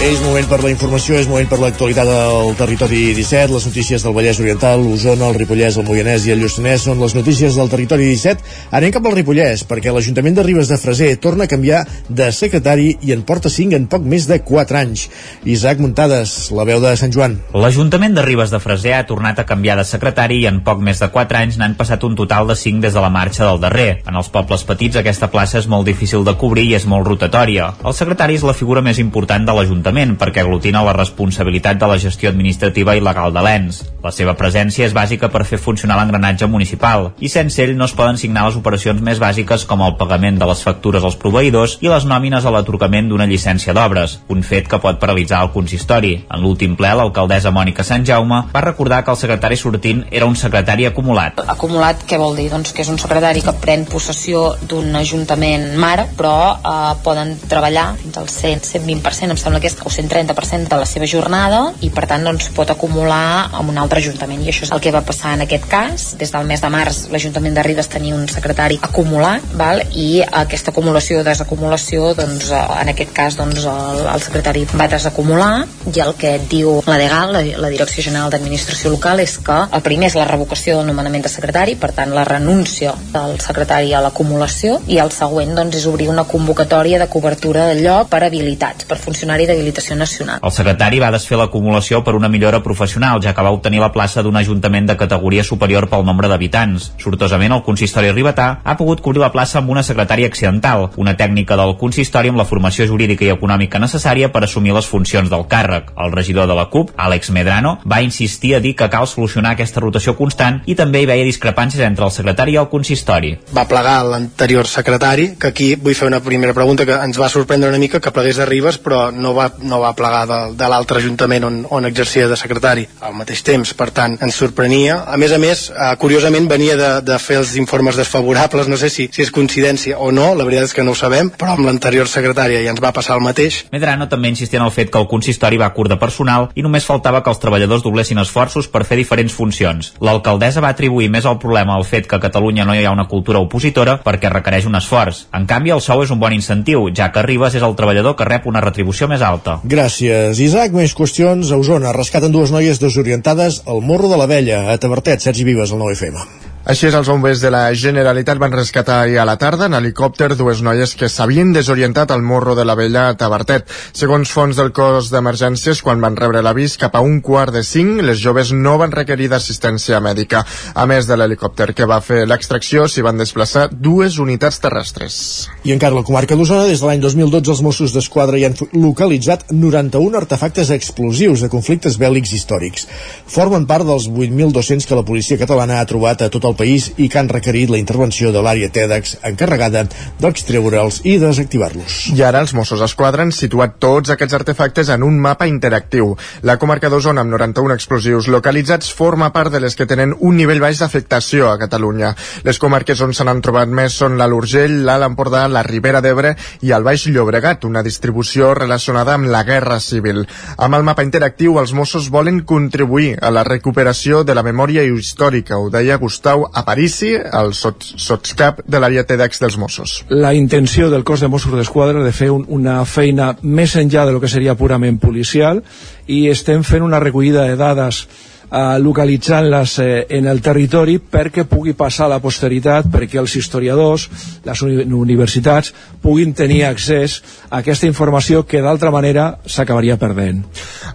És 0.00 0.16
moment 0.24 0.46
per 0.48 0.62
la 0.64 0.70
informació, 0.72 1.18
és 1.20 1.26
moment 1.28 1.44
per 1.44 1.58
l'actualitat 1.60 2.08
del 2.08 2.54
territori 2.56 3.10
17, 3.12 3.52
les 3.52 3.66
notícies 3.68 4.00
del 4.00 4.14
Vallès 4.16 4.38
Oriental, 4.40 4.80
l'Osona, 4.80 5.26
el 5.28 5.34
Ripollès, 5.36 5.76
el 5.76 5.84
Moianès 5.84 6.24
i 6.24 6.32
el 6.32 6.40
Lluçanès 6.40 6.86
són 6.86 7.02
les 7.02 7.12
notícies 7.12 7.58
del 7.60 7.68
territori 7.68 8.06
17. 8.08 8.40
Anem 8.78 8.94
cap 8.94 9.04
al 9.04 9.12
Ripollès, 9.18 9.66
perquè 9.68 9.92
l'Ajuntament 9.92 10.38
de 10.38 10.44
Ribes 10.46 10.70
de 10.72 10.78
Freser 10.80 11.10
torna 11.20 11.44
a 11.44 11.52
canviar 11.52 11.82
de 12.08 12.30
secretari 12.32 12.94
i 13.04 13.12
en 13.12 13.26
porta 13.28 13.52
5 13.52 13.76
en 13.76 13.90
poc 13.92 14.06
més 14.08 14.24
de 14.30 14.38
4 14.40 14.78
anys. 14.80 15.02
Isaac 15.44 15.84
Muntades, 15.84 16.32
la 16.56 16.64
veu 16.64 16.80
de 16.80 16.94
Sant 16.96 17.12
Joan. 17.12 17.36
L'Ajuntament 17.52 18.16
de 18.16 18.24
Ribes 18.24 18.56
de 18.56 18.62
Freser 18.64 18.96
ha 18.96 19.04
tornat 19.04 19.44
a 19.44 19.46
canviar 19.52 19.76
de 19.82 19.84
secretari 19.84 20.40
i 20.40 20.48
en 20.48 20.62
poc 20.64 20.80
més 20.80 21.04
de 21.04 21.10
4 21.12 21.42
anys 21.42 21.60
n'han 21.60 21.76
passat 21.76 22.08
un 22.08 22.16
total 22.16 22.48
de 22.48 22.56
5 22.56 22.80
des 22.86 22.96
de 22.96 23.04
la 23.04 23.12
marxa 23.12 23.44
del 23.44 23.60
darrer. 23.60 24.00
En 24.08 24.16
els 24.16 24.32
pobles 24.32 24.64
petits 24.64 24.96
aquesta 24.96 25.28
plaça 25.28 25.60
és 25.60 25.68
molt 25.68 25.84
difícil 25.92 26.24
de 26.24 26.38
cobrir 26.40 26.70
i 26.72 26.74
és 26.80 26.88
molt 26.88 27.04
rotatòria. 27.12 27.74
El 27.84 28.00
secretari 28.00 28.40
és 28.40 28.48
la 28.48 28.56
figura 28.56 28.80
més 28.80 28.96
important 28.96 29.44
de 29.44 29.60
l'Ajuntament 29.60 29.89
l'Ajuntament 29.90 30.18
perquè 30.20 30.44
aglutina 30.44 30.84
la 30.86 30.94
responsabilitat 30.94 31.78
de 31.78 31.86
la 31.90 31.98
gestió 31.98 32.30
administrativa 32.30 32.94
i 32.94 33.00
legal 33.02 33.32
de 33.34 33.42
l'ENS. 33.42 33.80
La 34.04 34.12
seva 34.14 34.36
presència 34.38 34.86
és 34.86 34.94
bàsica 34.94 35.28
per 35.28 35.44
fer 35.44 35.58
funcionar 35.58 35.98
l'engranatge 35.98 36.46
municipal 36.46 37.10
i 37.18 37.28
sense 37.28 37.60
ell 37.60 37.74
no 37.76 37.84
es 37.84 37.94
poden 37.96 38.16
signar 38.16 38.46
les 38.46 38.56
operacions 38.56 39.00
més 39.02 39.18
bàsiques 39.20 39.66
com 39.66 39.82
el 39.82 39.96
pagament 39.98 40.38
de 40.38 40.46
les 40.46 40.62
factures 40.62 41.04
als 41.04 41.18
proveïdors 41.20 41.78
i 41.82 41.90
les 41.90 42.06
nòmines 42.06 42.46
a 42.46 42.52
l'atorgament 42.54 43.10
d'una 43.10 43.26
llicència 43.26 43.74
d'obres, 43.74 44.20
un 44.28 44.44
fet 44.46 44.68
que 44.70 44.78
pot 44.80 45.00
paralitzar 45.00 45.42
el 45.44 45.52
consistori. 45.52 46.14
En 46.30 46.40
l'últim 46.40 46.76
ple, 46.78 46.94
l'alcaldessa 46.96 47.52
Mònica 47.52 47.84
Sant 47.84 48.06
Jaume 48.06 48.44
va 48.54 48.64
recordar 48.64 49.02
que 49.04 49.12
el 49.12 49.20
secretari 49.20 49.58
sortint 49.58 50.04
era 50.10 50.30
un 50.30 50.38
secretari 50.38 50.86
acumulat. 50.86 51.42
Acumulat 51.50 52.06
què 52.06 52.20
vol 52.20 52.38
dir? 52.38 52.48
Doncs 52.54 52.72
que 52.72 52.84
és 52.86 52.92
un 52.92 53.00
secretari 53.02 53.42
que 53.44 53.56
pren 53.60 53.84
possessió 53.90 54.54
d'un 54.62 54.94
ajuntament 55.02 55.74
mare, 55.80 56.06
però 56.16 56.36
eh, 56.54 56.94
poden 57.04 57.34
treballar 57.50 57.90
fins 58.00 58.16
al 58.22 58.30
100, 58.30 58.64
120%, 58.70 59.34
em 59.34 59.40
sembla 59.40 59.60
que 59.60 59.68
és, 59.68 59.76
o 59.84 59.90
130% 59.90 60.68
de 60.70 60.80
la 60.80 60.88
seva 60.88 61.08
jornada 61.10 61.60
i 61.80 61.90
per 61.94 62.06
tant 62.10 62.24
doncs, 62.26 62.50
pot 62.56 62.70
acumular 62.70 63.50
amb 63.56 63.72
un 63.72 63.78
altre 63.80 64.00
ajuntament. 64.00 64.42
I 64.44 64.52
això 64.52 64.66
és 64.66 64.72
el 64.74 64.82
que 64.82 64.92
va 64.94 65.04
passar 65.06 65.34
en 65.36 65.44
aquest 65.46 65.66
cas. 65.70 66.10
Des 66.20 66.32
del 66.32 66.48
mes 66.48 66.62
de 66.62 66.70
març 66.72 67.06
l'Ajuntament 67.12 67.56
de 67.56 67.64
Ribes 67.66 67.90
tenia 67.90 68.16
un 68.16 68.26
secretari 68.28 68.80
acumulat 68.82 69.44
val? 69.58 69.82
i 69.96 70.22
aquesta 70.22 70.70
acumulació 70.70 71.20
o 71.20 71.24
desacumulació 71.26 72.12
doncs, 72.18 72.50
en 72.52 72.90
aquest 72.92 73.12
cas 73.16 73.36
doncs, 73.38 73.64
el, 73.66 74.02
el 74.12 74.22
secretari 74.22 74.66
va 74.74 74.88
desacumular. 74.90 75.52
I 75.90 76.02
el 76.04 76.14
que 76.20 76.36
diu 76.50 76.80
la 76.86 76.98
DEGAL, 77.00 77.34
la, 77.34 77.42
la 77.64 77.72
Direcció 77.72 78.04
General 78.06 78.30
d'Administració 78.32 78.92
Local 78.92 79.22
és 79.24 79.36
que 79.44 79.56
el 79.70 79.84
primer 79.86 80.10
és 80.10 80.18
la 80.18 80.26
revocació 80.28 80.78
del 80.78 80.90
nomenament 80.90 81.24
de 81.26 81.32
secretari 81.32 81.76
per 81.80 81.92
tant 81.96 82.14
la 82.14 82.24
renúncia 82.28 82.94
del 83.14 83.38
secretari 83.42 83.94
a 83.94 84.02
l'acumulació. 84.04 84.78
I 84.90 85.00
el 85.02 85.12
següent 85.14 85.54
doncs, 85.56 85.80
és 85.80 85.88
obrir 85.90 86.10
una 86.12 86.26
convocatòria 86.28 87.00
de 87.00 87.08
cobertura 87.10 87.68
de 87.70 87.80
lloc 87.80 88.10
per 88.12 88.22
habilitats, 88.26 88.86
per 88.88 88.98
funcionari 89.00 89.48
d'habilitació 89.70 89.96
nacional. 89.96 90.40
El 90.42 90.52
secretari 90.52 91.00
va 91.00 91.10
desfer 91.14 91.38
l'acumulació 91.38 92.02
per 92.04 92.14
una 92.14 92.28
millora 92.28 92.62
professional, 92.62 93.20
ja 93.22 93.34
que 93.34 93.42
va 93.42 93.52
obtenir 93.54 93.80
la 93.80 93.92
plaça 93.92 94.22
d'un 94.22 94.36
ajuntament 94.36 94.86
de 94.86 94.96
categoria 94.96 95.44
superior 95.44 95.88
pel 95.88 96.04
nombre 96.04 96.28
d'habitants. 96.28 96.92
Sortosament, 96.98 97.52
el 97.52 97.62
consistori 97.62 98.12
ribetà 98.12 98.60
ha 98.64 98.76
pogut 98.76 99.00
cobrir 99.00 99.22
la 99.22 99.32
plaça 99.32 99.58
amb 99.58 99.70
una 99.70 99.82
secretària 99.82 100.26
accidental, 100.26 100.90
una 100.96 101.16
tècnica 101.16 101.56
del 101.56 101.76
consistori 101.78 102.28
amb 102.28 102.38
la 102.38 102.44
formació 102.48 102.86
jurídica 102.86 103.24
i 103.24 103.32
econòmica 103.32 103.78
necessària 103.78 104.30
per 104.32 104.44
assumir 104.44 104.74
les 104.74 104.86
funcions 104.86 105.30
del 105.30 105.46
càrrec. 105.48 105.92
El 105.96 106.12
regidor 106.12 106.48
de 106.48 106.56
la 106.58 106.66
CUP, 106.70 106.92
Àlex 106.96 107.30
Medrano, 107.30 107.78
va 107.86 108.02
insistir 108.02 108.54
a 108.56 108.60
dir 108.60 108.74
que 108.76 108.90
cal 108.90 109.06
solucionar 109.06 109.54
aquesta 109.54 109.80
rotació 109.80 110.16
constant 110.16 110.62
i 110.66 110.74
també 110.74 111.02
hi 111.02 111.10
veia 111.10 111.24
discrepàncies 111.24 111.84
entre 111.86 112.04
el 112.04 112.14
secretari 112.14 112.56
i 112.56 112.60
el 112.60 112.68
consistori. 112.68 113.36
Va 113.56 113.66
plegar 113.68 114.00
l'anterior 114.04 114.66
secretari, 114.66 115.34
que 115.38 115.50
aquí 115.50 115.74
vull 115.76 115.94
fer 115.94 116.08
una 116.08 116.20
primera 116.20 116.54
pregunta 116.54 116.86
que 116.86 116.96
ens 116.96 117.18
va 117.20 117.28
sorprendre 117.28 117.70
una 117.70 117.78
mica 117.78 118.00
que 118.00 118.12
plegués 118.12 118.36
de 118.40 118.46
Ribes 118.46 118.80
però 118.80 119.10
no 119.12 119.34
va, 119.36 119.50
no 119.62 119.80
va 119.82 119.94
plegar 119.96 120.24
de, 120.30 120.40
de 120.58 120.70
l'altre 120.70 121.00
ajuntament 121.00 121.46
on, 121.48 121.60
on 121.70 121.88
exercia 121.88 122.28
de 122.28 122.38
secretari 122.38 122.86
al 123.00 123.16
mateix 123.18 123.42
temps, 123.46 123.74
per 123.74 123.90
tant 123.96 124.16
ens 124.20 124.40
sorprenia 124.42 125.02
a 125.06 125.18
més 125.20 125.32
a 125.32 125.40
més, 125.42 125.68
eh, 125.70 125.92
curiosament 126.00 126.48
venia 126.50 126.76
de, 126.80 126.90
de 127.06 127.18
fer 127.22 127.40
els 127.40 127.54
informes 127.60 127.98
desfavorables 128.00 128.70
no 128.70 128.78
sé 128.80 128.90
si, 128.92 129.08
si 129.12 129.24
és 129.24 129.34
coincidència 129.34 129.98
o 129.98 130.10
no, 130.14 130.32
la 130.34 130.46
veritat 130.48 130.70
és 130.70 130.76
que 130.76 130.86
no 130.86 130.94
ho 130.94 130.98
sabem 130.98 131.32
però 131.34 131.56
amb 131.56 131.66
l'anterior 131.68 132.08
secretària 132.10 132.62
ja 132.64 132.74
ens 132.74 132.82
va 132.82 132.94
passar 132.96 133.18
el 133.18 133.24
mateix 133.24 133.64
Medrano 133.72 134.08
també 134.08 134.30
insistia 134.32 134.60
en 134.60 134.66
el 134.66 134.74
fet 134.74 134.90
que 134.90 134.98
el 134.98 135.08
consistori 135.10 135.58
va 135.60 135.72
curt 135.74 135.92
de 135.92 135.98
personal 136.00 136.48
i 136.54 136.64
només 136.66 136.86
faltava 136.86 137.22
que 137.22 137.30
els 137.32 137.40
treballadors 137.42 137.84
doblessin 137.84 138.20
esforços 138.22 138.68
per 138.70 138.84
fer 138.88 138.98
diferents 139.00 139.34
funcions. 139.34 139.92
L'alcaldessa 140.00 140.62
va 140.64 140.72
atribuir 140.74 141.10
més 141.12 141.26
el 141.28 141.38
problema 141.42 141.76
al 141.76 141.86
fet 141.88 142.08
que 142.10 142.18
a 142.18 142.22
Catalunya 142.22 142.66
no 142.66 142.74
hi 142.74 142.84
ha 142.84 142.94
una 142.94 143.08
cultura 143.10 143.42
opositora 143.42 143.98
perquè 144.04 144.32
requereix 144.32 144.68
un 144.68 144.78
esforç. 144.78 145.24
En 145.36 145.46
canvi, 145.50 145.74
el 145.74 145.82
sou 145.84 146.04
és 146.04 146.12
un 146.14 146.20
bon 146.22 146.34
incentiu, 146.36 146.88
ja 146.96 147.10
que 147.12 147.24
Ribes 147.26 147.56
és 147.58 147.66
el 147.66 147.76
treballador 147.78 148.16
que 148.16 148.28
rep 148.28 148.46
una 148.50 148.62
retribució 148.64 149.08
més 149.10 149.22
alta. 149.26 149.49
Gràcies, 149.64 150.42
Isaac. 150.42 150.76
Més 150.76 150.94
qüestions. 150.98 151.50
A 151.50 151.58
Osona 151.60 151.94
rescaten 151.96 152.34
dues 152.34 152.52
noies 152.54 152.82
desorientades 152.82 153.62
al 153.66 153.82
Morro 153.82 154.12
de 154.12 154.20
la 154.20 154.30
Vella. 154.30 154.66
A 154.70 154.78
Tabertet, 154.78 155.26
Sergi 155.26 155.48
Vives, 155.48 155.74
al 155.74 155.82
9FM. 155.82 156.49
Així 156.68 156.90
és, 156.90 156.94
els 156.94 157.08
bombers 157.08 157.40
de 157.40 157.48
la 157.48 157.62
Generalitat 157.72 158.36
van 158.36 158.52
rescatar 158.52 158.98
ahir 159.00 159.16
a 159.18 159.24
la 159.24 159.38
tarda 159.40 159.64
en 159.70 159.74
helicòpter 159.78 160.34
dues 160.36 160.58
noies 160.60 160.92
que 160.92 161.08
s'havien 161.08 161.54
desorientat 161.56 162.10
al 162.12 162.20
morro 162.20 162.52
de 162.54 162.66
la 162.68 162.74
vella 162.76 163.06
a 163.08 163.14
Tabertet. 163.16 163.64
Segons 163.96 164.28
fons 164.28 164.60
del 164.60 164.68
cos 164.76 165.08
d'emergències, 165.08 165.80
quan 165.80 166.04
van 166.04 166.18
rebre 166.20 166.42
l'avís 166.44 166.76
cap 166.76 166.98
a 166.98 167.00
un 167.00 167.22
quart 167.24 167.56
de 167.56 167.62
cinc, 167.64 168.02
les 168.04 168.20
joves 168.20 168.52
no 168.52 168.74
van 168.76 168.92
requerir 168.92 169.30
d'assistència 169.32 170.02
mèdica. 170.04 170.42
A 170.74 170.84
més 170.84 171.08
de 171.08 171.16
l'helicòpter 171.16 171.70
que 171.72 171.88
va 171.88 172.02
fer 172.04 172.26
l'extracció, 172.28 172.84
s'hi 172.84 173.06
van 173.08 173.16
desplaçar 173.16 173.70
dues 173.72 174.20
unitats 174.20 174.60
terrestres. 174.60 175.16
I 175.64 175.72
encara 175.72 175.96
la 175.96 176.04
comarca 176.04 176.36
d'Osona, 176.36 176.68
des 176.68 176.84
de 176.84 176.90
l'any 176.90 177.00
2012, 177.00 177.54
els 177.56 177.64
Mossos 177.64 177.96
d'Esquadra 177.96 178.36
hi 178.36 178.44
han 178.50 178.58
localitzat 178.76 179.48
91 179.48 180.20
artefactes 180.20 180.74
explosius 180.76 181.40
de 181.40 181.48
conflictes 181.48 181.96
bèl·lics 181.96 182.36
històrics. 182.36 182.86
Formen 183.24 183.64
part 183.64 183.88
dels 183.88 184.10
8.200 184.12 184.84
que 184.84 185.02
la 185.02 185.08
policia 185.08 185.40
catalana 185.40 185.80
ha 185.80 185.88
trobat 185.88 186.28
a 186.28 186.28
tot 186.28 186.44
el 186.44 186.49
país 186.58 186.90
i 186.96 187.08
que 187.08 187.18
han 187.20 187.28
requerit 187.28 187.70
la 187.70 187.78
intervenció 187.80 188.32
de 188.32 188.42
l'àrea 188.44 188.70
TEDx 188.72 189.18
encarregada 189.26 189.84
d'extreure'ls 190.20 191.00
i 191.04 191.16
desactivar-los. 191.22 192.00
I 192.16 192.22
ara 192.26 192.42
els 192.44 192.54
Mossos 192.56 192.80
d'Esquadra 192.82 193.24
han 193.26 193.32
situat 193.34 193.78
tots 193.82 194.12
aquests 194.14 194.36
artefactes 194.40 194.90
en 194.94 195.04
un 195.06 195.18
mapa 195.20 195.48
interactiu. 195.50 196.16
La 196.42 196.58
comarca 196.58 196.90
d'Osona, 196.90 197.24
amb 197.24 197.34
91 197.34 197.74
explosius 197.74 198.28
localitzats, 198.28 198.92
forma 198.94 199.30
part 199.32 199.52
de 199.52 199.60
les 199.60 199.76
que 199.76 199.86
tenen 199.86 200.14
un 200.18 200.36
nivell 200.36 200.60
baix 200.62 200.80
d'afectació 200.80 201.50
a 201.50 201.58
Catalunya. 201.60 202.14
Les 202.44 202.58
comarques 202.58 203.00
on 203.00 203.14
se 203.14 203.24
n'han 203.24 203.42
trobat 203.44 203.68
més 203.68 203.96
són 203.96 204.18
l'Alt 204.18 204.36
Urgell, 204.36 204.80
l'Alt 204.86 205.08
Empordà, 205.10 205.46
la 205.48 205.64
Ribera 205.66 206.00
d'Ebre 206.04 206.34
i 206.66 206.72
el 206.76 206.86
Baix 206.86 207.06
Llobregat, 207.08 207.64
una 207.68 207.84
distribució 207.86 208.54
relacionada 208.54 209.14
amb 209.14 209.30
la 209.30 209.42
Guerra 209.44 209.80
Civil. 209.80 210.24
Amb 210.56 210.78
el 210.78 210.86
mapa 210.86 211.04
interactiu, 211.06 211.58
els 211.60 211.74
Mossos 211.76 212.10
volen 212.10 212.42
contribuir 212.44 213.16
a 213.20 213.30
la 213.30 213.44
recuperació 213.44 214.24
de 214.24 214.34
la 214.34 214.44
memòria 214.46 214.84
històrica, 214.84 215.58
ho 215.58 215.70
deia 215.70 215.98
Gustau 216.00 216.39
Aparici, 216.46 217.12
el 217.16 217.52
sots, 217.56 217.94
sotscap 218.00 218.62
de 218.66 218.80
l'àrea 218.80 219.04
TEDx 219.06 219.42
dels 219.42 219.58
Mossos. 219.60 220.00
La 220.08 220.32
intenció 220.34 220.90
del 220.90 221.04
cos 221.04 221.20
de 221.24 221.28
Mossos 221.28 221.54
d'Esquadra 221.56 222.04
de 222.04 222.12
fer 222.16 222.30
un, 222.34 222.46
una 222.48 222.80
feina 222.84 223.34
més 223.42 223.76
enllà 223.76 224.06
de 224.06 224.16
lo 224.16 224.20
que 224.22 224.30
seria 224.30 224.56
purament 224.58 225.00
policial 225.02 225.62
i 226.06 226.26
estem 226.30 226.64
fent 226.66 226.86
una 226.86 227.00
recollida 227.02 227.46
de 227.48 227.56
dades 227.60 228.04
eh, 228.50 228.78
localitzant-les 228.82 229.78
eh, 229.78 230.06
en 230.18 230.26
el 230.30 230.42
territori 230.42 230.98
perquè 231.00 231.46
pugui 231.48 231.74
passar 231.78 232.06
a 232.06 232.14
la 232.14 232.20
posteritat, 232.22 232.88
perquè 232.90 233.20
els 233.20 233.34
historiadors, 233.36 234.08
les 234.44 234.62
uni 234.66 234.84
universitats, 234.84 235.72
puguin 236.02 236.34
tenir 236.34 236.64
accés 236.66 237.20
a 237.48 237.60
aquesta 237.60 237.86
informació 237.86 238.44
que 238.46 238.62
d'altra 238.62 238.90
manera 238.90 239.38
s'acabaria 239.46 239.98
perdent. 240.00 240.42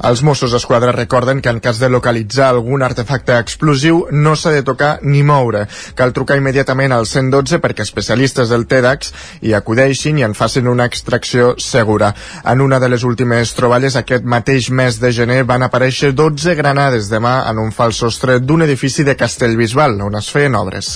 Els 0.06 0.24
Mossos 0.26 0.52
d'Esquadra 0.52 0.92
recorden 0.96 1.42
que 1.42 1.50
en 1.50 1.62
cas 1.64 1.80
de 1.80 1.90
localitzar 1.90 2.50
algun 2.50 2.84
artefacte 2.84 3.38
explosiu 3.38 4.06
no 4.12 4.36
s'ha 4.36 4.52
de 4.52 4.64
tocar 4.64 5.00
ni 5.04 5.24
moure. 5.24 5.66
Cal 5.96 6.14
trucar 6.14 6.38
immediatament 6.40 6.94
al 6.94 7.06
112 7.06 7.62
perquè 7.64 7.86
especialistes 7.86 8.50
del 8.50 8.68
TEDx 8.68 9.14
hi 9.46 9.54
acudeixin 9.54 10.20
i 10.20 10.26
en 10.28 10.36
facin 10.36 10.68
una 10.68 10.86
extracció 10.90 11.54
segura. 11.62 12.14
En 12.44 12.62
una 12.62 12.80
de 12.80 12.90
les 12.90 13.04
últimes 13.04 13.54
troballes 13.56 13.96
aquest 13.96 14.26
mateix 14.26 14.70
mes 14.70 15.00
de 15.00 15.12
gener 15.14 15.44
van 15.44 15.64
aparèixer 15.64 16.14
12 16.16 16.56
granades 16.56 17.10
de 17.10 17.22
mà 17.22 17.45
en 17.46 17.62
un 17.62 17.72
fals 17.76 18.02
sostre 18.04 18.40
d'un 18.42 18.66
edifici 18.66 19.06
de 19.08 19.16
Castellbisbal, 19.18 20.00
on 20.02 20.18
es 20.20 20.30
feien 20.34 20.58
obres. 20.60 20.92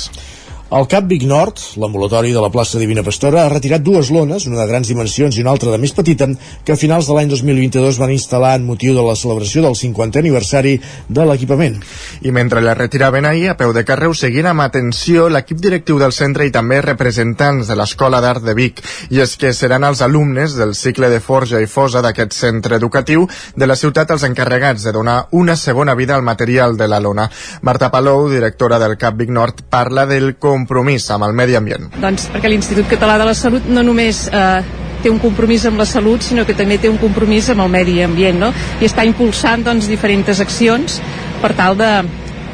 El 0.69 0.85
Cap 0.85 1.07
Vic 1.09 1.23
Nord, 1.25 1.57
l'ambulatori 1.81 2.29
de 2.29 2.41
la 2.43 2.51
plaça 2.53 2.77
Divina 2.77 3.01
Pastora, 3.01 3.39
ha 3.41 3.49
retirat 3.49 3.81
dues 3.81 4.11
lones, 4.13 4.43
una 4.45 4.59
de 4.59 4.67
grans 4.69 4.85
dimensions 4.91 5.33
i 5.33 5.41
una 5.41 5.49
altra 5.49 5.71
de 5.73 5.79
més 5.81 5.95
petita, 5.97 6.27
que 6.63 6.75
a 6.75 6.77
finals 6.77 7.07
de 7.09 7.15
l'any 7.17 7.31
2022 7.31 7.97
van 7.97 8.11
instal·lar 8.13 8.51
en 8.59 8.67
motiu 8.67 8.93
de 8.93 9.01
la 9.01 9.15
celebració 9.17 9.63
del 9.65 9.73
50è 9.73 10.21
aniversari 10.21 10.75
de 11.09 11.25
l'equipament. 11.25 11.79
I 12.21 12.29
mentre 12.37 12.61
les 12.61 12.77
retiraven 12.77 13.25
ahir, 13.25 13.47
a 13.49 13.55
peu 13.57 13.73
de 13.73 13.81
carreu, 13.81 14.13
seguint 14.13 14.51
amb 14.51 14.61
atenció 14.61 15.25
l'equip 15.33 15.57
directiu 15.57 15.97
del 15.97 16.13
centre 16.13 16.45
i 16.45 16.53
també 16.53 16.83
representants 16.85 17.65
de 17.65 17.79
l'Escola 17.79 18.21
d'Art 18.21 18.45
de 18.45 18.53
Vic. 18.53 18.83
I 19.09 19.23
és 19.25 19.33
que 19.41 19.55
seran 19.57 19.89
els 19.89 20.05
alumnes 20.05 20.53
del 20.53 20.75
cicle 20.77 21.09
de 21.09 21.17
Forja 21.17 21.63
i 21.65 21.65
Fosa 21.65 22.05
d'aquest 22.05 22.37
centre 22.37 22.77
educatiu 22.77 23.25
de 23.57 23.65
la 23.65 23.79
ciutat 23.79 24.13
els 24.13 24.27
encarregats 24.29 24.85
de 24.85 24.93
donar 24.93 25.17
una 25.31 25.57
segona 25.57 25.97
vida 25.97 26.13
al 26.13 26.29
material 26.29 26.77
de 26.77 26.91
la 26.93 27.01
lona. 27.01 27.25
Marta 27.65 27.89
Palou, 27.89 28.29
directora 28.29 28.77
del 28.77 28.99
Cap 29.01 29.17
Vic 29.17 29.33
Nord, 29.33 29.65
parla 29.73 30.05
del 30.05 30.35
com 30.37 30.58
compromís 30.59 31.07
amb 31.15 31.27
el 31.27 31.33
medi 31.37 31.57
ambient? 31.59 31.89
Doncs 32.01 32.29
perquè 32.33 32.51
l'Institut 32.51 32.89
Català 32.91 33.17
de 33.21 33.27
la 33.29 33.35
Salut 33.37 33.65
no 33.69 33.83
només 33.85 34.27
eh, 34.27 34.61
té 35.03 35.09
un 35.11 35.19
compromís 35.19 35.65
amb 35.67 35.79
la 35.79 35.87
salut, 35.87 36.23
sinó 36.23 36.45
que 36.47 36.55
també 36.57 36.77
té 36.81 36.91
un 36.91 36.99
compromís 36.99 37.49
amb 37.53 37.63
el 37.63 37.71
medi 37.71 37.99
ambient, 38.03 38.39
no? 38.39 38.51
I 38.81 38.89
està 38.89 39.07
impulsant 39.07 39.63
doncs, 39.63 39.87
diferents 39.87 40.43
accions 40.43 40.99
per 41.39 41.53
tal 41.55 41.79
de, 41.79 41.91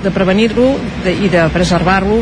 de 0.06 0.14
prevenir-lo 0.14 0.74
i 1.10 1.32
de 1.34 1.50
preservar-lo. 1.54 2.22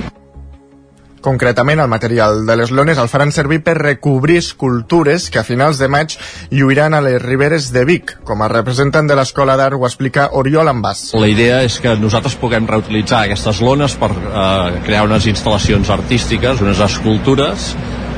Concretament, 1.24 1.80
el 1.80 1.88
material 1.88 2.42
de 2.46 2.58
les 2.60 2.72
lones 2.76 3.00
el 3.00 3.08
faran 3.08 3.32
servir 3.32 3.62
per 3.64 3.78
recobrir 3.78 4.42
escultures 4.42 5.30
que 5.32 5.40
a 5.40 5.46
finals 5.48 5.80
de 5.80 5.88
maig 5.88 6.18
lluiran 6.52 6.92
a 6.94 7.00
les 7.06 7.22
riberes 7.24 7.70
de 7.72 7.86
Vic. 7.88 8.12
Com 8.28 8.44
a 8.44 8.50
representant 8.52 9.08
de 9.08 9.16
l'Escola 9.16 9.56
d'Art 9.56 9.80
ho 9.80 9.86
explica 9.88 10.26
Oriol 10.36 10.68
Ambàs. 10.68 11.14
La 11.16 11.30
idea 11.32 11.62
és 11.64 11.78
que 11.80 11.96
nosaltres 11.96 12.36
puguem 12.42 12.68
reutilitzar 12.68 13.22
aquestes 13.24 13.62
lones 13.64 13.96
per 14.02 14.12
eh, 14.12 14.82
crear 14.84 15.06
unes 15.08 15.30
instal·lacions 15.32 15.94
artístiques, 15.96 16.60
unes 16.60 16.84
escultures, 16.84 17.70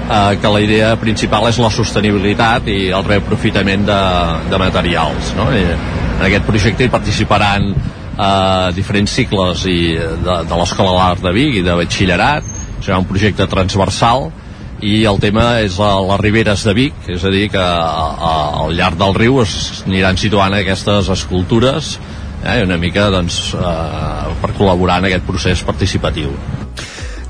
eh, 0.09 0.39
que 0.41 0.55
la 0.57 0.63
idea 0.65 0.95
principal 0.97 1.45
és 1.51 1.61
la 1.61 1.69
sostenibilitat 1.69 2.73
i 2.73 2.79
el 2.89 3.05
reaprofitament 3.05 3.85
de, 3.85 4.01
de 4.49 4.63
materials. 4.65 5.35
No? 5.37 5.51
I 5.53 5.61
en 5.67 6.25
aquest 6.31 6.49
projecte 6.49 6.89
hi 6.89 6.95
participaran 6.97 7.69
eh, 7.69 8.73
diferents 8.73 9.13
cicles 9.21 9.69
i 9.69 9.79
de, 9.93 10.41
de 10.49 10.61
l'Escola 10.63 10.97
d'Art 10.97 11.25
de 11.29 11.37
Vic 11.37 11.61
i 11.61 11.65
de 11.69 11.79
batxillerat, 11.85 12.54
serà 12.81 12.99
un 13.01 13.07
projecte 13.09 13.47
transversal 13.51 14.29
i 14.85 15.05
el 15.07 15.21
tema 15.23 15.61
és 15.63 15.77
a 15.79 15.93
les 16.03 16.19
riberes 16.21 16.65
de 16.67 16.73
Vic, 16.75 17.07
és 17.07 17.23
a 17.23 17.31
dir, 17.31 17.47
que 17.53 17.61
a, 17.61 17.95
a, 18.11 18.35
al 18.65 18.75
llarg 18.75 18.99
del 18.99 19.15
riu 19.15 19.39
es 19.43 19.83
aniran 19.85 20.19
situant 20.19 20.53
aquestes 20.57 21.09
escultures 21.15 21.95
eh, 22.43 22.61
una 22.63 22.77
mica 22.77 23.09
doncs, 23.13 23.55
eh, 23.55 24.35
per 24.41 24.53
col·laborar 24.57 24.99
en 25.01 25.09
aquest 25.09 25.25
procés 25.27 25.63
participatiu. 25.65 26.35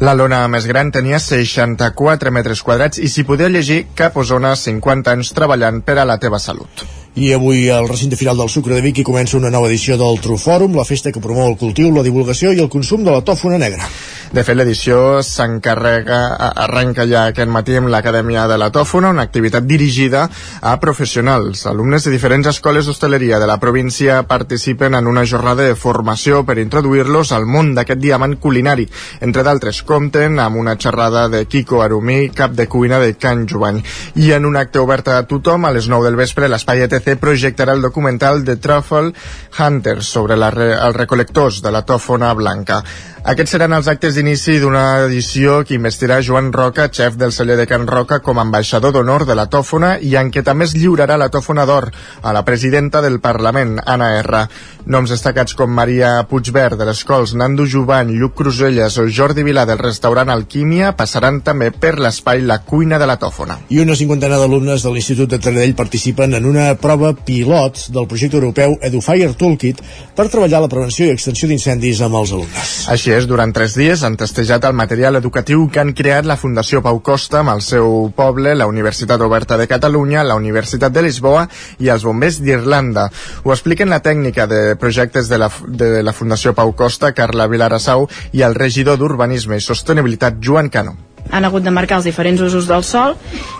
La 0.03 0.11
lona 0.17 0.41
més 0.51 0.65
gran 0.67 0.91
tenia 0.91 1.21
64 1.23 2.33
metres 2.35 2.61
quadrats 2.65 2.99
i 2.99 3.07
s'hi 3.07 3.23
podia 3.23 3.47
llegir 3.47 3.85
Cap 3.95 4.17
Osona 4.19 4.55
50 4.59 5.15
anys 5.15 5.31
treballant 5.37 5.79
per 5.87 6.01
a 6.01 6.07
la 6.09 6.19
teva 6.19 6.41
salut. 6.43 7.04
I 7.15 7.31
avui 7.31 7.69
al 7.69 7.87
recinte 7.87 8.17
final 8.17 8.35
del 8.35 8.49
Sucre 8.49 8.75
de 8.75 8.81
Vic 8.83 8.97
hi 8.99 9.03
comença 9.07 9.37
una 9.37 9.47
nova 9.47 9.69
edició 9.69 9.95
del 9.95 10.19
Trufòrum, 10.19 10.73
la 10.75 10.83
festa 10.83 11.13
que 11.15 11.21
promou 11.23 11.47
el 11.47 11.55
cultiu, 11.55 11.93
la 11.95 12.03
divulgació 12.03 12.51
i 12.51 12.59
el 12.59 12.67
consum 12.67 13.07
de 13.07 13.13
la 13.15 13.23
tòfona 13.23 13.55
negra. 13.55 13.87
De 14.35 14.43
fet, 14.43 14.57
l'edició 14.57 15.21
s'encarrega, 15.23 16.17
arrenca 16.65 17.05
ja 17.07 17.21
aquest 17.29 17.47
matí 17.47 17.77
amb 17.79 17.87
l'Acadèmia 17.93 18.49
de 18.51 18.57
la 18.59 18.67
Tòfona, 18.73 19.13
una 19.15 19.23
activitat 19.23 19.63
dirigida 19.63 20.25
a 20.59 20.73
professionals. 20.81 21.61
Alumnes 21.71 22.03
de 22.03 22.11
diferents 22.11 22.49
escoles 22.51 22.89
d'hostaleria 22.89 23.39
de 23.39 23.47
la 23.47 23.59
província 23.63 24.23
participen 24.27 24.97
en 24.99 25.07
una 25.07 25.23
jornada 25.23 25.63
de 25.63 25.77
formació 25.79 26.41
per 26.43 26.57
introduir-los 26.59 27.31
al 27.31 27.45
món 27.45 27.71
d'aquest 27.77 28.01
diamant 28.01 28.35
culinari. 28.43 28.89
Entre 29.21 29.45
d'altres, 29.47 29.83
compten 29.87 30.35
amb 30.43 30.59
una 30.59 30.75
xerrada 30.75 31.29
de 31.29 31.45
Kiko 31.45 31.79
Arumí, 31.85 32.27
cap 32.35 32.51
de 32.59 32.67
cuina 32.67 32.99
de 32.99 33.13
Can 33.15 33.47
Jovany. 33.47 33.79
I 34.19 34.33
en 34.35 34.51
un 34.51 34.59
acte 34.59 34.83
obert 34.83 35.13
a 35.13 35.21
tothom, 35.29 35.63
a 35.63 35.71
les 35.71 35.87
9 35.87 36.09
del 36.09 36.19
vespre, 36.19 36.51
l'Espai 36.51 36.83
ETC 36.83 37.04
projectarà 37.13 37.77
el 37.77 37.85
documental 37.85 38.41
The 38.43 38.57
Truffle 38.57 39.13
Hunters 39.59 40.09
sobre 40.09 40.35
la 40.35 40.49
els 40.55 40.97
recolectors 40.97 41.61
de 41.61 41.71
la 41.71 41.85
tòfona 41.85 42.33
blanca. 42.33 42.81
Aquests 43.25 43.55
seran 43.55 43.73
els 43.73 43.87
actes 43.89 44.13
d'inici 44.13 44.59
d'una 44.61 44.83
edició 45.07 45.63
que 45.65 45.73
investirà 45.73 46.19
Joan 46.21 46.51
Roca, 46.53 46.83
xef 46.93 47.15
del 47.17 47.31
celler 47.33 47.55
de 47.57 47.65
Can 47.65 47.87
Roca, 47.89 48.19
com 48.21 48.37
a 48.37 48.43
ambaixador 48.45 48.93
d'honor 48.93 49.25
de 49.25 49.33
la 49.33 49.47
tòfona 49.49 49.95
i 49.97 50.13
en 50.19 50.29
què 50.29 50.43
també 50.45 50.67
es 50.67 50.75
lliurarà 50.77 51.17
la 51.17 51.31
tòfona 51.33 51.65
d'or 51.65 51.89
a 52.21 52.33
la 52.37 52.43
presidenta 52.45 53.01
del 53.01 53.17
Parlament, 53.23 53.79
Anna 53.81 54.11
R. 54.19 54.43
Noms 54.85 55.09
destacats 55.09 55.57
com 55.57 55.73
Maria 55.73 56.11
Puigverd 56.29 56.77
de 56.77 56.85
l'Escols, 56.85 57.33
Nando 57.33 57.65
Jovany, 57.65 58.13
Lluc 58.13 58.35
Cruselles 58.37 58.99
o 59.01 59.07
Jordi 59.09 59.41
Vilà 59.47 59.65
del 59.65 59.81
restaurant 59.81 60.29
Alquímia 60.29 60.93
passaran 60.93 61.41
també 61.41 61.71
per 61.73 61.95
l'espai 61.97 62.45
La 62.45 62.59
Cuina 62.61 63.01
de 63.01 63.09
la 63.09 63.17
Tòfona. 63.17 63.57
I 63.73 63.81
una 63.81 63.97
cinquantena 63.97 64.37
d'alumnes 64.37 64.85
de 64.85 64.93
l'Institut 64.93 65.33
de 65.33 65.41
Taradell 65.41 65.73
participen 65.73 66.37
en 66.37 66.45
una 66.45 66.67
prova 66.77 66.94
pilot 67.25 67.85
del 67.93 68.07
projecte 68.09 68.37
europeu 68.39 68.75
EduFire 68.81 69.33
Toolkit 69.37 69.81
per 70.15 70.27
treballar 70.31 70.61
la 70.63 70.69
prevenció 70.71 71.07
i 71.07 71.13
extensió 71.13 71.49
d'incendis 71.49 72.01
amb 72.05 72.19
els 72.19 72.33
alumnes. 72.35 72.73
Així 72.91 73.13
és, 73.15 73.27
durant 73.29 73.53
tres 73.55 73.75
dies 73.77 74.03
han 74.03 74.17
testejat 74.19 74.65
el 74.67 74.75
material 74.77 75.19
educatiu 75.19 75.67
que 75.71 75.81
han 75.83 75.93
creat 75.97 76.27
la 76.27 76.37
Fundació 76.39 76.81
Pau 76.85 77.01
Costa 77.05 77.41
amb 77.41 77.55
el 77.55 77.63
seu 77.65 78.11
poble, 78.15 78.55
la 78.55 78.67
Universitat 78.71 79.21
Oberta 79.21 79.57
de 79.57 79.67
Catalunya, 79.71 80.23
la 80.23 80.37
Universitat 80.39 80.93
de 80.93 81.05
Lisboa 81.05 81.47
i 81.79 81.91
els 81.93 82.05
bombers 82.07 82.39
d'Irlanda. 82.43 83.09
Ho 83.43 83.55
expliquen 83.55 83.91
la 83.93 84.01
tècnica 84.05 84.47
de 84.47 84.61
projectes 84.79 85.29
de 85.31 85.41
la, 85.41 85.51
de 85.67 86.03
la 86.03 86.13
Fundació 86.13 86.55
Pau 86.55 86.73
Costa, 86.77 87.13
Carla 87.13 87.49
Vilarassau, 87.51 88.07
i 88.33 88.45
el 88.45 88.55
regidor 88.55 88.99
d'Urbanisme 89.01 89.59
i 89.59 89.65
Sostenibilitat, 89.65 90.39
Joan 90.41 90.69
Cano 90.69 90.97
han 91.31 91.45
hagut 91.45 91.63
de 91.65 91.71
marcar 91.73 91.97
els 91.99 92.05
diferents 92.07 92.41
usos 92.41 92.67
del 92.69 92.83
sol 92.83 93.15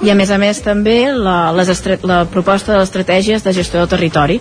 i 0.05 0.11
a 0.11 0.15
més 0.15 0.31
a 0.31 0.37
més 0.41 0.61
també 0.63 1.11
la, 1.11 1.51
les 1.55 1.71
la 2.03 2.23
proposta 2.29 2.71
de 2.73 2.79
les 2.79 2.89
estratègies 2.89 3.43
de 3.43 3.53
gestió 3.53 3.79
del 3.81 3.89
territori 3.95 4.39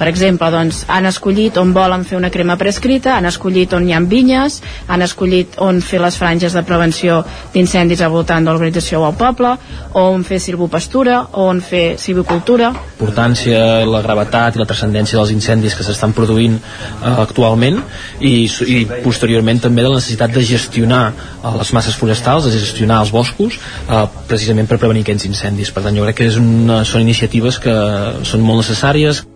per 0.00 0.08
exemple, 0.08 0.48
doncs, 0.48 0.86
han 0.88 1.04
escollit 1.10 1.58
on 1.60 1.74
volen 1.76 2.06
fer 2.08 2.16
una 2.16 2.30
crema 2.32 2.56
prescrita, 2.56 3.18
han 3.18 3.28
escollit 3.28 3.74
on 3.76 3.84
hi 3.84 3.92
ha 3.92 3.98
vinyes, 4.00 4.54
han 4.88 5.04
escollit 5.04 5.58
on 5.60 5.82
fer 5.84 6.00
les 6.00 6.16
franges 6.16 6.54
de 6.56 6.62
prevenció 6.64 7.18
d'incendis 7.52 8.00
al 8.00 8.14
voltant 8.14 8.46
de 8.46 8.48
l'organització 8.48 9.02
o 9.02 9.10
al 9.10 9.18
poble, 9.20 9.50
o 9.92 10.04
on 10.14 10.24
fer 10.24 10.38
silvopastura, 10.40 11.18
o 11.36 11.44
on 11.50 11.60
fer 11.60 11.98
silvicultura. 12.00 12.70
L'importància, 12.72 13.58
la 13.84 14.00
gravetat 14.06 14.56
i 14.56 14.62
la 14.62 14.66
transcendència 14.70 15.18
dels 15.18 15.34
incendis 15.34 15.76
que 15.76 15.84
s'estan 15.84 16.14
produint 16.16 16.56
eh, 16.56 17.12
actualment 17.12 17.82
i, 18.20 18.48
i 18.48 18.78
posteriorment 19.04 19.60
també 19.66 19.84
de 19.84 19.90
la 19.92 19.98
necessitat 20.00 20.32
de 20.32 20.44
gestionar 20.48 21.02
eh, 21.10 21.52
les 21.58 21.74
masses 21.76 21.98
forestals, 22.00 22.48
de 22.48 22.54
gestionar 22.56 23.02
els 23.04 23.12
boscos, 23.12 23.60
eh, 23.84 24.00
precisament 24.32 24.70
per 24.70 24.80
prevenir 24.80 25.04
aquests 25.04 25.28
incendis. 25.28 25.74
Per 25.76 25.84
tant, 25.84 25.92
jo 25.92 26.08
crec 26.08 26.22
que 26.22 26.30
és 26.32 26.40
una, 26.40 26.80
són 26.88 27.04
iniciatives 27.04 27.60
que 27.60 27.76
són 28.24 28.48
molt 28.48 28.64
necessàries. 28.64 29.26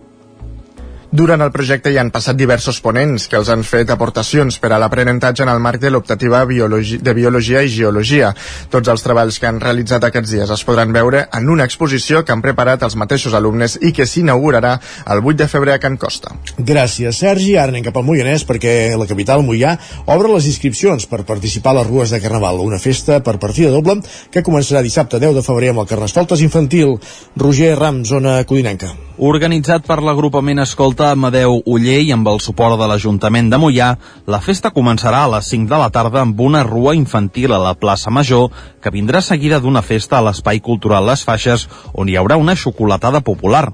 Durant 1.15 1.45
el 1.45 1.53
projecte 1.55 1.93
hi 1.95 1.99
han 2.01 2.09
passat 2.11 2.35
diversos 2.35 2.81
ponents 2.82 3.28
que 3.31 3.36
els 3.39 3.47
han 3.53 3.61
fet 3.62 3.91
aportacions 3.95 4.57
per 4.59 4.73
a 4.74 4.81
l'aprenentatge 4.82 5.45
en 5.45 5.51
el 5.53 5.61
marc 5.62 5.78
de 5.78 5.93
l'optativa 5.95 6.41
de 6.43 7.12
Biologia 7.15 7.61
i 7.62 7.70
Geologia. 7.70 8.32
Tots 8.73 8.91
els 8.91 9.07
treballs 9.07 9.39
que 9.39 9.47
han 9.47 9.61
realitzat 9.62 10.09
aquests 10.09 10.32
dies 10.35 10.51
es 10.51 10.65
podran 10.66 10.91
veure 10.97 11.20
en 11.39 11.53
una 11.55 11.69
exposició 11.70 12.24
que 12.24 12.35
han 12.35 12.43
preparat 12.43 12.82
els 12.82 12.97
mateixos 12.99 13.36
alumnes 13.39 13.77
i 13.78 13.93
que 13.95 14.09
s'inaugurarà 14.11 14.73
el 15.15 15.23
8 15.23 15.39
de 15.45 15.49
febrer 15.53 15.77
a 15.77 15.82
Can 15.85 16.01
Costa. 16.03 16.35
Gràcies, 16.59 17.23
Sergi. 17.23 17.55
Ara 17.62 17.70
anem 17.70 17.86
cap 17.86 18.03
al 18.03 18.09
Moianès 18.11 18.43
perquè 18.51 18.74
la 18.99 19.07
capital 19.07 19.47
Moià 19.47 19.77
obre 20.11 20.35
les 20.35 20.51
inscripcions 20.51 21.07
per 21.07 21.23
participar 21.23 21.77
a 21.77 21.78
les 21.78 21.91
rues 21.93 22.11
de 22.11 22.23
Carnaval, 22.27 22.59
una 22.59 22.82
festa 22.82 23.23
per 23.23 23.39
partida 23.39 23.70
doble 23.70 24.01
que 24.35 24.43
començarà 24.43 24.82
dissabte 24.82 25.23
10 25.23 25.39
de 25.39 25.47
febrer 25.47 25.70
amb 25.70 25.86
el 25.86 25.91
Carnestoltes 25.95 26.43
infantil. 26.43 26.99
Roger 27.39 27.77
Ram, 27.78 28.03
zona 28.03 28.41
codinenca. 28.43 28.91
Organitzat 29.15 29.85
per 29.86 30.01
l'agrupament 30.03 30.59
Escolta 30.59 31.03
Amadeu 31.12 31.59
Uller 31.68 31.98
i 32.01 32.12
amb 32.14 32.28
el 32.31 32.40
suport 32.40 32.78
de 32.81 32.86
l'Ajuntament 32.89 33.51
de 33.52 33.59
Mollà, 33.60 33.90
la 34.31 34.40
festa 34.40 34.72
començarà 34.72 35.20
a 35.24 35.31
les 35.35 35.51
5 35.52 35.68
de 35.70 35.78
la 35.82 35.90
tarda 35.93 36.22
amb 36.24 36.40
una 36.40 36.62
rua 36.64 36.94
infantil 36.97 37.52
a 37.52 37.60
la 37.60 37.74
plaça 37.76 38.10
Major, 38.10 38.48
que 38.81 38.93
vindrà 38.94 39.20
seguida 39.20 39.60
d'una 39.60 39.82
festa 39.82 40.18
a 40.18 40.24
l'Espai 40.24 40.62
Cultural 40.64 41.05
Les 41.10 41.24
Faixes, 41.28 41.68
on 41.93 42.09
hi 42.09 42.16
haurà 42.16 42.40
una 42.40 42.56
xocolatada 42.56 43.20
popular. 43.20 43.68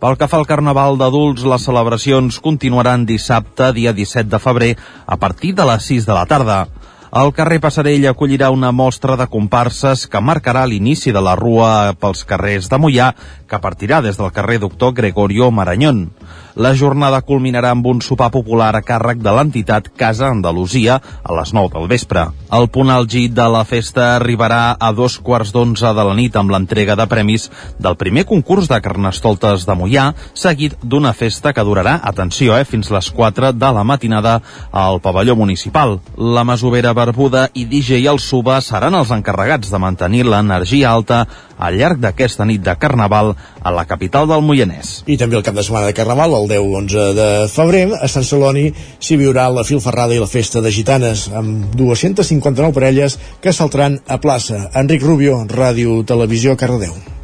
Pel 0.00 0.18
que 0.20 0.28
fa 0.28 0.36
al 0.40 0.48
Carnaval 0.50 0.98
d'adults, 1.00 1.46
les 1.48 1.68
celebracions 1.70 2.40
continuaran 2.44 3.06
dissabte, 3.08 3.72
dia 3.72 3.96
17 3.96 4.28
de 4.28 4.42
febrer, 4.42 4.72
a 5.06 5.16
partir 5.16 5.54
de 5.54 5.64
les 5.70 5.92
6 5.92 6.10
de 6.10 6.18
la 6.18 6.26
tarda. 6.26 6.66
El 7.14 7.30
carrer 7.30 7.60
Passarell 7.62 8.08
acollirà 8.10 8.48
una 8.50 8.72
mostra 8.74 9.14
de 9.14 9.28
comparses 9.30 10.00
que 10.10 10.18
marcarà 10.18 10.64
l'inici 10.66 11.12
de 11.14 11.20
la 11.22 11.36
rua 11.38 11.68
pels 12.02 12.24
carrers 12.26 12.66
de 12.72 12.80
Mollà, 12.82 13.12
que 13.46 13.60
partirà 13.62 14.00
des 14.02 14.18
del 14.18 14.32
carrer 14.34 14.58
Doctor 14.64 14.96
Gregorio 14.98 15.52
Marañón. 15.54 16.08
La 16.54 16.70
jornada 16.78 17.18
culminarà 17.26 17.72
amb 17.74 17.86
un 17.90 17.98
sopar 17.98 18.28
popular 18.30 18.68
a 18.78 18.80
càrrec 18.86 19.18
de 19.18 19.32
l'entitat 19.34 19.88
Casa 19.98 20.28
Andalusia 20.30 21.00
a 21.02 21.34
les 21.34 21.50
9 21.50 21.72
del 21.72 21.88
vespre. 21.90 22.28
El 22.54 22.68
punt 22.70 22.92
àlgid 22.94 23.32
de 23.34 23.46
la 23.50 23.64
festa 23.66 24.12
arribarà 24.14 24.76
a 24.78 24.92
dos 24.94 25.16
quarts 25.18 25.50
d'onze 25.50 25.90
de 25.90 26.04
la 26.06 26.12
nit 26.14 26.36
amb 26.38 26.54
l'entrega 26.54 26.94
de 26.94 27.06
premis 27.10 27.48
del 27.82 27.96
primer 27.98 28.22
concurs 28.28 28.70
de 28.70 28.78
carnestoltes 28.84 29.66
de 29.66 29.74
Mollà, 29.74 30.04
seguit 30.30 30.76
d'una 30.78 31.10
festa 31.12 31.50
que 31.52 31.64
durarà, 31.66 31.96
atenció, 32.04 32.54
eh, 32.54 32.62
fins 32.64 32.92
les 32.94 33.10
4 33.10 33.50
de 33.52 33.72
la 33.74 33.82
matinada 33.82 34.36
al 34.70 35.00
pavelló 35.00 35.34
municipal. 35.34 35.98
La 36.16 36.44
masovera 36.44 36.94
barbuda 36.94 37.48
i 37.54 37.66
DJ 37.66 38.06
El 38.06 38.22
Suba 38.22 38.60
seran 38.60 38.94
els 38.94 39.10
encarregats 39.10 39.74
de 39.74 39.82
mantenir 39.82 40.22
l'energia 40.22 40.94
alta 40.94 41.24
al 41.58 41.76
llarg 41.78 42.00
d'aquesta 42.02 42.46
nit 42.46 42.62
de 42.62 42.74
Carnaval 42.78 43.34
a 43.62 43.72
la 43.74 43.84
capital 43.90 44.28
del 44.28 44.42
Moianès. 44.42 45.02
I 45.06 45.18
també 45.18 45.38
el 45.38 45.44
cap 45.46 45.54
de 45.54 45.62
setmana 45.62 45.90
de 45.90 45.96
Carnaval, 45.96 46.34
el 46.34 46.43
10-11 46.50 47.08
de 47.16 47.28
febrer, 47.52 47.86
a 47.96 48.08
Sant 48.10 48.26
Celoni 48.26 48.68
s'hi 48.98 49.18
viurà 49.20 49.48
la 49.52 49.64
filferrada 49.64 50.14
i 50.14 50.22
la 50.22 50.30
festa 50.30 50.62
de 50.64 50.72
gitanes, 50.74 51.26
amb 51.32 51.74
259 51.78 52.72
parelles 52.76 53.18
que 53.40 53.52
saltaran 53.52 54.00
a 54.06 54.20
plaça. 54.20 54.68
Enric 54.74 55.02
Rubio, 55.02 55.42
Ràdio 55.48 56.02
Televisió, 56.06 56.56
Cardedeu. 56.56 57.23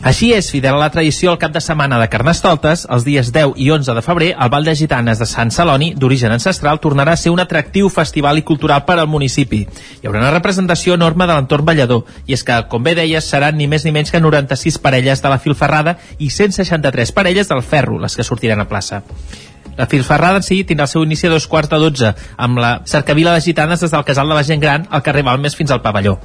Així 0.00 0.30
és, 0.32 0.46
fidel 0.48 0.78
a 0.78 0.80
la 0.80 0.88
tradició, 0.88 1.28
el 1.34 1.38
cap 1.38 1.52
de 1.52 1.60
setmana 1.60 1.98
de 2.00 2.06
Carnestoltes, 2.08 2.86
els 2.88 3.04
dies 3.04 3.28
10 3.34 3.58
i 3.60 3.66
11 3.68 3.92
de 3.98 4.02
febrer, 4.06 4.30
el 4.32 4.48
Ball 4.48 4.64
de 4.64 4.72
Gitanes 4.78 5.20
de 5.20 5.26
Sant 5.28 5.52
Celoni, 5.52 5.90
d'origen 5.92 6.32
ancestral, 6.32 6.80
tornarà 6.80 7.12
a 7.12 7.20
ser 7.20 7.28
un 7.34 7.42
atractiu 7.44 7.90
festival 7.92 8.40
i 8.40 8.44
cultural 8.48 8.86
per 8.88 8.96
al 8.96 9.10
municipi. 9.12 9.60
Hi 10.00 10.08
haurà 10.08 10.22
una 10.22 10.32
representació 10.32 10.96
enorme 10.96 11.28
de 11.28 11.36
l'entorn 11.36 11.68
ballador, 11.68 12.08
i 12.24 12.32
és 12.32 12.46
que, 12.48 12.56
com 12.72 12.80
bé 12.80 12.96
deies, 12.96 13.28
seran 13.28 13.60
ni 13.60 13.68
més 13.68 13.84
ni 13.84 13.92
menys 13.92 14.14
que 14.14 14.24
96 14.24 14.80
parelles 14.80 15.20
de 15.20 15.34
la 15.34 15.38
filferrada 15.38 15.98
i 16.16 16.30
163 16.32 17.12
parelles 17.12 17.52
del 17.52 17.60
ferro, 17.60 18.00
les 18.00 18.16
que 18.16 18.24
sortiran 18.24 18.64
a 18.64 18.68
plaça. 18.72 19.02
La 19.80 19.86
filferrada 19.88 20.36
en 20.36 20.44
si 20.44 20.58
tindrà 20.68 20.84
el 20.84 20.90
seu 20.92 21.04
inici 21.06 21.24
a 21.24 21.30
dos 21.32 21.46
quarts 21.48 21.70
de 21.72 21.78
dotze, 21.80 22.08
amb 22.36 22.58
la 22.60 22.82
cercavila 22.84 23.32
de 23.32 23.40
gitanes 23.40 23.80
des 23.80 23.94
del 23.94 24.04
casal 24.04 24.28
de 24.28 24.34
la 24.36 24.42
gent 24.44 24.60
gran 24.60 24.82
al 24.90 25.00
carrer 25.00 25.22
Balmes 25.24 25.56
fins 25.56 25.70
al 25.72 25.80
pavelló. 25.80 26.18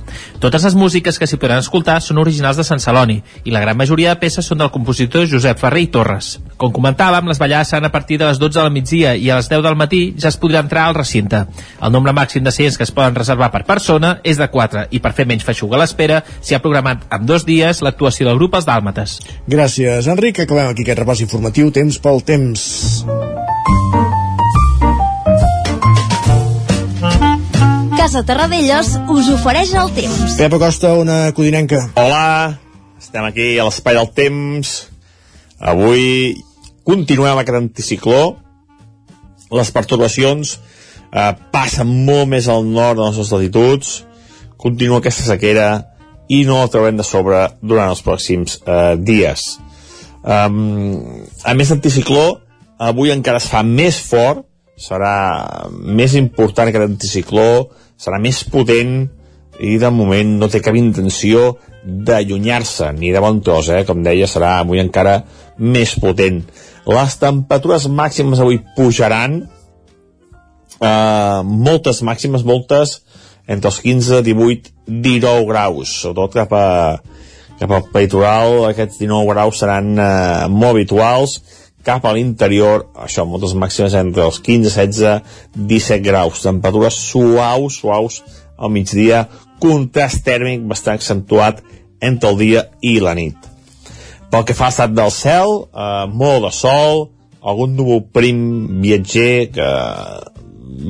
Totes 0.43 0.65
les 0.67 0.75
músiques 0.75 1.15
que 1.15 1.23
s'hi 1.23 1.39
podran 1.39 1.63
escoltar 1.63 2.01
són 2.03 2.19
originals 2.19 2.59
de 2.59 2.65
Sant 2.67 2.83
Celoni 2.83 3.21
i 3.45 3.53
la 3.55 3.61
gran 3.63 3.79
majoria 3.79 4.11
de 4.11 4.19
peces 4.19 4.51
són 4.51 4.59
del 4.59 4.73
compositor 4.75 5.23
Josep 5.31 5.61
Ferrer 5.61 5.85
i 5.85 5.87
Torres. 5.87 6.33
Com 6.59 6.73
comentàvem, 6.75 7.29
les 7.31 7.39
ballades 7.39 7.71
seran 7.71 7.87
a 7.87 7.93
partir 7.95 8.17
de 8.19 8.27
les 8.27 8.41
12 8.43 8.59
de 8.59 8.65
la 8.67 8.75
migdia 8.75 9.15
i 9.15 9.31
a 9.31 9.39
les 9.39 9.47
10 9.47 9.63
del 9.63 9.79
matí 9.79 10.01
ja 10.19 10.27
es 10.33 10.39
podrà 10.41 10.59
entrar 10.59 10.89
al 10.89 10.99
recinte. 10.99 11.45
El 11.79 11.95
nombre 11.95 12.11
màxim 12.11 12.43
de 12.43 12.51
seients 12.51 12.75
que 12.75 12.83
es 12.83 12.91
poden 12.91 13.15
reservar 13.15 13.53
per 13.55 13.63
persona 13.63 14.17
és 14.23 14.35
de 14.35 14.49
4 14.51 14.89
i 14.91 14.99
per 14.99 15.15
fer 15.15 15.29
menys 15.31 15.47
feixuga 15.47 15.79
a 15.79 15.83
l'espera 15.85 16.25
s'hi 16.41 16.59
ha 16.59 16.63
programat 16.65 17.07
amb 17.07 17.23
dos 17.23 17.47
dies 17.47 17.79
l'actuació 17.79 18.27
del 18.27 18.43
grup 18.43 18.59
Els 18.59 18.67
Dàlmates. 18.67 19.21
Gràcies, 19.47 20.11
Enric. 20.11 20.43
Acabem 20.43 20.75
aquí 20.75 20.83
aquest 20.83 21.05
repàs 21.05 21.23
informatiu. 21.23 21.71
Temps 21.71 22.03
pel 22.03 22.23
temps. 22.27 23.44
Casa 27.97 28.21
Terradellos 28.21 28.91
us 29.09 29.29
ofereix 29.33 29.71
el 29.73 29.89
temps. 29.95 30.35
Pep 30.37 30.53
Acosta, 30.53 30.93
una 30.93 31.31
codinenca. 31.33 31.79
Hola, 31.97 32.59
estem 33.01 33.25
aquí 33.25 33.47
a 33.57 33.65
l'espai 33.65 33.97
del 33.97 34.11
temps. 34.13 34.73
Avui 35.57 36.35
continuem 36.85 37.41
aquest 37.41 37.57
anticicló. 37.57 38.37
Les 39.49 39.73
pertorbacions 39.73 40.59
eh, 41.09 41.33
passen 41.49 41.89
molt 42.05 42.29
més 42.29 42.45
al 42.45 42.69
nord 42.69 43.01
de 43.01 43.07
les 43.07 43.17
nostres 43.17 43.33
latituds. 43.33 43.97
Continua 44.61 45.01
aquesta 45.01 45.25
sequera 45.25 45.67
i 46.29 46.43
no 46.45 46.61
la 46.61 46.69
traurem 46.69 47.01
de 47.01 47.05
sobre 47.05 47.41
durant 47.65 47.89
els 47.89 48.05
pròxims 48.05 48.61
eh, 48.61 48.93
dies. 49.01 49.57
Um, 50.25 51.25
a 51.45 51.57
més 51.57 51.73
d'anticicló, 51.73 52.44
avui 52.79 53.11
encara 53.13 53.39
es 53.41 53.47
fa 53.51 53.63
més 53.65 53.97
fort, 54.03 54.45
serà 54.75 55.67
més 55.71 56.15
important 56.19 56.67
aquest 56.67 56.89
anticicló, 56.89 57.49
serà 57.97 58.19
més 58.19 58.41
potent 58.51 59.05
i 59.63 59.77
de 59.79 59.91
moment 59.93 60.35
no 60.41 60.49
té 60.51 60.59
cap 60.63 60.75
intenció 60.75 61.53
d'allunyar-se, 61.85 62.91
ni 62.97 63.13
de 63.13 63.21
bon 63.23 63.39
tros, 63.45 63.69
eh? 63.71 63.83
com 63.87 64.01
deia, 64.03 64.27
serà 64.27 64.57
avui 64.59 64.81
encara 64.81 65.21
més 65.61 65.95
potent. 66.01 66.41
Les 66.89 67.17
temperatures 67.21 67.87
màximes 67.87 68.41
avui 68.43 68.59
pujaran, 68.75 69.43
eh, 70.81 71.41
moltes 71.45 72.01
màximes, 72.03 72.43
moltes, 72.43 72.99
entre 73.47 73.69
els 73.69 73.79
15, 73.79 74.23
18, 74.25 74.73
19 74.89 75.45
graus, 75.47 75.93
sobretot 76.01 76.35
cap 76.41 76.55
a, 76.57 76.65
cap 77.59 77.71
al 77.71 77.85
peritoral 77.93 78.65
aquests 78.71 78.99
19 78.99 79.29
graus 79.31 79.61
seran 79.61 79.93
eh, 79.95 80.47
molt 80.51 80.73
habituals 80.73 81.37
cap 81.85 82.05
a 82.05 82.13
l'interior, 82.15 82.87
això, 82.97 83.25
moltes 83.29 83.53
màximes 83.57 83.95
entre 83.99 84.25
els 84.25 84.41
15, 84.43 84.71
16, 84.73 85.35
17 85.55 86.01
graus, 86.05 86.41
temperatures 86.43 86.97
suaus, 87.11 87.79
suaus 87.81 88.21
al 88.57 88.71
migdia, 88.73 89.25
contrast 89.61 90.23
tèrmic 90.25 90.65
bastant 90.67 90.99
accentuat 90.99 91.61
entre 92.03 92.31
el 92.31 92.39
dia 92.39 92.65
i 92.81 92.97
la 93.03 93.15
nit. 93.17 93.37
Pel 94.31 94.45
que 94.47 94.55
fa 94.57 94.69
a 94.69 94.73
estat 94.73 94.95
del 94.95 95.11
cel, 95.13 95.51
eh, 95.71 96.05
molt 96.11 96.47
de 96.47 96.51
sol, 96.51 97.09
algun 97.45 97.75
núvol 97.77 98.01
prim 98.11 98.39
viatger 98.81 99.51
que 99.53 99.69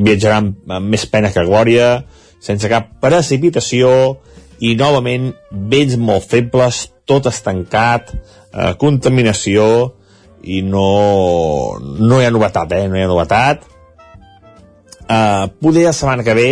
viatjarà 0.06 0.40
amb, 0.40 0.80
més 0.88 1.06
pena 1.12 1.32
que 1.34 1.44
glòria, 1.46 2.06
sense 2.40 2.70
cap 2.72 2.96
precipitació 3.04 3.92
i 4.64 4.76
novament 4.80 5.34
vents 5.52 5.98
molt 6.00 6.26
febles, 6.32 6.86
tot 7.06 7.28
estancat, 7.30 8.14
eh, 8.54 8.74
contaminació, 8.82 9.94
i 10.44 10.62
no, 10.66 11.80
no 11.80 12.20
hi 12.20 12.28
ha 12.28 12.34
novetat, 12.34 12.76
eh? 12.78 12.88
No 12.90 13.00
hi 13.00 13.06
ha 13.06 13.12
novetat. 13.12 13.66
Uh, 15.06 15.48
poder 15.62 15.86
la 15.86 15.94
setmana 15.94 16.26
que 16.26 16.34
ve 16.34 16.50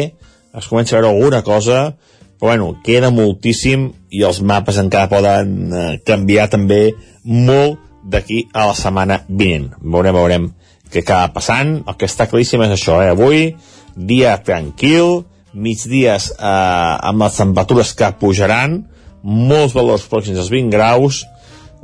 es 0.53 0.67
comença 0.69 0.95
a 0.95 1.01
veure 1.01 1.13
alguna 1.13 1.41
cosa, 1.43 1.95
però 2.37 2.53
bueno, 2.53 2.75
queda 2.85 3.09
moltíssim 3.09 3.87
i 4.13 4.21
els 4.27 4.41
mapes 4.45 4.77
encara 4.77 5.09
poden 5.09 5.53
uh, 5.73 5.85
canviar 6.05 6.49
també 6.53 6.93
molt 7.25 7.79
d'aquí 8.03 8.43
a 8.53 8.67
la 8.69 8.77
setmana 8.77 9.23
vinent. 9.27 9.71
Veurem, 9.81 10.15
veurem 10.15 10.49
què 10.93 11.01
acaba 11.01 11.33
passant. 11.39 11.79
El 11.87 11.97
que 11.97 12.09
està 12.09 12.27
claríssim 12.29 12.61
és 12.65 12.75
això, 12.75 12.99
eh? 13.01 13.13
Avui, 13.13 13.53
dia 13.95 14.35
tranquil, 14.45 15.23
migdies 15.53 16.31
eh, 16.33 16.97
amb 17.09 17.23
les 17.23 17.37
temperatures 17.37 17.93
que 17.97 18.09
pujaran, 18.19 18.81
molts 19.23 19.75
valors 19.77 20.05
pròxims 20.09 20.41
als 20.41 20.51
20 20.51 20.73
graus, 20.73 21.23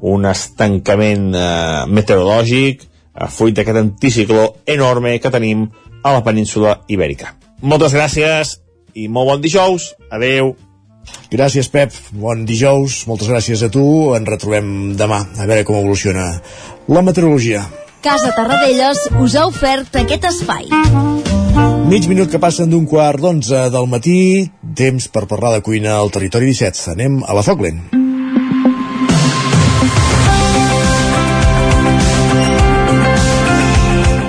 un 0.02 0.26
estancament 0.30 1.34
eh, 1.36 1.84
meteorològic 1.90 2.86
eh, 2.86 3.28
fruit 3.28 3.56
d'aquest 3.56 3.82
anticicló 3.84 4.48
enorme 4.66 5.18
que 5.20 5.32
tenim 5.34 5.68
a 6.04 6.16
la 6.16 6.24
península 6.24 6.80
Ibèrica. 6.88 7.36
Moltes 7.62 7.94
gràcies 7.96 8.58
i 8.96 9.08
molt 9.12 9.34
bon 9.34 9.44
dijous. 9.44 9.94
Adeu. 10.12 10.56
Gràcies, 11.32 11.70
Pep. 11.70 11.94
Bon 12.12 12.46
dijous. 12.46 13.04
Moltes 13.10 13.30
gràcies 13.30 13.64
a 13.66 13.70
tu. 13.74 13.84
Ens 14.16 14.30
retrobem 14.30 14.96
demà. 14.98 15.24
A 15.38 15.46
veure 15.50 15.66
com 15.68 15.80
evoluciona 15.80 16.32
la 16.88 17.06
meteorologia. 17.06 17.66
Casa 18.02 18.32
Tarradellas 18.32 19.10
us 19.20 19.36
ha 19.36 19.46
ofert 19.50 20.00
aquest 20.00 20.30
espai. 20.30 20.70
Mig 21.90 22.06
minut 22.08 22.32
que 22.32 22.40
passen 22.40 22.70
d'un 22.72 22.86
quart 22.88 23.20
d'onze 23.20 23.68
del 23.74 23.90
matí. 23.92 24.20
Temps 24.76 25.10
per 25.12 25.28
parlar 25.28 25.58
de 25.58 25.66
cuina 25.66 25.98
al 26.00 26.14
territori 26.14 26.54
17. 26.54 26.94
Anem 26.96 27.24
a 27.26 27.36
la 27.36 27.44
Foglen. 27.44 28.09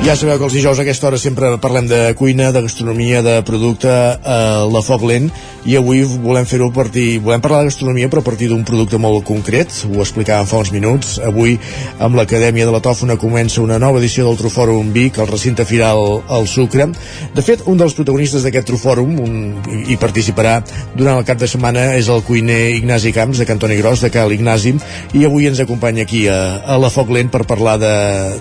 Ja 0.01 0.15
sabeu 0.17 0.39
que 0.41 0.47
els 0.49 0.55
dijous 0.57 0.79
a 0.79 0.81
aquesta 0.81 1.11
hora 1.11 1.19
sempre 1.21 1.51
parlem 1.61 1.85
de 1.85 1.99
cuina, 2.17 2.49
de 2.57 2.63
gastronomia, 2.65 3.21
de 3.21 3.35
producte 3.45 3.91
a 3.93 4.39
la 4.65 4.81
foc 4.81 5.03
lent 5.05 5.27
i 5.69 5.75
avui 5.77 6.01
volem 6.25 6.47
fer-ho 6.49 6.71
a 6.71 6.73
partir, 6.73 7.19
volem 7.21 7.43
parlar 7.45 7.59
de 7.61 7.69
gastronomia 7.69 8.09
però 8.09 8.23
a 8.25 8.25
partir 8.25 8.49
d'un 8.49 8.63
producte 8.65 8.97
molt 8.97 9.27
concret, 9.29 9.75
ho 9.85 10.01
explicàvem 10.01 10.49
fa 10.49 10.63
uns 10.65 10.71
minuts. 10.73 11.19
Avui 11.21 11.59
amb 12.01 12.17
l'Acadèmia 12.17 12.65
de 12.65 12.73
la 12.73 12.81
Tòfona 12.81 13.19
comença 13.21 13.61
una 13.61 13.77
nova 13.79 14.01
edició 14.01 14.25
del 14.25 14.39
Trofòrum 14.41 14.89
Vic, 14.95 15.19
el 15.21 15.29
recinte 15.29 15.67
firal 15.69 16.23
al 16.33 16.49
Sucre. 16.49 16.89
De 17.37 17.45
fet, 17.45 17.67
un 17.69 17.77
dels 17.77 17.93
protagonistes 17.99 18.47
d'aquest 18.47 18.71
Trofòrum 18.73 19.13
un, 19.21 19.37
hi 19.85 20.01
participarà 20.01 20.63
durant 20.97 21.21
el 21.21 21.29
cap 21.29 21.45
de 21.45 21.51
setmana 21.51 21.91
és 22.01 22.09
el 22.09 22.25
cuiner 22.25 22.71
Ignasi 22.79 23.13
Camps 23.13 23.45
de 23.45 23.49
Cantoni 23.53 23.77
Gros, 23.83 24.01
de 24.01 24.09
Cal 24.17 24.33
Ignasi 24.33 24.73
i 25.13 25.29
avui 25.29 25.51
ens 25.53 25.61
acompanya 25.61 26.09
aquí 26.09 26.25
a, 26.33 26.41
a 26.65 26.81
la 26.81 26.89
foc 26.89 27.13
lent 27.13 27.29
per 27.29 27.45
parlar 27.45 27.77
de, 27.85 27.95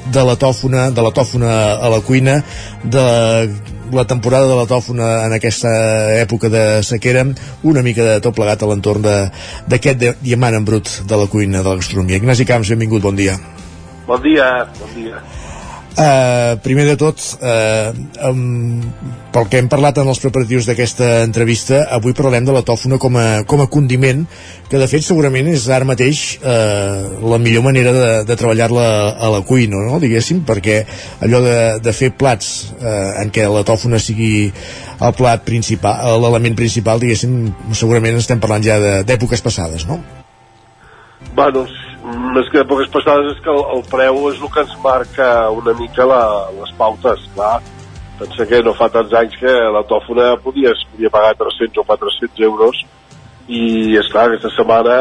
de 0.07 0.23
la 0.23 0.39
tòfona, 0.39 0.87
de 0.95 1.03
la 1.03 1.11
tòfona 1.11 1.48
a 1.49 1.89
la 1.91 1.99
cuina 2.05 2.39
de 2.83 3.05
la 3.91 4.05
temporada 4.05 4.47
de 4.47 4.55
la 4.55 4.67
tòfona 4.69 5.09
en 5.25 5.33
aquesta 5.33 5.69
època 6.21 6.49
de 6.53 6.63
sequera 6.85 7.25
una 7.63 7.81
mica 7.81 8.05
de 8.05 8.19
tot 8.21 8.37
plegat 8.37 8.63
a 8.63 8.69
l'entorn 8.69 9.01
d'aquest 9.03 10.05
diamant 10.21 10.55
en 10.55 10.65
brut 10.65 11.01
de 11.09 11.17
la 11.17 11.27
cuina 11.27 11.63
de 11.63 11.69
la 11.69 11.79
gastronomia. 11.81 12.21
Ignasi 12.21 12.45
Camps, 12.45 12.69
benvingut, 12.69 13.01
bon 13.01 13.17
dia. 13.17 13.37
Bon 14.07 14.21
dia, 14.21 14.67
bon 14.79 14.93
dia. 14.95 15.21
Uh, 15.89 16.55
primer 16.61 16.85
de 16.85 16.93
tot, 16.95 17.17
uh, 17.41 17.89
um, 18.29 18.77
pel 19.33 19.47
que 19.49 19.57
hem 19.59 19.67
parlat 19.67 19.97
en 19.99 20.07
els 20.07 20.21
preparatius 20.21 20.67
d'aquesta 20.69 21.07
entrevista, 21.25 21.81
avui 21.91 22.13
parlarem 22.15 22.45
de 22.45 22.53
la 22.55 22.61
tòfona 22.63 22.99
com 23.01 23.17
a, 23.19 23.41
com 23.49 23.63
a 23.63 23.67
condiment, 23.73 24.21
que 24.69 24.79
de 24.79 24.87
fet 24.87 25.03
segurament 25.03 25.49
és 25.49 25.65
ara 25.73 25.87
mateix 25.89 26.37
uh, 26.39 27.09
la 27.33 27.41
millor 27.41 27.65
manera 27.65 27.91
de, 27.95 28.05
de 28.29 28.37
treballar-la 28.39 28.85
a 29.17 29.33
la 29.33 29.41
cuina, 29.49 29.81
no? 29.89 29.99
diguéssim, 29.99 30.45
perquè 30.47 30.83
allò 31.25 31.41
de, 31.43 31.57
de 31.83 31.95
fer 31.97 32.13
plats 32.15 32.69
uh, 32.77 33.19
en 33.25 33.33
què 33.33 33.49
la 33.49 33.65
tòfona 33.67 33.99
sigui 33.99 34.53
el 34.53 35.17
plat 35.17 35.43
principal, 35.43 36.21
l'element 36.21 36.55
principal, 36.55 37.01
diguéssim, 37.01 37.49
segurament 37.73 38.21
estem 38.21 38.39
parlant 38.39 38.63
ja 38.63 38.79
d'èpoques 39.03 39.43
passades, 39.43 39.89
no? 39.89 39.99
Bueno, 41.35 41.65
més 42.05 42.47
que 42.51 42.61
d'èpoques 42.61 42.91
passades 42.93 43.33
és 43.33 43.41
que 43.43 43.51
el, 43.51 43.59
el 43.75 43.83
preu 43.91 44.21
és 44.29 44.39
el 44.39 44.51
que 44.53 44.63
ens 44.63 44.75
marca 44.83 45.27
una 45.55 45.73
mica 45.79 46.07
la, 46.07 46.21
les 46.55 46.71
pautes, 46.79 47.25
clar. 47.35 47.57
Pensa 48.19 48.45
que 48.47 48.61
no 48.63 48.75
fa 48.75 48.89
tants 48.91 49.13
anys 49.15 49.35
que 49.39 49.51
la 49.73 49.83
tòfona 49.87 50.33
podies, 50.43 50.83
podia 50.91 51.11
pagar 51.11 51.35
300 51.39 51.79
o 51.79 51.85
400 51.87 52.45
euros 52.47 52.81
i, 53.47 53.61
és 53.99 54.09
clar, 54.11 54.27
aquesta 54.29 54.51
setmana 54.55 54.97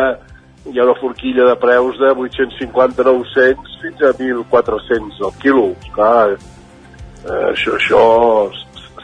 hi 0.68 0.78
ha 0.78 0.84
una 0.84 0.98
forquilla 1.00 1.48
de 1.48 1.56
preus 1.58 1.98
de 1.98 2.12
850-900 2.14 3.74
fins 3.82 4.04
a 4.04 4.12
1.400 4.14 5.24
al 5.26 5.34
quilo. 5.42 5.66
Clar, 5.94 6.36
eh, 6.36 7.44
això, 7.52 7.76
això 7.78 8.02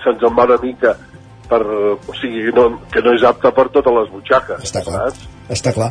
se'ns 0.03 0.23
en 0.23 0.37
va 0.37 0.49
una 0.51 0.61
mica 0.63 0.95
per, 1.49 1.63
o 1.65 2.19
sigui, 2.21 2.51
no, 2.57 2.69
que 2.93 3.03
no 3.05 3.15
és 3.17 3.25
apte 3.27 3.53
per 3.55 3.71
totes 3.73 3.99
les 4.01 4.13
butxaques. 4.13 4.69
Està 4.71 4.85
clar. 4.85 5.09
Saps? 5.09 5.34
Està 5.53 5.75
clar. 5.77 5.91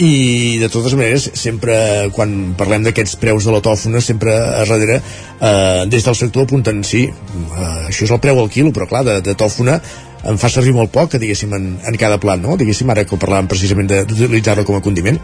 I 0.00 0.56
de 0.62 0.70
totes 0.72 0.94
maneres, 0.96 1.26
sempre 1.36 1.76
quan 2.16 2.54
parlem 2.56 2.86
d'aquests 2.86 3.18
preus 3.20 3.44
de 3.44 3.52
la 3.52 3.60
tòfona, 3.64 4.00
sempre 4.00 4.32
a 4.32 4.64
darrere, 4.64 5.00
eh, 5.40 5.84
des 5.92 6.06
del 6.06 6.16
sector 6.16 6.46
apunten, 6.46 6.80
sí, 6.84 7.04
eh, 7.04 7.88
això 7.90 8.08
és 8.08 8.14
el 8.14 8.20
preu 8.20 8.40
al 8.40 8.48
quilo, 8.48 8.72
però 8.72 8.88
clar, 8.88 9.04
de, 9.04 9.20
de 9.20 9.36
tòfona 9.36 9.76
en 10.24 10.40
fa 10.40 10.48
servir 10.48 10.72
molt 10.72 10.92
poc, 10.92 11.18
diguéssim, 11.20 11.52
en, 11.52 11.66
en 11.84 11.98
cada 12.00 12.16
plat, 12.16 12.40
no? 12.40 12.56
Diguéssim, 12.56 12.88
ara 12.90 13.04
que 13.04 13.20
parlàvem 13.20 13.50
precisament 13.50 13.90
d'utilitzar-la 13.92 14.64
com 14.64 14.78
a 14.78 14.84
condiment. 14.84 15.20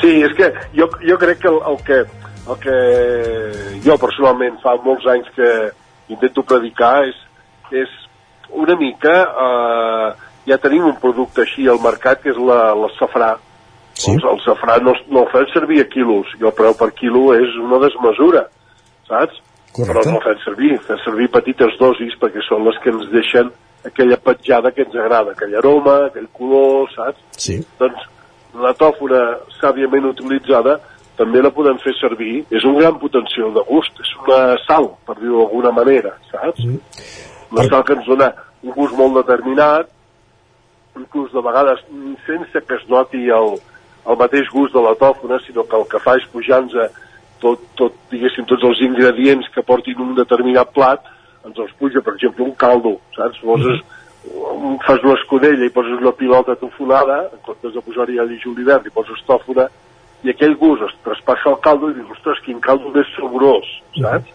Sí, 0.00 0.14
és 0.24 0.32
que 0.38 0.48
jo, 0.78 0.88
jo 1.04 1.18
crec 1.20 1.42
que 1.42 1.52
el, 1.52 1.60
el 1.68 1.78
que 1.84 1.98
el 2.48 2.56
que 2.62 2.76
jo 3.84 3.98
personalment 4.00 4.56
fa 4.62 4.72
molts 4.84 5.04
anys 5.12 5.28
que 5.36 5.48
intento 6.14 6.44
predicar 6.48 7.02
és, 7.04 7.18
és 7.76 7.90
una 8.56 8.76
mica 8.80 9.14
eh, 9.28 10.27
ja 10.48 10.58
tenim 10.62 10.86
un 10.88 10.96
producte 11.02 11.44
així 11.44 11.68
al 11.68 11.80
mercat 11.84 12.22
que 12.22 12.32
és 12.32 12.40
la, 12.40 12.72
la 12.78 12.90
safrà 12.96 13.34
sí. 13.92 14.14
el, 14.14 14.24
el 14.32 14.40
safrà 14.46 14.78
no, 14.84 14.94
no 15.12 15.24
el 15.26 15.30
fem 15.34 15.48
servir 15.52 15.82
a 15.84 15.88
quilos 15.92 16.32
i 16.38 16.44
el 16.44 16.56
preu 16.56 16.76
per 16.78 16.90
quilo 16.98 17.28
és 17.36 17.56
una 17.62 17.80
desmesura 17.84 18.46
saps? 19.10 19.40
Correcte. 19.76 19.92
però 19.92 20.04
no 20.08 20.18
el 20.18 20.26
fem 20.26 20.44
servir 20.44 20.74
fem 20.88 21.00
servir 21.04 21.32
petites 21.34 21.80
dosis 21.80 22.16
perquè 22.20 22.44
són 22.48 22.64
les 22.68 22.78
que 22.82 22.94
ens 22.94 23.08
deixen 23.14 23.50
aquella 23.86 24.18
petjada 24.20 24.72
que 24.74 24.82
ens 24.82 24.94
agrada 24.96 25.32
aquell 25.32 25.54
aroma, 25.56 25.98
aquell 26.08 26.28
color, 26.34 26.88
saps? 26.94 27.20
Sí. 27.38 27.58
doncs 27.78 28.06
la 28.58 28.72
tòfona 28.74 29.20
sàviament 29.58 30.08
utilitzada 30.08 30.78
també 31.18 31.42
la 31.42 31.50
podem 31.54 31.78
fer 31.82 31.92
servir, 31.98 32.44
és 32.54 32.64
un 32.68 32.76
gran 32.78 32.98
potencial 33.02 33.50
de 33.56 33.64
gust, 33.66 33.96
és 34.04 34.10
una 34.22 34.40
sal, 34.62 34.86
per 35.06 35.16
dir-ho 35.18 35.40
d'alguna 35.40 35.72
manera, 35.74 36.14
saps? 36.30 36.62
Mm. 36.62 37.06
Una 37.56 37.64
sal 37.66 37.82
que 37.86 37.96
ens 37.98 38.06
dona 38.06 38.28
un 38.62 38.74
gust 38.76 38.94
molt 38.98 39.18
determinat, 39.18 39.90
inclús 41.00 41.32
de 41.32 41.42
vegades 41.44 41.82
sense 42.26 42.64
que 42.66 42.78
es 42.78 42.88
noti 42.90 43.28
el, 43.34 43.58
el 44.08 44.18
mateix 44.20 44.48
gust 44.52 44.74
de 44.74 44.82
la 44.84 44.94
tòfona, 44.98 45.40
sinó 45.44 45.64
que 45.68 45.76
el 45.78 45.86
que 45.90 46.00
fa 46.04 46.16
és 46.18 46.26
pujar-nos 46.32 46.74
tot, 47.42 47.62
tot, 47.78 47.94
diguéssim, 48.12 48.46
tots 48.50 48.66
els 48.66 48.80
ingredients 48.86 49.48
que 49.54 49.64
portin 49.66 50.00
un 50.02 50.14
determinat 50.18 50.72
plat, 50.74 51.04
ens 51.46 51.58
els 51.58 51.74
puja, 51.78 52.02
per 52.04 52.16
exemple, 52.16 52.46
un 52.46 52.54
caldo, 52.58 52.96
saps? 53.16 53.40
Poses, 53.44 53.82
mm. 54.26 54.78
fas 54.86 55.04
una 55.04 55.14
escudella 55.18 55.66
i 55.66 55.74
poses 55.74 56.00
una 56.00 56.14
pilota 56.18 56.56
tofonada, 56.58 57.20
en 57.32 57.44
comptes 57.46 57.76
de 57.76 57.84
posar-hi 57.84 58.18
alli 58.18 58.40
julivert 58.42 58.86
i 58.86 58.94
poses 58.94 59.22
tòfona, 59.28 59.68
i 60.26 60.32
aquell 60.32 60.56
gust 60.58 60.82
es 60.88 60.96
traspassa 61.04 61.52
al 61.52 61.60
caldo 61.62 61.92
i 61.92 61.98
dius, 61.98 62.10
ostres, 62.16 62.42
quin 62.46 62.58
caldo 62.64 62.90
més 62.94 63.06
saborós, 63.14 63.70
saps? 64.00 64.34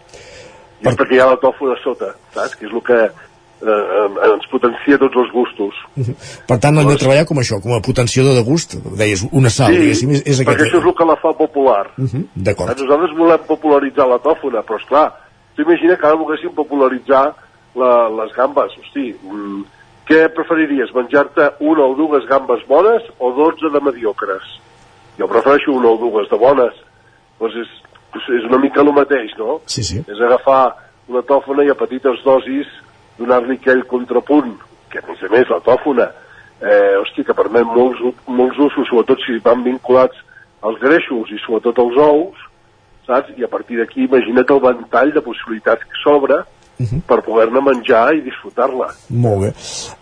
I 0.80 0.88
és 0.90 0.96
perquè 0.98 1.16
hi 1.16 1.22
ha 1.22 1.30
la 1.30 1.40
tòfona 1.40 1.76
sota, 1.82 2.14
saps? 2.34 2.56
Que 2.58 2.68
és 2.68 2.72
el 2.72 2.84
que 2.88 3.00
eh, 3.62 4.30
ens 4.30 4.46
potencia 4.50 4.98
tots 5.00 5.20
els 5.22 5.30
gustos. 5.32 5.78
Per 6.48 6.58
tant, 6.62 6.78
hem 6.80 6.90
de 6.90 6.98
treballar 7.00 7.26
com 7.28 7.40
això, 7.42 7.60
com 7.64 7.76
a 7.76 7.82
potenciador 7.84 8.36
de 8.38 8.44
gust, 8.46 8.76
deies, 8.98 9.24
una 9.32 9.52
sal, 9.52 9.74
sí, 9.74 9.82
diguéssim, 9.82 10.16
és, 10.16 10.24
és 10.26 10.42
perquè 10.42 10.64
aquest... 10.64 10.72
això 10.72 10.82
és 10.82 10.90
el 10.90 10.96
que 10.98 11.08
la 11.10 11.18
fa 11.22 11.34
popular. 11.38 11.84
Uh 11.96 12.08
-huh, 12.08 12.24
D'acord. 12.48 12.74
Nosaltres 12.80 13.16
volem 13.18 13.46
popularitzar 13.48 14.08
la 14.08 14.18
tòfona, 14.18 14.64
però 14.66 14.80
és 14.80 14.88
clar, 14.90 15.06
tu 15.54 15.62
imagina 15.62 15.96
que 15.96 16.06
ara 16.06 16.16
volguéssim 16.16 16.54
popularitzar 16.54 17.24
la, 17.74 18.08
les 18.08 18.32
gambes. 18.34 18.72
Hosti, 18.78 19.14
mm, 19.22 19.62
què 20.08 20.28
preferiries, 20.34 20.92
menjar-te 20.94 21.54
una 21.60 21.84
o 21.86 21.94
dues 21.94 22.26
gambes 22.26 22.66
bones 22.68 23.02
o 23.18 23.32
12 23.32 23.72
de 23.72 23.80
mediocres? 23.80 24.42
Jo 25.18 25.28
prefereixo 25.28 25.72
una 25.72 25.88
o 25.88 25.96
dues 25.96 26.28
de 26.28 26.36
bones. 26.36 26.74
Doncs 27.38 27.54
és, 27.56 27.70
és 28.38 28.44
una 28.44 28.58
mica 28.58 28.82
el 28.82 28.92
mateix, 28.92 29.32
no? 29.38 29.60
Sí, 29.66 29.82
sí. 29.82 30.02
És 30.06 30.20
agafar 30.20 30.76
una 31.08 31.22
tòfona 31.22 31.64
i 31.64 31.70
a 31.70 31.78
petites 31.78 32.22
dosis 32.24 32.66
donar-li 33.18 33.58
aquell 33.58 33.84
contrapunt, 33.90 34.54
que 34.90 35.00
a 35.00 35.06
més 35.08 35.22
a 35.22 35.30
més 35.32 35.50
la 35.50 35.60
tòfona, 35.64 36.08
eh, 36.60 36.96
hosti, 37.00 37.24
que 37.24 37.36
permet 37.36 37.66
molts, 37.66 38.00
molts 38.26 38.58
usos, 38.58 38.88
sobretot 38.88 39.22
si 39.24 39.38
van 39.44 39.64
vinculats 39.66 40.16
als 40.64 40.80
greixos 40.80 41.30
i 41.30 41.38
sobretot 41.44 41.78
als 41.78 42.00
ous, 42.00 42.48
saps? 43.06 43.34
I 43.36 43.44
a 43.44 43.52
partir 43.52 43.78
d'aquí 43.80 44.06
imagina't 44.06 44.50
el 44.50 44.62
ventall 44.64 45.12
de 45.12 45.24
possibilitats 45.24 45.84
que 45.84 46.02
s'obre 46.02 46.44
Uh 46.74 46.86
-huh. 46.86 47.02
per 47.06 47.22
poder-ne 47.22 47.60
menjar 47.60 48.16
i 48.16 48.20
disfrutar-la. 48.20 48.88
Molt 49.08 49.40
bé. 49.42 49.48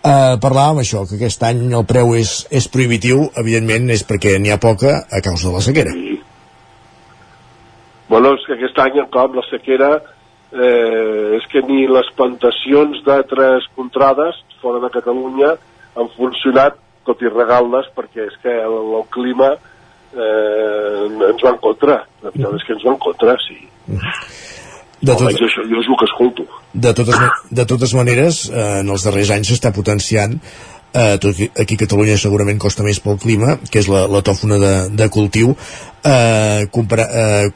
Uh, 0.01 0.41
parlàvem 0.41 0.81
això, 0.81 1.07
que 1.07 1.17
aquest 1.17 1.43
any 1.43 1.71
el 1.71 1.85
preu 1.85 2.15
és, 2.17 2.47
és 2.51 2.67
prohibitiu, 2.69 3.29
evidentment 3.37 3.91
és 3.91 4.03
perquè 4.09 4.41
n'hi 4.41 4.51
ha 4.51 4.57
poca 4.57 5.05
a 5.11 5.21
causa 5.21 5.49
de 5.49 5.55
la 5.55 5.61
sequera. 5.61 5.93
Sí. 5.93 6.23
Bueno, 8.09 8.33
és 8.33 8.47
que 8.47 8.55
aquest 8.55 8.79
any, 8.79 9.05
com 9.11 9.35
la 9.35 9.45
sequera, 9.51 10.01
eh, 10.53 11.37
és 11.39 11.49
que 11.53 11.63
ni 11.67 11.87
les 11.91 12.09
plantacions 12.19 13.03
d'altres 13.07 13.69
contrades 13.77 14.39
fora 14.63 14.83
de 14.83 14.91
Catalunya 14.95 15.55
han 15.99 16.09
funcionat, 16.17 16.79
tot 17.07 17.23
i 17.25 17.31
regal-les, 17.33 17.89
perquè 17.97 18.29
és 18.29 18.37
que 18.45 18.53
el, 18.63 18.79
el 19.01 19.07
clima 19.13 19.51
eh, 19.57 21.31
ens 21.33 21.43
va 21.43 21.55
en 21.55 21.61
contra. 21.65 22.03
La 22.23 22.31
veritat 22.31 22.61
és 22.61 22.67
que 22.69 22.77
ens 22.77 22.87
va 22.87 22.95
en 22.95 23.01
contra, 23.03 23.37
sí. 23.43 23.59
De 25.03 25.11
tot, 25.11 25.25
Almenys 25.25 25.43
això 25.49 25.65
jo 25.67 25.81
és 25.81 25.89
el 25.91 25.99
que 25.99 26.07
escolto. 26.07 26.45
de 26.73 26.93
totes, 26.95 27.41
de 27.51 27.65
totes 27.67 27.95
maneres, 27.99 28.45
eh, 28.51 28.67
en 28.85 28.93
els 28.95 29.03
darrers 29.09 29.33
anys 29.35 29.51
s'està 29.51 29.73
potenciant 29.75 30.39
eh, 30.95 31.19
tot 31.21 31.37
aquí 31.61 31.77
a 31.77 31.83
Catalunya 31.85 32.17
segurament 32.21 32.61
costa 32.61 32.85
més 32.87 33.01
pel 33.03 33.19
clima, 33.23 33.57
que 33.71 33.81
és 33.83 33.89
la, 33.91 34.05
la 34.11 34.23
tòfona 34.25 34.59
de, 34.61 34.73
de 34.99 35.09
cultiu, 35.13 35.55
eh, 36.05 36.69
compara, 36.73 37.07
eh, 37.09 37.49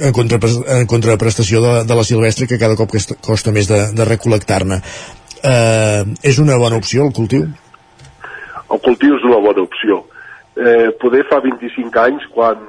en, 0.00 0.12
contrapres, 0.16 0.56
en 0.78 0.88
contraprestació 0.90 1.62
de, 1.64 1.74
de 1.88 1.98
la 1.98 2.06
silvestre, 2.06 2.48
que 2.50 2.60
cada 2.60 2.78
cop 2.78 2.96
costa 3.24 3.52
més 3.54 3.68
de, 3.70 3.80
de 3.94 4.08
recol·lectar-ne. 4.08 4.80
Eh, 5.44 6.02
és 6.24 6.40
una 6.40 6.56
bona 6.60 6.80
opció 6.80 7.04
el 7.06 7.14
cultiu? 7.16 7.46
El 8.72 8.80
cultiu 8.84 9.18
és 9.18 9.26
una 9.28 9.40
bona 9.44 9.64
opció. 9.64 10.00
Eh, 10.56 10.90
poder 11.00 11.24
fa 11.28 11.40
25 11.44 12.00
anys, 12.00 12.24
quan 12.32 12.62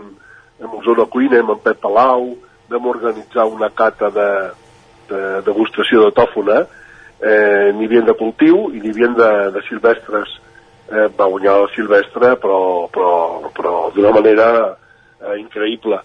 amb 0.64 0.82
Zona 0.86 1.06
Cuina, 1.12 1.40
amb 1.40 1.56
en 1.56 1.62
Pep 1.64 1.80
Palau, 1.84 2.34
vam 2.70 2.88
organitzar 2.90 3.46
una 3.46 3.70
cata 3.70 4.10
de, 4.14 4.30
de 5.10 5.22
degustació 5.46 6.06
de 6.06 6.14
tòfona, 6.18 6.64
n'hi 7.26 7.88
havia 7.88 8.02
de 8.06 8.14
cultiu 8.20 8.70
i 8.74 8.82
n'hi 8.82 8.92
havia 8.94 9.12
de, 9.18 9.32
de 9.56 9.64
silvestres. 9.70 10.34
Eh, 10.86 11.08
va 11.18 11.26
guanyar 11.32 11.56
la 11.64 11.70
silvestre, 11.74 12.36
però, 12.38 12.60
però, 12.94 13.14
però 13.56 13.90
d'una 13.96 14.12
manera 14.14 14.50
eh, 14.70 15.40
increïble. 15.40 15.98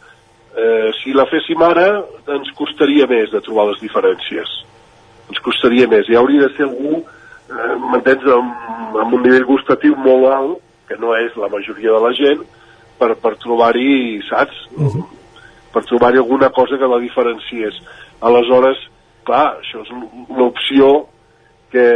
Eh, 0.56 0.88
si 1.02 1.12
la 1.12 1.26
féssim 1.30 1.60
ara, 1.62 1.88
ens 2.36 2.50
costaria 2.58 3.06
més 3.10 3.30
de 3.30 3.42
trobar 3.44 3.68
les 3.68 3.82
diferències. 3.82 4.54
Ens 5.30 5.42
costaria 5.44 5.88
més. 5.90 6.08
Hi 6.08 6.16
hauria 6.18 6.46
de 6.46 6.54
ser 6.56 6.66
algú, 6.66 7.02
eh, 7.02 7.74
m'entens, 7.90 8.24
amb, 8.34 8.96
amb 9.04 9.18
un 9.18 9.22
nivell 9.26 9.46
gustatiu 9.50 9.98
molt 10.00 10.26
alt, 10.32 10.56
que 10.88 10.98
no 10.98 11.12
és 11.14 11.36
la 11.38 11.50
majoria 11.52 11.94
de 11.94 12.00
la 12.02 12.12
gent, 12.18 12.40
per, 12.98 13.14
per 13.22 13.36
trobar-hi, 13.44 14.20
saps? 14.28 14.56
Uh 14.76 14.88
-huh. 14.88 15.04
Per 15.72 15.84
trobar-hi 15.84 16.18
alguna 16.18 16.50
cosa 16.50 16.78
que 16.78 16.88
la 16.88 16.98
diferencies. 16.98 17.74
Aleshores, 18.20 18.78
clar, 19.30 19.46
això 19.62 19.84
és 19.86 19.90
un- 19.94 20.26
una 20.28 20.50
opció 20.50 21.06
que 21.70 21.86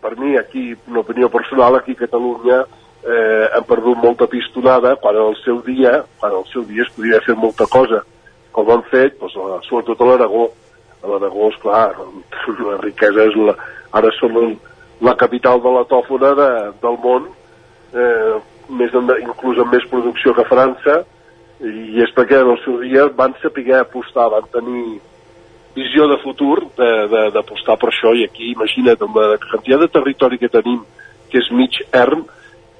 per 0.00 0.16
mi 0.18 0.36
aquí, 0.38 0.74
una 0.86 1.00
opinió 1.00 1.28
personal, 1.28 1.76
aquí 1.76 1.92
a 1.92 2.04
Catalunya 2.06 2.60
eh, 3.06 3.46
hem 3.56 3.64
perdut 3.66 3.98
molta 3.98 4.26
pistonada 4.26 4.96
quan 5.02 5.16
en 5.16 5.32
el 5.32 5.36
seu 5.44 5.60
dia, 5.66 6.04
quan 6.20 6.32
en 6.32 6.38
el 6.38 6.46
seu 6.52 6.62
dia 6.66 6.82
es 6.82 6.92
podia 6.94 7.20
fer 7.26 7.36
molta 7.38 7.66
cosa, 7.66 8.02
com 8.52 8.70
han 8.70 8.82
fet, 8.90 9.18
doncs, 9.20 9.34
sobretot 9.68 10.00
a 10.00 10.08
l'Aragó. 10.10 10.46
A 11.02 11.10
l'Aragó, 11.10 11.50
esclar, 11.52 11.94
la 12.66 12.78
riquesa 12.82 13.26
és 13.28 13.36
la, 13.38 13.54
ara 13.92 14.10
són 14.18 14.56
la 15.04 15.14
capital 15.14 15.60
de 15.62 15.74
la 15.74 15.84
tòfona 15.90 16.32
de, 16.38 16.48
del 16.82 16.96
món, 17.02 17.28
eh, 17.94 18.38
més 18.68 18.94
en, 18.94 19.12
inclús 19.22 19.60
amb 19.62 19.74
més 19.74 19.84
producció 19.90 20.34
que 20.34 20.46
França, 20.48 21.02
i 21.60 22.02
és 22.04 22.10
perquè 22.16 22.40
en 22.42 22.54
el 22.54 22.58
seu 22.64 22.80
dia 22.82 23.06
van 23.16 23.34
saber 23.42 23.78
apostar, 23.78 24.30
van 24.32 24.48
tenir 24.52 24.98
visió 25.76 26.06
de 26.08 26.18
futur 26.22 26.56
d'apostar 26.76 27.76
per 27.80 27.90
això 27.92 28.14
i 28.16 28.24
aquí 28.24 28.52
imagina't 28.54 29.02
amb 29.04 29.18
la 29.20 29.36
quantitat 29.42 29.84
de 29.84 29.92
territori 29.98 30.40
que 30.40 30.52
tenim 30.52 30.80
que 31.30 31.42
és 31.42 31.50
mig 31.52 31.76
erm 31.92 32.24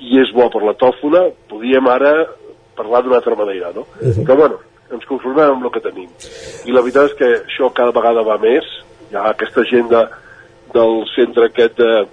i 0.01 0.21
és 0.23 0.33
bo 0.37 0.49
per 0.53 0.63
la 0.65 0.77
tòfona 0.81 1.27
podíem 1.51 1.87
ara 1.93 2.15
parlar 2.77 3.03
d'una 3.03 3.21
altra 3.21 3.37
manera 3.37 3.73
no? 3.75 3.87
Uh 4.01 4.09
-huh. 4.09 4.25
però 4.25 4.37
bueno, 4.37 4.57
ens 4.91 5.05
conformem 5.05 5.51
amb 5.51 5.65
el 5.65 5.71
que 5.71 5.87
tenim 5.89 6.11
i 6.67 6.73
la 6.73 6.81
veritat 6.81 7.11
és 7.11 7.15
que 7.21 7.31
això 7.45 7.73
cada 7.73 7.93
vegada 7.93 8.23
va 8.23 8.39
més 8.39 8.65
hi 9.11 9.17
ha 9.17 9.31
aquesta 9.31 9.63
gent 9.65 9.89
de, 9.89 10.03
del 10.75 11.05
centre 11.15 11.47
aquest 11.47 11.77
de 11.77 12.07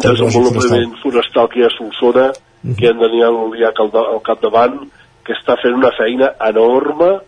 desenvolupament 0.00 0.92
forestal 1.02 1.48
que 1.48 1.60
hi 1.60 1.64
ha 1.64 1.70
a 1.72 1.78
Solsona 1.78 2.32
que 2.78 2.88
en 2.88 2.98
Daniel 2.98 3.34
Oliac 3.46 3.80
al, 3.80 3.90
al 3.94 4.22
capdavant 4.22 4.78
que 5.24 5.32
està 5.32 5.56
fent 5.62 5.74
una 5.74 5.92
feina 5.96 6.32
enorme 6.48 7.20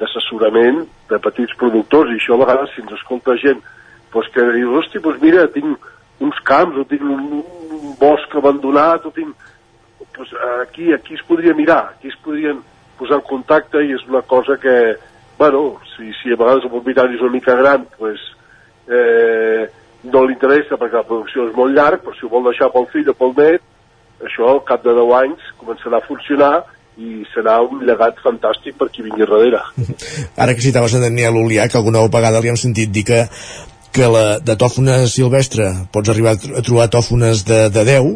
d'assessorament 0.00 0.84
de 1.10 1.18
petits 1.22 1.54
productors 1.60 2.10
i 2.10 2.18
això 2.18 2.36
a 2.36 2.42
vegades 2.44 2.74
si 2.74 2.82
ens 2.82 2.94
escolta 2.98 3.36
gent 3.42 3.62
doncs 4.14 4.30
que 4.34 4.44
diu, 4.54 4.76
hosti, 4.78 5.00
doncs 5.02 5.22
mira, 5.22 5.46
tinc 5.50 5.88
uns 6.22 6.38
camps 6.46 6.78
o 6.78 6.84
tinc 6.90 7.02
un, 7.02 7.42
un 7.74 7.96
bosc 8.00 8.38
abandonat 8.38 9.06
o 9.06 9.12
tinc... 9.14 9.34
Doncs 10.14 10.30
aquí, 10.60 10.92
aquí 10.94 11.16
es 11.16 11.24
podria 11.26 11.56
mirar, 11.58 11.96
aquí 11.96 12.12
es 12.12 12.18
podrien 12.22 12.60
posar 12.98 13.18
en 13.18 13.26
contacte 13.26 13.80
i 13.82 13.96
és 13.96 14.04
una 14.06 14.20
cosa 14.22 14.54
que, 14.62 14.74
bueno, 15.40 15.80
si, 15.96 16.12
si 16.20 16.30
a 16.30 16.38
vegades 16.38 16.68
el 16.68 16.70
propietari 16.70 17.16
és 17.16 17.24
una 17.24 17.34
mica 17.34 17.56
gran, 17.58 17.88
doncs 17.98 18.22
eh, 18.86 19.66
no 20.06 20.22
li 20.22 20.36
interessa 20.36 20.78
perquè 20.78 21.00
la 21.00 21.08
producció 21.08 21.48
és 21.48 21.56
molt 21.56 21.74
llarg, 21.74 22.04
però 22.04 22.14
si 22.14 22.26
ho 22.26 22.30
vol 22.30 22.46
deixar 22.46 22.70
pel 22.70 22.86
fill 22.92 23.10
o 23.10 23.16
pel 23.18 23.34
net, 23.40 23.66
això 24.22 24.46
al 24.52 24.62
cap 24.68 24.84
de 24.84 24.94
10 24.94 25.16
anys 25.18 25.50
començarà 25.58 25.98
a 25.98 26.06
funcionar 26.06 26.54
i 26.98 27.24
serà 27.32 27.58
un 27.64 27.82
llegat 27.86 28.20
fantàstic 28.22 28.76
per 28.78 28.88
qui 28.92 29.04
vingui 29.06 29.24
darrere. 29.24 29.62
Ara 30.42 30.54
que 30.54 30.64
citaves 30.64 30.94
a 30.94 31.02
Daniel 31.02 31.38
Olià, 31.40 31.68
que 31.68 31.80
alguna 31.80 32.04
vegada 32.06 32.42
li 32.42 32.52
hem 32.52 32.60
sentit 32.60 32.92
dir 32.94 33.04
que, 33.08 33.24
que 33.94 34.10
la, 34.10 34.38
de 34.38 34.56
tòfona 34.60 35.02
silvestre 35.10 35.70
pots 35.94 36.12
arribar 36.12 36.36
a 36.36 36.62
trobar 36.62 36.90
tòfones 36.92 37.44
de, 37.48 37.64
de 37.74 37.84
10, 37.90 38.14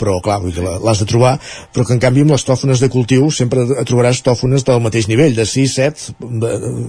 però 0.00 0.16
clar, 0.24 0.38
l'has 0.40 1.02
de 1.02 1.06
trobar, 1.10 1.34
però 1.74 1.84
que 1.86 1.92
en 1.94 2.00
canvi 2.00 2.24
amb 2.24 2.32
les 2.34 2.44
tòfones 2.48 2.80
de 2.80 2.88
cultiu 2.88 3.28
sempre 3.30 3.66
trobaràs 3.84 4.22
tòfones 4.24 4.64
del 4.64 4.80
mateix 4.80 5.06
nivell, 5.12 5.34
de 5.36 5.44
6, 5.44 5.74
7, 5.76 6.14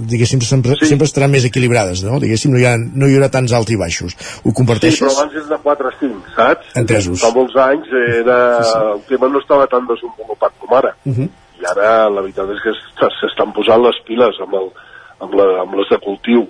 diguéssim, 0.10 0.42
sempre, 0.48 0.78
sí. 0.80 0.88
sempre 0.94 1.06
estaran 1.10 1.32
més 1.34 1.46
equilibrades, 1.48 2.04
no? 2.08 2.20
Diguéssim, 2.24 2.52
no 2.56 2.60
hi, 2.62 2.66
ha, 2.70 2.78
no 2.80 3.08
hi 3.10 3.18
haurà 3.18 3.30
tants 3.34 3.52
alts 3.58 3.72
i 3.76 3.78
baixos. 3.80 4.16
Ho 4.46 4.50
Sí, 4.50 4.56
comparteixes? 4.62 5.02
però 5.04 5.12
abans 5.20 5.36
és 5.44 5.50
de 5.52 5.58
4 5.64 5.88
a 5.92 5.94
5, 6.00 6.34
saps? 6.36 6.72
Entesos. 6.82 7.20
Fa 7.22 7.32
molts 7.36 7.56
anys 7.56 7.92
era... 8.22 8.40
el 8.96 9.04
tema 9.10 9.28
no 9.30 9.40
estava 9.44 9.68
tan 9.68 9.86
desenvolupat 9.90 10.54
com 10.62 10.74
ara. 10.78 10.96
Uh 11.06 11.14
-huh. 11.18 11.30
I 11.62 11.66
ara 11.76 12.10
la 12.10 12.22
veritat 12.22 12.50
és 12.56 12.62
que 12.64 12.72
s'est- 12.74 13.14
s'estan 13.20 13.52
posant 13.54 13.82
les 13.84 13.98
piles 14.08 14.36
amb, 14.42 14.54
el, 14.56 14.68
amb, 15.20 15.34
la, 15.36 15.62
amb 15.62 15.74
les 15.76 15.90
de 15.92 16.00
cultiu. 16.00 16.48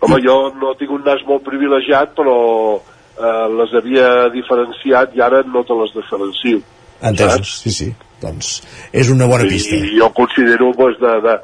Home, 0.00 0.18
jo 0.22 0.34
no 0.60 0.74
tinc 0.78 0.90
un 0.92 1.02
nas 1.04 1.22
molt 1.26 1.42
privilegiat, 1.46 2.12
però 2.14 2.80
eh, 3.20 3.46
les 3.60 3.74
havia 3.76 4.10
diferenciat 4.34 5.16
i 5.16 5.24
ara 5.24 5.42
no 5.46 5.64
te 5.66 5.76
les 5.76 5.94
diferencio. 5.96 6.62
Entesos, 7.00 7.56
sí, 7.64 7.72
sí. 7.72 7.88
Doncs 8.20 8.60
és 8.92 9.08
una 9.12 9.28
bona 9.30 9.46
pista. 9.48 9.76
I 9.76 9.96
jo 9.96 10.10
considero, 10.16 10.72
doncs, 10.76 10.98
de, 11.00 11.14
de, 11.24 11.36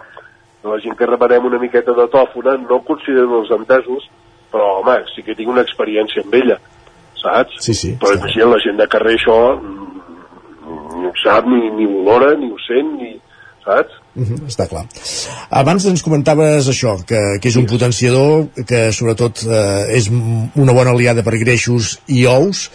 de 0.63 0.73
la 0.73 0.79
gent 0.85 0.97
que 0.99 1.09
remenem 1.09 1.49
una 1.49 1.61
miqueta 1.63 1.95
de 1.97 2.07
tòfona, 2.13 2.57
no 2.67 2.83
considero 2.85 3.41
els 3.41 3.53
entesos, 3.57 4.09
però, 4.53 4.81
home, 4.81 4.99
sí 5.15 5.25
que 5.25 5.37
tinc 5.39 5.53
una 5.53 5.65
experiència 5.65 6.25
amb 6.25 6.37
ella, 6.37 6.59
saps? 7.23 7.61
Sí, 7.65 7.75
sí. 7.75 7.95
Però 8.01 8.17
imagina, 8.19 8.51
la 8.53 8.61
gent 8.65 8.81
de 8.81 8.89
carrer 8.93 9.17
això 9.17 9.39
mm, 9.57 9.87
ni 11.01 11.09
ho 11.09 11.15
sap, 11.23 11.49
ni, 11.49 11.71
ni 11.79 11.89
ho 11.89 12.03
olora, 12.05 12.35
ni 12.41 12.53
ho 12.53 12.61
sent, 12.67 12.93
ni... 13.01 13.15
saps? 13.65 14.03
Uh 14.17 14.25
-huh, 14.25 14.47
està 14.49 14.67
clar. 14.67 14.87
Abans 15.51 15.85
ens 15.85 16.03
comentaves 16.03 16.69
això, 16.69 16.97
que, 17.05 17.39
que 17.41 17.49
és 17.49 17.57
un 17.57 17.67
potenciador, 17.67 18.47
que 18.67 18.91
sobretot 18.93 19.43
eh, 19.45 19.97
és 19.97 20.09
una 20.09 20.73
bona 20.73 20.91
aliada 20.91 21.23
per 21.23 21.37
greixos 21.37 21.99
i 22.07 22.25
ous, 22.27 22.71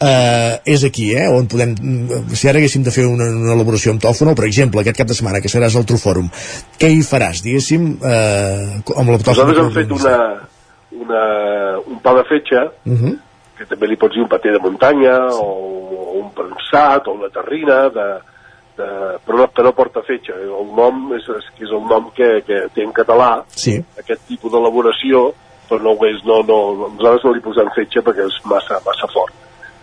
eh, 0.00 0.60
és 0.64 0.84
aquí, 0.84 1.12
eh, 1.14 1.28
on 1.28 1.46
podem 1.46 1.74
si 2.34 2.48
ara 2.48 2.58
haguéssim 2.58 2.82
de 2.82 2.92
fer 2.94 3.06
una, 3.06 3.24
una 3.24 3.54
elaboració 3.54 3.92
amb 3.92 4.02
tòfona, 4.02 4.34
per 4.34 4.46
exemple, 4.46 4.80
aquest 4.80 4.96
cap 4.96 5.08
de 5.08 5.14
setmana, 5.14 5.40
que 5.40 5.48
seràs 5.52 5.76
al 5.76 5.86
Trofòrum, 5.88 6.30
què 6.78 6.90
hi 6.90 7.02
faràs, 7.02 7.42
diguéssim, 7.42 7.98
eh, 8.02 8.80
amb 8.96 9.10
la 9.10 9.18
tòfona? 9.18 9.48
Nosaltres 9.50 9.64
hem 9.64 9.72
fet 9.78 9.90
una, 9.98 10.18
una, 11.04 11.22
un 11.86 12.02
pa 12.02 12.14
de 12.20 12.24
fetge, 12.28 12.68
Uh 12.84 12.92
-huh. 12.92 13.18
que 13.58 13.66
també 13.66 13.86
li 13.86 13.96
pots 13.96 14.14
dir 14.14 14.22
un 14.22 14.28
paté 14.28 14.50
de 14.50 14.58
muntanya, 14.58 15.16
o, 15.30 15.48
o 15.90 16.12
un 16.22 16.30
prensat, 16.34 17.06
o 17.06 17.12
una 17.12 17.30
terrina, 17.30 17.88
de, 17.88 18.06
de, 18.78 18.88
però 19.26 19.38
no, 19.38 19.48
que 19.54 19.64
no 19.66 19.72
porta 19.76 20.02
fetge. 20.06 20.34
El 20.34 20.70
nom 20.76 21.12
és, 21.16 21.26
és 21.60 21.70
el 21.70 21.84
nom 21.90 22.10
que, 22.16 22.30
que 22.46 22.64
té 22.74 22.84
en 22.84 22.92
català, 22.96 23.44
Sí. 23.54 23.78
aquest 24.00 24.26
tipus 24.28 24.52
d'elaboració, 24.52 25.30
però 25.68 25.80
no 25.82 25.94
ho 25.94 26.06
és, 26.08 26.22
no, 26.28 26.40
no, 26.46 26.58
nosaltres 26.96 27.24
no 27.24 27.34
li 27.34 27.44
posem 27.44 27.70
fetge 27.76 28.02
perquè 28.04 28.26
és 28.26 28.40
massa, 28.50 28.80
massa 28.86 29.08
fort. 29.12 29.32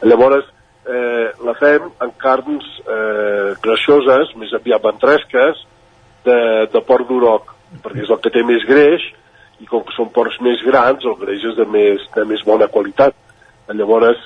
Llavors, 0.04 0.46
eh, 0.86 1.32
la 1.46 1.56
fem 1.60 1.88
en 2.04 2.14
carns 2.22 2.68
eh, 2.86 3.54
greixoses, 3.64 4.36
més 4.42 4.54
aviat 4.58 4.84
ventresques, 4.84 5.66
de, 6.26 6.38
de 6.74 6.84
porc 6.86 7.08
d'uroc, 7.10 7.56
perquè 7.82 8.06
és 8.06 8.14
el 8.14 8.22
que 8.22 8.34
té 8.34 8.44
més 8.46 8.66
greix, 8.70 9.08
i 9.62 9.68
com 9.70 9.84
que 9.86 9.94
són 9.96 10.10
porcs 10.14 10.40
més 10.42 10.62
grans, 10.66 11.04
el 11.06 11.18
greix 11.22 11.44
és 11.52 11.58
de 11.58 11.68
més, 11.70 12.06
de 12.16 12.26
més 12.30 12.42
bona 12.46 12.68
qualitat. 12.68 13.14
Llavors, 13.72 14.20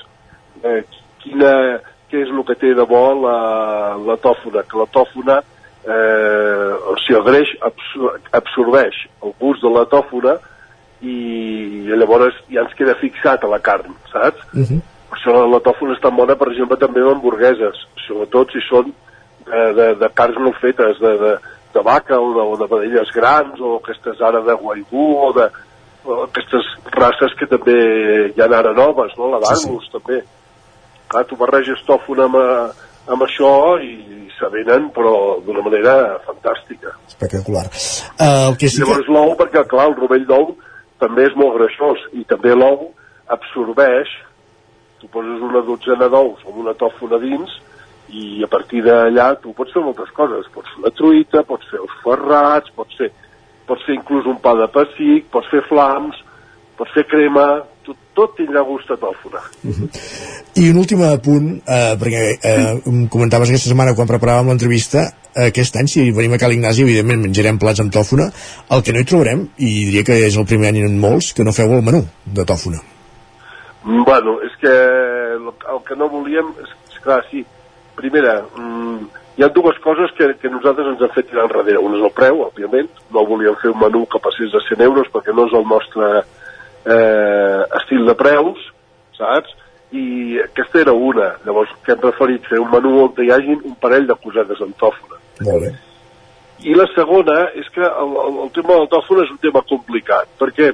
eh, 0.64 0.80
quina, 1.22 1.52
què 2.10 2.22
és 2.24 2.32
el 2.32 2.42
que 2.48 2.56
té 2.60 2.72
de 2.76 2.86
bo 2.88 3.04
la, 3.20 3.36
la 4.06 4.16
tòfona? 4.22 4.64
Que 4.68 4.80
la 4.80 4.88
tòfona, 4.94 5.38
eh, 5.86 6.72
o 6.90 6.96
sigui, 7.02 7.18
el 7.20 7.24
greix 7.26 7.54
absor 7.68 8.20
absorbeix 8.40 9.00
el 9.22 9.34
gust 9.40 9.64
de 9.64 9.72
la 9.74 9.86
tòfona 9.90 10.36
i 11.02 11.16
llavors 11.92 12.36
ja 12.50 12.62
ens 12.64 12.76
queda 12.78 12.96
fixat 13.00 13.44
a 13.44 13.50
la 13.50 13.60
carn, 13.60 13.96
saps? 14.12 14.46
Uh 14.52 14.62
-huh. 14.62 14.80
Per 15.10 15.18
això 15.18 15.34
la 15.50 15.60
tòfona 15.60 15.94
és 15.94 16.00
tan 16.00 16.16
bona, 16.16 16.34
per 16.36 16.48
exemple, 16.52 16.76
també 16.76 17.00
amb 17.00 17.16
hamburgueses, 17.16 17.76
sobretot 18.06 18.50
si 18.52 18.60
són 18.68 18.92
de, 19.46 19.72
de, 19.78 19.94
de 19.94 20.08
carns 20.14 20.38
no 20.38 20.52
fetes, 20.60 20.98
de, 20.98 21.12
de, 21.18 21.36
de 21.74 21.82
vaca 21.82 22.18
o 22.20 22.32
de, 22.34 22.42
o 22.52 22.56
de 22.56 22.66
vedelles 22.74 23.12
grans, 23.14 23.60
o 23.60 23.76
aquestes 23.76 24.20
ara 24.20 24.40
de 24.40 24.54
guaigú, 24.54 25.06
o 25.26 25.32
de 25.32 25.50
o 26.06 26.22
aquestes 26.22 26.66
races 26.94 27.34
que 27.38 27.48
també 27.50 27.76
hi 28.30 28.40
ha 28.40 28.46
ara 28.58 28.72
noves, 28.72 29.12
no? 29.18 29.30
La 29.32 29.40
d'Angus, 29.42 29.84
sí, 29.84 29.90
sí. 29.90 29.92
també. 29.98 30.22
Clar, 31.08 31.24
tu 31.30 31.38
barreges 31.38 31.82
tòfona 31.86 32.26
amb, 32.26 32.36
eh, 32.40 32.86
amb 33.14 33.22
això 33.22 33.50
i 33.82 34.26
se 34.36 34.48
venen, 34.52 34.90
però 34.92 35.40
d'una 35.44 35.62
manera 35.64 36.18
fantàstica. 36.26 36.92
Espectacular. 37.08 37.66
Uh, 38.20 38.50
el 38.50 38.56
que 38.60 38.68
sí 38.68 38.82
I 38.82 38.84
llavors 38.84 39.08
l'ou, 39.08 39.34
perquè 39.38 39.64
clar, 39.70 39.88
el 39.90 39.96
rovell 39.96 40.26
d'ou 40.28 40.56
també 41.00 41.26
és 41.28 41.36
molt 41.36 41.56
greixós 41.58 42.02
i 42.16 42.24
també 42.28 42.54
l'ou 42.56 42.90
absorbeix 43.32 44.10
tu 45.00 45.08
poses 45.12 45.42
una 45.44 45.62
dotzena 45.66 46.08
d'ous 46.12 46.44
amb 46.46 46.60
una 46.62 46.74
tòfona 46.78 47.18
dins 47.20 47.52
i 48.08 48.42
a 48.44 48.48
partir 48.48 48.82
d'allà 48.86 49.32
tu 49.42 49.52
pots 49.56 49.74
fer 49.74 49.82
moltes 49.84 50.12
coses 50.16 50.46
pots 50.54 50.70
fer 50.72 50.82
una 50.82 50.92
truita, 50.94 51.42
pots 51.48 51.68
fer 51.70 51.80
els 51.82 51.96
ferrats 52.04 52.72
pots 52.76 52.96
fer, 53.00 53.10
pots 53.68 53.84
fer 53.86 53.96
inclús 53.98 54.28
un 54.30 54.38
pa 54.42 54.54
de 54.58 54.68
pessic, 54.72 55.28
pots 55.32 55.50
fer 55.52 55.64
flams 55.68 56.22
pots 56.78 56.94
fer 56.94 57.04
crema, 57.10 57.46
tot, 57.86 57.98
tot 58.16 58.34
tindrà 58.38 58.62
gust 58.66 58.90
a 58.90 58.98
tòfona 59.00 59.42
I 60.56 60.70
un 60.70 60.80
últim 60.80 61.02
apunt, 61.06 61.48
eh, 61.62 61.94
perquè 62.00 62.24
eh, 62.36 62.72
em 62.90 63.06
comentaves 63.12 63.52
aquesta 63.52 63.70
setmana 63.72 63.94
quan 63.96 64.08
preparàvem 64.10 64.52
l'entrevista, 64.52 65.06
eh, 65.34 65.48
aquest 65.50 65.76
any, 65.80 65.90
si 65.92 66.06
venim 66.16 66.36
a 66.36 66.40
Cal 66.40 66.54
Ignasi, 66.56 66.86
evidentment 66.86 67.26
menjarem 67.26 67.60
plats 67.60 67.82
amb 67.84 67.92
tòfona, 67.94 68.30
el 68.72 68.84
que 68.84 68.94
no 68.96 69.02
hi 69.02 69.08
trobarem, 69.08 69.44
i 69.58 69.72
diria 69.90 70.06
que 70.08 70.20
és 70.28 70.38
el 70.40 70.48
primer 70.48 70.72
any 70.72 70.80
en 70.86 70.96
molts, 71.02 71.32
que 71.36 71.44
no 71.44 71.54
feu 71.56 71.76
el 71.76 71.84
menú 71.84 72.04
de 72.38 72.46
tòfona. 72.48 72.80
Bueno, 73.86 74.40
és 74.42 74.56
que 74.62 74.72
el, 75.36 75.52
el 75.74 75.84
que 75.86 75.98
no 76.00 76.08
volíem, 76.10 76.48
és, 76.64 76.72
és 76.90 77.04
clar, 77.04 77.20
sí, 77.30 77.44
primera, 78.00 78.40
mm, 78.56 79.04
hi 79.36 79.44
ha 79.44 79.52
dues 79.52 79.76
coses 79.84 80.10
que, 80.16 80.30
que 80.40 80.50
nosaltres 80.50 80.88
ens 80.88 81.02
han 81.04 81.12
fet 81.14 81.28
tirar 81.28 81.44
enrere. 81.44 81.76
Una 81.84 81.98
és 81.98 82.04
el 82.08 82.14
preu, 82.16 82.40
òbviament, 82.46 82.88
no 83.12 83.26
volíem 83.28 83.56
fer 83.60 83.70
un 83.74 83.80
menú 83.82 84.06
que 84.08 84.22
passés 84.24 84.48
de 84.52 84.62
100 84.64 84.84
euros 84.88 85.12
perquè 85.12 85.34
no 85.36 85.44
és 85.46 85.56
el 85.56 85.66
nostre 85.68 86.24
eh, 86.86 87.62
estil 87.80 88.06
de 88.06 88.14
preus, 88.18 88.62
saps? 89.18 89.52
I 89.96 90.38
aquesta 90.42 90.80
era 90.82 90.92
una. 90.92 91.32
Llavors, 91.46 91.72
que 91.84 91.94
hem 91.94 92.00
preferit 92.02 92.46
fer 92.50 92.60
un 92.62 92.70
menú 92.72 92.96
on 93.04 93.20
hi 93.22 93.30
hagi 93.32 93.54
un 93.56 93.76
parell 93.82 94.08
de 94.08 94.16
cosetes 94.22 94.62
amb 94.64 94.78
tòfona. 94.80 95.20
Molt 95.46 95.66
bé. 95.66 95.74
I 96.66 96.74
la 96.74 96.86
segona 96.94 97.36
és 97.58 97.68
que 97.74 97.84
el, 97.84 98.12
el, 98.24 98.42
el 98.46 98.52
tema 98.56 98.78
del 98.80 98.90
tòfona 98.92 99.26
és 99.26 99.32
un 99.34 99.40
tema 99.42 99.62
complicat, 99.68 100.30
perquè 100.40 100.72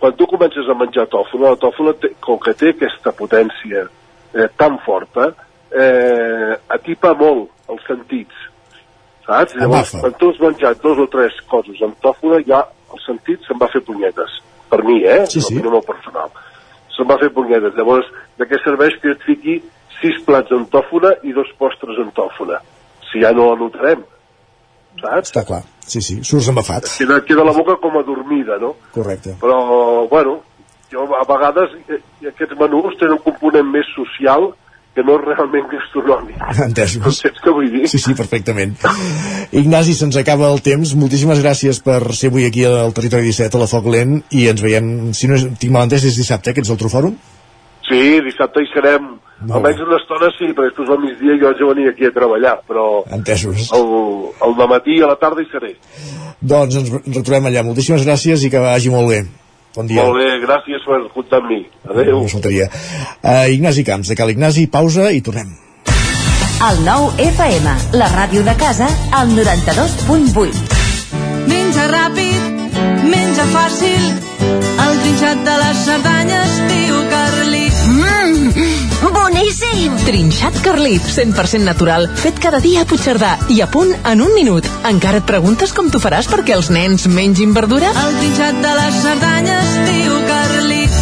quan 0.00 0.16
tu 0.18 0.26
comences 0.28 0.68
a 0.68 0.76
menjar 0.76 1.06
tòfona, 1.12 1.54
la 1.54 1.60
tòfona, 1.60 1.94
té, 2.00 2.12
com 2.20 2.40
que 2.42 2.54
té 2.58 2.72
aquesta 2.74 3.12
potència 3.16 3.86
eh, 3.86 4.48
tan 4.58 4.80
forta, 4.84 5.30
eh, 5.70 6.52
atipa 6.76 7.14
molt 7.18 7.72
els 7.72 7.86
sentits, 7.88 8.42
saps? 9.26 9.56
Llavors, 9.56 9.94
Amafa. 9.94 10.02
quan 10.02 10.18
tu 10.20 10.32
has 10.32 10.42
menjat 10.42 10.82
dos 10.82 11.00
o 11.00 11.08
tres 11.12 11.38
coses 11.50 11.80
amb 11.86 11.96
tòfona, 12.04 12.42
ja 12.46 12.64
el 12.92 13.02
sentit 13.06 13.46
se'n 13.46 13.62
va 13.62 13.70
fer 13.72 13.82
punyetes. 13.86 14.40
Per 14.70 14.82
mi, 14.84 15.00
eh? 15.04 15.24
Sí, 15.30 15.40
sí. 15.40 15.54
Opinió 15.54 15.76
molt 15.76 15.86
personal. 15.88 16.32
Se'n 16.96 17.08
va 17.08 17.18
fer 17.20 17.30
punyetes. 17.34 17.76
Llavors, 17.78 18.08
de 18.40 18.48
què 18.48 18.58
serveix 18.64 18.96
que 19.00 19.10
jo 19.10 19.16
et 19.16 19.24
fiqui 19.28 19.56
sis 20.00 20.18
plats 20.26 20.52
amb 20.56 20.68
tòfona 20.72 21.14
i 21.24 21.34
dos 21.36 21.52
postres 21.60 22.00
amb 22.02 22.14
tòfona? 22.16 22.60
Si 23.10 23.22
ja 23.22 23.32
no 23.36 23.52
la 23.52 23.60
notarem, 23.60 24.02
saps? 25.00 25.30
Està 25.30 25.44
clar. 25.46 25.62
Sí, 25.86 26.02
sí, 26.02 26.18
surts 26.26 26.50
embafat. 26.50 26.90
Queda, 26.98 27.20
queda 27.28 27.46
la 27.46 27.54
boca 27.54 27.76
com 27.82 27.96
adormida, 28.00 28.58
no? 28.58 28.74
Correcte. 28.94 29.36
Però, 29.40 29.60
bueno, 30.10 30.40
jo 30.90 31.06
a 31.14 31.24
vegades 31.28 31.76
eh, 31.86 32.00
aquests 32.32 32.58
menús 32.58 32.98
tenen 32.98 33.18
un 33.18 33.24
component 33.24 33.68
més 33.70 33.88
social 33.94 34.50
que 34.50 34.65
no 35.04 35.18
realment 35.20 35.66
gastronòmic. 35.72 36.40
Entesos. 36.64 37.20
Saps 37.20 37.42
què 37.44 37.52
vull 37.52 37.68
dir? 37.72 37.84
Sí, 37.90 38.00
sí, 38.02 38.14
perfectament. 38.16 38.76
Ignasi, 39.52 39.94
se'ns 39.98 40.16
acaba 40.20 40.48
el 40.52 40.62
temps. 40.64 40.94
Moltíssimes 40.96 41.42
gràcies 41.44 41.82
per 41.84 42.00
ser 42.16 42.32
avui 42.32 42.46
aquí 42.48 42.64
al 42.68 42.94
Territori 42.96 43.28
17, 43.28 43.56
a 43.58 43.64
la 43.64 43.70
Foc 43.70 43.86
Lent, 43.92 44.20
i 44.30 44.48
ens 44.52 44.64
veiem, 44.64 45.12
si 45.16 45.28
no 45.30 45.36
és, 45.38 45.46
tinc 45.60 45.74
mal 45.74 45.86
entès, 45.88 46.06
és 46.08 46.16
dissabte, 46.18 46.54
que 46.54 46.64
ets 46.64 46.72
al 46.72 46.80
Trofòrum? 46.80 47.16
Sí, 47.86 48.02
dissabte 48.24 48.64
hi 48.64 48.70
serem. 48.72 49.14
Almenys 49.46 49.82
una 49.84 49.98
estona 50.00 50.30
sí, 50.32 50.48
perquè 50.56 50.70
després 50.70 50.90
al 50.90 51.02
migdia 51.02 51.36
jo 51.36 51.50
haig 51.50 51.58
de 51.60 51.66
venir 51.68 51.90
aquí 51.90 52.06
a 52.08 52.12
treballar, 52.14 52.54
però 52.66 52.86
Entesos. 53.12 53.68
el, 53.76 53.90
el 54.46 54.54
matí 54.70 54.96
i 54.96 55.02
a 55.04 55.10
la 55.12 55.18
tarda 55.20 55.44
hi 55.44 55.50
seré. 55.50 55.74
Doncs 56.40 56.78
ens 56.80 56.94
retrobem 57.04 57.50
allà. 57.50 57.62
Moltíssimes 57.66 58.06
gràcies 58.08 58.46
i 58.46 58.50
que 58.50 58.62
vagi 58.64 58.90
molt 58.90 59.12
bé. 59.12 59.20
Bon 59.76 59.86
dia. 59.88 60.06
Molt 60.06 60.16
bé, 60.16 60.40
gràcies 60.40 60.84
per 60.88 61.02
comptar 61.12 61.42
amb 61.42 61.50
mi. 61.52 61.60
Adéu. 61.84 62.22
No 62.24 62.32
faltaria. 62.32 62.70
Uh, 63.20 63.44
Ignasi 63.52 63.84
Camps, 63.84 64.08
de 64.08 64.16
Cal 64.16 64.32
Ignasi, 64.32 64.66
pausa 64.72 65.10
i 65.12 65.20
tornem. 65.20 65.52
El 66.66 66.80
nou 66.86 67.10
FM, 67.20 67.74
la 68.00 68.08
ràdio 68.14 68.40
de 68.46 68.54
casa, 68.56 68.88
al 69.12 69.28
92.8. 69.36 70.64
Menja 71.52 71.84
ràpid, 71.92 72.80
menja 73.12 73.44
fàcil, 73.52 74.08
el 74.48 74.98
trinxat 75.04 75.44
de 75.44 75.60
les 75.60 75.84
Cerdanyes, 75.84 76.60
tio 76.72 77.04
Carlit. 77.12 77.25
Boníssim! 79.16 79.94
Trinxat 80.04 80.58
Carlit, 80.62 81.02
100% 81.02 81.64
natural, 81.64 82.04
fet 82.20 82.36
cada 82.42 82.60
dia 82.60 82.82
a 82.84 82.88
Puigcerdà 82.88 83.32
i 83.48 83.62
a 83.64 83.68
punt 83.72 83.94
en 84.04 84.20
un 84.20 84.34
minut. 84.36 84.68
Encara 84.88 85.22
et 85.22 85.28
preguntes 85.28 85.72
com 85.76 85.88
t'ho 85.90 86.00
faràs 86.02 86.28
perquè 86.28 86.52
els 86.56 86.68
nens 86.74 87.08
mengin 87.08 87.54
verdura? 87.56 87.92
El 88.04 88.18
trinxat 88.20 88.60
de 88.60 88.74
les 88.80 89.00
Cerdanyes, 89.06 89.72
tio 89.88 90.20
Carlit. 90.28 91.00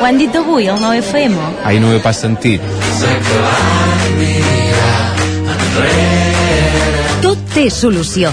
Ho 0.00 0.06
han 0.08 0.20
dit 0.20 0.36
avui, 0.36 0.68
al 0.68 0.78
9FM? 0.84 1.34
Ai, 1.64 1.80
no 1.80 1.90
ho 1.90 1.96
he 1.96 2.04
pas 2.04 2.20
sentit. 2.20 2.60
Tot 7.24 7.50
té 7.56 7.68
solució. 7.72 8.32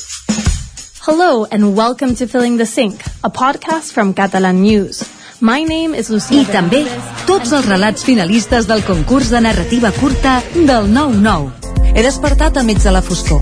Hello 1.03 1.47
and 1.49 1.75
welcome 1.75 2.13
to 2.13 2.27
Filling 2.27 2.57
the 2.57 2.65
Sink, 2.67 3.01
a 3.23 3.29
podcast 3.31 3.91
from 3.91 4.13
Catalan 4.13 4.61
News. 4.61 5.01
My 5.41 5.63
name 5.63 5.95
is 5.95 6.11
Lucía 6.13 6.43
I 6.43 6.45
també 6.45 6.83
tots 7.25 7.49
els 7.57 7.65
relats 7.65 8.05
finalistes 8.05 8.67
del 8.69 8.83
concurs 8.85 9.31
de 9.33 9.41
narrativa 9.41 9.89
curta 9.95 10.35
del 10.53 10.91
9-9. 10.93 11.95
He 11.95 12.03
despertat 12.05 12.59
enmig 12.61 12.83
de 12.83 12.93
la 12.93 13.01
foscor. 13.01 13.41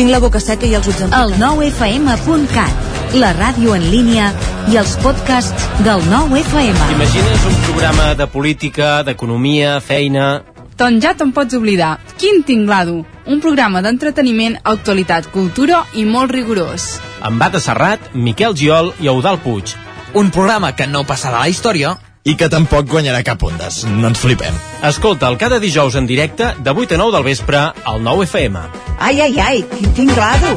Tinc 0.00 0.08
la 0.08 0.22
boca 0.24 0.40
seca 0.40 0.64
i 0.64 0.72
els 0.78 0.88
ulls 0.88 1.04
El 1.12 1.36
9fm.cat, 1.36 3.12
la 3.20 3.34
ràdio 3.36 3.76
en 3.76 3.84
línia 3.92 4.32
i 4.72 4.80
els 4.80 4.96
podcasts 5.04 5.68
del 5.84 6.00
9FM. 6.08 6.88
Imagines 6.96 7.46
un 7.52 7.60
programa 7.68 8.14
de 8.14 8.30
política, 8.32 9.02
d'economia, 9.04 9.76
feina... 9.84 10.38
Doncs 10.78 11.04
ja 11.04 11.12
te'n 11.12 11.36
pots 11.36 11.52
oblidar. 11.60 11.98
Quin 12.16 12.40
tinglado! 12.48 13.02
Un 13.28 13.42
programa 13.44 13.82
d'entreteniment, 13.84 14.54
actualitat, 14.64 15.26
cultura 15.28 15.82
i 16.00 16.06
molt 16.08 16.32
rigorós. 16.32 16.94
Amb 17.20 17.36
Bata 17.42 17.60
Serrat, 17.60 18.14
Miquel 18.16 18.56
Giol 18.56 18.94
i 19.04 19.10
Eudal 19.12 19.36
Puig. 19.44 19.74
Un 20.16 20.30
programa 20.32 20.70
que 20.72 20.86
no 20.88 21.04
passarà 21.04 21.42
a 21.42 21.44
la 21.44 21.52
història 21.52 21.92
i 22.24 22.38
que 22.40 22.48
tampoc 22.48 22.88
guanyarà 22.88 23.20
cap 23.28 23.44
ondes. 23.44 23.82
No 23.84 24.08
ens 24.08 24.24
flipem. 24.24 24.56
Escolta'l 24.88 25.36
cada 25.36 25.60
dijous 25.60 26.00
en 26.00 26.08
directe 26.08 26.54
de 26.56 26.72
8 26.72 26.96
a 26.96 27.02
9 27.04 27.16
del 27.18 27.28
vespre 27.28 27.60
al 27.60 28.00
9 28.02 28.24
FM. 28.24 28.64
Ai, 28.96 29.20
ai, 29.20 29.40
ai, 29.44 29.64
quin 29.76 29.92
tinglado! 29.92 30.56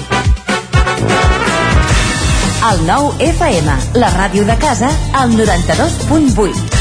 El 2.72 2.86
9 2.88 3.32
FM, 3.34 3.80
la 4.00 4.16
ràdio 4.16 4.48
de 4.48 4.56
casa, 4.64 4.96
al 5.12 5.36
92.8. 5.36 6.81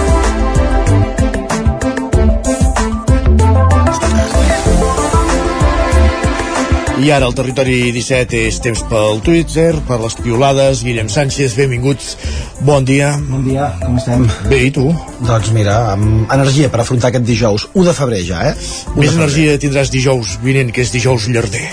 I 7.01 7.07
ara 7.09 7.25
al 7.25 7.33
territori 7.33 7.87
17 7.95 8.43
és 8.45 8.59
temps 8.61 8.83
pel 8.85 9.23
Twitter, 9.25 9.71
per 9.87 9.97
les 10.03 10.13
piolades. 10.21 10.83
Guillem 10.85 11.07
Sánchez, 11.09 11.55
benvinguts. 11.57 12.11
Bon 12.61 12.85
dia. 12.85 13.15
Bon 13.25 13.41
dia, 13.41 13.71
com 13.81 13.95
estem? 13.97 14.27
Bé, 14.51 14.59
i 14.67 14.73
tu? 14.75 14.83
Doncs 15.25 15.49
mira, 15.55 15.79
amb 15.95 16.29
energia 16.33 16.69
per 16.69 16.83
afrontar 16.83 17.09
aquest 17.09 17.25
dijous. 17.25 17.65
1 17.73 17.87
de 17.87 17.95
febrer 17.97 18.19
ja, 18.27 18.43
eh? 18.51 18.53
1 18.93 18.99
Més 19.01 19.15
energia 19.17 19.55
tindràs 19.63 19.89
dijous 19.89 20.35
vinent, 20.43 20.69
que 20.75 20.83
és 20.85 20.93
dijous 20.93 21.25
llarder. 21.33 21.63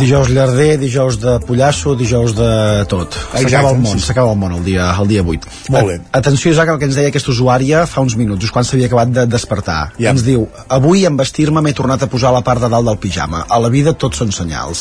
Dijous 0.00 0.32
llarder, 0.34 0.72
dijous 0.82 1.20
de 1.22 1.36
pollasso, 1.46 1.94
dijous 1.98 2.34
de 2.34 2.50
tot. 2.90 3.14
S'acaba 3.36 3.70
el 3.76 3.80
món, 3.84 4.02
s'acaba 4.02 4.34
el 4.34 4.40
món 4.42 4.56
el 4.58 4.66
dia, 4.66 4.88
el 4.98 5.10
dia 5.14 5.22
8. 5.22 5.54
Molt 5.76 5.92
bé. 5.92 5.98
Atenció, 6.22 6.50
Isaac, 6.56 6.74
al 6.74 6.82
que 6.82 6.90
ens 6.90 6.98
deia 6.98 7.14
aquesta 7.14 7.30
usuària 7.30 7.84
fa 7.86 8.02
uns 8.02 8.18
minuts, 8.18 8.42
just 8.48 8.54
quan 8.56 8.66
s'havia 8.66 8.90
acabat 8.90 9.14
de 9.14 9.28
despertar. 9.30 9.80
Ja. 10.00 10.10
Ens 10.10 10.26
diu, 10.26 10.48
avui 10.66 11.06
en 11.06 11.22
vestir-me 11.22 11.62
m'he 11.62 11.74
tornat 11.76 12.02
a 12.02 12.10
posar 12.10 12.34
la 12.34 12.42
part 12.42 12.66
de 12.66 12.72
dalt 12.72 12.90
del 12.90 12.98
pijama. 12.98 13.46
A 13.46 13.62
la 13.62 13.70
vida 13.70 13.94
tot 13.94 14.18
són 14.18 14.34
senyals. 14.34 14.71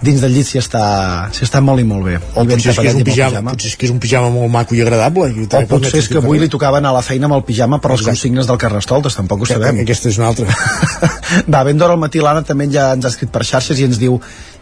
Dins 0.00 0.22
del 0.22 0.32
llit 0.32 0.48
s'hi 0.48 0.56
està, 0.56 0.82
s'hi 1.28 1.44
està 1.44 1.60
molt 1.60 1.82
i 1.82 1.84
molt 1.84 2.06
bé. 2.06 2.14
O 2.32 2.44
potser 2.48 2.70
és, 2.72 2.78
que 2.78 2.86
és 2.88 2.94
un 2.96 3.02
el 3.02 3.04
pijama, 3.04 3.42
potser 3.50 3.68
és 3.68 3.74
que 3.76 3.84
és 3.84 3.92
un 3.92 3.98
pijama 4.00 4.30
molt 4.32 4.48
maco 4.52 4.76
i 4.76 4.80
agradable. 4.80 5.26
I 5.28 5.44
O 5.44 5.60
potser 5.68 6.00
és 6.00 6.08
que 6.08 6.16
avui 6.22 6.40
li 6.40 6.48
tocava 6.48 6.80
anar 6.80 6.94
a 6.94 6.96
la 6.96 7.02
feina 7.04 7.28
amb 7.28 7.36
el 7.36 7.44
pijama 7.44 7.82
per 7.84 7.90
les 7.92 8.06
consignes 8.08 8.48
del 8.48 8.60
Carnestoltes, 8.62 9.18
tampoc 9.18 9.44
ho 9.44 9.50
sabem. 9.50 9.82
Aquesta 9.84 10.08
és 10.08 10.16
una 10.22 10.30
altra. 10.32 10.48
Va, 11.52 11.60
ben 11.68 11.76
d'hora 11.76 11.98
al 11.98 12.00
matí 12.00 12.24
l'Anna 12.24 12.46
també 12.48 12.70
ja 12.72 12.94
ens 12.96 13.04
ha 13.04 13.12
escrit 13.12 13.32
per 13.34 13.44
xarxes 13.44 13.76
i 13.76 13.90
ens 13.90 14.00
diu 14.00 14.16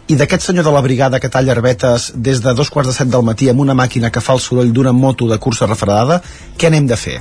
i 0.09 0.17
d'aquest 0.17 0.49
senyor 0.49 0.65
de 0.65 0.73
la 0.73 0.81
brigada 0.81 1.19
que 1.21 1.29
talla 1.29 1.53
herbetes 1.53 2.11
des 2.15 2.41
de 2.41 2.53
dos 2.57 2.71
quarts 2.73 2.89
de 2.89 2.95
set 2.97 3.11
del 3.13 3.23
matí 3.23 3.47
amb 3.49 3.61
una 3.61 3.77
màquina 3.77 4.09
que 4.11 4.23
fa 4.25 4.33
el 4.35 4.41
soroll 4.41 4.73
d'una 4.73 4.91
moto 4.91 5.29
de 5.29 5.37
cursa 5.37 5.69
refredada, 5.69 6.19
què 6.57 6.67
anem 6.67 6.89
de 6.89 6.97
fer? 6.97 7.19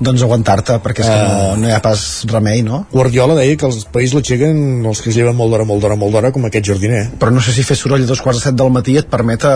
Doncs 0.00 0.22
aguantar-te, 0.24 0.78
perquè 0.80 1.04
és 1.04 1.08
que 1.10 1.16
no, 1.28 1.56
no 1.60 1.68
hi 1.68 1.74
ha 1.76 1.80
pas 1.84 2.02
remei, 2.30 2.62
no? 2.64 2.86
Guardiola 2.92 3.34
deia 3.36 3.56
que 3.60 3.66
els 3.68 3.82
països 3.92 4.16
l'aixequen 4.16 4.86
els 4.88 5.02
que 5.04 5.10
es 5.12 5.18
lleven 5.18 5.36
molt 5.36 5.52
d'hora, 5.52 5.66
molt 5.68 5.84
d'hora, 5.84 5.98
molt 6.00 6.16
d'hora, 6.16 6.30
com 6.32 6.46
aquest 6.48 6.70
jardiner. 6.70 7.02
Però 7.20 7.34
no 7.34 7.42
sé 7.44 7.52
si 7.52 7.64
fer 7.68 7.76
soroll 7.76 8.06
a 8.06 8.08
dos 8.08 8.22
quarts 8.24 8.40
de 8.40 8.46
set 8.48 8.56
del 8.56 8.72
matí 8.72 8.96
et 8.96 9.10
permet 9.12 9.44
eh, 9.44 9.50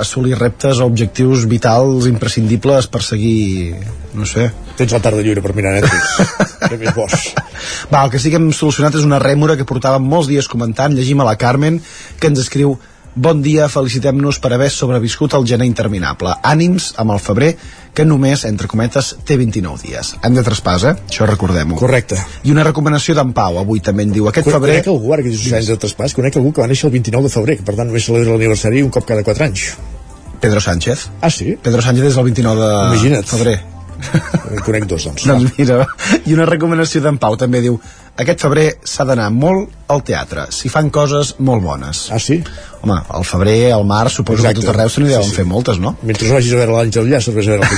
assolir 0.00 0.38
reptes 0.40 0.80
o 0.80 0.88
objectius 0.88 1.44
vitals 1.50 2.08
imprescindibles 2.08 2.88
per 2.88 3.02
seguir, 3.04 3.76
no 4.16 4.28
sé... 4.28 4.48
Tens 4.78 4.94
la 4.96 5.02
tarda 5.04 5.20
lliure 5.20 5.42
per 5.44 5.52
mirar 5.52 5.74
Netflix. 5.76 6.38
Què 6.70 6.78
més 6.80 6.96
vols? 6.96 7.26
Va, 7.92 8.06
el 8.06 8.14
que 8.14 8.22
sí 8.22 8.32
que 8.32 8.40
hem 8.40 8.48
solucionat 8.56 8.96
és 8.96 9.04
una 9.04 9.20
rèmora 9.20 9.58
que 9.60 9.68
portàvem 9.68 10.08
molts 10.08 10.32
dies 10.32 10.48
comentant, 10.48 10.96
llegim 10.96 11.20
a 11.20 11.28
la 11.28 11.36
Carmen, 11.36 11.76
que 12.16 12.32
ens 12.32 12.40
escriu 12.40 12.78
Bon 13.14 13.42
dia, 13.44 13.66
felicitem-nos 13.68 14.38
per 14.40 14.54
haver 14.56 14.70
sobreviscut 14.72 15.34
al 15.36 15.44
gener 15.44 15.66
interminable. 15.68 16.32
Ànims 16.48 16.94
amb 16.96 17.12
el 17.12 17.18
febrer, 17.20 17.50
que 17.92 18.06
només, 18.08 18.46
entre 18.48 18.70
cometes, 18.72 19.10
té 19.28 19.36
29 19.36 19.82
dies. 19.84 20.14
Hem 20.24 20.38
de 20.38 20.44
traspàs, 20.46 20.86
eh? 20.88 20.94
Això 21.10 21.28
recordem-ho. 21.28 21.76
Correcte. 21.76 22.16
I 22.48 22.54
una 22.54 22.64
recomanació 22.64 23.12
d'en 23.18 23.34
Pau, 23.36 23.58
avui 23.60 23.82
també 23.84 24.06
en 24.08 24.14
diu. 24.16 24.30
Aquest 24.30 24.48
Conec, 24.48 24.56
febrer... 24.56 24.78
conec 24.80 24.88
algú, 24.94 25.12
ara 25.12 25.26
que 25.26 25.28
dius 25.34 25.44
anys 25.52 25.68
de 25.74 25.76
traspàs, 25.82 26.16
conec 26.16 26.40
algú 26.40 26.54
que 26.56 26.64
va 26.64 26.70
néixer 26.72 26.88
el 26.88 26.94
29 26.96 27.28
de 27.28 27.34
febrer, 27.34 27.58
que 27.60 27.68
per 27.68 27.76
tant 27.76 27.92
només 27.92 28.08
celebra 28.08 28.32
l'aniversari 28.32 28.80
un 28.80 28.88
cop 28.96 29.04
cada 29.04 29.26
4 29.28 29.44
anys. 29.50 29.66
Pedro 30.40 30.64
Sánchez. 30.64 31.10
Ah, 31.20 31.30
sí? 31.30 31.52
Pedro 31.60 31.84
Sánchez 31.84 32.14
és 32.14 32.16
el 32.16 32.30
29 32.32 32.64
de 32.64 32.72
Imagina't. 32.94 33.28
febrer. 33.28 33.58
En 34.50 34.64
conec 34.64 34.88
dos, 34.88 35.04
doncs. 35.04 35.26
doncs 35.30 35.52
mira, 35.60 35.84
i 36.24 36.32
una 36.34 36.48
recomanació 36.48 37.04
d'en 37.04 37.20
Pau 37.22 37.36
també 37.38 37.60
diu 37.62 37.76
aquest 38.18 38.42
febrer 38.44 38.66
s'ha 38.84 39.06
d'anar 39.08 39.30
molt 39.32 39.70
al 39.92 40.02
teatre, 40.04 40.48
s'hi 40.52 40.68
fan 40.72 40.90
coses 40.92 41.36
molt 41.40 41.62
bones. 41.64 42.08
Ah, 42.12 42.18
sí? 42.20 42.40
Home, 42.82 42.96
al 43.14 43.24
febrer, 43.24 43.72
al 43.72 43.84
març, 43.86 44.16
suposo 44.18 44.40
Exacte. 44.42 44.60
que 44.60 44.66
a 44.66 44.72
tot 44.72 44.74
arreu 44.74 44.88
se 44.90 45.00
n'hi 45.00 45.06
Sí, 45.06 45.12
deuen 45.14 45.28
sí. 45.28 45.34
fer 45.36 45.44
moltes, 45.46 45.78
no? 45.78 45.96
Mentre 46.02 46.26
no 46.28 46.34
vagis 46.34 46.52
a 46.52 46.56
veure 46.56 46.72
l'Àngel 46.72 47.06
Llàcer, 47.12 47.32
vés 47.34 47.46
a 47.46 47.50
veure 47.50 47.62
el 47.62 47.68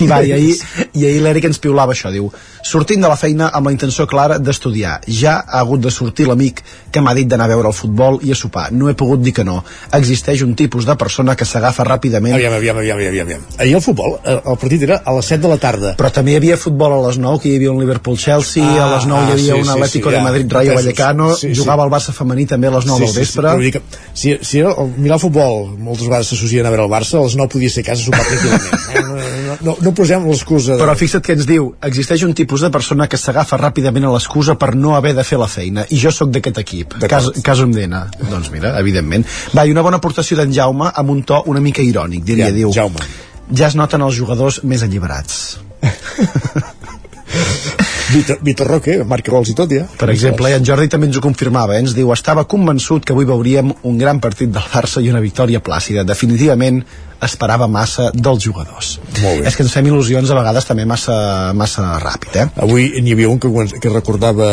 que 0.00 0.06
Va, 0.10 0.22
i 0.24 0.32
ahir, 0.32 0.54
i 0.94 1.04
ahir 1.04 1.20
l'Eric 1.22 1.44
ens 1.50 1.58
piulava 1.58 1.92
això, 1.92 2.10
diu 2.10 2.30
sortint 2.64 3.00
de 3.02 3.08
la 3.08 3.16
feina 3.16 3.50
amb 3.52 3.66
la 3.66 3.72
intenció 3.72 4.06
clara 4.06 4.38
d'estudiar. 4.38 5.00
Ja 5.08 5.38
ha 5.46 5.60
hagut 5.60 5.80
de 5.80 5.90
sortir 5.90 6.26
l'amic 6.28 6.62
que 6.92 7.00
m'ha 7.00 7.14
dit 7.14 7.28
d'anar 7.28 7.44
a 7.44 7.52
veure 7.54 7.68
el 7.68 7.74
futbol 7.74 8.18
i 8.22 8.32
a 8.32 8.34
sopar. 8.34 8.70
No 8.72 8.88
he 8.90 8.94
pogut 8.94 9.20
dir 9.20 9.32
que 9.32 9.44
no. 9.44 9.62
Existeix 9.92 10.42
un 10.42 10.54
tipus 10.54 10.84
de 10.86 10.96
persona 10.96 11.36
que 11.36 11.44
s'agafa 11.44 11.84
ràpidament... 11.84 12.34
Aviam, 12.34 12.52
aviam, 12.54 12.78
aviam, 12.78 12.98
aviam, 12.98 13.26
aviam. 13.26 13.40
Ahir 13.58 13.74
el 13.76 13.82
futbol, 13.82 14.18
eh, 14.24 14.38
el 14.44 14.56
partit 14.60 14.82
era 14.88 15.00
a 15.04 15.12
les 15.16 15.24
7 15.26 15.42
de 15.42 15.48
la 15.48 15.58
tarda. 15.58 15.94
Però 16.00 16.10
també 16.12 16.32
hi 16.32 16.36
havia 16.40 16.56
futbol 16.56 16.92
a 16.96 17.00
les 17.08 17.18
9, 17.18 17.40
que 17.42 17.48
hi 17.52 17.56
havia 17.60 17.72
un 17.72 17.80
Liverpool-Chelsea, 17.80 18.64
Ah, 18.64 18.86
a 18.88 18.94
les 18.96 19.06
9 19.06 19.20
hi 19.20 19.28
ah, 19.28 19.32
havia 19.32 19.54
sí, 19.54 19.58
un 19.60 19.64
sí, 19.64 19.70
Atlético 19.70 20.08
sí, 20.10 20.14
de 20.14 20.20
ja, 20.20 20.24
Madrid-Rayo. 20.24 20.74
Vallecano, 20.74 21.34
Sí, 21.36 21.54
sí. 21.54 21.60
jugava 21.60 21.84
el 21.84 21.90
Barça 21.90 22.12
femení 22.12 22.46
també 22.46 22.68
a 22.68 22.76
les 22.76 22.86
9 22.86 23.04
del 23.06 23.14
vespre. 23.14 23.42
però 23.42 23.54
vull 23.56 23.64
dir 23.64 23.72
que, 23.72 23.82
si 24.14 24.29
si, 24.38 24.46
si 24.46 24.58
era, 24.60 24.72
mirar 24.96 25.16
el 25.18 25.22
futbol 25.22 25.70
moltes 25.78 26.06
vegades 26.06 26.30
s'associen 26.30 26.66
a 26.66 26.72
veure 26.72 26.84
el 26.86 26.92
Barça, 26.92 27.18
a 27.18 27.24
les 27.24 27.36
9 27.38 27.50
podia 27.52 27.70
ser 27.72 27.84
casa 27.86 28.04
sopar 28.04 28.22
tranquil·lament. 28.26 28.74
Eh? 28.94 29.02
No, 29.06 29.16
no, 29.16 29.56
no, 29.66 29.76
no 29.86 29.92
posem 29.96 30.26
l'excusa 30.28 30.76
de... 30.76 30.82
Però 30.82 30.94
fixa't 30.98 31.24
que 31.26 31.36
ens 31.38 31.46
diu, 31.48 31.70
existeix 31.90 32.24
un 32.26 32.34
tipus 32.38 32.64
de 32.66 32.70
persona 32.74 33.08
que 33.10 33.18
s'agafa 33.20 33.58
ràpidament 33.60 34.08
a 34.08 34.14
l'excusa 34.14 34.56
per 34.60 34.72
no 34.78 34.96
haver 34.98 35.14
de 35.18 35.24
fer 35.26 35.40
la 35.40 35.50
feina, 35.50 35.86
i 35.90 36.00
jo 36.00 36.12
sóc 36.14 36.32
d'aquest 36.34 36.62
equip, 36.62 36.98
cas, 37.10 37.30
cas 37.44 37.64
Omdena. 37.64 38.06
Doncs 38.22 38.52
mira, 38.54 38.68
evidentment. 38.80 39.26
Va, 39.56 39.66
i 39.66 39.74
una 39.74 39.84
bona 39.86 40.00
aportació 40.02 40.38
d'en 40.40 40.54
Jaume 40.54 40.90
amb 40.90 41.16
un 41.16 41.24
to 41.26 41.42
una 41.50 41.64
mica 41.64 41.84
irònic, 41.84 42.24
diria, 42.26 42.50
Ja, 42.50 42.56
diu. 42.56 42.72
Jaume. 42.74 43.10
Ja 43.50 43.66
es 43.66 43.74
noten 43.78 44.02
els 44.06 44.16
jugadors 44.16 44.62
més 44.64 44.84
alliberats. 44.86 45.58
Vitor, 48.10 48.38
Vitor 48.42 48.66
Roque, 48.66 48.96
marca 49.06 49.30
gols 49.30 49.52
i 49.52 49.54
tot, 49.54 49.70
ja. 49.70 49.84
Per 49.98 50.08
exemple, 50.10 50.50
i 50.50 50.56
en 50.56 50.64
Jordi 50.66 50.88
també 50.90 51.06
ens 51.06 51.18
ho 51.18 51.22
confirmava, 51.22 51.76
eh? 51.76 51.84
ens 51.84 51.94
diu 51.94 52.10
estava 52.14 52.46
convençut 52.50 53.04
que 53.06 53.14
avui 53.14 53.28
veuríem 53.28 53.70
un 53.86 54.00
gran 54.00 54.18
partit 54.22 54.50
del 54.50 54.66
Barça 54.72 55.02
i 55.02 55.12
una 55.12 55.22
victòria 55.22 55.62
plàcida. 55.62 56.02
Definitivament 56.08 56.82
esperava 57.22 57.68
massa 57.68 58.10
dels 58.14 58.42
jugadors. 58.44 58.94
Molt 59.20 59.40
bé. 59.40 59.48
És 59.48 59.56
que 59.56 59.64
ens 59.66 59.72
fem 59.74 59.86
il·lusions 59.90 60.30
a 60.30 60.36
vegades 60.38 60.66
també 60.68 60.86
massa, 60.88 61.16
massa 61.56 61.98
ràpid, 62.02 62.36
eh? 62.40 62.46
Avui 62.64 62.88
n'hi 63.02 63.14
havia 63.16 63.30
un 63.32 63.40
que, 63.42 63.50
que 63.82 63.92
recordava, 63.92 64.48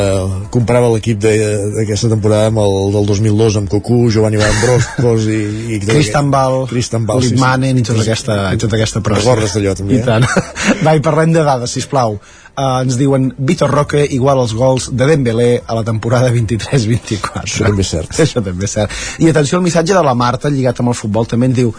comparava 0.53 0.91
l'equip 0.93 1.21
d'aquesta 1.23 2.11
temporada 2.11 2.51
amb 2.51 2.63
el 2.63 2.75
del 2.95 3.07
2002, 3.13 3.59
amb 3.61 3.71
Cocu, 3.71 4.01
Giovanni 4.13 4.41
Van 4.41 4.57
Broscos 4.63 5.29
i... 5.31 5.41
i 5.77 5.81
Cristian 5.85 6.31
Bal, 6.33 6.65
Cristian 6.71 7.07
Bal, 7.07 7.23
sí, 7.23 7.35
sí. 7.35 7.71
I 7.77 7.85
tota 7.87 8.03
aquesta, 8.03 8.39
i 8.53 8.59
tota 8.61 8.79
aquesta 8.79 9.03
prosa. 9.05 9.23
Recordes 9.23 9.55
d'allò, 9.55 9.77
també, 9.77 9.97
I 9.97 10.01
eh? 10.01 10.07
tant. 10.07 10.27
Va, 10.85 10.97
i 10.97 11.03
parlem 11.03 11.35
de 11.35 11.45
dades, 11.47 11.71
sisplau. 11.79 12.19
Uh, 12.57 12.81
ens 12.81 12.95
diuen 12.97 13.27
Vitor 13.37 13.69
Roque 13.69 14.01
igual 14.15 14.39
als 14.41 14.55
gols 14.57 14.87
de 14.89 15.05
Dembélé 15.05 15.61
a 15.61 15.75
la 15.77 15.83
temporada 15.85 16.31
23-24. 16.33 17.43
Això 17.43 17.67
també 17.67 17.85
és 17.85 17.91
cert. 17.93 18.17
Això 18.25 18.41
també 18.41 18.65
és 18.65 18.73
cert. 18.79 18.95
I 19.21 19.29
atenció 19.29 19.59
al 19.59 19.65
missatge 19.67 19.93
de 19.93 20.01
la 20.01 20.15
Marta, 20.17 20.49
lligat 20.49 20.81
amb 20.81 20.89
el 20.89 20.97
futbol, 20.97 21.29
també 21.29 21.51
ens 21.51 21.59
diu 21.59 21.69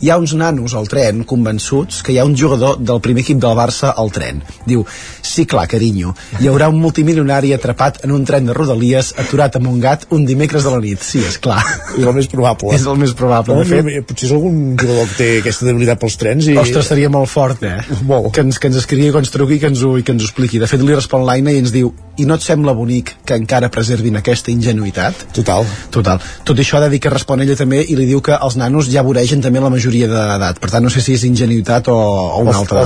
hi 0.00 0.10
ha 0.10 0.18
uns 0.20 0.34
nanos 0.36 0.74
al 0.76 0.88
tren 0.92 1.22
convençuts 1.24 2.02
que 2.04 2.12
hi 2.12 2.18
ha 2.20 2.26
un 2.28 2.36
jugador 2.36 2.76
del 2.78 3.00
primer 3.00 3.22
equip 3.24 3.38
del 3.40 3.56
Barça 3.56 3.94
al 3.96 4.10
tren. 4.12 4.42
Diu, 4.68 4.84
sí, 5.24 5.46
clar, 5.48 5.64
carinyo, 5.70 6.12
hi 6.40 6.50
haurà 6.50 6.68
un 6.72 6.80
multimilionari 6.82 7.54
atrapat 7.56 8.02
en 8.04 8.12
un 8.12 8.26
tren 8.28 8.46
de 8.48 8.56
rodalies 8.56 9.14
aturat 9.22 9.56
amb 9.56 9.70
un 9.70 9.80
gat 9.80 10.06
un 10.12 10.26
dimecres 10.28 10.66
de 10.66 10.74
la 10.74 10.80
nit. 10.84 11.00
Sí, 11.00 11.22
és 11.24 11.38
clar. 11.40 11.62
És 11.96 12.04
el 12.04 12.12
més 12.16 12.28
probable. 12.32 12.74
És 12.76 12.84
el 12.86 13.00
més 13.00 13.14
probable. 13.16 13.56
No, 13.56 13.64
de 13.64 13.72
fet, 13.72 13.84
mira, 13.86 14.04
potser 14.06 14.28
és 14.28 14.34
algun 14.36 14.76
jugador 14.76 15.08
que 15.12 15.18
té 15.20 15.30
aquesta 15.40 15.68
debilitat 15.70 16.02
pels 16.02 16.18
trens 16.20 16.50
i... 16.50 16.58
Ostres, 16.60 16.90
seria 16.92 17.12
molt 17.12 17.32
fort, 17.32 17.64
eh? 17.64 17.78
Molt. 18.04 18.32
Que 18.36 18.44
ens, 18.44 18.60
que 18.60 18.68
ens 18.70 18.80
escrigui, 18.82 19.12
que 19.14 19.24
ens 19.24 19.32
truqui 19.32 19.60
que 19.62 19.72
ens, 19.72 19.84
ho, 19.86 19.96
i 19.96 20.04
que 20.04 20.12
ens 20.12 20.26
ho 20.26 20.28
expliqui. 20.28 20.60
De 20.60 20.68
fet, 20.68 20.84
li 20.84 20.96
respon 20.96 21.24
l'Aina 21.24 21.56
i 21.56 21.62
ens 21.64 21.72
diu 21.72 21.94
i 22.16 22.24
no 22.24 22.36
et 22.38 22.44
sembla 22.44 22.72
bonic 22.76 23.12
que 23.28 23.36
encara 23.36 23.68
preservin 23.72 24.16
aquesta 24.16 24.52
ingenuïtat? 24.52 25.26
Total. 25.36 25.66
Total. 25.92 26.20
Tot 26.48 26.60
això 26.60 26.78
ha 26.78 26.86
de 26.86 26.92
dir 26.94 27.00
que 27.04 27.12
respon 27.12 27.42
ella 27.44 27.56
també 27.58 27.82
i 27.84 27.96
li 27.98 28.06
diu 28.08 28.22
que 28.24 28.36
els 28.36 28.56
nanos 28.60 28.88
ja 28.92 29.04
voregen 29.04 29.44
també 29.44 29.60
la 29.60 29.72
majoria 29.72 29.85
d'edat. 29.94 30.58
Per 30.62 30.70
tant, 30.72 30.82
no 30.84 30.90
sé 30.90 31.00
si 31.04 31.14
és 31.14 31.24
ingenuïtat 31.28 31.88
o, 31.88 31.94
o 31.96 32.40
una 32.42 32.56
O- 32.56 32.60
altra... 32.64 32.82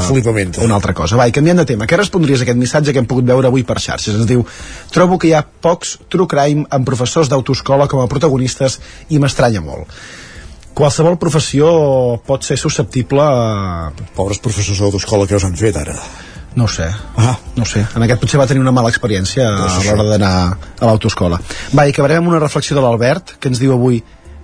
o 0.61 0.65
una 0.69 0.77
altra 0.77 0.95
cosa. 0.95 1.17
Va, 1.17 1.27
i 1.29 1.33
canviant 1.33 1.59
de 1.63 1.67
tema, 1.73 1.87
què 1.91 1.97
respondries 1.99 2.41
a 2.41 2.47
aquest 2.47 2.59
missatge 2.61 2.93
que 2.93 2.99
hem 3.03 3.07
pogut 3.11 3.25
veure 3.29 3.49
avui 3.49 3.65
per 3.65 3.79
xarxes? 3.81 4.15
Ens 4.21 4.27
diu, 4.29 4.45
trobo 4.93 5.19
que 5.19 5.29
hi 5.31 5.35
ha 5.35 5.43
pocs 5.45 5.97
true 6.09 6.27
crime 6.31 6.67
amb 6.71 6.87
professors 6.89 7.29
d'autoescola 7.33 7.89
com 7.89 8.01
a 8.05 8.09
protagonistes 8.11 8.81
i 9.11 9.19
m'estranya 9.19 9.61
molt 9.65 9.89
qualsevol 10.81 11.17
professió 11.21 11.67
pot 12.25 12.45
ser 12.47 12.57
susceptible 12.57 13.21
a... 13.21 13.91
Pobres 14.17 14.39
professors 14.41 14.79
d'autoescola 14.81 15.27
que 15.29 15.37
us 15.37 15.45
han 15.45 15.57
fet 15.59 15.77
ara. 15.77 15.97
No 16.57 16.65
ho 16.65 16.71
sé. 16.73 16.87
Ah. 17.21 17.35
No 17.57 17.63
ho 17.63 17.69
sé. 17.69 17.83
En 17.95 18.03
aquest 18.07 18.23
potser 18.23 18.39
va 18.41 18.47
tenir 18.49 18.63
una 18.63 18.73
mala 18.73 18.89
experiència 18.89 19.45
a 19.51 19.67
l'hora 19.85 20.07
d'anar 20.09 20.31
a 20.81 20.87
l'autoescola. 20.89 21.39
Va, 21.77 21.85
i 21.85 21.93
acabarem 21.93 22.23
amb 22.23 22.33
una 22.33 22.41
reflexió 22.43 22.79
de 22.79 22.83
l'Albert, 22.87 23.37
que 23.43 23.51
ens 23.53 23.61
diu 23.61 23.75
avui 23.77 24.01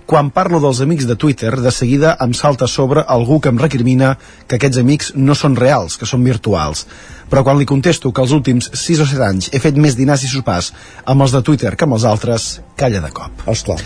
quan 0.07 0.31
parlo 0.31 0.61
dels 0.63 0.79
amics 0.81 1.05
de 1.05 1.17
Twitter, 1.19 1.51
de 1.59 1.71
seguida 1.75 2.15
em 2.23 2.33
salta 2.33 2.65
a 2.65 2.71
sobre 2.71 3.03
algú 3.03 3.41
que 3.43 3.51
em 3.51 3.59
recrimina 3.59 4.13
que 4.47 4.55
aquests 4.55 4.79
amics 4.79 5.11
no 5.15 5.35
són 5.35 5.57
reals, 5.59 5.97
que 5.99 6.07
són 6.07 6.23
virtuals. 6.23 6.85
Però 7.27 7.43
quan 7.43 7.59
li 7.59 7.67
contesto 7.67 8.13
que 8.15 8.23
els 8.23 8.31
últims 8.31 8.71
6 8.71 9.03
o 9.03 9.09
7 9.11 9.27
anys 9.27 9.51
he 9.51 9.59
fet 9.59 9.75
més 9.75 9.99
dinars 9.99 10.23
i 10.23 10.31
sopars 10.31 10.71
amb 11.03 11.27
els 11.27 11.35
de 11.35 11.43
Twitter 11.43 11.75
que 11.75 11.83
amb 11.85 11.99
els 11.99 12.07
altres, 12.07 12.47
calla 12.79 13.03
de 13.03 13.11
cop. 13.11 13.43
Esclar. 13.51 13.81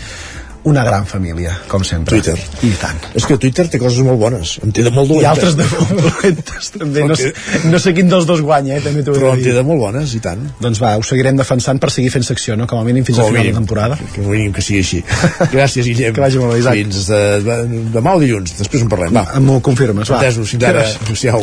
Una 0.64 0.84
gran 0.86 1.06
família, 1.10 1.50
com 1.66 1.82
sempre. 1.82 2.14
Twitter. 2.20 2.36
I 2.62 2.68
tant. 2.78 3.00
És 3.18 3.24
que 3.26 3.34
Twitter 3.42 3.64
té 3.66 3.80
coses 3.82 3.98
molt 4.06 4.20
bones. 4.20 4.52
En 4.62 4.70
té 4.70 4.84
de 4.86 4.92
molt 4.94 5.10
I 5.10 5.16
dolentes. 5.16 5.30
altres 5.32 5.56
de 5.58 5.64
molt 5.72 5.90
dolentes, 6.04 6.68
també. 6.76 7.02
No, 7.08 7.16
sé, 7.18 7.32
no 7.66 7.80
sé 7.82 7.90
quin 7.96 8.06
dels 8.12 8.28
dos 8.28 8.40
guanya, 8.46 8.76
eh? 8.76 8.82
També 8.84 9.02
t'ho 9.02 9.16
Però 9.16 9.32
en 9.34 9.42
té 9.42 9.50
de 9.56 9.64
molt 9.66 9.80
bones, 9.82 10.14
i 10.14 10.20
tant. 10.22 10.44
Doncs 10.62 10.78
va, 10.78 10.92
ho 11.00 11.02
seguirem 11.02 11.36
defensant 11.40 11.80
per 11.82 11.90
seguir 11.90 12.12
fent 12.14 12.22
secció, 12.28 12.54
no? 12.56 12.68
Com 12.70 12.78
a 12.78 12.84
mínim 12.86 13.02
fins 13.08 13.18
Com 13.18 13.24
a 13.26 13.28
final 13.32 13.42
mínim. 13.42 13.56
de 13.56 13.58
temporada. 13.58 13.98
Que 14.14 14.22
mínim 14.22 14.52
que 14.54 14.62
sigui 14.62 14.84
així. 14.84 15.02
Gràcies, 15.56 15.82
Guillem. 15.90 16.14
Que 16.14 16.20
vagi 16.28 16.38
molt 16.38 16.54
bé, 16.54 16.60
Isaac. 16.62 16.78
Fins 16.78 17.08
de, 17.10 17.58
demà 17.98 18.14
o 18.14 18.20
dilluns. 18.22 18.54
Després 18.62 18.86
en 18.86 18.92
parlem. 18.92 19.18
Va. 19.18 19.26
M'ho 19.42 19.58
confirmes, 19.66 20.08
va. 20.14 20.20
Entesos, 20.22 20.46
fins 20.54 20.62
ara. 20.70 20.86
Adéu-siau. 21.02 21.42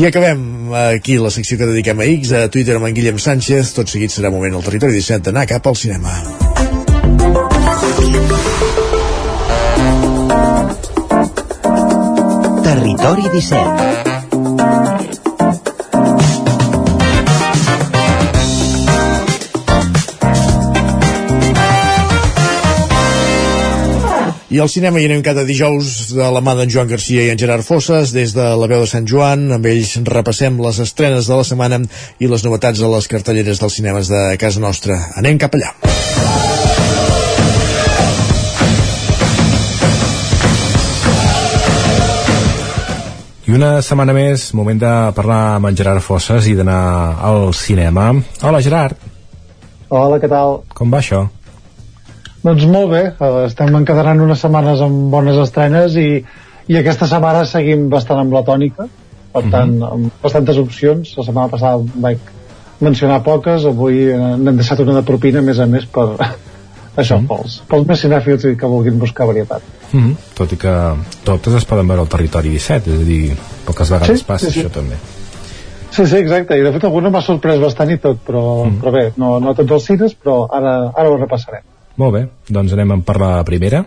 I 0.00 0.06
acabem 0.08 0.72
aquí 0.86 1.18
la 1.20 1.28
secció 1.34 1.58
que 1.60 1.68
dediquem 1.74 2.00
a 2.00 2.08
X, 2.16 2.32
a 2.32 2.46
Twitter 2.48 2.80
amb 2.80 2.88
en 2.88 2.96
Guillem 2.96 3.20
Sánchez. 3.20 3.74
Tot 3.76 3.92
seguit 3.92 4.16
serà 4.16 4.32
moment 4.32 4.56
al 4.56 4.64
territori 4.64 4.96
17 4.96 5.28
d'anar 5.28 5.44
cap 5.50 5.66
al 5.68 5.76
cinema. 5.76 6.16
Territori 12.70 13.22
17 13.32 13.58
I 24.50 24.60
al 24.62 24.68
cinema 24.70 25.00
hi 25.00 25.08
anem 25.08 25.18
cada 25.26 25.42
dijous 25.42 26.14
de 26.14 26.22
la 26.22 26.38
mà 26.38 26.54
d'en 26.54 26.70
Joan 26.70 26.86
Garcia 26.86 27.26
i 27.26 27.32
en 27.34 27.42
Gerard 27.42 27.66
Fosses 27.66 28.14
des 28.14 28.36
de 28.38 28.46
la 28.54 28.70
veu 28.70 28.86
de 28.86 28.90
Sant 28.92 29.02
Joan. 29.02 29.50
Amb 29.58 29.66
ells 29.66 29.96
repassem 30.06 30.62
les 30.62 30.78
estrenes 30.86 31.26
de 31.26 31.42
la 31.42 31.50
setmana 31.50 31.82
i 32.22 32.30
les 32.30 32.46
novetats 32.46 32.78
de 32.78 32.94
les 32.94 33.10
cartelleres 33.10 33.58
dels 33.58 33.82
cinemes 33.82 34.14
de 34.14 34.38
casa 34.38 34.62
nostra. 34.62 34.94
Anem 35.18 35.42
cap 35.42 35.58
allà. 35.58 35.74
I 43.50 43.54
una 43.56 43.80
setmana 43.82 44.12
més, 44.14 44.44
moment 44.54 44.78
de 44.78 44.90
parlar 45.16 45.56
amb 45.56 45.66
en 45.66 45.74
Gerard 45.78 46.04
Fosses 46.06 46.46
i 46.46 46.52
d'anar 46.54 46.82
al 47.26 47.48
cinema. 47.58 48.04
Hola, 48.46 48.60
Gerard. 48.62 49.00
Hola, 49.88 50.20
què 50.22 50.30
tal? 50.30 50.60
Com 50.78 50.92
va 50.94 51.00
això? 51.00 51.24
Doncs 52.44 52.68
molt 52.70 52.92
bé, 52.92 53.00
eh, 53.10 53.30
estem 53.48 53.74
encadenant 53.74 54.22
unes 54.22 54.44
setmanes 54.46 54.84
amb 54.86 55.10
bones 55.10 55.40
estrenes 55.42 55.98
i, 55.98 56.06
i 56.70 56.78
aquesta 56.78 57.10
setmana 57.10 57.42
seguim 57.42 57.88
bastant 57.90 58.22
amb 58.22 58.38
la 58.38 58.44
tònica, 58.46 58.86
per 59.34 59.42
tant, 59.50 59.74
amb 59.88 60.22
bastantes 60.22 60.62
opcions. 60.62 61.16
La 61.18 61.26
setmana 61.26 61.50
passada 61.50 61.82
vaig 62.06 62.32
mencionar 62.78 63.18
poques, 63.26 63.66
avui 63.66 64.04
n'hem 64.14 64.62
deixat 64.62 64.86
una 64.86 65.00
de 65.00 65.06
propina, 65.10 65.42
a 65.42 65.48
més 65.50 65.58
a 65.58 65.66
més, 65.66 65.90
per 65.90 66.06
això, 67.02 67.18
pels, 67.34 67.64
pels 67.66 67.90
més 67.90 68.06
cinèfils 68.06 68.46
que 68.54 68.74
vulguin 68.78 69.02
buscar 69.02 69.26
varietat. 69.34 69.79
Mm 69.92 70.00
-hmm. 70.00 70.16
Tot 70.34 70.52
i 70.52 70.56
que 70.56 70.74
totes 71.24 71.54
es 71.54 71.64
poden 71.64 71.88
veure 71.88 72.02
al 72.02 72.08
territori 72.08 72.48
17, 72.48 72.90
és 72.90 73.00
a 73.00 73.04
dir, 73.04 73.36
poques 73.66 73.90
vegades 73.90 74.20
Sí, 74.20 74.24
passa 74.26 74.46
sí, 74.46 74.52
sí. 74.52 74.60
això 74.60 74.70
també. 74.70 74.96
Sí, 75.90 76.06
sí, 76.06 76.16
exacte, 76.16 76.56
i 76.56 76.62
de 76.62 76.72
fet 76.72 76.84
alguna 76.84 77.10
m'ha 77.10 77.20
sorprès 77.20 77.58
bastant 77.60 77.90
i 77.90 77.98
tot, 77.98 78.18
però, 78.26 78.64
mm. 78.66 78.80
però 78.80 78.92
bé, 78.92 79.12
no, 79.16 79.40
no 79.40 79.54
tots 79.54 79.72
els 79.72 79.84
cines, 79.84 80.14
però 80.14 80.46
ara, 80.50 80.92
ara 80.94 81.10
ho 81.10 81.16
repassarem. 81.16 81.62
Molt 81.96 82.14
bé, 82.14 82.28
doncs 82.48 82.72
anem 82.72 82.92
a 82.92 83.00
per 83.04 83.18
la 83.20 83.32
primera. 83.44 83.84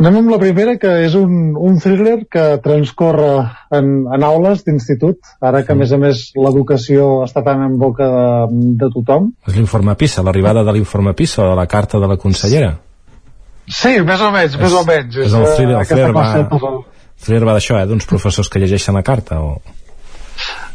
Anem 0.00 0.22
amb 0.22 0.30
la 0.32 0.38
primera, 0.40 0.78
que 0.80 0.92
és 1.04 1.14
un, 1.18 1.52
un 1.52 1.74
thriller 1.82 2.22
que 2.32 2.44
transcorre 2.64 3.32
en, 3.76 3.90
en 4.08 4.24
aules 4.24 4.62
d'institut, 4.64 5.18
ara 5.44 5.60
que, 5.66 5.74
a 5.74 5.76
més 5.76 5.92
a 5.92 5.98
més, 6.00 6.22
l'educació 6.38 7.24
està 7.26 7.42
tan 7.44 7.60
en 7.66 7.76
boca 7.82 8.08
de, 8.08 8.62
de 8.80 8.88
tothom. 8.94 9.28
És 9.50 9.58
l'informe 9.58 9.92
PISA, 10.00 10.24
l'arribada 10.24 10.64
de 10.64 10.72
l'informe 10.78 11.12
PISA 11.18 11.50
de 11.50 11.58
la 11.58 11.66
carta 11.68 12.00
de 12.00 12.08
la 12.08 12.16
consellera. 12.16 12.72
Sí, 12.78 12.91
més 14.04 14.20
o 14.20 14.30
menys, 14.34 14.56
més 14.58 14.74
o 14.74 14.82
menys. 14.86 15.16
És 15.16 15.34
el 15.34 15.46
eh, 15.46 15.54
thriller, 15.56 15.78
el 15.78 15.86
thriller 15.86 16.12
va, 16.16 16.26
el 16.40 17.24
thriller 17.24 17.46
va 17.46 17.56
d'això, 17.58 17.78
eh, 17.78 17.86
d'uns 17.90 18.08
professors 18.10 18.50
que 18.50 18.62
llegeixen 18.62 18.98
la 18.98 19.04
carta 19.06 19.40
o... 19.40 19.56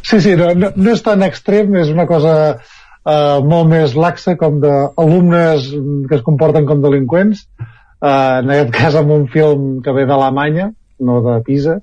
Sí, 0.07 0.21
sí, 0.23 0.35
no, 0.39 0.53
no, 0.55 0.71
no 0.75 0.91
és 0.93 1.03
tan 1.03 1.23
extrem, 1.25 1.75
és 1.81 1.89
una 1.91 2.05
cosa 2.07 2.33
uh, 2.55 3.39
molt 3.43 3.67
més 3.67 3.95
laxa 3.97 4.37
com 4.39 4.61
d'alumnes 4.63 5.71
que 6.07 6.15
es 6.19 6.23
comporten 6.23 6.67
com 6.69 6.83
delinqüents, 6.83 7.43
uh, 7.59 8.39
en 8.39 8.53
aquest 8.55 8.71
cas 8.77 8.95
amb 8.95 9.11
un 9.17 9.27
film 9.33 9.81
que 9.83 9.95
ve 9.97 10.07
d'Alemanya, 10.07 10.69
no 11.03 11.19
de 11.25 11.41
Pisa, 11.47 11.81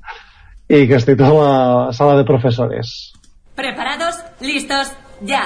i 0.72 0.86
que 0.88 0.96
es 0.96 1.04
titula 1.04 1.92
Sala 1.92 2.16
de 2.16 2.24
Profesores. 2.24 3.12
¿Preparados? 3.54 4.16
¿Listos? 4.40 4.92
¡Ya! 5.20 5.44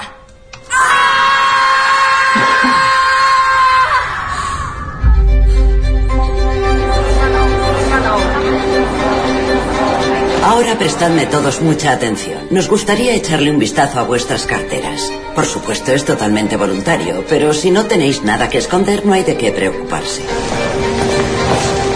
Ahora 10.48 10.78
prestadme 10.78 11.26
todos 11.26 11.60
mucha 11.60 11.92
atención. 11.92 12.38
Nos 12.50 12.70
gustaría 12.70 13.14
echarle 13.14 13.50
un 13.50 13.58
vistazo 13.58 14.00
a 14.00 14.04
vuestras 14.04 14.46
carteras. 14.46 15.12
Por 15.34 15.44
supuesto, 15.44 15.92
es 15.92 16.06
totalmente 16.06 16.56
voluntario, 16.56 17.22
pero 17.28 17.52
si 17.52 17.70
no 17.70 17.84
tenéis 17.84 18.24
nada 18.24 18.48
que 18.48 18.56
esconder, 18.56 19.04
no 19.04 19.12
hay 19.12 19.24
de 19.24 19.36
qué 19.36 19.52
preocuparse. 19.52 20.22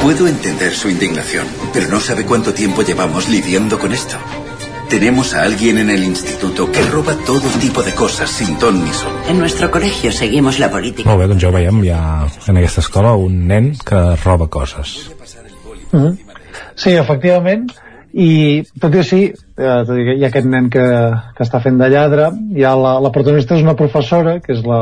Puedo 0.03 0.29
entender 0.29 0.75
su 0.75 0.91
indignación, 0.91 1.47
pero 1.73 1.89
no 1.89 1.99
sabe 1.99 2.27
cuánto 2.27 2.53
tiempo 2.53 2.83
llevamos 2.83 3.31
lidiando 3.31 3.79
con 3.79 3.91
esto. 3.91 4.17
Tenemos 4.91 5.33
a 5.33 5.45
alguien 5.45 5.79
en 5.79 5.89
el 5.89 6.05
instituto 6.05 6.71
que 6.71 6.83
roba 6.83 7.15
todo 7.25 7.49
tipo 7.59 7.83
de 7.83 7.95
cosas 7.95 8.29
sin 8.29 8.59
ton 8.59 8.85
ni 8.85 8.93
son. 8.93 9.13
En 9.31 9.39
nuestro 9.39 9.71
colegio 9.71 10.13
seguimos 10.13 10.59
la 10.59 10.71
política. 10.71 11.09
Molt 11.09 11.23
bé, 11.23 11.29
doncs 11.33 11.41
ja 11.41 11.49
ho 11.49 11.55
veiem, 11.57 11.81
hi 11.87 11.95
ha 11.97 12.03
en 12.53 12.61
aquesta 12.61 12.85
escola 12.85 13.15
un 13.17 13.47
nen 13.49 13.73
que 13.81 14.03
roba 14.27 14.51
coses. 14.53 15.09
Mm 15.93 16.05
-hmm. 16.05 16.19
Sí, 16.75 16.91
efectivament, 16.91 17.73
i 18.13 18.63
tot 18.81 18.95
i 18.95 19.01
així, 19.01 19.21
eh, 19.33 19.93
i 19.97 20.17
hi 20.19 20.25
ha 20.25 20.29
aquest 20.29 20.49
nen 20.53 20.69
que, 20.73 20.85
que 21.37 21.45
està 21.47 21.63
fent 21.65 21.79
de 21.81 21.89
lladre, 21.93 22.29
ha 22.33 22.75
la, 22.77 22.99
la 23.01 23.13
protagonista 23.15 23.57
és 23.57 23.65
una 23.65 23.77
professora, 23.79 24.39
que 24.45 24.53
és 24.57 24.61
la, 24.69 24.81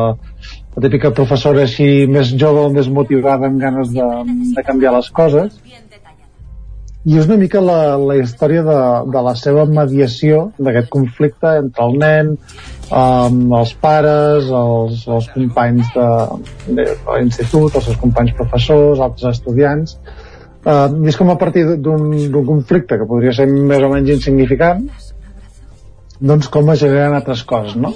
la 0.74 0.82
típica 0.82 1.12
professora 1.14 1.62
així 1.66 2.06
més 2.10 2.34
jove, 2.34 2.68
més 2.74 2.90
motivada, 2.90 3.46
amb 3.46 3.62
ganes 3.62 3.92
de, 3.94 4.08
de 4.56 4.66
canviar 4.66 4.96
les 4.96 5.10
coses, 5.14 5.60
i 7.08 7.16
és 7.16 7.28
una 7.30 7.38
mica 7.40 7.62
la, 7.64 7.96
la 7.96 8.18
història 8.20 8.60
de, 8.66 8.80
de 9.14 9.20
la 9.24 9.32
seva 9.40 9.62
mediació 9.64 10.50
d'aquest 10.58 10.90
conflicte 10.92 11.54
entre 11.62 11.86
el 11.86 11.94
nen, 12.02 12.34
um, 12.92 13.38
els 13.56 13.72
pares, 13.80 14.50
els, 14.58 15.06
els 15.08 15.30
companys 15.32 15.94
de, 15.94 16.08
de, 16.66 16.84
de 16.90 17.14
l'institut, 17.14 17.78
els 17.78 17.88
seus 17.88 18.00
companys 18.02 18.34
professors, 18.36 19.00
altres 19.00 19.38
estudiants, 19.38 19.96
Uh, 20.60 20.92
és 21.08 21.16
com 21.16 21.30
a 21.32 21.38
partir 21.40 21.62
d'un 21.80 22.44
conflicte 22.44 22.98
que 23.00 23.06
podria 23.08 23.32
ser 23.32 23.46
més 23.48 23.80
o 23.80 23.88
menys 23.88 24.10
insignificant 24.12 24.82
doncs 26.20 26.50
com 26.52 26.68
es 26.74 26.82
generen 26.82 27.16
altres 27.16 27.42
coses 27.48 27.78
no? 27.80 27.94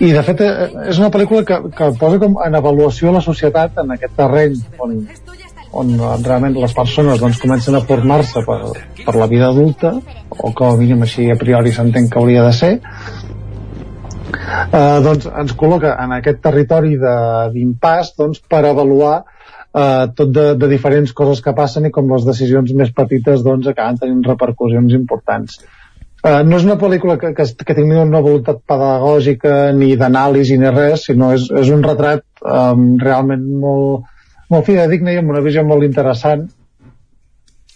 i 0.00 0.08
de 0.14 0.22
fet 0.24 0.40
eh, 0.40 0.70
és 0.88 1.00
una 1.02 1.10
pel·lícula 1.12 1.44
que, 1.44 1.58
que 1.76 1.90
posa 2.00 2.20
com 2.22 2.38
en 2.46 2.56
avaluació 2.56 3.12
la 3.12 3.20
societat 3.20 3.76
en 3.84 3.92
aquest 3.92 4.16
terreny 4.16 4.56
on, 4.80 4.96
on 5.82 5.94
realment 6.24 6.56
les 6.56 6.72
persones 6.72 7.20
doncs, 7.20 7.40
comencen 7.44 7.76
a 7.76 7.84
formar-se 7.84 8.40
per, 8.46 8.58
per 9.04 9.14
la 9.20 9.28
vida 9.28 9.52
adulta 9.52 9.92
o 10.30 10.52
com 10.56 10.72
a 10.72 10.76
mínim 10.80 11.04
així 11.04 11.28
a 11.28 11.36
priori 11.36 11.76
s'entén 11.76 12.08
que 12.08 12.22
hauria 12.22 12.46
de 12.48 12.54
ser 12.56 12.74
eh, 14.72 14.98
doncs 15.04 15.28
ens 15.28 15.52
col·loca 15.60 15.92
en 16.06 16.16
aquest 16.22 16.40
territori 16.48 16.96
d'impàs 16.96 18.16
doncs, 18.16 18.40
per 18.48 18.64
avaluar 18.64 19.18
eh, 19.20 19.37
tot 20.16 20.30
de, 20.32 20.54
de 20.56 20.68
diferents 20.70 21.12
coses 21.12 21.42
que 21.44 21.54
passen 21.54 21.86
i 21.86 21.92
com 21.94 22.08
les 22.12 22.24
decisions 22.26 22.72
més 22.74 22.92
petites 22.96 23.42
doncs 23.44 23.68
acaben 23.68 23.98
tenint 24.00 24.22
repercussions 24.26 24.94
importants. 24.96 25.58
Uh, 26.18 26.42
no 26.42 26.56
és 26.58 26.64
una 26.66 26.78
pel·lícula 26.80 27.14
que, 27.20 27.30
que, 27.36 27.44
que 27.62 27.74
tingui 27.78 27.98
una 28.00 28.22
voluntat 28.24 28.58
pedagògica 28.66 29.70
ni 29.76 29.92
d'anàlisi 30.00 30.56
ni 30.58 30.72
res, 30.74 31.04
sinó 31.06 31.30
és, 31.36 31.46
és 31.60 31.70
un 31.70 31.84
retrat 31.84 32.24
um, 32.42 32.96
realment 32.98 33.44
molt, 33.62 34.08
molt 34.50 34.66
fidedigne 34.66 35.14
i 35.14 35.20
amb 35.20 35.30
una 35.30 35.44
visió 35.44 35.62
molt 35.68 35.86
interessant 35.86 36.48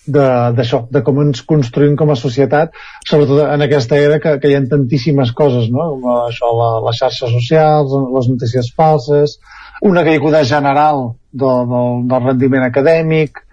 d'això, 0.07 0.83
de, 0.89 0.99
de 0.99 1.03
com 1.07 1.21
ens 1.23 1.43
construïm 1.47 1.95
com 1.97 2.11
a 2.11 2.19
societat, 2.19 2.75
sobretot 3.09 3.45
en 3.47 3.63
aquesta 3.63 3.99
era 3.99 4.19
que, 4.23 4.37
que 4.43 4.51
hi 4.51 4.57
ha 4.57 4.63
tantíssimes 4.71 5.33
coses, 5.39 5.71
no? 5.71 5.93
Com 6.03 6.09
això, 6.27 6.51
la, 6.59 6.71
les 6.89 6.99
xarxes 6.99 7.31
socials, 7.37 7.95
les 8.17 8.31
notícies 8.33 8.73
falses, 8.77 9.39
una 9.83 10.05
caiguda 10.07 10.43
general 10.45 11.13
de, 11.33 11.47
de, 11.47 11.83
del 12.11 12.27
rendiment 12.27 12.67
acadèmic, 12.67 13.45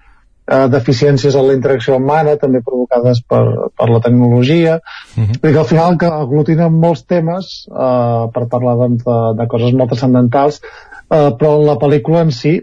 eh, 0.49 0.67
deficiències 0.73 1.35
en 1.35 1.47
la 1.47 1.55
interacció 1.57 1.97
humana, 1.97 2.38
també 2.41 2.61
provocades 2.65 3.21
per, 3.30 3.43
per 3.77 3.89
la 3.89 4.01
tecnologia. 4.05 4.80
Uh 5.15 5.23
-huh. 5.23 5.39
Vull 5.41 5.53
que 5.53 5.59
al 5.59 5.71
final 5.73 5.97
que 5.97 6.07
aglutina 6.07 6.69
molts 6.69 7.05
temes 7.05 7.67
eh, 7.69 8.23
per 8.34 8.47
parlar 8.49 8.76
doncs, 8.77 9.03
de, 9.03 9.19
de 9.38 9.47
coses 9.47 9.73
molt 9.73 9.89
transcendentals, 9.93 10.61
eh, 10.61 11.30
però 11.38 11.57
la 11.61 11.77
pel·lícula 11.77 12.21
en 12.21 12.31
si 12.31 12.57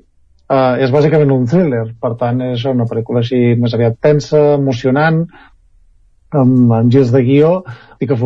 eh, 0.51 0.85
és 0.85 0.95
bàsicament 0.95 1.35
un 1.35 1.45
thriller, 1.51 1.85
per 2.01 2.15
tant 2.21 2.41
és 2.53 2.65
una 2.71 2.87
pel·lícula 2.89 3.23
així 3.25 3.43
més 3.61 3.75
aviat 3.77 3.99
tensa, 4.03 4.43
emocionant, 4.57 5.25
amb, 6.35 6.73
amb 6.73 6.93
girs 6.93 7.13
de 7.15 7.23
guió 7.23 7.51
i 8.03 8.09
que 8.09 8.17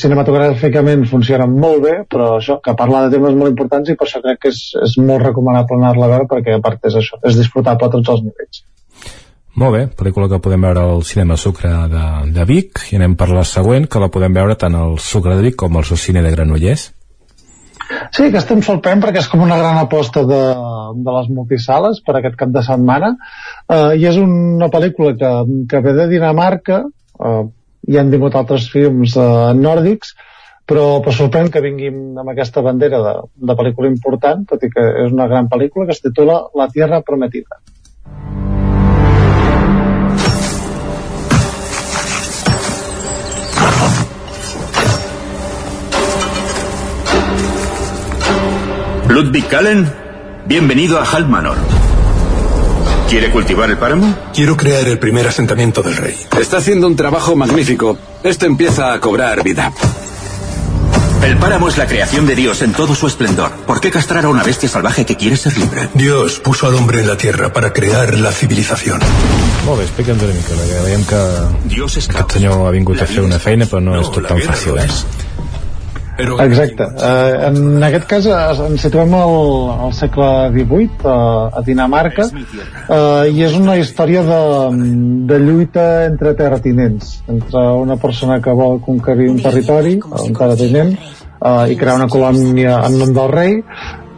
cinematogràficament 0.00 1.04
funciona 1.10 1.46
molt 1.50 1.82
bé 1.84 1.94
però 2.10 2.32
això, 2.38 2.58
que 2.64 2.74
parla 2.78 3.04
de 3.04 3.14
temes 3.16 3.36
molt 3.36 3.52
importants 3.52 3.90
i 3.90 3.96
per 3.98 4.08
això 4.08 4.22
crec 4.24 4.40
que 4.42 4.52
és, 4.54 4.62
és 4.80 4.96
molt 5.02 5.24
recomanable 5.26 5.78
anar-la 5.78 6.06
a 6.06 6.12
veure 6.14 6.28
perquè 6.30 6.56
a 6.56 6.62
part 6.64 6.88
és 6.88 6.96
això, 7.02 7.20
és 7.26 7.38
disfrutable 7.38 7.88
a 7.88 7.94
tots 7.96 8.14
els 8.14 8.24
nivells. 8.26 8.64
Molt 9.60 9.74
bé, 9.74 9.82
pel·lícula 9.98 10.28
que 10.30 10.38
podem 10.40 10.62
veure 10.62 10.84
al 10.86 11.02
cinema 11.04 11.36
Sucre 11.36 11.68
de, 11.90 12.06
de 12.32 12.46
Vic 12.48 12.84
i 12.92 12.96
anem 12.96 13.16
per 13.18 13.28
la 13.34 13.44
següent, 13.44 13.88
que 13.90 14.00
la 14.00 14.08
podem 14.12 14.32
veure 14.32 14.56
tant 14.56 14.76
al 14.78 14.96
Sucre 15.02 15.36
de 15.36 15.44
Vic 15.48 15.58
com 15.60 15.76
al 15.76 15.84
cine 15.84 16.22
de 16.24 16.32
Granollers 16.32 16.88
Sí, 18.14 18.28
que 18.30 18.38
estem 18.38 18.62
sorprèn 18.62 19.02
perquè 19.02 19.22
és 19.22 19.28
com 19.30 19.42
una 19.42 19.58
gran 19.58 19.78
aposta 19.80 20.22
de, 20.26 20.40
de 21.04 21.14
les 21.16 21.30
multisales 21.34 22.02
per 22.06 22.16
aquest 22.18 22.36
cap 22.38 22.52
de 22.54 22.62
setmana. 22.66 23.14
Uh, 23.66 23.92
i 23.98 24.06
és 24.10 24.18
una 24.20 24.70
pel·lícula 24.72 25.16
que, 25.18 25.32
que 25.70 25.82
ve 25.84 25.96
de 25.98 26.06
Dinamarca 26.12 26.84
uh, 26.86 27.44
hi 27.88 27.98
han 27.98 28.12
vingut 28.12 28.36
altres 28.38 28.68
films 28.72 29.16
uh, 29.18 29.50
nòrdics 29.56 30.14
però, 30.70 31.00
però 31.02 31.14
sorprèn 31.16 31.50
que 31.50 31.62
vinguin 31.64 32.20
amb 32.20 32.30
aquesta 32.32 32.62
bandera 32.66 33.00
de, 33.06 33.16
de 33.50 33.58
pel·lícula 33.58 33.90
important 33.90 34.46
tot 34.50 34.62
i 34.66 34.70
que 34.70 34.86
és 35.06 35.16
una 35.16 35.28
gran 35.32 35.50
pel·lícula 35.50 35.88
que 35.88 35.96
es 35.96 36.04
titula 36.04 36.42
La 36.60 36.70
Tierra 36.70 37.02
Prometida 37.06 37.62
Ludwig 49.20 49.48
Kallen, 49.48 49.92
bienvenido 50.46 50.98
a 50.98 51.04
Hal 51.04 51.28
Manor. 51.28 51.58
¿Quiere 53.10 53.30
cultivar 53.30 53.68
el 53.68 53.76
páramo? 53.76 54.16
Quiero 54.32 54.56
crear 54.56 54.88
el 54.88 54.98
primer 54.98 55.28
asentamiento 55.28 55.82
del 55.82 55.94
rey. 55.98 56.16
Está 56.40 56.56
haciendo 56.56 56.86
un 56.86 56.96
trabajo 56.96 57.36
magnífico. 57.36 57.98
Esto 58.22 58.46
empieza 58.46 58.94
a 58.94 58.98
cobrar 58.98 59.42
vida. 59.44 59.74
El 61.22 61.36
páramo 61.36 61.68
es 61.68 61.76
la 61.76 61.86
creación 61.86 62.26
de 62.26 62.34
Dios 62.34 62.62
en 62.62 62.72
todo 62.72 62.94
su 62.94 63.06
esplendor. 63.06 63.50
¿Por 63.66 63.78
qué 63.82 63.90
castrar 63.90 64.24
a 64.24 64.30
una 64.30 64.42
bestia 64.42 64.70
salvaje 64.70 65.04
que 65.04 65.16
quiere 65.16 65.36
ser 65.36 65.54
libre? 65.58 65.90
Dios 65.92 66.40
puso 66.40 66.66
al 66.66 66.74
hombre 66.76 67.00
en 67.00 67.06
la 67.06 67.18
tierra 67.18 67.52
para 67.52 67.74
crear 67.74 68.16
la 68.16 68.32
civilización. 68.32 69.00
Molt 69.66 69.82
bé, 69.82 69.84
explica'ns 69.84 70.22
una 70.24 70.32
mica, 70.32 70.56
perquè 70.56 70.80
veiem 70.86 71.04
que 71.04 71.20
Dios 71.68 71.98
és 72.00 72.08
aquest 72.08 72.38
senyor 72.38 72.64
ha 72.64 72.72
vingut 72.72 73.04
a 73.04 73.06
fer 73.10 73.20
una 73.20 73.36
feina, 73.38 73.68
però 73.68 73.84
no, 73.84 73.98
no 73.98 74.00
és 74.00 74.14
tot 74.14 74.24
tan 74.24 74.40
fàcil, 74.40 74.80
eh? 74.80 74.88
Exacte. 76.44 76.86
Uh, 76.96 77.48
en 77.48 77.86
aquest 77.86 78.06
cas 78.10 78.26
ens 78.66 78.82
situem 78.84 79.14
al, 79.18 79.36
al 79.86 79.94
segle 79.96 80.28
XVIII, 80.54 80.90
uh, 81.04 81.60
a 81.60 81.62
Dinamarca, 81.66 82.26
uh, 82.30 83.24
i 83.30 83.44
és 83.46 83.56
una 83.58 83.76
història 83.80 84.24
de, 84.26 84.40
de 85.30 85.40
lluita 85.42 85.86
entre 86.08 86.34
terratinents, 86.38 87.16
entre 87.30 87.64
una 87.80 87.96
persona 88.00 88.40
que 88.44 88.54
vol 88.56 88.80
conquerir 88.84 89.30
un 89.32 89.40
territori, 89.42 89.96
un 90.00 90.36
terratinent, 90.36 90.94
uh, 91.40 91.64
i 91.70 91.78
crear 91.80 91.98
una 92.00 92.10
colònia 92.12 92.80
en 92.86 93.00
nom 93.00 93.16
del 93.16 93.34
rei, 93.34 93.58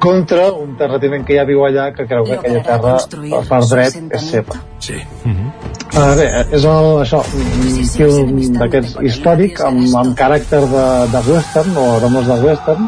contra 0.02 0.48
un 0.58 0.74
terratinent 0.78 1.22
que 1.26 1.36
ja 1.38 1.44
viu 1.46 1.62
allà 1.62 1.92
que 1.94 2.08
creu 2.10 2.26
que 2.26 2.40
aquella 2.40 2.62
terra 2.66 2.96
per 3.46 3.60
dret 3.70 4.00
és 4.18 4.30
seva. 4.32 4.58
Sí. 4.82 4.98
Uh 5.22 5.30
-huh. 5.30 5.61
Uh, 5.92 6.14
bé, 6.16 6.26
és 6.56 6.62
el, 6.64 6.86
això, 7.02 7.18
un 7.36 7.88
film 7.92 8.38
d'aquests 8.56 8.94
històric 9.04 9.58
amb, 9.60 9.82
amb 10.00 10.14
caràcter 10.16 10.62
de, 10.70 10.84
de 11.12 11.20
western 11.26 11.74
o 11.76 11.84
aromes 11.98 12.30
de 12.30 12.38
western 12.46 12.86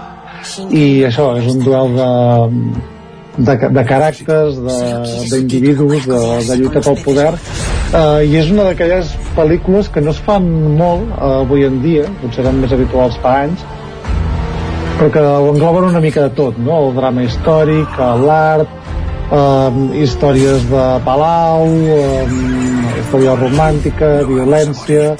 i 0.73 0.85
això, 1.05 1.27
és 1.37 1.51
un 1.53 1.61
duel 1.61 1.93
de, 1.99 2.09
de, 3.37 3.57
de 3.77 3.85
caràcters, 3.91 4.57
d'individus, 5.29 6.07
de, 6.07 6.17
de, 6.17 6.41
de 6.49 6.57
lluita 6.63 6.81
pel 6.87 6.97
poder 7.05 7.29
uh, 7.35 8.25
i 8.25 8.39
és 8.41 8.49
una 8.55 8.71
d'aquelles 8.71 9.13
pel·lícules 9.37 9.93
que 9.93 10.01
no 10.01 10.17
es 10.17 10.25
fan 10.25 10.49
molt 10.81 11.05
uh, 11.19 11.43
avui 11.43 11.69
en 11.69 11.83
dia, 11.85 12.09
potser 12.23 12.47
eren 12.47 12.63
més 12.65 12.73
habituals 12.73 13.21
fa 13.21 13.43
anys 13.43 13.69
però 14.95 15.11
que 15.11 15.27
ho 15.29 15.53
engloben 15.53 15.91
una 15.91 16.01
mica 16.01 16.25
de 16.25 16.33
tot, 16.39 16.57
no? 16.57 16.87
el 16.87 16.97
drama 16.97 17.29
històric, 17.29 18.01
l'art, 18.25 18.71
um, 19.35 19.91
històries 19.93 20.65
de 20.71 20.85
palau, 21.05 21.67
um, 21.67 22.74
història 23.05 23.35
romàntica, 23.39 24.15
violència... 24.29 25.15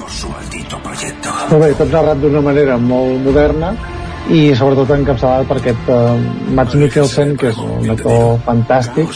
Però 1.45 1.59
bé, 1.61 1.73
tot 1.77 1.91
narrat 1.93 2.21
d'una 2.21 2.41
manera 2.43 2.79
molt 2.81 3.21
moderna 3.23 3.75
i 4.33 4.39
sobretot 4.57 4.89
encapçalat 4.95 5.45
per 5.45 5.59
aquest 5.59 5.89
uh, 5.93 6.15
Mats 6.57 6.73
Mikkelsen, 6.81 7.35
que 7.37 7.51
és 7.51 7.59
un 7.61 7.91
actor 7.93 8.39
fantàstic 8.47 9.11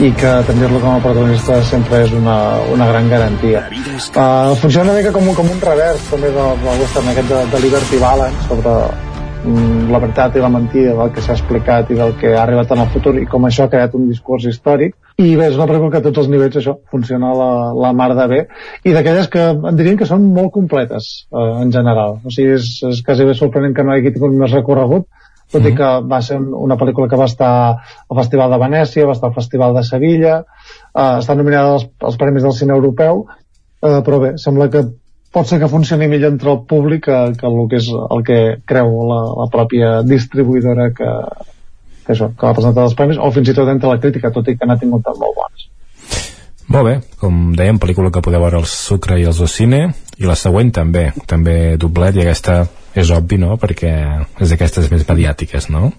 i 0.00 0.08
que 0.16 0.30
tenir-lo 0.48 0.80
com 0.80 0.94
a 0.94 1.02
protagonista 1.04 1.58
sempre 1.68 2.00
és 2.06 2.14
una, 2.16 2.36
una 2.72 2.86
gran 2.88 3.10
garantia. 3.12 3.66
Uh, 3.68 4.54
funciona 4.62 4.88
una 4.88 4.96
mica 4.96 5.12
com, 5.12 5.28
com 5.36 5.52
un 5.52 5.60
revers 5.60 6.08
també 6.08 6.32
del, 6.32 6.56
del 6.64 6.80
western 6.86 7.12
aquest 7.12 7.28
de, 7.34 7.42
de 7.52 7.62
Liberty 7.66 8.00
Balance 8.00 8.48
sobre 8.48 8.78
Mm, 9.46 9.92
la 9.94 10.00
veritat 10.02 10.34
i 10.34 10.40
la 10.42 10.50
mentida 10.50 10.94
del 10.98 11.12
que 11.14 11.22
s'ha 11.22 11.36
explicat 11.36 11.90
i 11.92 11.96
del 11.98 12.16
que 12.18 12.32
ha 12.34 12.42
arribat 12.42 12.72
en 12.74 12.80
el 12.82 12.88
futur 12.90 13.12
i 13.20 13.26
com 13.30 13.44
això 13.46 13.66
ha 13.66 13.70
creat 13.70 13.92
un 13.94 14.08
discurs 14.10 14.46
històric 14.50 14.96
i 15.16 15.30
bé, 15.32 15.46
és 15.48 15.54
una 15.56 15.64
pel·lícula 15.68 15.94
que 15.94 16.00
a 16.02 16.04
tots 16.04 16.20
els 16.20 16.28
nivells 16.28 16.58
això 16.60 16.74
funciona 16.92 17.30
la, 17.36 17.50
la 17.72 17.92
mar 17.96 18.10
de 18.18 18.26
bé 18.32 18.40
i 18.84 18.92
d'aquelles 18.92 19.30
que 19.32 19.44
en 19.54 19.78
dirien 19.78 19.96
que 19.96 20.08
són 20.08 20.26
molt 20.36 20.52
completes 20.52 21.06
eh, 21.32 21.52
en 21.62 21.72
general, 21.72 22.18
o 22.20 22.32
sigui 22.34 22.58
és, 22.58 22.66
és 22.90 23.00
quasi 23.06 23.24
bé 23.24 23.36
sorprenent 23.38 23.76
que 23.76 23.86
no 23.86 23.94
hagi 23.94 24.12
tingut 24.12 24.36
més 24.36 24.52
recorregut 24.52 25.08
tot 25.52 25.62
mm 25.62 25.64
-hmm. 25.64 25.72
i 25.72 25.76
que 25.76 25.88
va 26.10 26.20
ser 26.22 26.36
una 26.40 26.76
pel·lícula 26.76 27.08
que 27.08 27.16
va 27.16 27.30
estar 27.30 27.78
al 28.08 28.16
Festival 28.18 28.50
de 28.50 28.58
Venècia, 28.58 29.06
va 29.06 29.12
estar 29.12 29.28
al 29.28 29.34
Festival 29.34 29.74
de 29.74 29.82
Sevilla, 29.82 30.44
uh, 30.94 31.18
està 31.22 31.36
nominada 31.36 31.72
als, 31.72 31.88
als 32.00 32.16
Premis 32.16 32.42
del 32.42 32.52
Cine 32.52 32.74
Europeu, 32.74 33.26
uh, 33.82 34.00
però 34.02 34.20
bé, 34.20 34.32
sembla 34.36 34.68
que 34.68 34.84
pot 35.32 35.46
ser 35.46 35.60
que 35.60 35.68
funcioni 35.68 36.08
millor 36.08 36.32
entre 36.32 36.50
el 36.50 36.60
públic 36.66 37.04
que, 37.04 37.32
que 37.38 37.46
el 37.46 37.68
que 37.68 37.76
és 37.76 37.88
el 37.88 38.24
que 38.24 38.56
creu 38.66 38.88
la, 39.10 39.20
la 39.42 39.48
pròpia 39.52 40.02
distribuïdora 40.02 40.90
que, 40.96 41.10
que, 42.06 42.14
això, 42.14 42.30
que 42.32 42.46
va 42.46 42.54
presentar 42.56 42.86
els 42.86 42.94
premis, 42.98 43.18
o 43.18 43.30
fins 43.34 43.50
i 43.50 43.56
tot 43.56 43.68
entre 43.72 43.90
la 43.90 44.00
crítica, 44.02 44.32
tot 44.34 44.48
i 44.48 44.56
que 44.56 44.68
n'ha 44.68 44.78
tingut 44.80 45.10
molt 45.12 45.40
bones. 45.40 45.68
Molt 46.66 46.88
bé, 46.88 46.96
com 47.20 47.52
dèiem, 47.54 47.78
pel·lícula 47.78 48.10
que 48.10 48.22
podeu 48.24 48.42
veure 48.42 48.58
el 48.58 48.66
Sucre 48.66 49.20
i 49.20 49.26
els 49.28 49.38
de 49.38 49.46
Cine, 49.50 49.82
i 50.18 50.26
la 50.26 50.34
següent 50.38 50.72
també, 50.74 51.10
també 51.30 51.76
doblet, 51.78 52.18
i 52.18 52.24
aquesta 52.24 52.64
és 52.96 53.12
obvi, 53.14 53.38
no?, 53.38 53.54
perquè 53.60 53.92
és 54.40 54.50
d'aquestes 54.50 54.90
més 54.90 55.06
mediàtiques, 55.06 55.68
no? 55.70 55.92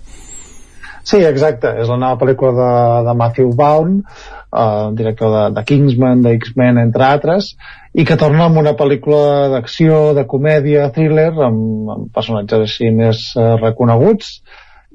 Sí, 1.08 1.22
exacte, 1.24 1.72
és 1.80 1.88
la 1.88 1.96
nova 2.02 2.20
pel·lícula 2.20 2.52
de, 2.58 2.72
de 3.08 3.14
Matthew 3.16 3.54
Vaughn, 3.56 4.02
eh, 4.04 4.88
director 4.98 5.32
de, 5.32 5.44
de 5.56 5.64
Kingsman, 5.70 6.26
de 6.26 6.34
X-Men, 6.36 6.82
entre 6.82 7.06
altres, 7.08 7.54
i 7.96 8.04
que 8.06 8.18
torna 8.20 8.50
amb 8.50 8.60
una 8.60 8.76
pel·lícula 8.76 9.48
d'acció, 9.54 10.12
de 10.18 10.28
comèdia, 10.28 10.90
thriller, 10.92 11.32
amb, 11.48 11.94
amb 11.96 12.10
personatges 12.14 12.66
així 12.68 12.92
més 12.92 13.30
eh, 13.40 13.54
reconeguts, 13.62 14.42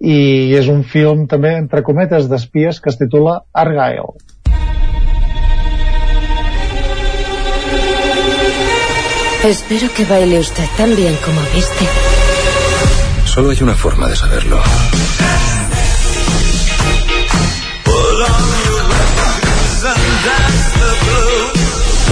i 0.03 0.51
és 0.59 0.67
un 0.67 0.83
film 0.83 1.29
també, 1.31 1.55
entre 1.55 1.85
cometes, 1.87 2.27
d'espies 2.29 2.81
que 2.83 2.91
es 2.91 2.99
titula 2.99 3.45
Argyle. 3.55 4.19
Espero 9.47 9.89
que 9.95 10.05
baile 10.05 10.39
usted 10.39 10.69
tan 10.77 10.95
bien 10.95 11.17
como 11.25 11.41
viste. 11.55 11.87
Solo 13.27 13.51
hay 13.51 13.63
una 13.63 13.75
forma 13.75 14.09
de 14.09 14.17
saberlo. 14.17 14.61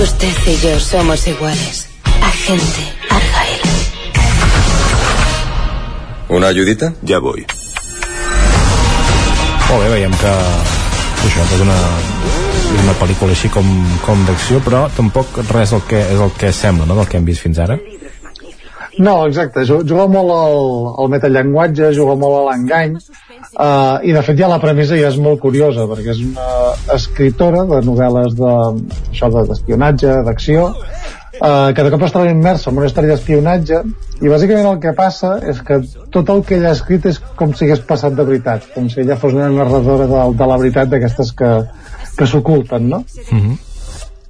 Usted 0.02 0.34
y 0.46 0.56
yo 0.62 0.80
somos 0.80 1.26
iguales. 1.26 1.88
Agente 2.22 2.82
Argyle. 3.10 3.70
¿Una 6.28 6.46
ayudita? 6.48 6.94
Ya 7.02 7.18
voy. 7.18 7.46
Molt 9.70 9.84
bé, 9.84 9.90
veiem 9.92 10.14
que 10.18 10.30
això 11.22 11.42
és 11.46 11.60
una, 11.62 11.76
una 12.80 12.94
pel·lícula 12.98 13.36
així 13.36 13.46
com, 13.54 13.68
com 14.02 14.24
d'acció, 14.26 14.58
però 14.66 14.80
tampoc 14.96 15.38
res 15.52 15.70
el 15.76 15.84
que, 15.86 16.00
és 16.10 16.22
el 16.24 16.32
que 16.40 16.50
sembla, 16.50 16.88
no?, 16.90 16.96
del 16.98 17.06
que 17.06 17.20
hem 17.20 17.28
vist 17.28 17.44
fins 17.46 17.60
ara. 17.62 17.76
No, 18.98 19.14
exacte, 19.28 19.62
juga 19.68 20.08
molt 20.10 20.34
al, 20.34 20.58
al 21.04 21.12
metallenguatge, 21.12 21.92
juga 21.94 22.16
molt 22.18 22.40
a 22.40 22.42
l'engany, 22.48 22.98
uh, 22.98 24.02
i 24.02 24.16
de 24.16 24.24
fet 24.26 24.42
ja 24.42 24.50
la 24.50 24.58
premissa 24.60 24.98
ja 24.98 25.12
és 25.12 25.20
molt 25.22 25.38
curiosa, 25.40 25.86
perquè 25.88 26.16
és 26.16 26.24
una 26.26 26.50
escriptora 26.96 27.62
de 27.70 27.80
novel·les 27.86 28.34
de, 28.42 28.56
d'espionatge, 29.52 30.18
d'acció, 30.26 30.66
uh, 31.40 31.72
que 31.74 31.84
de 31.84 31.90
cop 31.92 32.04
es 32.04 32.12
troba 32.14 32.30
immersa 32.30 32.70
en 32.70 32.78
una 32.78 32.88
història 32.88 33.14
d'espionatge 33.14 33.80
i 34.20 34.32
bàsicament 34.32 34.68
el 34.70 34.80
que 34.82 34.92
passa 34.96 35.32
és 35.52 35.62
que 35.64 35.80
tot 36.14 36.30
el 36.34 36.44
que 36.46 36.58
ella 36.58 36.70
ha 36.72 36.76
escrit 36.76 37.08
és 37.10 37.20
com 37.38 37.54
si 37.54 37.66
hagués 37.66 37.82
passat 37.88 38.16
de 38.16 38.26
veritat 38.28 38.68
com 38.74 38.90
si 38.92 39.00
ella 39.04 39.18
fos 39.20 39.36
una 39.36 39.48
narradora 39.54 40.06
de, 40.10 40.22
de 40.36 40.50
la 40.52 40.60
veritat 40.60 40.92
d'aquestes 40.92 41.32
que, 41.40 41.50
que 42.18 42.28
s'oculten 42.28 42.88
no? 42.92 43.04
Mm 43.30 43.40
-hmm. 43.40 43.58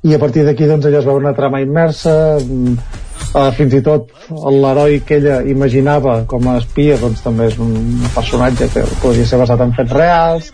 i 0.03 0.15
a 0.15 0.19
partir 0.19 0.45
d'aquí 0.45 0.67
doncs 0.67 0.87
ella 0.87 0.99
es 0.99 1.05
veu 1.05 1.17
una 1.17 1.35
trama 1.35 1.61
immersa 1.61 2.39
uh, 2.39 3.51
fins 3.53 3.75
i 3.75 3.83
tot 3.83 4.09
l'heroi 4.31 5.01
que 5.01 5.17
ella 5.17 5.43
imaginava 5.43 6.25
com 6.27 6.49
a 6.49 6.59
espia 6.59 6.97
doncs 6.97 7.23
també 7.23 7.47
és 7.47 7.59
un 7.59 8.01
personatge 8.15 8.69
que 8.69 8.85
podria 9.03 9.27
ser 9.27 9.39
basat 9.39 9.61
en 9.61 9.73
fets 9.73 9.93
reals 9.93 10.53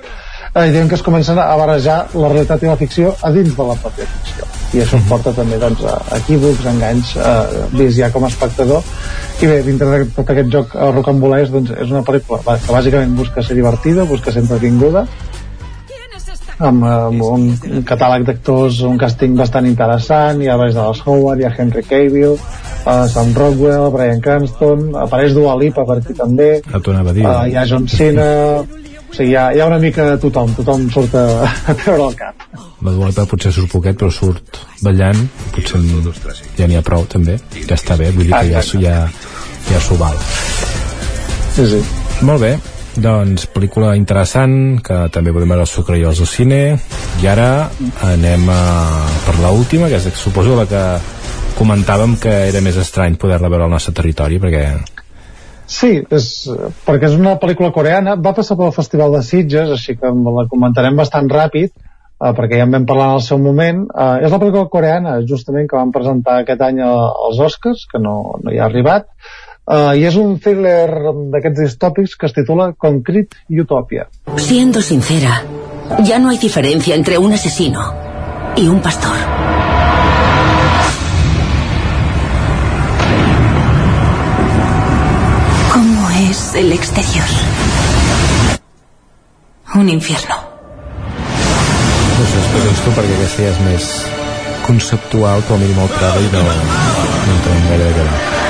eh, 0.55 0.69
i 0.69 0.89
que 0.89 0.95
es 0.95 1.03
comencen 1.03 1.39
a 1.39 1.57
barrejar 1.57 2.07
la 2.15 2.29
realitat 2.29 2.63
i 2.63 2.67
la 2.67 2.77
ficció 2.77 3.15
a 3.23 3.31
dins 3.31 3.57
de 3.57 3.63
la 3.63 3.75
pròpia 3.75 4.07
ficció 4.07 4.56
i 4.75 4.83
això 4.83 4.99
ens 4.99 5.09
porta 5.09 5.33
també 5.37 5.61
doncs, 5.63 5.85
a 5.87 6.19
equívocs, 6.19 6.67
enganys 6.73 7.15
eh, 7.21 7.65
vist 7.77 7.99
ja 8.01 8.11
com 8.15 8.27
a 8.27 8.33
espectador. 8.33 8.85
I 9.41 9.51
bé, 9.51 9.63
dintre 9.67 9.89
de 9.93 10.11
tot 10.17 10.35
aquest 10.35 10.53
joc 10.53 10.75
eh, 10.75 10.91
rocambolès 10.97 11.53
doncs, 11.55 11.73
és 11.77 11.95
una 11.95 12.05
pel·lícula 12.07 12.43
que 12.43 12.75
bàsicament 12.75 13.17
busca 13.19 13.45
ser 13.47 13.59
divertida, 13.59 14.09
busca 14.09 14.35
ser 14.35 14.47
entretinguda 14.47 15.07
amb, 16.59 16.85
amb 16.85 17.25
un, 17.27 17.47
un 17.53 17.85
catàleg 17.87 18.25
d'actors, 18.29 18.81
un 18.89 18.97
càsting 19.01 19.37
bastant 19.37 19.67
interessant, 19.69 20.41
hi 20.41 20.49
ha 20.49 20.57
Bryce 20.61 20.79
Dallas 20.79 21.03
Howard, 21.05 21.41
hi 21.41 21.49
ha 21.49 21.53
Henry 21.53 21.85
Cavill, 21.85 22.37
uh, 22.39 23.05
Sam 23.13 23.35
Rockwell, 23.37 23.91
Brian 23.95 24.23
Cranston, 24.25 24.89
apareix 25.05 25.37
Dua 25.37 25.57
Lipa 25.61 25.85
per 25.89 26.01
aquí 26.01 26.17
també, 26.17 26.51
uh, 26.65 27.45
hi 27.51 27.57
ha 27.57 27.67
John 27.69 27.89
Cena, 27.93 28.31
o 29.09 29.15
sigui, 29.15 29.31
hi 29.31 29.37
ha, 29.39 29.49
hi 29.55 29.61
ha 29.63 29.67
una 29.71 29.79
mica 29.83 30.05
de 30.11 30.21
tothom, 30.23 30.55
tothom 30.59 30.87
surt 30.93 31.15
a, 31.19 31.25
a 31.47 31.75
treure 31.79 32.09
el 32.11 32.17
cap. 32.19 32.47
La 32.87 33.27
potser 33.27 33.53
surt 33.55 33.73
poquet, 33.73 33.99
però 33.99 34.11
surt 34.13 34.61
ballant, 34.83 35.27
potser 35.55 35.83
ja 36.59 36.67
n'hi 36.67 36.79
ha 36.79 36.85
prou, 36.87 37.07
també. 37.11 37.39
Ja 37.67 37.75
està 37.79 37.97
bé, 37.97 38.11
vull 38.15 38.29
dir 38.29 38.35
que 38.35 38.53
ja, 38.53 38.65
ja, 38.83 38.97
ja 39.71 39.83
s'ho 39.83 39.99
val. 40.01 40.19
Sí, 41.57 41.67
sí. 41.67 41.83
Molt 42.27 42.41
bé, 42.41 42.57
doncs 42.97 43.47
pel·lícula 43.53 43.95
interessant 43.97 44.81
que 44.85 45.07
també 45.13 45.33
podem 45.35 45.53
veure 45.53 45.67
al 45.67 45.71
Sucre 45.71 45.99
i 46.01 46.05
al 46.09 46.17
cine 46.17 46.61
i 47.21 47.29
ara 47.29 47.69
anem 48.09 48.49
a, 48.49 48.61
per 49.27 49.39
la 49.43 49.53
última 49.53 49.91
que 49.93 50.01
és 50.01 50.09
suposo 50.17 50.57
la 50.57 50.67
que 50.69 50.85
comentàvem 51.57 52.17
que 52.21 52.33
era 52.49 52.61
més 52.65 52.77
estrany 52.81 53.17
poder-la 53.21 53.53
veure 53.53 53.69
al 53.69 53.73
nostre 53.73 53.95
territori 53.97 54.41
perquè 54.41 54.65
Sí, 55.67 55.99
és, 56.15 56.29
perquè 56.87 57.11
és 57.11 57.17
una 57.19 57.35
pel·lícula 57.43 57.73
coreana, 57.75 58.15
va 58.23 58.35
passar 58.37 58.57
pel 58.59 58.75
Festival 58.75 59.17
de 59.17 59.23
Sitges, 59.27 59.73
així 59.75 59.97
que 59.99 60.13
la 60.13 60.47
comentarem 60.51 60.99
bastant 60.99 61.29
ràpid, 61.31 61.73
eh, 61.75 62.33
perquè 62.39 62.61
ja 62.61 62.69
en 62.69 62.77
vam 62.77 62.87
parlar 62.87 63.11
en 63.11 63.19
el 63.19 63.25
seu 63.27 63.41
moment. 63.43 63.83
Eh, 63.91 64.27
és 64.27 64.31
la 64.31 64.39
pel·lícula 64.39 64.71
coreana, 64.71 65.19
justament, 65.27 65.67
que 65.69 65.79
van 65.79 65.93
presentar 65.95 66.41
aquest 66.43 66.63
any 66.63 66.81
als 66.87 67.43
Oscars, 67.51 67.87
que 67.91 68.03
no, 68.03 68.17
no 68.43 68.55
hi 68.55 68.63
ha 68.63 68.71
arribat, 68.71 69.11
eh, 69.67 69.93
i 69.99 70.07
és 70.07 70.19
un 70.23 70.39
thriller 70.39 71.13
d'aquests 71.35 71.63
distòpics 71.65 72.17
que 72.17 72.31
es 72.31 72.37
titula 72.37 72.73
Concrete 72.79 73.43
Utopia. 73.51 74.07
Siendo 74.37 74.83
sincera, 74.83 75.43
ya 76.05 76.19
no 76.19 76.31
hay 76.31 76.39
diferencia 76.39 76.95
entre 76.95 77.19
un 77.19 77.33
asesino 77.33 77.93
y 78.57 78.69
un 78.69 78.81
pastor. 78.81 79.76
Es 86.17 86.55
el 86.55 86.73
exterior? 86.73 87.25
Un 89.75 89.89
infierno. 89.89 90.35
no 92.17 92.25
sé, 92.25 92.39
explica't 92.41 92.79
tu 92.81 92.93
perquè 92.97 93.17
aquesta 93.19 93.43
ja 93.45 93.51
és 93.51 93.59
més 93.61 93.89
conceptual 94.65 95.43
com 95.47 95.59
a 95.59 95.61
mínim 95.61 95.83
el 95.83 95.91
trava 95.93 96.23
i 96.23 96.31
no, 96.33 96.45
no 96.47 97.35
entenem 97.35 97.67
gaire 97.69 97.91
de 97.91 97.93
què 97.99 98.07
va 98.07 98.45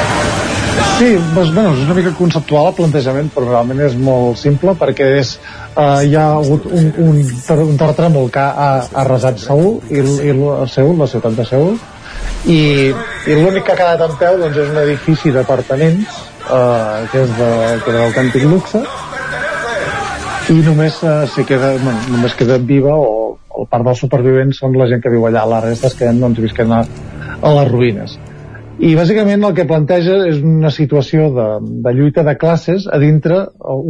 Sí, 0.97 1.09
doncs, 1.35 1.51
bueno, 1.53 1.73
és 1.75 1.83
una 1.83 1.97
mica 1.97 2.13
conceptual 2.17 2.71
el 2.71 2.77
plantejament, 2.77 3.27
però 3.35 3.49
realment 3.49 3.83
és 3.85 3.97
molt 4.01 4.39
simple 4.41 4.77
perquè 4.79 5.09
és, 5.19 5.35
uh, 5.75 5.99
hi 6.05 6.15
ha 6.17 6.29
hagut 6.37 6.69
un, 6.71 6.87
un, 7.03 7.19
ter 7.49 7.59
un 7.65 7.77
terratrèmol 7.81 8.31
que 8.33 8.45
ha 8.45 8.69
ha 8.69 8.71
arrasat 9.03 9.43
Seul, 9.43 9.81
i, 9.91 10.05
i 10.31 10.37
Seul, 10.73 10.95
la 11.01 11.11
ciutat 11.11 11.37
de 11.37 11.49
Seul, 11.49 11.75
i, 12.47 12.61
i 12.95 13.37
l'únic 13.41 13.67
que 13.67 13.75
ha 13.75 13.81
quedat 13.83 14.07
en 14.07 14.17
peu 14.21 14.39
doncs, 14.45 14.63
és 14.63 14.73
un 14.73 14.81
edifici 14.85 15.35
d'apartaments 15.35 16.23
uh, 16.51 17.07
que 17.13 17.25
és 17.25 17.35
de, 17.39 17.51
que 17.85 17.93
és 17.93 17.99
d'autèntic 17.99 18.47
luxe. 18.51 18.83
I 20.53 20.61
només 20.63 21.01
uh, 21.03 21.25
si 21.33 21.45
queda, 21.49 21.75
bueno, 21.83 21.99
només 22.15 22.37
queda 22.39 22.61
viva 22.63 22.95
o, 22.95 23.37
o 23.51 23.67
part 23.71 23.87
dels 23.87 24.01
supervivents 24.05 24.63
són 24.63 24.77
la 24.79 24.87
gent 24.91 25.03
que 25.03 25.13
viu 25.13 25.27
allà, 25.27 25.45
la 25.51 25.61
resta 25.65 25.91
es 25.91 25.99
queden 25.99 26.23
doncs, 26.23 26.41
visquent 26.45 26.73
a, 26.77 26.85
a 27.41 27.55
les 27.59 27.71
ruïnes. 27.73 28.19
I 28.77 28.91
bàsicament 28.93 29.45
el 29.49 29.55
que 29.57 29.65
planteja 29.65 30.19
és 30.29 30.43
una 30.45 30.71
situació 30.71 31.31
de, 31.33 31.47
de 31.85 31.93
lluita 31.97 32.27
de 32.27 32.35
classes 32.37 32.85
a 32.93 32.99
dintre 33.01 33.39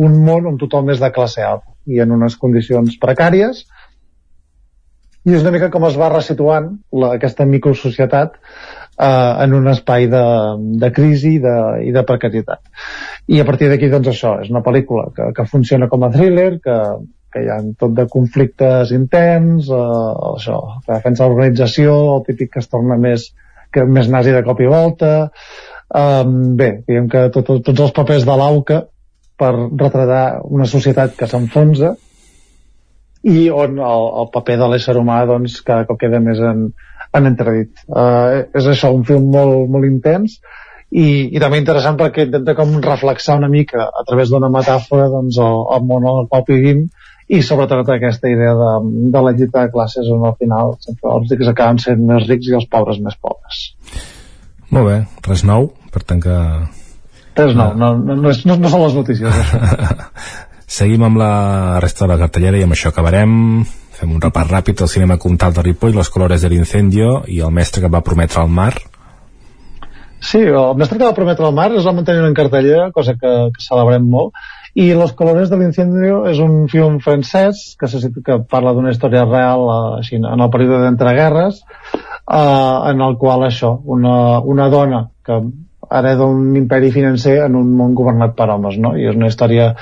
un 0.06 0.20
món 0.22 0.46
on 0.46 0.60
tothom 0.60 0.92
és 0.94 1.02
de 1.02 1.10
classe 1.14 1.42
alta 1.42 1.74
i 1.90 1.98
en 2.02 2.14
unes 2.14 2.36
condicions 2.38 2.94
precàries. 3.02 3.64
I 5.26 5.34
és 5.34 5.42
una 5.42 5.50
mica 5.54 5.72
com 5.74 5.88
es 5.88 5.98
va 5.98 6.12
resituant 6.12 6.70
la, 6.94 7.16
aquesta 7.18 7.46
microsocietat 7.50 8.38
eh, 8.98 9.44
en 9.44 9.54
un 9.54 9.68
espai 9.72 10.08
de, 10.12 10.24
de 10.82 10.92
crisi 10.92 11.36
i 11.36 11.42
de, 11.42 11.56
i 11.88 11.92
de 11.94 12.04
precarietat. 12.08 12.62
I 13.28 13.42
a 13.42 13.46
partir 13.48 13.70
d'aquí 13.70 13.90
doncs 13.92 14.12
això 14.12 14.36
és 14.42 14.50
una 14.52 14.64
pel·lícula 14.66 15.10
que, 15.16 15.30
que 15.36 15.48
funciona 15.50 15.90
com 15.92 16.06
a 16.06 16.12
thriller 16.14 16.56
que, 16.64 16.78
que 17.32 17.44
hi 17.44 17.50
ha 17.52 17.60
tot 17.78 17.94
de 17.96 18.06
conflictes 18.12 18.92
interns 18.96 19.70
eh, 19.70 19.82
això, 20.34 20.60
que 20.84 20.94
defensa 20.94 21.28
l'organització 21.28 21.96
el 22.16 22.26
típic 22.30 22.54
que 22.54 22.64
es 22.64 22.72
torna 22.72 22.98
més 23.00 23.30
que 23.74 23.84
més 23.84 24.08
nazi 24.08 24.32
de 24.32 24.42
cop 24.46 24.60
i 24.62 24.68
volta. 24.70 25.12
Um, 25.86 26.56
bé, 26.58 26.70
diguem 26.86 27.06
que 27.10 27.28
tot, 27.34 27.50
tots 27.66 27.82
els 27.84 27.92
papers 27.94 28.24
de 28.26 28.34
l'AUCA 28.38 28.80
per 29.38 29.52
retratar 29.54 30.40
una 30.48 30.66
societat 30.66 31.14
que 31.18 31.28
s'enfonsa 31.30 31.92
i 33.26 33.46
on 33.50 33.78
el, 33.78 34.06
el 34.22 34.30
paper 34.34 34.56
de 34.62 34.68
l'ésser 34.72 34.96
humà 34.98 35.20
doncs, 35.28 35.60
cada 35.66 35.86
cop 35.86 35.98
queda 36.00 36.22
més 36.22 36.40
en, 36.42 36.68
en 37.16 37.30
entredit. 37.32 37.72
Uh, 37.88 38.46
és 38.56 38.68
això, 38.70 38.92
un 38.94 39.04
film 39.08 39.30
molt, 39.32 39.66
molt 39.72 39.88
intens 39.88 40.38
i, 40.90 41.06
i 41.34 41.42
també 41.42 41.58
interessant 41.58 41.98
perquè 41.98 42.26
intenta 42.28 42.54
com 42.58 42.76
reflexar 42.82 43.38
una 43.40 43.50
mica 43.50 43.88
a 43.88 44.04
través 44.06 44.30
d'una 44.30 44.50
metàfora 44.52 45.08
doncs, 45.10 45.38
el, 45.42 45.62
el 45.76 45.86
món 45.88 46.06
el 46.12 46.28
qual 46.30 46.46
vivim 46.48 46.86
i 47.26 47.40
sobretot 47.42 47.88
aquesta 47.90 48.30
idea 48.30 48.52
de, 48.54 48.72
de 49.10 49.22
la 49.22 49.32
lluita 49.34 49.64
de 49.64 49.72
classes 49.74 50.06
on 50.14 50.28
al 50.28 50.36
final 50.38 50.76
sempre 50.84 51.14
els 51.16 51.32
rics 51.32 51.50
acaben 51.50 51.80
sent 51.82 52.04
més 52.06 52.28
rics 52.28 52.52
i 52.52 52.54
els 52.54 52.68
pobres 52.70 53.00
més 53.02 53.16
pobres. 53.18 53.64
Molt 54.70 54.86
bé, 54.86 54.98
res 55.26 55.42
nou 55.46 55.72
per 55.90 56.04
tant 56.06 56.22
que 56.22 56.36
res 57.36 57.56
nou, 57.58 57.74
no, 57.74 57.90
no, 57.98 58.14
no, 58.14 58.30
és, 58.30 58.44
no, 58.46 58.54
no 58.60 58.70
són 58.70 58.86
les 58.86 58.94
notícies. 59.00 59.42
Seguim 60.78 61.02
amb 61.06 61.18
la 61.18 61.32
resta 61.82 62.06
de 62.06 62.12
la 62.14 62.20
cartellera 62.22 62.58
i 62.60 62.64
amb 62.66 62.74
això 62.78 62.94
acabarem 62.94 63.34
fem 63.96 64.12
un 64.12 64.20
repàs 64.20 64.50
ràpid 64.50 64.82
al 64.82 64.92
cinema 64.92 65.16
comtal 65.22 65.54
de 65.56 65.64
Ripoll 65.64 65.96
les 65.96 66.12
colores 66.12 66.44
de 66.44 66.52
l'incendio 66.52 67.22
i 67.32 67.40
el 67.40 67.54
mestre 67.54 67.82
que 67.84 67.92
va 67.92 68.04
prometre 68.04 68.42
al 68.42 68.52
mar. 68.52 68.74
Sí, 70.20 70.40
el 70.42 70.76
mestre 70.76 70.98
que 70.98 71.06
va 71.06 71.16
prometre 71.16 71.46
al 71.46 71.56
mar 71.56 71.70
es 71.72 71.86
va 71.86 71.94
mantenir 71.96 72.24
en 72.26 72.36
cartellera, 72.36 72.90
cosa 72.92 73.14
que, 73.20 73.32
que 73.54 73.64
celebrem 73.64 74.06
molt, 74.10 74.36
i 74.76 74.92
Los 74.92 75.14
colores 75.16 75.48
de 75.48 75.56
l'incendio 75.56 76.26
és 76.28 76.40
un 76.44 76.66
film 76.68 76.98
francès 77.00 77.62
que, 77.80 77.88
se, 77.88 78.10
que 78.12 78.34
parla 78.50 78.74
d'una 78.76 78.92
història 78.92 79.22
real 79.24 79.62
eh, 79.64 79.76
així, 80.02 80.18
en 80.20 80.42
el 80.44 80.50
període 80.52 80.82
d'entreguerres 80.82 81.62
eh, 81.62 82.90
en 82.90 83.00
el 83.06 83.16
qual 83.16 83.46
això, 83.46 83.72
una, 83.96 84.16
una 84.44 84.68
dona 84.68 85.06
que 85.24 85.40
hereda 85.90 86.26
un 86.26 86.56
imperi 86.56 86.90
financer 86.92 87.38
en 87.44 87.56
un 87.58 87.72
món 87.78 87.94
governat 87.94 88.36
per 88.38 88.48
homes, 88.52 88.78
no? 88.82 88.94
I 88.98 89.08
és 89.10 89.18
una 89.18 89.30
història 89.30 89.72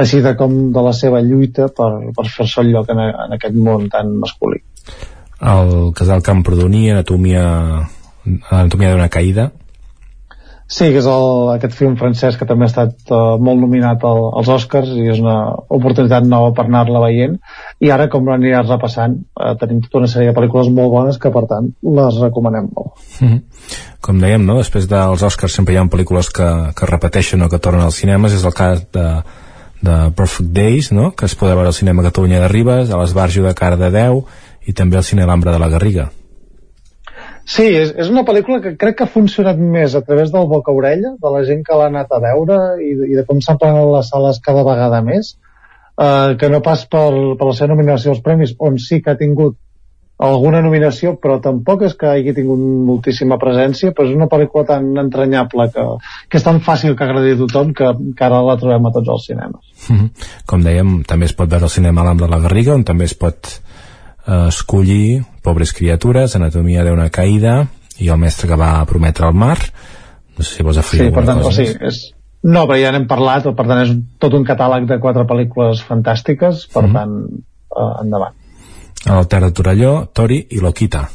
així 0.00 0.22
de 0.24 0.34
com 0.38 0.72
de 0.74 0.84
la 0.84 0.92
seva 0.96 1.22
lluita 1.24 1.68
per, 1.68 1.90
per 2.16 2.26
fer-se 2.28 2.62
el 2.64 2.72
lloc 2.74 2.92
en, 2.92 3.02
en 3.08 3.36
aquest 3.38 3.56
món 3.56 3.88
tan 3.92 4.14
masculí. 4.22 4.62
El 5.42 5.90
casal 5.98 6.22
Camprodoní, 6.22 6.88
Anatomia, 6.92 7.44
Anatomia 8.50 8.92
d'una 8.94 9.10
caïda, 9.10 9.50
Sí, 10.72 10.86
que 10.88 11.02
és 11.02 11.06
el, 11.10 11.26
aquest 11.52 11.74
film 11.76 11.98
francès 12.00 12.38
que 12.40 12.46
també 12.48 12.64
ha 12.64 12.70
estat 12.70 13.10
uh, 13.12 13.34
molt 13.36 13.60
nominat 13.60 14.04
al, 14.08 14.22
als 14.40 14.48
Oscars 14.54 14.88
i 14.96 15.04
és 15.12 15.18
una 15.20 15.34
oportunitat 15.76 16.24
nova 16.24 16.54
per 16.56 16.64
anar-la 16.64 17.02
veient 17.04 17.34
i 17.84 17.90
ara 17.92 18.06
com 18.12 18.30
l'aniràs 18.30 18.70
repassant 18.70 19.18
uh, 19.20 19.52
tenim 19.60 19.82
tota 19.84 20.00
una 20.00 20.08
sèrie 20.08 20.30
de 20.30 20.36
pel·lícules 20.38 20.70
molt 20.72 20.94
bones 20.94 21.20
que 21.20 21.32
per 21.34 21.42
tant 21.50 21.68
les 21.98 22.20
recomanem 22.22 22.70
molt 22.72 22.94
mm 23.20 23.28
-hmm. 23.28 23.42
Com 24.02 24.18
dèiem, 24.18 24.46
no? 24.46 24.56
després 24.58 24.88
dels 24.88 25.22
Oscars 25.22 25.52
sempre 25.54 25.74
hi 25.74 25.76
ha 25.76 25.84
pel·lícules 25.84 26.32
que, 26.32 26.48
que 26.74 26.86
repeteixen 26.86 27.42
o 27.42 27.48
que 27.48 27.58
tornen 27.58 27.84
als 27.84 28.00
cinemes 28.00 28.32
és 28.32 28.44
el 28.44 28.54
cas 28.54 28.82
de, 28.92 29.22
de 29.82 30.10
Perfect 30.16 30.50
Days 30.50 30.90
no? 30.92 31.10
que 31.10 31.26
es 31.26 31.36
podrà 31.36 31.54
veure 31.54 31.68
al 31.68 31.80
cinema 31.80 32.02
Catalunya 32.02 32.40
de 32.40 32.48
Ribes 32.48 32.90
a 32.90 32.96
l'Esbarjo 32.96 33.44
de 33.44 33.54
Cardedeu 33.54 34.24
i 34.66 34.72
també 34.72 34.96
al 34.96 35.04
cine 35.04 35.26
L'Ambra 35.26 35.52
de 35.52 35.58
la 35.58 35.68
Garriga 35.68 36.08
Sí, 37.44 37.64
és, 37.66 37.90
és 37.98 38.10
una 38.12 38.24
pel·lícula 38.26 38.60
que 38.62 38.74
crec 38.78 38.98
que 38.98 39.06
ha 39.06 39.10
funcionat 39.10 39.58
més 39.58 39.96
a 39.98 40.02
través 40.06 40.30
del 40.32 40.46
boca-orella, 40.50 41.16
de 41.20 41.32
la 41.34 41.42
gent 41.48 41.64
que 41.66 41.78
l'ha 41.78 41.88
anat 41.90 42.12
a 42.12 42.20
veure 42.22 42.58
i, 42.82 42.92
i 43.10 43.18
de 43.18 43.24
com 43.28 43.42
s'emplen 43.42 43.80
les 43.90 44.12
sales 44.12 44.38
cada 44.44 44.62
vegada 44.66 45.02
més, 45.02 45.34
eh, 45.98 46.36
que 46.38 46.50
no 46.52 46.62
pas 46.62 46.86
per, 46.86 47.10
per 47.38 47.50
la 47.50 47.56
seva 47.58 47.72
nominació 47.74 48.14
als 48.14 48.22
premis, 48.22 48.54
on 48.58 48.78
sí 48.78 49.02
que 49.02 49.14
ha 49.14 49.20
tingut 49.20 49.58
alguna 50.22 50.60
nominació, 50.62 51.16
però 51.18 51.40
tampoc 51.42 51.82
és 51.88 51.96
que 51.98 52.06
hagi 52.06 52.34
tingut 52.36 52.60
moltíssima 52.86 53.40
presència, 53.42 53.90
però 53.90 54.06
és 54.06 54.14
una 54.14 54.28
pel·lícula 54.30 54.68
tan 54.68 54.92
entranyable 55.02 55.66
que, 55.74 55.86
que 56.30 56.38
és 56.38 56.46
tan 56.46 56.60
fàcil 56.62 56.94
que 56.98 57.08
agradi 57.08 57.34
a 57.34 57.40
tothom 57.40 57.72
que, 57.74 57.90
que 58.14 58.26
ara 58.28 58.38
la 58.46 58.56
trobem 58.60 58.86
a 58.86 58.94
tots 58.94 59.10
els 59.16 59.26
cinemes. 59.26 59.64
Mm 59.88 59.96
-hmm. 59.98 60.28
Com 60.46 60.62
dèiem, 60.62 61.02
també 61.08 61.26
es 61.26 61.34
pot 61.34 61.50
veure 61.50 61.66
al 61.66 61.74
cinema 61.74 62.04
l'Ambra 62.04 62.26
de 62.26 62.36
la 62.36 62.42
Garriga, 62.46 62.74
on 62.74 62.84
també 62.84 63.04
es 63.04 63.14
pot 63.14 63.58
eh, 64.26 64.48
escollir 64.48 65.22
Pobres 65.42 65.72
criatures, 65.74 66.36
Anatomia 66.38 66.84
d'una 66.86 67.08
caïda 67.10 67.64
i 67.98 68.08
el 68.08 68.20
mestre 68.22 68.48
que 68.50 68.58
va 68.58 68.84
prometre 68.86 69.26
al 69.26 69.34
mar. 69.34 69.58
No 70.36 70.44
sé 70.44 70.58
si 70.58 70.66
vols 70.66 70.78
afegir 70.78 71.08
sí, 71.08 71.14
per 71.14 71.24
tant, 71.26 71.42
cosa 71.42 71.58
sigui, 71.58 71.74
és, 71.88 72.04
no, 72.42 72.62
però 72.66 72.78
ja 72.80 72.92
n'hem 72.94 73.08
parlat 73.10 73.48
per 73.50 73.66
tant 73.66 73.82
és 73.82 73.90
tot 74.22 74.34
un 74.38 74.46
catàleg 74.46 74.86
de 74.90 75.00
quatre 75.02 75.26
pel·lícules 75.28 75.82
fantàstiques 75.88 76.68
per 76.72 76.86
mm 76.86 76.88
-hmm. 76.88 76.94
tant, 76.94 77.42
eh, 77.76 78.04
endavant. 78.04 78.38
El 79.06 79.26
Ter 79.26 79.40
de 79.42 79.50
Torelló, 79.50 80.06
Tori 80.14 80.46
i 80.50 80.60
Loquita. 80.60 81.08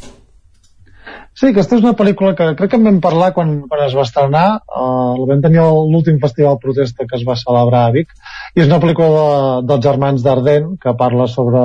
Sí, 1.38 1.52
aquesta 1.52 1.78
és 1.78 1.84
una 1.84 1.94
pel·lícula 1.94 2.34
que 2.36 2.56
crec 2.58 2.72
que 2.72 2.78
en 2.80 2.88
vam 2.88 2.96
parlar 3.00 3.34
quan, 3.36 3.52
quan 3.70 3.84
es 3.86 3.94
va 3.94 4.02
estrenar, 4.08 4.46
uh, 4.58 5.14
la 5.20 5.28
vam 5.30 5.44
tenir 5.44 5.60
a 5.62 5.68
l'últim 5.70 6.18
festival 6.20 6.58
protesta 6.58 7.06
que 7.06 7.16
es 7.20 7.26
va 7.28 7.36
celebrar 7.36 7.84
a 7.86 7.92
Vic, 7.94 8.16
i 8.56 8.64
és 8.64 8.68
una 8.68 8.80
pel·lícula 8.82 9.10
de, 9.12 9.68
dels 9.70 9.84
germans 9.86 10.26
d'Arden 10.26 10.72
que 10.82 10.96
parla 10.98 11.28
sobre 11.28 11.62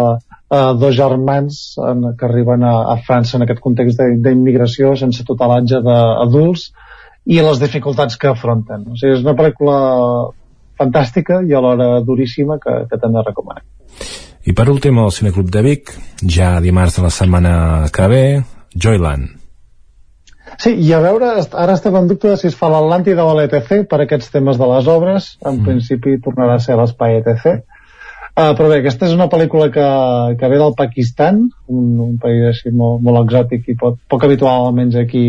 eh, 0.52 0.74
dos 0.78 0.94
germans 0.96 1.62
en, 1.80 2.12
que 2.18 2.28
arriben 2.28 2.64
a, 2.68 2.74
a 2.92 2.98
França 3.06 3.38
en 3.38 3.46
aquest 3.46 3.62
context 3.64 4.00
d'immigració 4.24 4.94
sense 5.00 5.24
tutelatge 5.28 5.80
d'adults 5.86 6.68
i 7.24 7.38
les 7.40 7.60
dificultats 7.62 8.18
que 8.18 8.30
afronten. 8.32 8.86
O 8.92 8.98
sigui, 8.98 9.16
és 9.16 9.24
una 9.24 9.36
pel·lícula 9.38 9.76
fantàstica 10.78 11.42
i 11.46 11.54
alhora 11.54 12.00
duríssima 12.06 12.58
que, 12.62 12.82
que 12.90 12.98
també 12.98 13.22
recomanem. 13.26 13.66
I 14.42 14.56
per 14.58 14.66
últim, 14.72 14.98
el 14.98 15.12
Cineclub 15.14 15.52
de 15.54 15.62
Vic, 15.62 15.92
ja 16.26 16.56
dimarts 16.60 16.98
de 16.98 17.04
la 17.04 17.12
setmana 17.14 17.52
que 17.94 18.08
ve, 18.10 18.24
Joyland. 18.74 19.38
Sí, 20.60 20.72
i 20.84 20.90
a 20.92 20.98
veure, 21.00 21.30
ara 21.38 21.76
estem 21.76 21.94
en 21.96 22.08
dubte 22.10 22.28
de 22.28 22.36
si 22.40 22.48
es 22.50 22.56
fa 22.58 22.68
l'Atlàntida 22.72 23.24
o 23.24 23.36
l'ETC 23.38 23.86
per 23.88 24.02
aquests 24.02 24.32
temes 24.34 24.58
de 24.60 24.68
les 24.68 24.88
obres. 24.90 25.28
En 25.46 25.60
mm. 25.60 25.68
principi 25.68 26.18
tornarà 26.24 26.58
a 26.58 26.64
ser 26.64 26.76
l'espai 26.80 27.20
ETC. 27.20 27.62
Uh, 28.32 28.54
però 28.56 28.70
bé, 28.70 28.78
aquesta 28.80 29.04
és 29.04 29.12
una 29.12 29.28
pel·lícula 29.28 29.66
que, 29.72 29.86
que 30.40 30.48
ve 30.48 30.58
del 30.60 30.72
Pakistan, 30.76 31.42
un, 31.68 31.88
un 32.00 32.14
país 32.20 32.46
així 32.48 32.72
molt, 32.72 33.02
molt 33.04 33.26
exòtic 33.26 33.68
i 33.68 33.76
poc, 33.76 33.98
poc 34.08 34.24
habitual 34.24 34.70
almenys 34.70 34.96
aquí 34.96 35.26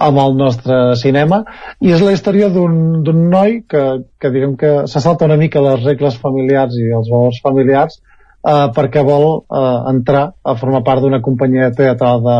amb 0.00 0.20
el 0.20 0.36
nostre 0.36 0.80
cinema. 1.00 1.40
I 1.80 1.94
és 1.96 2.04
la 2.04 2.12
història 2.12 2.50
d'un 2.52 3.24
noi 3.32 3.62
que, 3.68 3.84
que 4.20 4.32
diguem 4.34 4.56
que 4.60 4.72
se 4.92 5.00
salta 5.00 5.28
una 5.28 5.40
mica 5.40 5.64
les 5.64 5.82
regles 5.84 6.20
familiars 6.20 6.76
i 6.80 6.90
els 6.92 7.08
valors 7.12 7.40
familiars 7.44 8.00
eh, 8.00 8.66
perquè 8.76 9.04
vol 9.04 9.28
eh, 9.40 9.78
entrar 9.92 10.26
a 10.42 10.56
formar 10.60 10.82
part 10.84 11.04
d'una 11.04 11.20
companyia 11.24 11.70
teatral 11.76 12.24
de, 12.24 12.38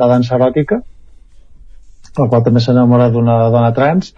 de 0.00 0.10
dansa 0.14 0.36
eròtica 0.36 0.82
el 2.22 2.28
qual 2.30 2.44
també 2.46 2.62
s'enamora 2.62 3.08
d'una 3.14 3.38
dona 3.54 3.72
trans 3.76 4.12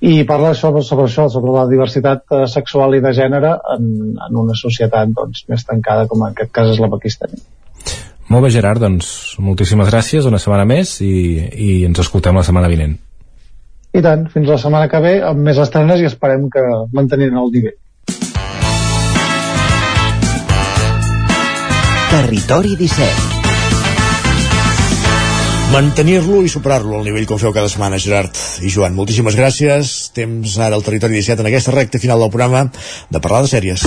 i 0.00 0.24
parla 0.28 0.52
sobre, 0.54 0.82
sobre 0.86 1.06
això, 1.08 1.28
sobre 1.32 1.54
la 1.54 1.66
diversitat 1.70 2.24
eh, 2.30 2.44
sexual 2.50 2.96
i 2.96 3.02
de 3.04 3.12
gènere 3.16 3.52
en, 3.76 3.86
en 4.28 4.42
una 4.42 4.56
societat 4.58 5.12
doncs, 5.16 5.44
més 5.50 5.64
tancada 5.68 6.06
com 6.10 6.24
en 6.24 6.34
aquest 6.34 6.52
cas 6.54 6.72
és 6.74 6.82
la 6.82 6.90
pakistaní. 6.92 7.40
Molt 8.28 8.42
bé 8.42 8.50
Gerard, 8.50 8.82
doncs 8.82 9.36
moltíssimes 9.38 9.90
gràcies, 9.92 10.26
una 10.26 10.40
setmana 10.42 10.66
més 10.66 10.96
i, 11.04 11.14
i 11.46 11.70
ens 11.86 12.02
escoltem 12.02 12.34
la 12.34 12.44
setmana 12.46 12.70
vinent. 12.72 12.96
I 13.96 14.02
tant, 14.04 14.26
fins 14.32 14.50
la 14.50 14.58
setmana 14.60 14.90
que 14.92 15.00
ve 15.00 15.14
amb 15.24 15.46
més 15.46 15.60
estrenes 15.62 16.02
i 16.02 16.10
esperem 16.10 16.50
que 16.52 16.64
mantenint 16.96 17.38
el 17.38 17.54
nivell. 17.54 17.78
Territori 22.10 22.76
17 22.80 23.35
mantenir-lo 25.72 26.42
i 26.44 26.50
superar-lo 26.52 26.98
al 26.98 27.06
nivell 27.06 27.26
que 27.26 27.34
ho 27.34 27.40
feu 27.40 27.52
cada 27.54 27.70
setmana, 27.72 27.98
Gerard 27.98 28.36
i 28.62 28.70
Joan. 28.72 28.94
Moltíssimes 28.96 29.36
gràcies. 29.38 29.96
Temps 30.16 30.58
ara 30.58 30.78
al 30.78 30.86
Territori 30.86 31.18
17 31.18 31.42
en 31.42 31.50
aquesta 31.50 31.74
recta 31.74 32.02
final 32.02 32.22
del 32.22 32.30
programa 32.30 32.68
de 33.10 33.20
parlar 33.20 33.42
de 33.46 33.52
sèries. 33.52 33.86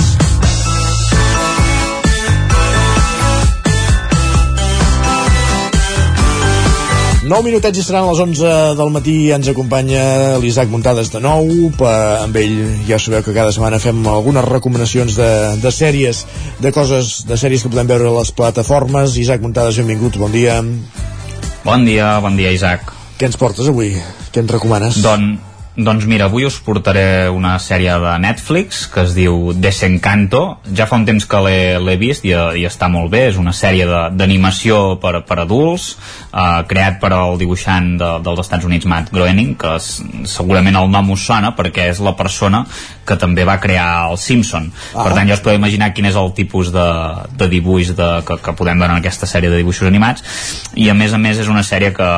Nou 7.29 7.43
minutets 7.45 7.77
i 7.77 7.83
seran 7.85 8.07
les 8.09 8.19
11 8.23 8.51
del 8.73 8.89
matí 8.89 9.13
ens 9.35 9.51
acompanya 9.51 10.39
l'Isaac 10.41 10.71
Muntades 10.73 11.11
de 11.13 11.19
nou 11.21 11.45
per, 11.77 11.91
amb 12.23 12.39
ell 12.41 12.55
ja 12.87 12.97
sabeu 12.97 13.21
que 13.21 13.35
cada 13.35 13.53
setmana 13.53 13.77
fem 13.77 14.01
algunes 14.09 14.47
recomanacions 14.47 15.13
de, 15.19 15.29
de 15.61 15.71
sèries 15.75 16.23
de 16.57 16.73
coses, 16.73 17.19
de 17.29 17.37
sèries 17.37 17.61
que 17.61 17.69
podem 17.69 17.93
veure 17.93 18.09
a 18.09 18.17
les 18.17 18.33
plataformes 18.33 19.19
Isaac 19.21 19.45
Muntades, 19.45 19.77
benvingut, 19.77 20.17
bon 20.17 20.33
dia 20.33 20.57
Bon 21.69 21.83
dia, 21.85 22.17
bon 22.17 22.33
dia 22.33 22.49
Isaac. 22.49 22.87
Què 23.21 23.27
ens 23.29 23.35
portes 23.37 23.67
avui? 23.69 23.91
Què 24.33 24.41
ens 24.41 24.49
recomanes? 24.49 24.95
Don, 25.05 25.35
doncs 25.83 26.05
mira, 26.05 26.25
avui 26.27 26.45
us 26.47 26.59
portaré 26.63 27.29
una 27.31 27.53
sèrie 27.61 27.93
de 28.01 28.13
Netflix 28.21 28.85
que 28.91 29.03
es 29.05 29.15
diu 29.15 29.53
Desencanto. 29.55 30.59
Ja 30.75 30.87
fa 30.89 30.99
un 30.99 31.05
temps 31.07 31.25
que 31.29 31.41
l'he 31.45 31.95
vist 32.01 32.25
i, 32.27 32.33
i 32.33 32.65
està 32.67 32.89
molt 32.91 33.11
bé. 33.13 33.25
És 33.29 33.39
una 33.39 33.53
sèrie 33.55 33.87
d'animació 34.15 34.99
per, 35.01 35.23
per 35.27 35.39
adults, 35.45 35.91
eh, 36.29 36.61
creat 36.69 36.99
per 37.01 37.13
al 37.15 37.39
dibuixant 37.41 37.93
de, 37.99 38.11
dels 38.25 38.43
Estats 38.45 38.67
Units, 38.67 38.87
Matt 38.89 39.13
Groening, 39.15 39.55
que 39.59 39.75
és, 39.79 39.89
segurament 40.29 40.79
el 40.79 40.89
nom 40.91 41.13
us 41.15 41.25
sona 41.29 41.53
perquè 41.57 41.89
és 41.93 42.01
la 42.03 42.15
persona 42.19 42.63
que 43.07 43.17
també 43.19 43.45
va 43.47 43.59
crear 43.61 44.09
el 44.11 44.17
Simpson. 44.21 44.69
Ah. 44.93 45.03
Per 45.03 45.13
tant, 45.15 45.27
ja 45.29 45.37
us 45.37 45.43
podeu 45.45 45.59
imaginar 45.59 45.93
quin 45.95 46.09
és 46.09 46.17
el 46.19 46.33
tipus 46.37 46.73
de, 46.75 46.89
de 47.39 47.49
dibuix 47.51 47.95
de, 47.97 48.09
que, 48.27 48.39
que 48.43 48.55
podem 48.57 48.81
veure 48.81 48.93
en 48.95 49.03
aquesta 49.03 49.29
sèrie 49.29 49.51
de 49.51 49.61
dibuixos 49.61 49.89
animats. 49.89 50.25
I 50.77 50.91
a 50.91 50.97
més 50.97 51.15
a 51.15 51.21
més 51.21 51.41
és 51.41 51.49
una 51.49 51.65
sèrie 51.65 51.93
que 51.95 52.09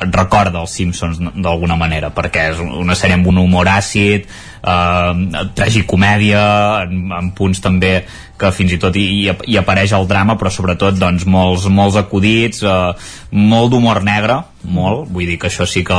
et 0.00 0.16
recorda 0.16 0.62
els 0.62 0.72
Simpsons 0.76 1.20
d'alguna 1.20 1.76
manera 1.76 2.10
perquè 2.14 2.50
és 2.54 2.62
una 2.62 2.96
sèrie 2.96 3.18
amb 3.18 3.28
un 3.30 3.40
humor 3.42 3.68
àcid 3.68 4.24
eh, 4.24 5.44
tragicomèdia 5.56 6.42
en, 6.86 7.10
en 7.16 7.30
punts 7.36 7.60
també 7.64 7.98
que 8.40 8.52
fins 8.56 8.72
i 8.72 8.78
tot 8.80 8.96
hi, 8.96 9.04
hi, 9.20 9.34
hi 9.52 9.58
apareix 9.60 9.92
el 9.96 10.08
drama 10.08 10.38
però 10.40 10.52
sobretot 10.52 10.96
doncs 10.96 11.26
molts, 11.28 11.66
molts 11.68 11.98
acudits 12.00 12.64
eh, 12.64 13.10
molt 13.36 13.74
d'humor 13.74 14.00
negre 14.06 14.40
molt, 14.60 15.08
vull 15.08 15.28
dir 15.28 15.38
que 15.40 15.48
això 15.48 15.64
sí 15.68 15.82
que 15.84 15.98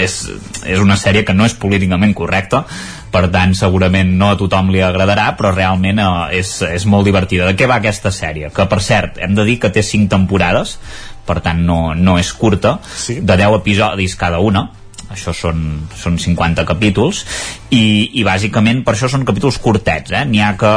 és, 0.00 0.18
és 0.64 0.80
una 0.80 0.96
sèrie 1.00 1.24
que 1.24 1.36
no 1.36 1.48
és 1.48 1.56
políticament 1.56 2.14
correcta 2.16 2.64
per 3.14 3.28
tant 3.32 3.52
segurament 3.56 4.10
no 4.18 4.32
a 4.32 4.38
tothom 4.40 4.72
li 4.74 4.82
agradarà 4.84 5.30
però 5.38 5.54
realment 5.54 6.04
eh, 6.04 6.12
és, 6.42 6.52
és 6.68 6.84
molt 6.84 7.08
divertida 7.08 7.48
de 7.48 7.56
què 7.56 7.68
va 7.70 7.80
aquesta 7.80 8.12
sèrie? 8.12 8.52
que 8.52 8.68
per 8.68 8.80
cert 8.84 9.20
hem 9.24 9.36
de 9.36 9.48
dir 9.48 9.58
que 9.62 9.72
té 9.72 9.84
5 9.84 10.12
temporades 10.12 10.76
per 11.26 11.40
tant 11.44 11.60
no, 11.66 11.78
no 11.94 12.18
és 12.20 12.32
curta 12.36 12.78
sí. 12.84 13.20
de 13.20 13.38
10 13.40 13.60
episodis 13.60 14.16
cada 14.20 14.40
una. 14.40 14.68
Això 15.14 15.34
són, 15.36 15.84
són 15.94 16.18
50 16.18 16.64
capítols. 16.66 17.24
I, 17.70 17.84
i 18.20 18.24
bàsicament 18.26 18.84
per 18.86 18.96
això 18.96 19.10
són 19.10 19.26
capítols 19.28 19.60
curtets 19.62 20.14
eh? 20.14 20.24
n'hi 20.28 20.42
ha 20.42 20.54
que 20.58 20.74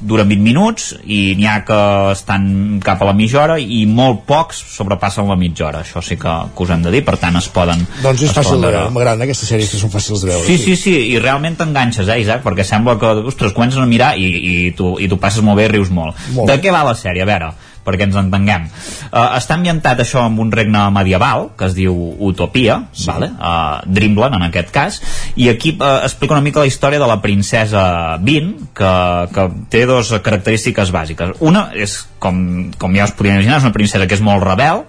duren 0.00 0.28
20 0.30 0.42
minuts 0.42 0.92
i 1.04 1.34
n'hi 1.38 1.46
ha 1.48 1.56
que 1.66 1.78
estan 2.12 2.78
cap 2.84 3.02
a 3.02 3.08
la 3.08 3.14
mitja 3.18 3.40
hora 3.42 3.56
i 3.58 3.80
molt 3.90 4.22
pocs 4.28 4.60
sobrepassen 4.76 5.26
la 5.28 5.36
mitja 5.38 5.66
hora. 5.68 5.82
Això 5.82 6.02
sí 6.04 6.16
que, 6.20 6.34
que 6.54 6.64
us 6.64 6.72
hem 6.74 6.84
de 6.86 6.92
dir, 6.94 7.02
per 7.06 7.16
tant 7.20 7.36
es 7.40 7.48
poden 7.54 7.82
doncs 8.04 8.22
és 8.28 8.34
fàcil 8.34 8.62
de 8.62 8.70
veure, 8.70 8.84
m'agraden 8.94 9.26
aquestes 9.26 9.50
sèries 9.50 9.72
que 9.72 9.80
són 9.80 9.92
fàcils 9.92 10.22
de 10.22 10.30
veure 10.30 10.46
sí, 10.46 10.58
sí, 10.62 10.76
sí, 10.78 10.94
i 11.14 11.18
realment 11.22 11.58
t'enganxes 11.58 12.08
eh 12.08 12.20
Isaac, 12.22 12.44
perquè 12.46 12.66
sembla 12.66 12.98
que, 13.00 13.14
ostres, 13.32 13.54
comences 13.56 13.82
a 13.82 13.88
mirar 13.90 14.14
i, 14.16 14.28
i, 14.28 14.54
tu, 14.78 14.94
i 15.02 15.10
tu 15.10 15.18
passes 15.18 15.42
molt 15.44 15.58
bé 15.58 15.66
i 15.66 15.72
rius 15.74 15.90
molt, 15.94 16.18
molt 16.36 16.50
de 16.50 16.60
què 16.62 16.74
va 16.74 16.84
la 16.86 16.94
sèrie? 16.98 17.26
A 17.26 17.28
veure, 17.28 17.50
perquè 17.84 18.08
ens 18.08 18.18
entenguem. 18.20 18.66
Uh, 19.08 19.36
està 19.38 19.56
ambientat 19.58 20.02
això 20.04 20.24
en 20.28 20.38
un 20.42 20.52
regne 20.54 20.82
medieval, 20.94 21.50
que 21.58 21.68
es 21.68 21.76
diu 21.76 21.94
Utopia, 22.28 22.80
sí. 22.92 23.08
vale? 23.10 23.30
uh, 23.36 23.80
Dreamland 23.86 24.38
en 24.38 24.46
aquest 24.48 24.72
cas, 24.74 25.00
i 25.36 25.48
aquí 25.52 25.74
uh, 25.78 25.98
explica 26.06 26.36
una 26.36 26.44
mica 26.44 26.62
la 26.64 26.70
història 26.70 27.00
de 27.02 27.08
la 27.10 27.20
princesa 27.24 27.82
Bean, 28.22 28.54
que, 28.76 28.94
que 29.34 29.48
té 29.72 29.84
dues 29.88 30.12
característiques 30.24 30.92
bàsiques. 30.94 31.36
Una 31.44 31.68
és, 31.74 32.00
com, 32.22 32.40
com 32.78 32.96
ja 32.98 33.08
us 33.08 33.14
podria 33.16 33.38
imaginar, 33.38 33.60
és 33.62 33.68
una 33.68 33.76
princesa 33.76 34.08
que 34.08 34.18
és 34.18 34.24
molt 34.24 34.44
rebel, 34.44 34.84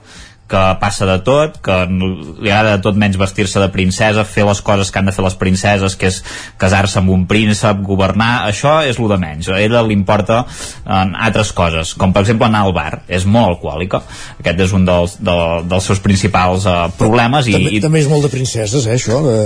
que 0.49 0.61
passa 0.81 1.05
de 1.05 1.19
tot, 1.25 1.59
que 1.63 1.75
li 1.89 2.49
agrada 2.49 2.77
de 2.77 2.83
tot 2.83 2.97
menys 2.97 3.19
vestir-se 3.21 3.61
de 3.61 3.69
princesa, 3.73 4.25
fer 4.25 4.47
les 4.47 4.61
coses 4.65 4.89
que 4.89 4.99
han 5.01 5.09
de 5.09 5.13
fer 5.15 5.23
les 5.25 5.37
princeses, 5.39 5.95
que 5.99 6.09
és 6.09 6.21
casar-se 6.59 6.99
amb 7.01 7.13
un 7.13 7.27
príncep, 7.29 7.83
governar, 7.85 8.49
això 8.49 8.79
és 8.85 8.97
el 8.99 9.11
de 9.11 9.19
menys. 9.21 9.51
A 9.53 9.59
ella 9.61 9.83
li 9.85 9.93
importa 9.97 10.41
en 10.85 11.13
altres 11.15 11.53
coses, 11.55 11.93
com 11.99 12.15
per 12.15 12.25
exemple 12.25 12.49
anar 12.49 12.65
al 12.65 12.73
bar. 12.73 13.03
És 13.07 13.27
molt 13.29 13.53
alcohòlica. 13.53 14.01
Aquest 14.39 14.63
és 14.65 14.73
un 14.75 14.87
dels, 14.87 15.17
de, 15.21 15.37
dels 15.69 15.89
seus 15.91 16.01
principals 16.03 16.65
uh, 16.69 16.89
problemes. 16.97 17.47
I, 17.49 17.55
també, 17.57 17.75
i... 17.77 17.83
també 17.85 18.03
és 18.03 18.09
molt 18.09 18.25
de 18.25 18.33
princeses, 18.33 18.87
eh, 18.89 18.97
això? 18.97 19.21
De... 19.25 19.37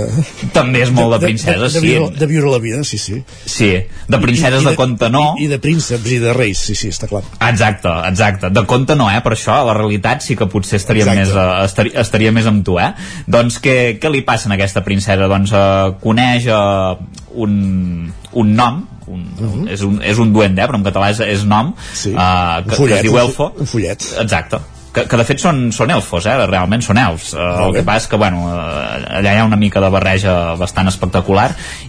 També 0.56 0.84
és 0.86 0.92
molt 0.94 1.14
de, 1.16 1.20
de 1.20 1.28
princeses, 1.28 1.60
de, 1.60 1.68
de, 1.68 1.72
sí. 1.74 1.84
De 1.84 1.92
viure, 1.92 2.10
de 2.18 2.30
viure 2.30 2.54
la 2.54 2.62
vida, 2.64 2.80
sí, 2.88 2.98
sí. 3.00 3.20
Sí, 3.44 3.70
de 4.08 4.22
princeses 4.22 4.62
I, 4.62 4.64
i 4.64 4.70
de, 4.70 4.72
de 4.72 4.80
conte 4.80 5.12
no. 5.12 5.24
I, 5.36 5.44
I 5.44 5.52
de 5.52 5.60
prínceps 5.60 6.16
i 6.16 6.20
de 6.24 6.32
reis, 6.36 6.64
sí, 6.70 6.78
sí, 6.78 6.90
està 6.94 7.10
clar. 7.10 7.24
Exacte, 7.50 7.92
exacte. 8.08 8.52
De 8.54 8.64
conte 8.70 8.96
no, 8.96 9.10
eh, 9.12 9.20
per 9.24 9.34
això, 9.36 9.60
la 9.68 9.76
realitat 9.76 10.24
sí 10.24 10.38
que 10.38 10.48
potser 10.50 10.80
estaria 11.02 11.22
estaria 11.24 11.24
més, 11.24 11.34
uh, 11.34 11.64
estaria, 11.64 12.00
estaria 12.00 12.32
més 12.32 12.46
amb 12.46 12.64
tu, 12.64 12.78
eh? 12.78 12.92
Doncs 13.26 13.60
què, 13.64 13.76
què 14.00 14.10
li 14.12 14.22
passa 14.22 14.50
a 14.50 14.54
aquesta 14.54 14.84
princesa? 14.86 15.28
Doncs 15.30 15.52
uh, 15.52 15.94
coneix 16.02 16.46
uh, 16.46 16.94
un, 17.34 18.12
un 18.32 18.54
nom, 18.54 18.84
un, 19.06 19.20
uh 19.20 19.42
Mhm. 19.44 19.64
-huh. 19.64 19.72
és, 19.72 19.82
un, 19.82 20.02
és 20.02 20.18
un 20.18 20.32
duende, 20.32 20.62
eh, 20.62 20.66
però 20.66 20.76
en 20.76 20.84
català 20.84 21.10
és, 21.10 21.20
és 21.20 21.44
nom, 21.44 21.74
sí. 21.92 22.10
uh, 22.10 22.62
que, 22.64 22.76
follet, 22.76 22.88
que 22.88 22.94
es 22.94 23.02
diu 23.02 23.18
Elfo. 23.18 23.52
Un 23.58 23.66
follet. 23.66 24.00
Exacte 24.20 24.73
que, 24.94 25.04
que 25.10 25.18
de 25.18 25.24
fet 25.26 25.42
són, 25.42 25.66
són 25.74 25.90
elfos, 25.90 26.28
eh? 26.30 26.34
realment 26.46 26.82
són 26.84 27.00
elfs. 27.02 27.32
Uh, 27.34 27.66
el 27.66 27.74
que 27.74 27.82
passa 27.86 28.04
és 28.04 28.10
que 28.12 28.20
bueno, 28.20 28.44
uh, 28.46 29.18
allà 29.18 29.34
hi 29.34 29.40
ha 29.42 29.46
una 29.48 29.58
mica 29.58 29.82
de 29.82 29.90
barreja 29.92 30.54
bastant 30.60 30.88
espectacular. 30.90 31.48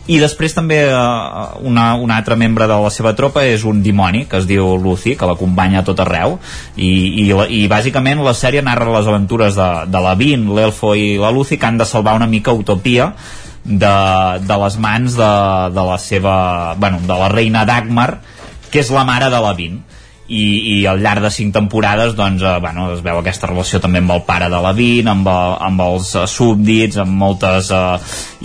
I 0.10 0.18
després 0.23 0.57
també 0.57 0.82
uh, 0.90 1.61
una, 1.69 1.91
un 2.02 2.14
altre 2.15 2.38
membre 2.40 2.68
de 2.72 2.80
la 2.82 2.91
seva 2.94 3.14
tropa 3.18 3.45
és 3.45 3.64
un 3.69 3.84
dimoni 3.86 4.26
que 4.32 4.41
es 4.41 4.49
diu 4.49 4.73
Lucy, 4.82 5.15
que 5.19 5.30
l'acompanya 5.30 5.84
a 5.84 5.88
tot 5.88 6.02
arreu. 6.02 6.40
I, 6.76 6.91
i, 7.23 7.30
I 7.30 7.64
bàsicament 7.72 8.26
la 8.26 8.36
sèrie 8.38 8.65
narra 8.65 8.90
les 8.98 9.10
aventures 9.11 9.57
de, 9.57 9.72
de 9.91 10.06
la 10.10 10.15
Vin, 10.18 10.49
l'Elfo 10.57 10.95
i 10.98 11.15
la 11.22 11.34
Lucy 11.36 11.61
que 11.61 11.69
han 11.69 11.77
de 11.82 11.88
salvar 11.90 12.18
una 12.18 12.30
mica 12.32 12.56
Utopia 12.57 13.11
de, 13.65 13.98
de 14.45 14.57
les 14.65 14.80
mans 14.82 15.18
de, 15.18 15.34
de 15.77 15.90
la 15.94 15.99
seva... 16.02 16.38
Bueno, 16.82 17.03
de 17.06 17.19
la 17.22 17.30
reina 17.30 17.65
Dagmar, 17.69 18.15
que 18.72 18.82
és 18.82 18.90
la 18.91 19.06
mare 19.06 19.30
de 19.30 19.41
la 19.41 19.53
Vin 19.57 19.84
i, 20.27 20.45
i 20.80 20.85
al 20.89 21.02
llarg 21.03 21.22
de 21.22 21.30
cinc 21.30 21.53
temporades 21.53 22.15
doncs, 22.18 22.41
eh, 22.41 22.57
bueno, 22.61 22.88
es 22.95 23.03
veu 23.06 23.19
aquesta 23.19 23.49
relació 23.52 23.80
també 23.81 24.02
amb 24.02 24.15
el 24.15 24.23
pare 24.26 24.49
de 24.49 24.61
la 24.61 24.73
Vin, 24.73 25.07
amb, 25.11 25.27
amb 25.30 25.84
els 25.85 26.15
eh, 26.15 26.26
súbdits, 26.30 26.97
amb 27.03 27.14
moltes 27.19 27.69
eh, 27.76 27.84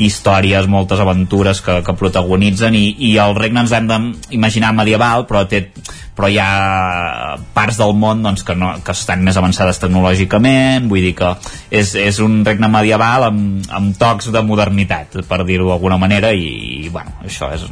històries, 0.04 0.68
moltes 0.68 1.00
aventures 1.00 1.62
que, 1.64 1.80
que 1.86 1.96
protagonitzen. 1.96 2.76
I, 2.76 2.92
i 3.10 3.16
el 3.22 3.34
regne 3.38 3.64
ens 3.64 3.72
hem 3.76 3.88
d'imaginar 3.88 4.74
medieval 4.76 5.24
però, 5.28 5.46
té, 5.48 5.62
però 6.16 6.28
hi 6.28 6.36
ha 6.42 7.38
parts 7.56 7.80
del 7.80 7.94
món 7.96 8.20
doncs, 8.26 8.44
que, 8.44 8.56
no, 8.58 8.74
que 8.84 8.92
estan 8.92 9.24
més 9.24 9.40
avançades 9.40 9.80
tecnològicament. 9.80 10.90
Vull 10.90 11.08
dir 11.08 11.14
que 11.16 11.32
és, 11.72 11.94
és 11.96 12.20
un 12.20 12.42
regne 12.44 12.68
medieval 12.68 13.30
amb, 13.30 13.64
amb 13.72 13.96
tocs 14.00 14.28
de 14.34 14.44
modernitat 14.44 15.22
per 15.28 15.40
dir-ho 15.48 15.72
d'alguna 15.72 15.96
manera. 16.02 16.34
I, 16.36 16.84
i 16.84 16.92
bueno, 16.92 17.16
això 17.24 17.48
és 17.56 17.64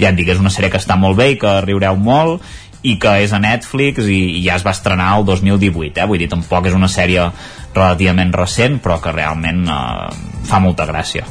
ja 0.00 0.10
et 0.10 0.18
dic, 0.18 0.34
és 0.34 0.42
una 0.42 0.50
sèrie 0.50 0.72
que 0.74 0.82
està 0.82 0.98
molt 0.98 1.18
bé 1.22 1.30
i 1.34 1.38
que 1.38 1.60
riureu 1.62 1.94
molt 2.02 2.42
i 2.84 2.96
que 3.00 3.14
és 3.24 3.32
a 3.32 3.40
Netflix 3.42 4.08
i, 4.08 4.20
i 4.38 4.42
ja 4.44 4.58
es 4.58 4.64
va 4.66 4.74
estrenar 4.76 5.14
el 5.18 5.24
2018 5.28 6.02
eh? 6.02 6.08
vull 6.08 6.20
dir, 6.20 6.28
tampoc 6.32 6.68
és 6.68 6.76
una 6.76 6.90
sèrie 6.92 7.30
relativament 7.74 8.34
recent 8.36 8.78
però 8.84 9.00
que 9.02 9.14
realment 9.14 9.64
eh, 9.64 10.36
fa 10.44 10.60
molta 10.62 10.86
gràcia 10.90 11.24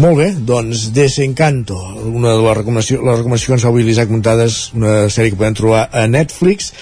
molt 0.00 0.16
bé, 0.16 0.30
doncs 0.32 0.86
Desencanto, 0.96 1.76
una 2.08 2.32
de 2.32 2.40
les 2.40 2.56
recomanacions, 2.56 3.02
les 3.04 3.18
recomanacions 3.18 3.66
avui 3.68 3.84
l'Isaac 3.84 4.08
Muntades, 4.08 4.70
una 4.72 5.10
sèrie 5.12 5.34
que 5.34 5.36
podem 5.36 5.56
trobar 5.58 5.82
a 5.92 6.06
Netflix. 6.08 6.72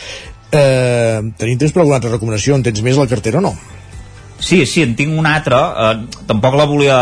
Eh, 0.54 1.18
tenim 1.40 1.58
temps 1.58 1.74
per 1.74 1.82
alguna 1.82 1.98
altra 1.98 2.12
recomanació? 2.14 2.54
En 2.54 2.62
tens 2.62 2.78
més 2.86 2.94
a 2.94 3.02
la 3.02 3.10
cartera 3.10 3.42
o 3.42 3.42
no? 3.42 3.52
Sí, 4.38 4.62
sí, 4.62 4.84
en 4.86 4.94
tinc 4.98 5.18
una 5.18 5.34
altra. 5.40 5.60
Eh, 5.88 6.22
tampoc 6.30 6.54
la 6.54 6.68
volia 6.70 7.00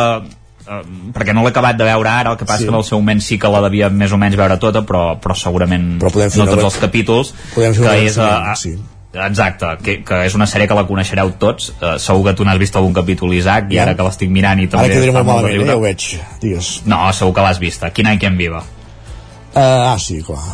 eh, 0.69 0.83
perquè 1.15 1.35
no 1.35 1.45
l'he 1.47 1.55
acabat 1.55 1.79
de 1.79 1.89
veure 1.89 2.13
ara, 2.13 2.35
el 2.35 2.39
que 2.41 2.47
passa 2.49 2.63
sí. 2.63 2.69
que 2.69 2.75
en 2.75 2.79
el 2.81 2.87
seu 2.87 3.01
moment 3.01 3.25
sí 3.25 3.39
que 3.41 3.51
la 3.53 3.63
devia 3.65 3.91
més 3.91 4.13
o 4.13 4.21
menys 4.21 4.37
veure 4.39 4.59
tota, 4.61 4.85
però, 4.87 5.17
però 5.23 5.37
segurament 5.39 5.97
però 6.03 6.13
no 6.13 6.29
tots 6.29 6.39
una... 6.45 6.69
els 6.69 6.79
capítols, 6.85 7.35
podem 7.57 7.77
fer 7.79 7.89
que 7.89 8.07
és... 8.11 8.23
A, 8.23 8.31
a, 8.53 8.57
sí. 8.59 8.77
Exacte, 9.09 9.71
que, 9.83 9.95
que 10.05 10.19
és 10.29 10.35
una 10.37 10.47
sèrie 10.47 10.69
que 10.69 10.77
la 10.77 10.85
coneixereu 10.87 11.31
tots 11.41 11.71
uh, 11.73 11.95
segur 11.99 12.27
que 12.27 12.35
tu 12.37 12.45
n'has 12.45 12.59
vist 12.61 12.77
algun 12.77 12.93
capítol 12.95 13.33
Isaac 13.33 13.73
i 13.73 13.81
ara 13.81 13.97
que 13.97 14.05
l'estic 14.05 14.31
mirant 14.31 14.61
i 14.61 14.69
també 14.69 14.85
ara 14.85 14.99
quedaré 14.99 15.15
molt 15.17 15.27
malament, 15.31 15.63
eh, 15.65 15.69
ja 15.71 15.77
ho 15.79 15.83
veig 15.83 16.09
digues. 16.43 16.73
no, 16.85 17.01
segur 17.17 17.33
que 17.39 17.47
l'has 17.47 17.61
vista, 17.63 17.89
Quina 17.89 18.13
i 18.15 18.21
en 18.29 18.37
viva 18.37 18.61
uh, 18.61 19.63
ah 19.65 19.97
sí, 19.99 20.21
clar 20.23 20.45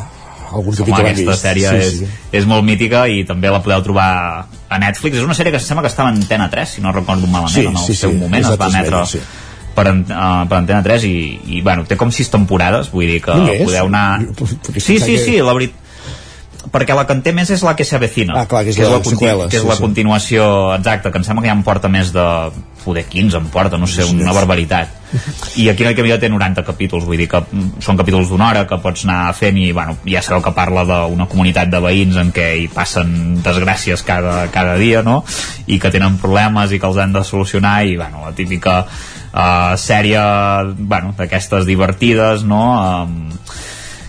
algun 0.55 0.77
capítol 0.77 1.01
Home, 1.01 1.11
aquesta 1.11 1.35
vist. 1.35 1.43
sèrie 1.43 1.70
sí, 1.70 1.82
és, 1.82 1.97
sí. 1.99 2.11
és 2.39 2.47
molt 2.47 2.62
mítica 2.66 3.05
i 3.11 3.24
també 3.27 3.51
la 3.51 3.61
podeu 3.65 3.82
trobar 3.82 4.11
a 4.47 4.78
Netflix 4.78 5.19
és 5.19 5.27
una 5.27 5.35
sèrie 5.35 5.55
que 5.55 5.61
sembla 5.62 5.82
que 5.86 5.91
estava 5.91 6.12
en 6.15 6.23
Antena 6.23 6.47
3 6.53 6.77
si 6.77 6.85
no 6.85 6.95
recordo 6.95 7.27
malament, 7.27 7.57
sí, 7.57 7.66
en 7.66 7.74
el 7.74 7.82
sí, 7.82 7.99
seu 7.99 8.15
sí, 8.15 8.20
moment 8.23 8.45
es 8.45 8.61
va 8.61 8.70
emetre 8.70 9.03
sí. 9.11 9.23
Per, 9.76 9.86
uh, 9.90 10.44
per 10.48 10.59
Antena 10.60 10.82
3 10.86 11.06
i, 11.09 11.14
i 11.56 11.62
bueno, 11.66 11.86
té 11.88 11.98
com 12.01 12.12
sis 12.14 12.30
temporades 12.32 12.90
vull 12.94 13.09
dir 13.10 13.22
que 13.24 13.36
Només? 13.36 13.64
podeu 13.66 13.90
anar 13.90 14.22
sí, 14.78 14.98
sí, 14.98 15.18
sí, 15.18 15.40
la 15.42 15.56
veritat 15.56 15.82
perquè 16.72 16.96
la 16.96 17.05
que 17.06 17.14
en 17.16 17.22
té 17.24 17.32
més 17.36 17.51
és 17.52 17.62
la 17.64 17.74
que 17.76 17.84
s'avecina 17.86 18.36
ah, 18.40 18.46
clar, 18.51 18.64
que 18.64 18.72
és 18.72 18.78
que 18.78 18.86
la, 18.86 18.88
és 18.88 18.94
la, 18.94 19.02
conti 19.05 19.26
seqüela, 19.26 19.48
que 19.51 19.59
és 19.59 19.64
sí, 19.64 19.68
la 19.68 19.76
sí. 19.76 19.84
continuació 19.84 20.44
exacta, 20.74 21.12
que 21.12 21.20
em 21.20 21.26
sembla 21.26 21.44
que 21.44 21.51
ja 21.51 21.56
em 21.56 21.64
porta 21.66 21.90
més 21.92 22.12
de 22.14 22.26
poder 22.84 23.05
15 23.09 23.38
em 23.40 23.46
porta, 23.52 23.78
no 23.80 23.88
sé, 23.88 24.05
una 24.10 24.34
barbaritat 24.36 24.92
i 25.60 25.68
aquí 25.70 25.84
en 25.84 25.90
el 25.92 25.96
Camí 25.96 26.12
té 26.20 26.28
90 26.30 26.64
capítols 26.66 27.06
vull 27.09 27.20
dir 27.20 27.28
que 27.30 27.40
són 27.84 28.01
capítols 28.01 28.30
d'una 28.32 28.51
hora 28.51 28.64
que 28.68 28.78
pots 28.82 29.06
anar 29.06 29.32
fent 29.36 29.60
i 29.60 29.70
bueno, 29.72 29.96
ja 30.09 30.22
sabeu 30.24 30.42
que 30.44 30.55
parla 30.56 30.84
d'una 30.88 31.28
comunitat 31.30 31.70
de 31.72 31.80
veïns 31.84 32.18
en 32.20 32.32
què 32.34 32.51
hi 32.62 32.68
passen 32.72 33.40
desgràcies 33.44 34.05
cada, 34.06 34.48
cada 34.55 34.78
dia 34.80 35.05
no? 35.06 35.22
i 35.66 35.78
que 35.80 35.92
tenen 35.94 36.18
problemes 36.22 36.72
i 36.72 36.80
que 36.80 36.90
els 36.90 37.01
han 37.01 37.14
de 37.14 37.24
solucionar 37.24 37.82
i 37.86 37.96
bueno, 38.01 38.24
la 38.26 38.34
típica 38.36 38.82
uh, 39.35 39.74
sèrie 39.81 40.24
bueno, 40.78 41.15
d'aquestes 41.19 41.66
divertides 41.69 42.47
no? 42.48 42.65
Um, 42.78 43.32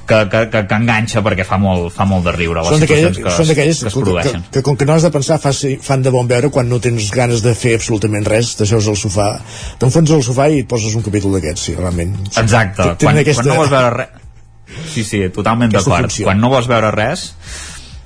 que, 0.06 0.20
que, 0.30 0.42
que, 0.54 0.62
que 0.70 0.78
enganxa 0.78 1.24
perquè 1.26 1.46
fa 1.48 1.58
molt, 1.62 1.90
fa 1.94 2.06
molt 2.06 2.28
de 2.28 2.34
riure 2.36 2.62
les 2.62 2.76
són 2.76 2.84
situacions 2.84 3.18
d'aquelles 3.18 3.24
que, 3.26 3.32
són 3.34 3.50
que 3.58 3.66
es 3.66 3.82
que, 3.82 3.94
produeixen. 3.96 4.44
que, 4.46 4.52
que, 4.60 4.64
com 4.68 4.78
que 4.78 4.86
no 4.86 4.94
has 4.94 5.08
de 5.08 5.12
pensar 5.14 5.40
fas, 5.42 5.64
fan 5.82 6.06
de 6.06 6.14
bon 6.14 6.30
veure 6.30 6.52
quan 6.54 6.70
no 6.70 6.78
tens 6.84 7.10
ganes 7.14 7.42
de 7.46 7.56
fer 7.58 7.76
absolutament 7.80 8.28
res 8.30 8.54
t'asseus 8.60 8.92
al 8.92 9.00
sofà 9.02 9.32
t'enfons 9.82 10.14
al 10.14 10.22
sofà 10.28 10.48
i 10.54 10.62
poses 10.70 10.94
un 10.98 11.06
capítol 11.06 11.34
d'aquests, 11.38 11.72
sí, 11.72 11.76
realment. 11.80 12.14
Exacte, 12.38 12.94
quan, 13.02 13.18
aquesta... 13.24 13.42
quan 13.42 13.52
no 13.52 13.60
vols 13.64 13.74
veure 13.74 13.96
res 13.98 14.22
sí, 14.94 15.04
sí, 15.06 15.26
totalment 15.34 15.74
d'acord. 15.74 16.22
quan 16.26 16.42
no 16.42 16.54
vols 16.54 16.70
veure 16.70 16.94
res 16.94 17.32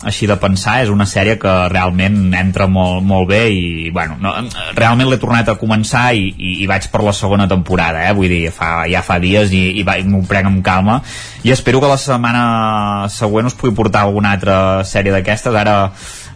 així 0.07 0.27
de 0.29 0.35
pensar, 0.39 0.77
és 0.85 0.89
una 0.91 1.03
sèrie 1.09 1.35
que 1.39 1.51
realment 1.71 2.31
entra 2.37 2.69
molt, 2.71 3.03
molt 3.03 3.27
bé 3.27 3.41
i 3.51 3.89
bueno, 3.91 4.15
no, 4.23 4.31
realment 4.77 5.09
l'he 5.11 5.17
tornat 5.19 5.49
a 5.51 5.57
començar 5.59 6.13
i, 6.15 6.29
i, 6.31 6.53
i 6.63 6.67
vaig 6.69 6.87
per 6.93 7.01
la 7.03 7.11
segona 7.15 7.49
temporada 7.51 8.05
eh? 8.07 8.13
vull 8.15 8.31
dir, 8.31 8.45
fa, 8.55 8.85
ja 8.87 9.01
fa 9.03 9.17
dies 9.19 9.51
i, 9.51 9.65
i, 9.81 9.83
i 9.83 10.05
m'ho 10.07 10.21
prenc 10.29 10.47
amb 10.47 10.63
calma 10.63 11.01
i 11.43 11.51
espero 11.51 11.81
que 11.83 11.91
la 11.91 11.99
setmana 11.99 13.09
següent 13.11 13.51
us 13.51 13.57
pugui 13.59 13.75
portar 13.75 14.05
alguna 14.07 14.31
altra 14.37 14.85
sèrie 14.87 15.11
d'aquestes 15.11 15.59
ara 15.59 15.75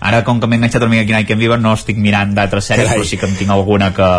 ara 0.03 0.26
com 0.27 0.44
que 0.44 0.49
m'he 0.52 0.60
enganxat 0.60 0.84
una 0.84 0.98
mica 0.98 1.15
aquí 1.22 1.31
a 1.31 1.40
Viva 1.40 1.56
no 1.56 1.72
estic 1.80 1.95
mirant 1.95 2.35
d'altres 2.35 2.68
sèries 2.68 2.90
Carai. 2.90 2.99
però 2.99 3.07
sí 3.07 3.22
que 3.22 3.31
en 3.31 3.40
tinc 3.40 3.56
alguna 3.56 3.94
que, 3.95 4.11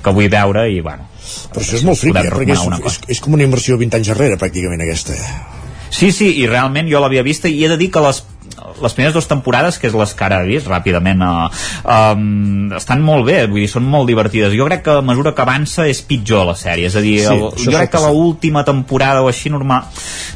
que 0.00 0.16
vull 0.16 0.32
veure 0.32 0.64
i 0.72 0.80
bueno 0.80 1.04
Però 1.52 1.60
això 1.60 1.76
és 1.76 1.84
molt 1.84 2.00
fric, 2.00 2.16
eh? 2.16 2.30
perquè 2.32 2.56
és, 2.56 2.64
és, 2.88 2.98
és 3.16 3.20
com 3.20 3.36
una 3.36 3.44
inversió 3.44 3.76
20 3.76 3.98
anys 3.98 4.10
enrere, 4.14 4.38
pràcticament, 4.40 4.80
aquesta. 4.80 5.16
Sí, 5.92 6.10
sí, 6.12 6.28
i 6.40 6.46
realment 6.48 6.88
jo 6.88 7.00
l'havia 7.02 7.24
vista 7.26 7.48
i 7.48 7.62
he 7.64 7.68
de 7.68 7.76
dir 7.80 7.90
que 7.92 8.02
les 8.04 8.22
les 8.82 8.94
primeres 8.94 9.14
dues 9.14 9.28
temporades, 9.30 9.78
que 9.78 9.88
és 9.88 9.94
les 9.94 10.14
que 10.14 10.24
ara 10.24 10.42
he 10.42 10.48
vist 10.48 10.68
ràpidament, 10.70 11.22
uh, 11.24 11.48
um, 11.84 12.72
estan 12.78 13.02
molt 13.04 13.26
bé, 13.26 13.46
vull 13.46 13.62
dir, 13.62 13.68
són 13.70 13.86
molt 13.88 14.08
divertides. 14.10 14.54
Jo 14.58 14.66
crec 14.68 14.84
que 14.86 14.96
a 14.98 15.04
mesura 15.04 15.34
que 15.34 15.42
avança 15.44 15.86
és 15.88 16.02
pitjor 16.02 16.46
la 16.48 16.56
sèrie, 16.58 16.86
és 16.90 16.96
a 16.96 17.02
dir, 17.04 17.18
Sí, 17.20 17.32
el, 17.34 17.44
jo 17.64 17.72
crec 17.74 17.90
que 17.92 17.98
que 17.98 18.12
l'última 18.12 18.64
temporada 18.64 19.22
o 19.22 19.28
així 19.28 19.50
normal 19.50 19.88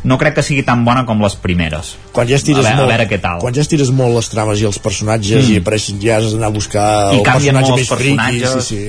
no 0.05 0.19
crec 0.19 0.35
que 0.39 0.43
sigui 0.43 0.65
tan 0.67 0.85
bona 0.85 1.05
com 1.07 1.21
les 1.23 1.35
primeres. 1.39 1.95
Quan 2.13 2.29
ja 2.29 2.37
estires 2.37 2.65
a, 2.65 2.69
veure, 2.69 2.77
molt, 2.83 2.91
a 2.91 2.97
veure 2.97 3.09
què 3.11 3.21
tal. 3.23 3.39
Quan 3.41 3.55
ja 3.55 3.63
estires 3.63 3.91
molt 3.95 4.17
les 4.17 4.29
trames 4.33 4.61
i 4.61 4.67
els 4.69 4.79
personatges 4.83 5.47
Mm. 5.47 5.53
i 5.53 5.57
apareixen, 5.63 6.01
ja 6.03 6.17
has 6.19 6.33
d'anar 6.33 6.49
a 6.51 6.55
buscar 6.55 7.15
I 7.15 7.19
el 7.19 7.23
personatge 7.23 7.77
més 7.77 7.89
friqui. 7.89 8.43
Sí, 8.47 8.61
sí. 8.67 8.81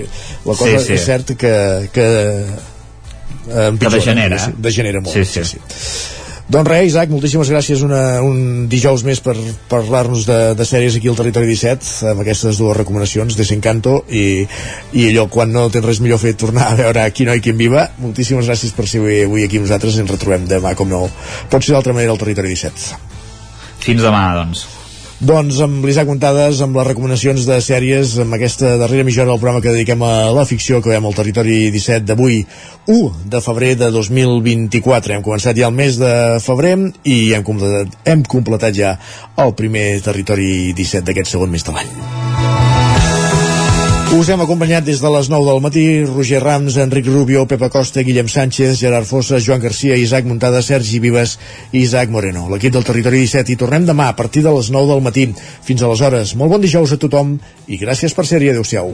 La 0.45 0.55
cosa 0.55 0.79
Sí, 0.79 0.85
sí. 0.85 0.93
és 0.93 1.05
cert 1.05 1.35
que, 1.37 1.53
que, 1.93 2.07
eh, 3.49 3.67
empitjora, 3.67 3.97
degenera, 3.97 4.39
sí, 4.39 4.49
eh? 4.49 4.53
degenera 4.57 5.01
molt. 5.01 5.13
Sí, 5.13 5.25
sí. 5.25 5.43
sí. 5.43 6.22
Doncs 6.43 6.67
res, 6.67 6.89
Isaac, 6.89 7.07
moltíssimes 7.13 7.47
gràcies 7.47 7.81
una, 7.85 8.19
un 8.19 8.65
dijous 8.67 9.05
més 9.07 9.21
per 9.23 9.35
parlar-nos 9.71 10.25
de, 10.27 10.39
de 10.59 10.67
sèries 10.67 10.97
aquí 10.99 11.07
al 11.07 11.15
Territori 11.15 11.47
17 11.47 12.11
amb 12.11 12.25
aquestes 12.25 12.59
dues 12.59 12.75
recomanacions 12.75 13.39
de 13.39 13.47
Encanto 13.55 14.01
i, 14.11 14.43
i 14.91 15.07
allò 15.13 15.29
quan 15.31 15.55
no 15.55 15.69
tens 15.71 15.87
res 15.87 16.03
millor 16.03 16.19
fet 16.19 16.41
tornar 16.43 16.67
a 16.73 16.77
veure 16.83 17.07
Qui 17.15 17.29
no 17.29 17.37
i 17.37 17.43
Quin 17.43 17.55
viva. 17.55 17.87
Moltíssimes 18.03 18.51
gràcies 18.51 18.75
per 18.75 18.89
ser 18.91 18.99
avui, 18.99 19.23
avui 19.23 19.47
aquí 19.47 19.61
amb 19.61 19.69
nosaltres 19.69 20.03
ens 20.03 20.11
retrobem 20.11 20.49
demà 20.51 20.75
com 20.75 20.91
no. 20.91 21.05
Pot 21.47 21.63
ser 21.63 21.77
d'altra 21.77 21.95
manera 21.95 22.11
al 22.11 22.19
Territori 22.19 22.51
17 22.51 22.99
Fins 23.83 24.03
demà, 24.03 24.27
doncs. 24.35 24.82
Doncs 25.23 25.59
amb 25.63 25.85
l'Isaac 25.87 26.09
Montades, 26.09 26.59
amb 26.63 26.75
les 26.75 26.87
recomanacions 26.89 27.45
de 27.47 27.59
sèries, 27.63 28.17
amb 28.19 28.35
aquesta 28.35 28.73
darrera 28.81 29.05
mitja 29.07 29.23
hora 29.23 29.31
del 29.31 29.39
programa 29.39 29.61
que 29.63 29.71
dediquem 29.71 30.03
a 30.03 30.31
la 30.35 30.43
ficció, 30.49 30.81
que 30.81 30.91
veiem 30.91 31.07
al 31.07 31.15
Territori 31.15 31.57
17 31.71 32.03
d'avui, 32.09 32.41
1 32.91 33.29
de 33.31 33.41
febrer 33.45 33.73
de 33.79 33.91
2024. 33.95 35.15
Hem 35.15 35.25
començat 35.25 35.59
ja 35.59 35.71
el 35.71 35.77
mes 35.79 35.99
de 36.01 36.13
febrer 36.43 36.75
i 37.07 37.17
hem 37.37 37.47
completat, 37.47 37.97
hem 38.03 38.27
completat 38.35 38.75
ja 38.75 38.95
el 39.39 39.55
primer 39.55 39.87
Territori 40.03 40.73
17 40.75 41.07
d'aquest 41.07 41.35
segon 41.37 41.53
mes 41.55 41.63
de 41.63 41.77
l'any. 41.77 42.72
Us 44.13 44.27
hem 44.29 44.43
acompanyat 44.43 44.85
des 44.85 44.99
de 45.01 45.09
les 45.09 45.25
9 45.31 45.47
del 45.47 45.61
matí 45.63 45.83
Roger 46.05 46.37
Rams, 46.43 46.75
Enric 46.77 47.07
Rubio, 47.09 47.47
Pepa 47.49 47.71
Costa, 47.73 48.03
Guillem 48.05 48.29
Sánchez, 48.29 48.77
Gerard 48.77 49.09
Fossa, 49.09 49.39
Joan 49.41 49.63
Garcia, 49.63 49.97
Isaac 49.97 50.29
Muntada, 50.29 50.61
Sergi 50.61 51.01
Vives 51.01 51.39
i 51.71 51.81
Isaac 51.81 52.13
Moreno. 52.13 52.45
L'equip 52.51 52.77
del 52.77 52.85
Territori 52.85 53.25
17 53.25 53.55
i 53.55 53.57
tornem 53.57 53.89
demà 53.89 54.11
a 54.11 54.15
partir 54.15 54.45
de 54.45 54.53
les 54.53 54.69
9 54.69 54.91
del 54.93 55.01
matí. 55.01 55.27
Fins 55.65 55.81
aleshores, 55.81 56.37
molt 56.37 56.53
bon 56.53 56.61
dijous 56.61 56.93
a 56.93 57.01
tothom 57.01 57.39
i 57.65 57.81
gràcies 57.81 58.13
per 58.13 58.29
ser-hi. 58.29 58.53
Adéu-siau. 58.53 58.93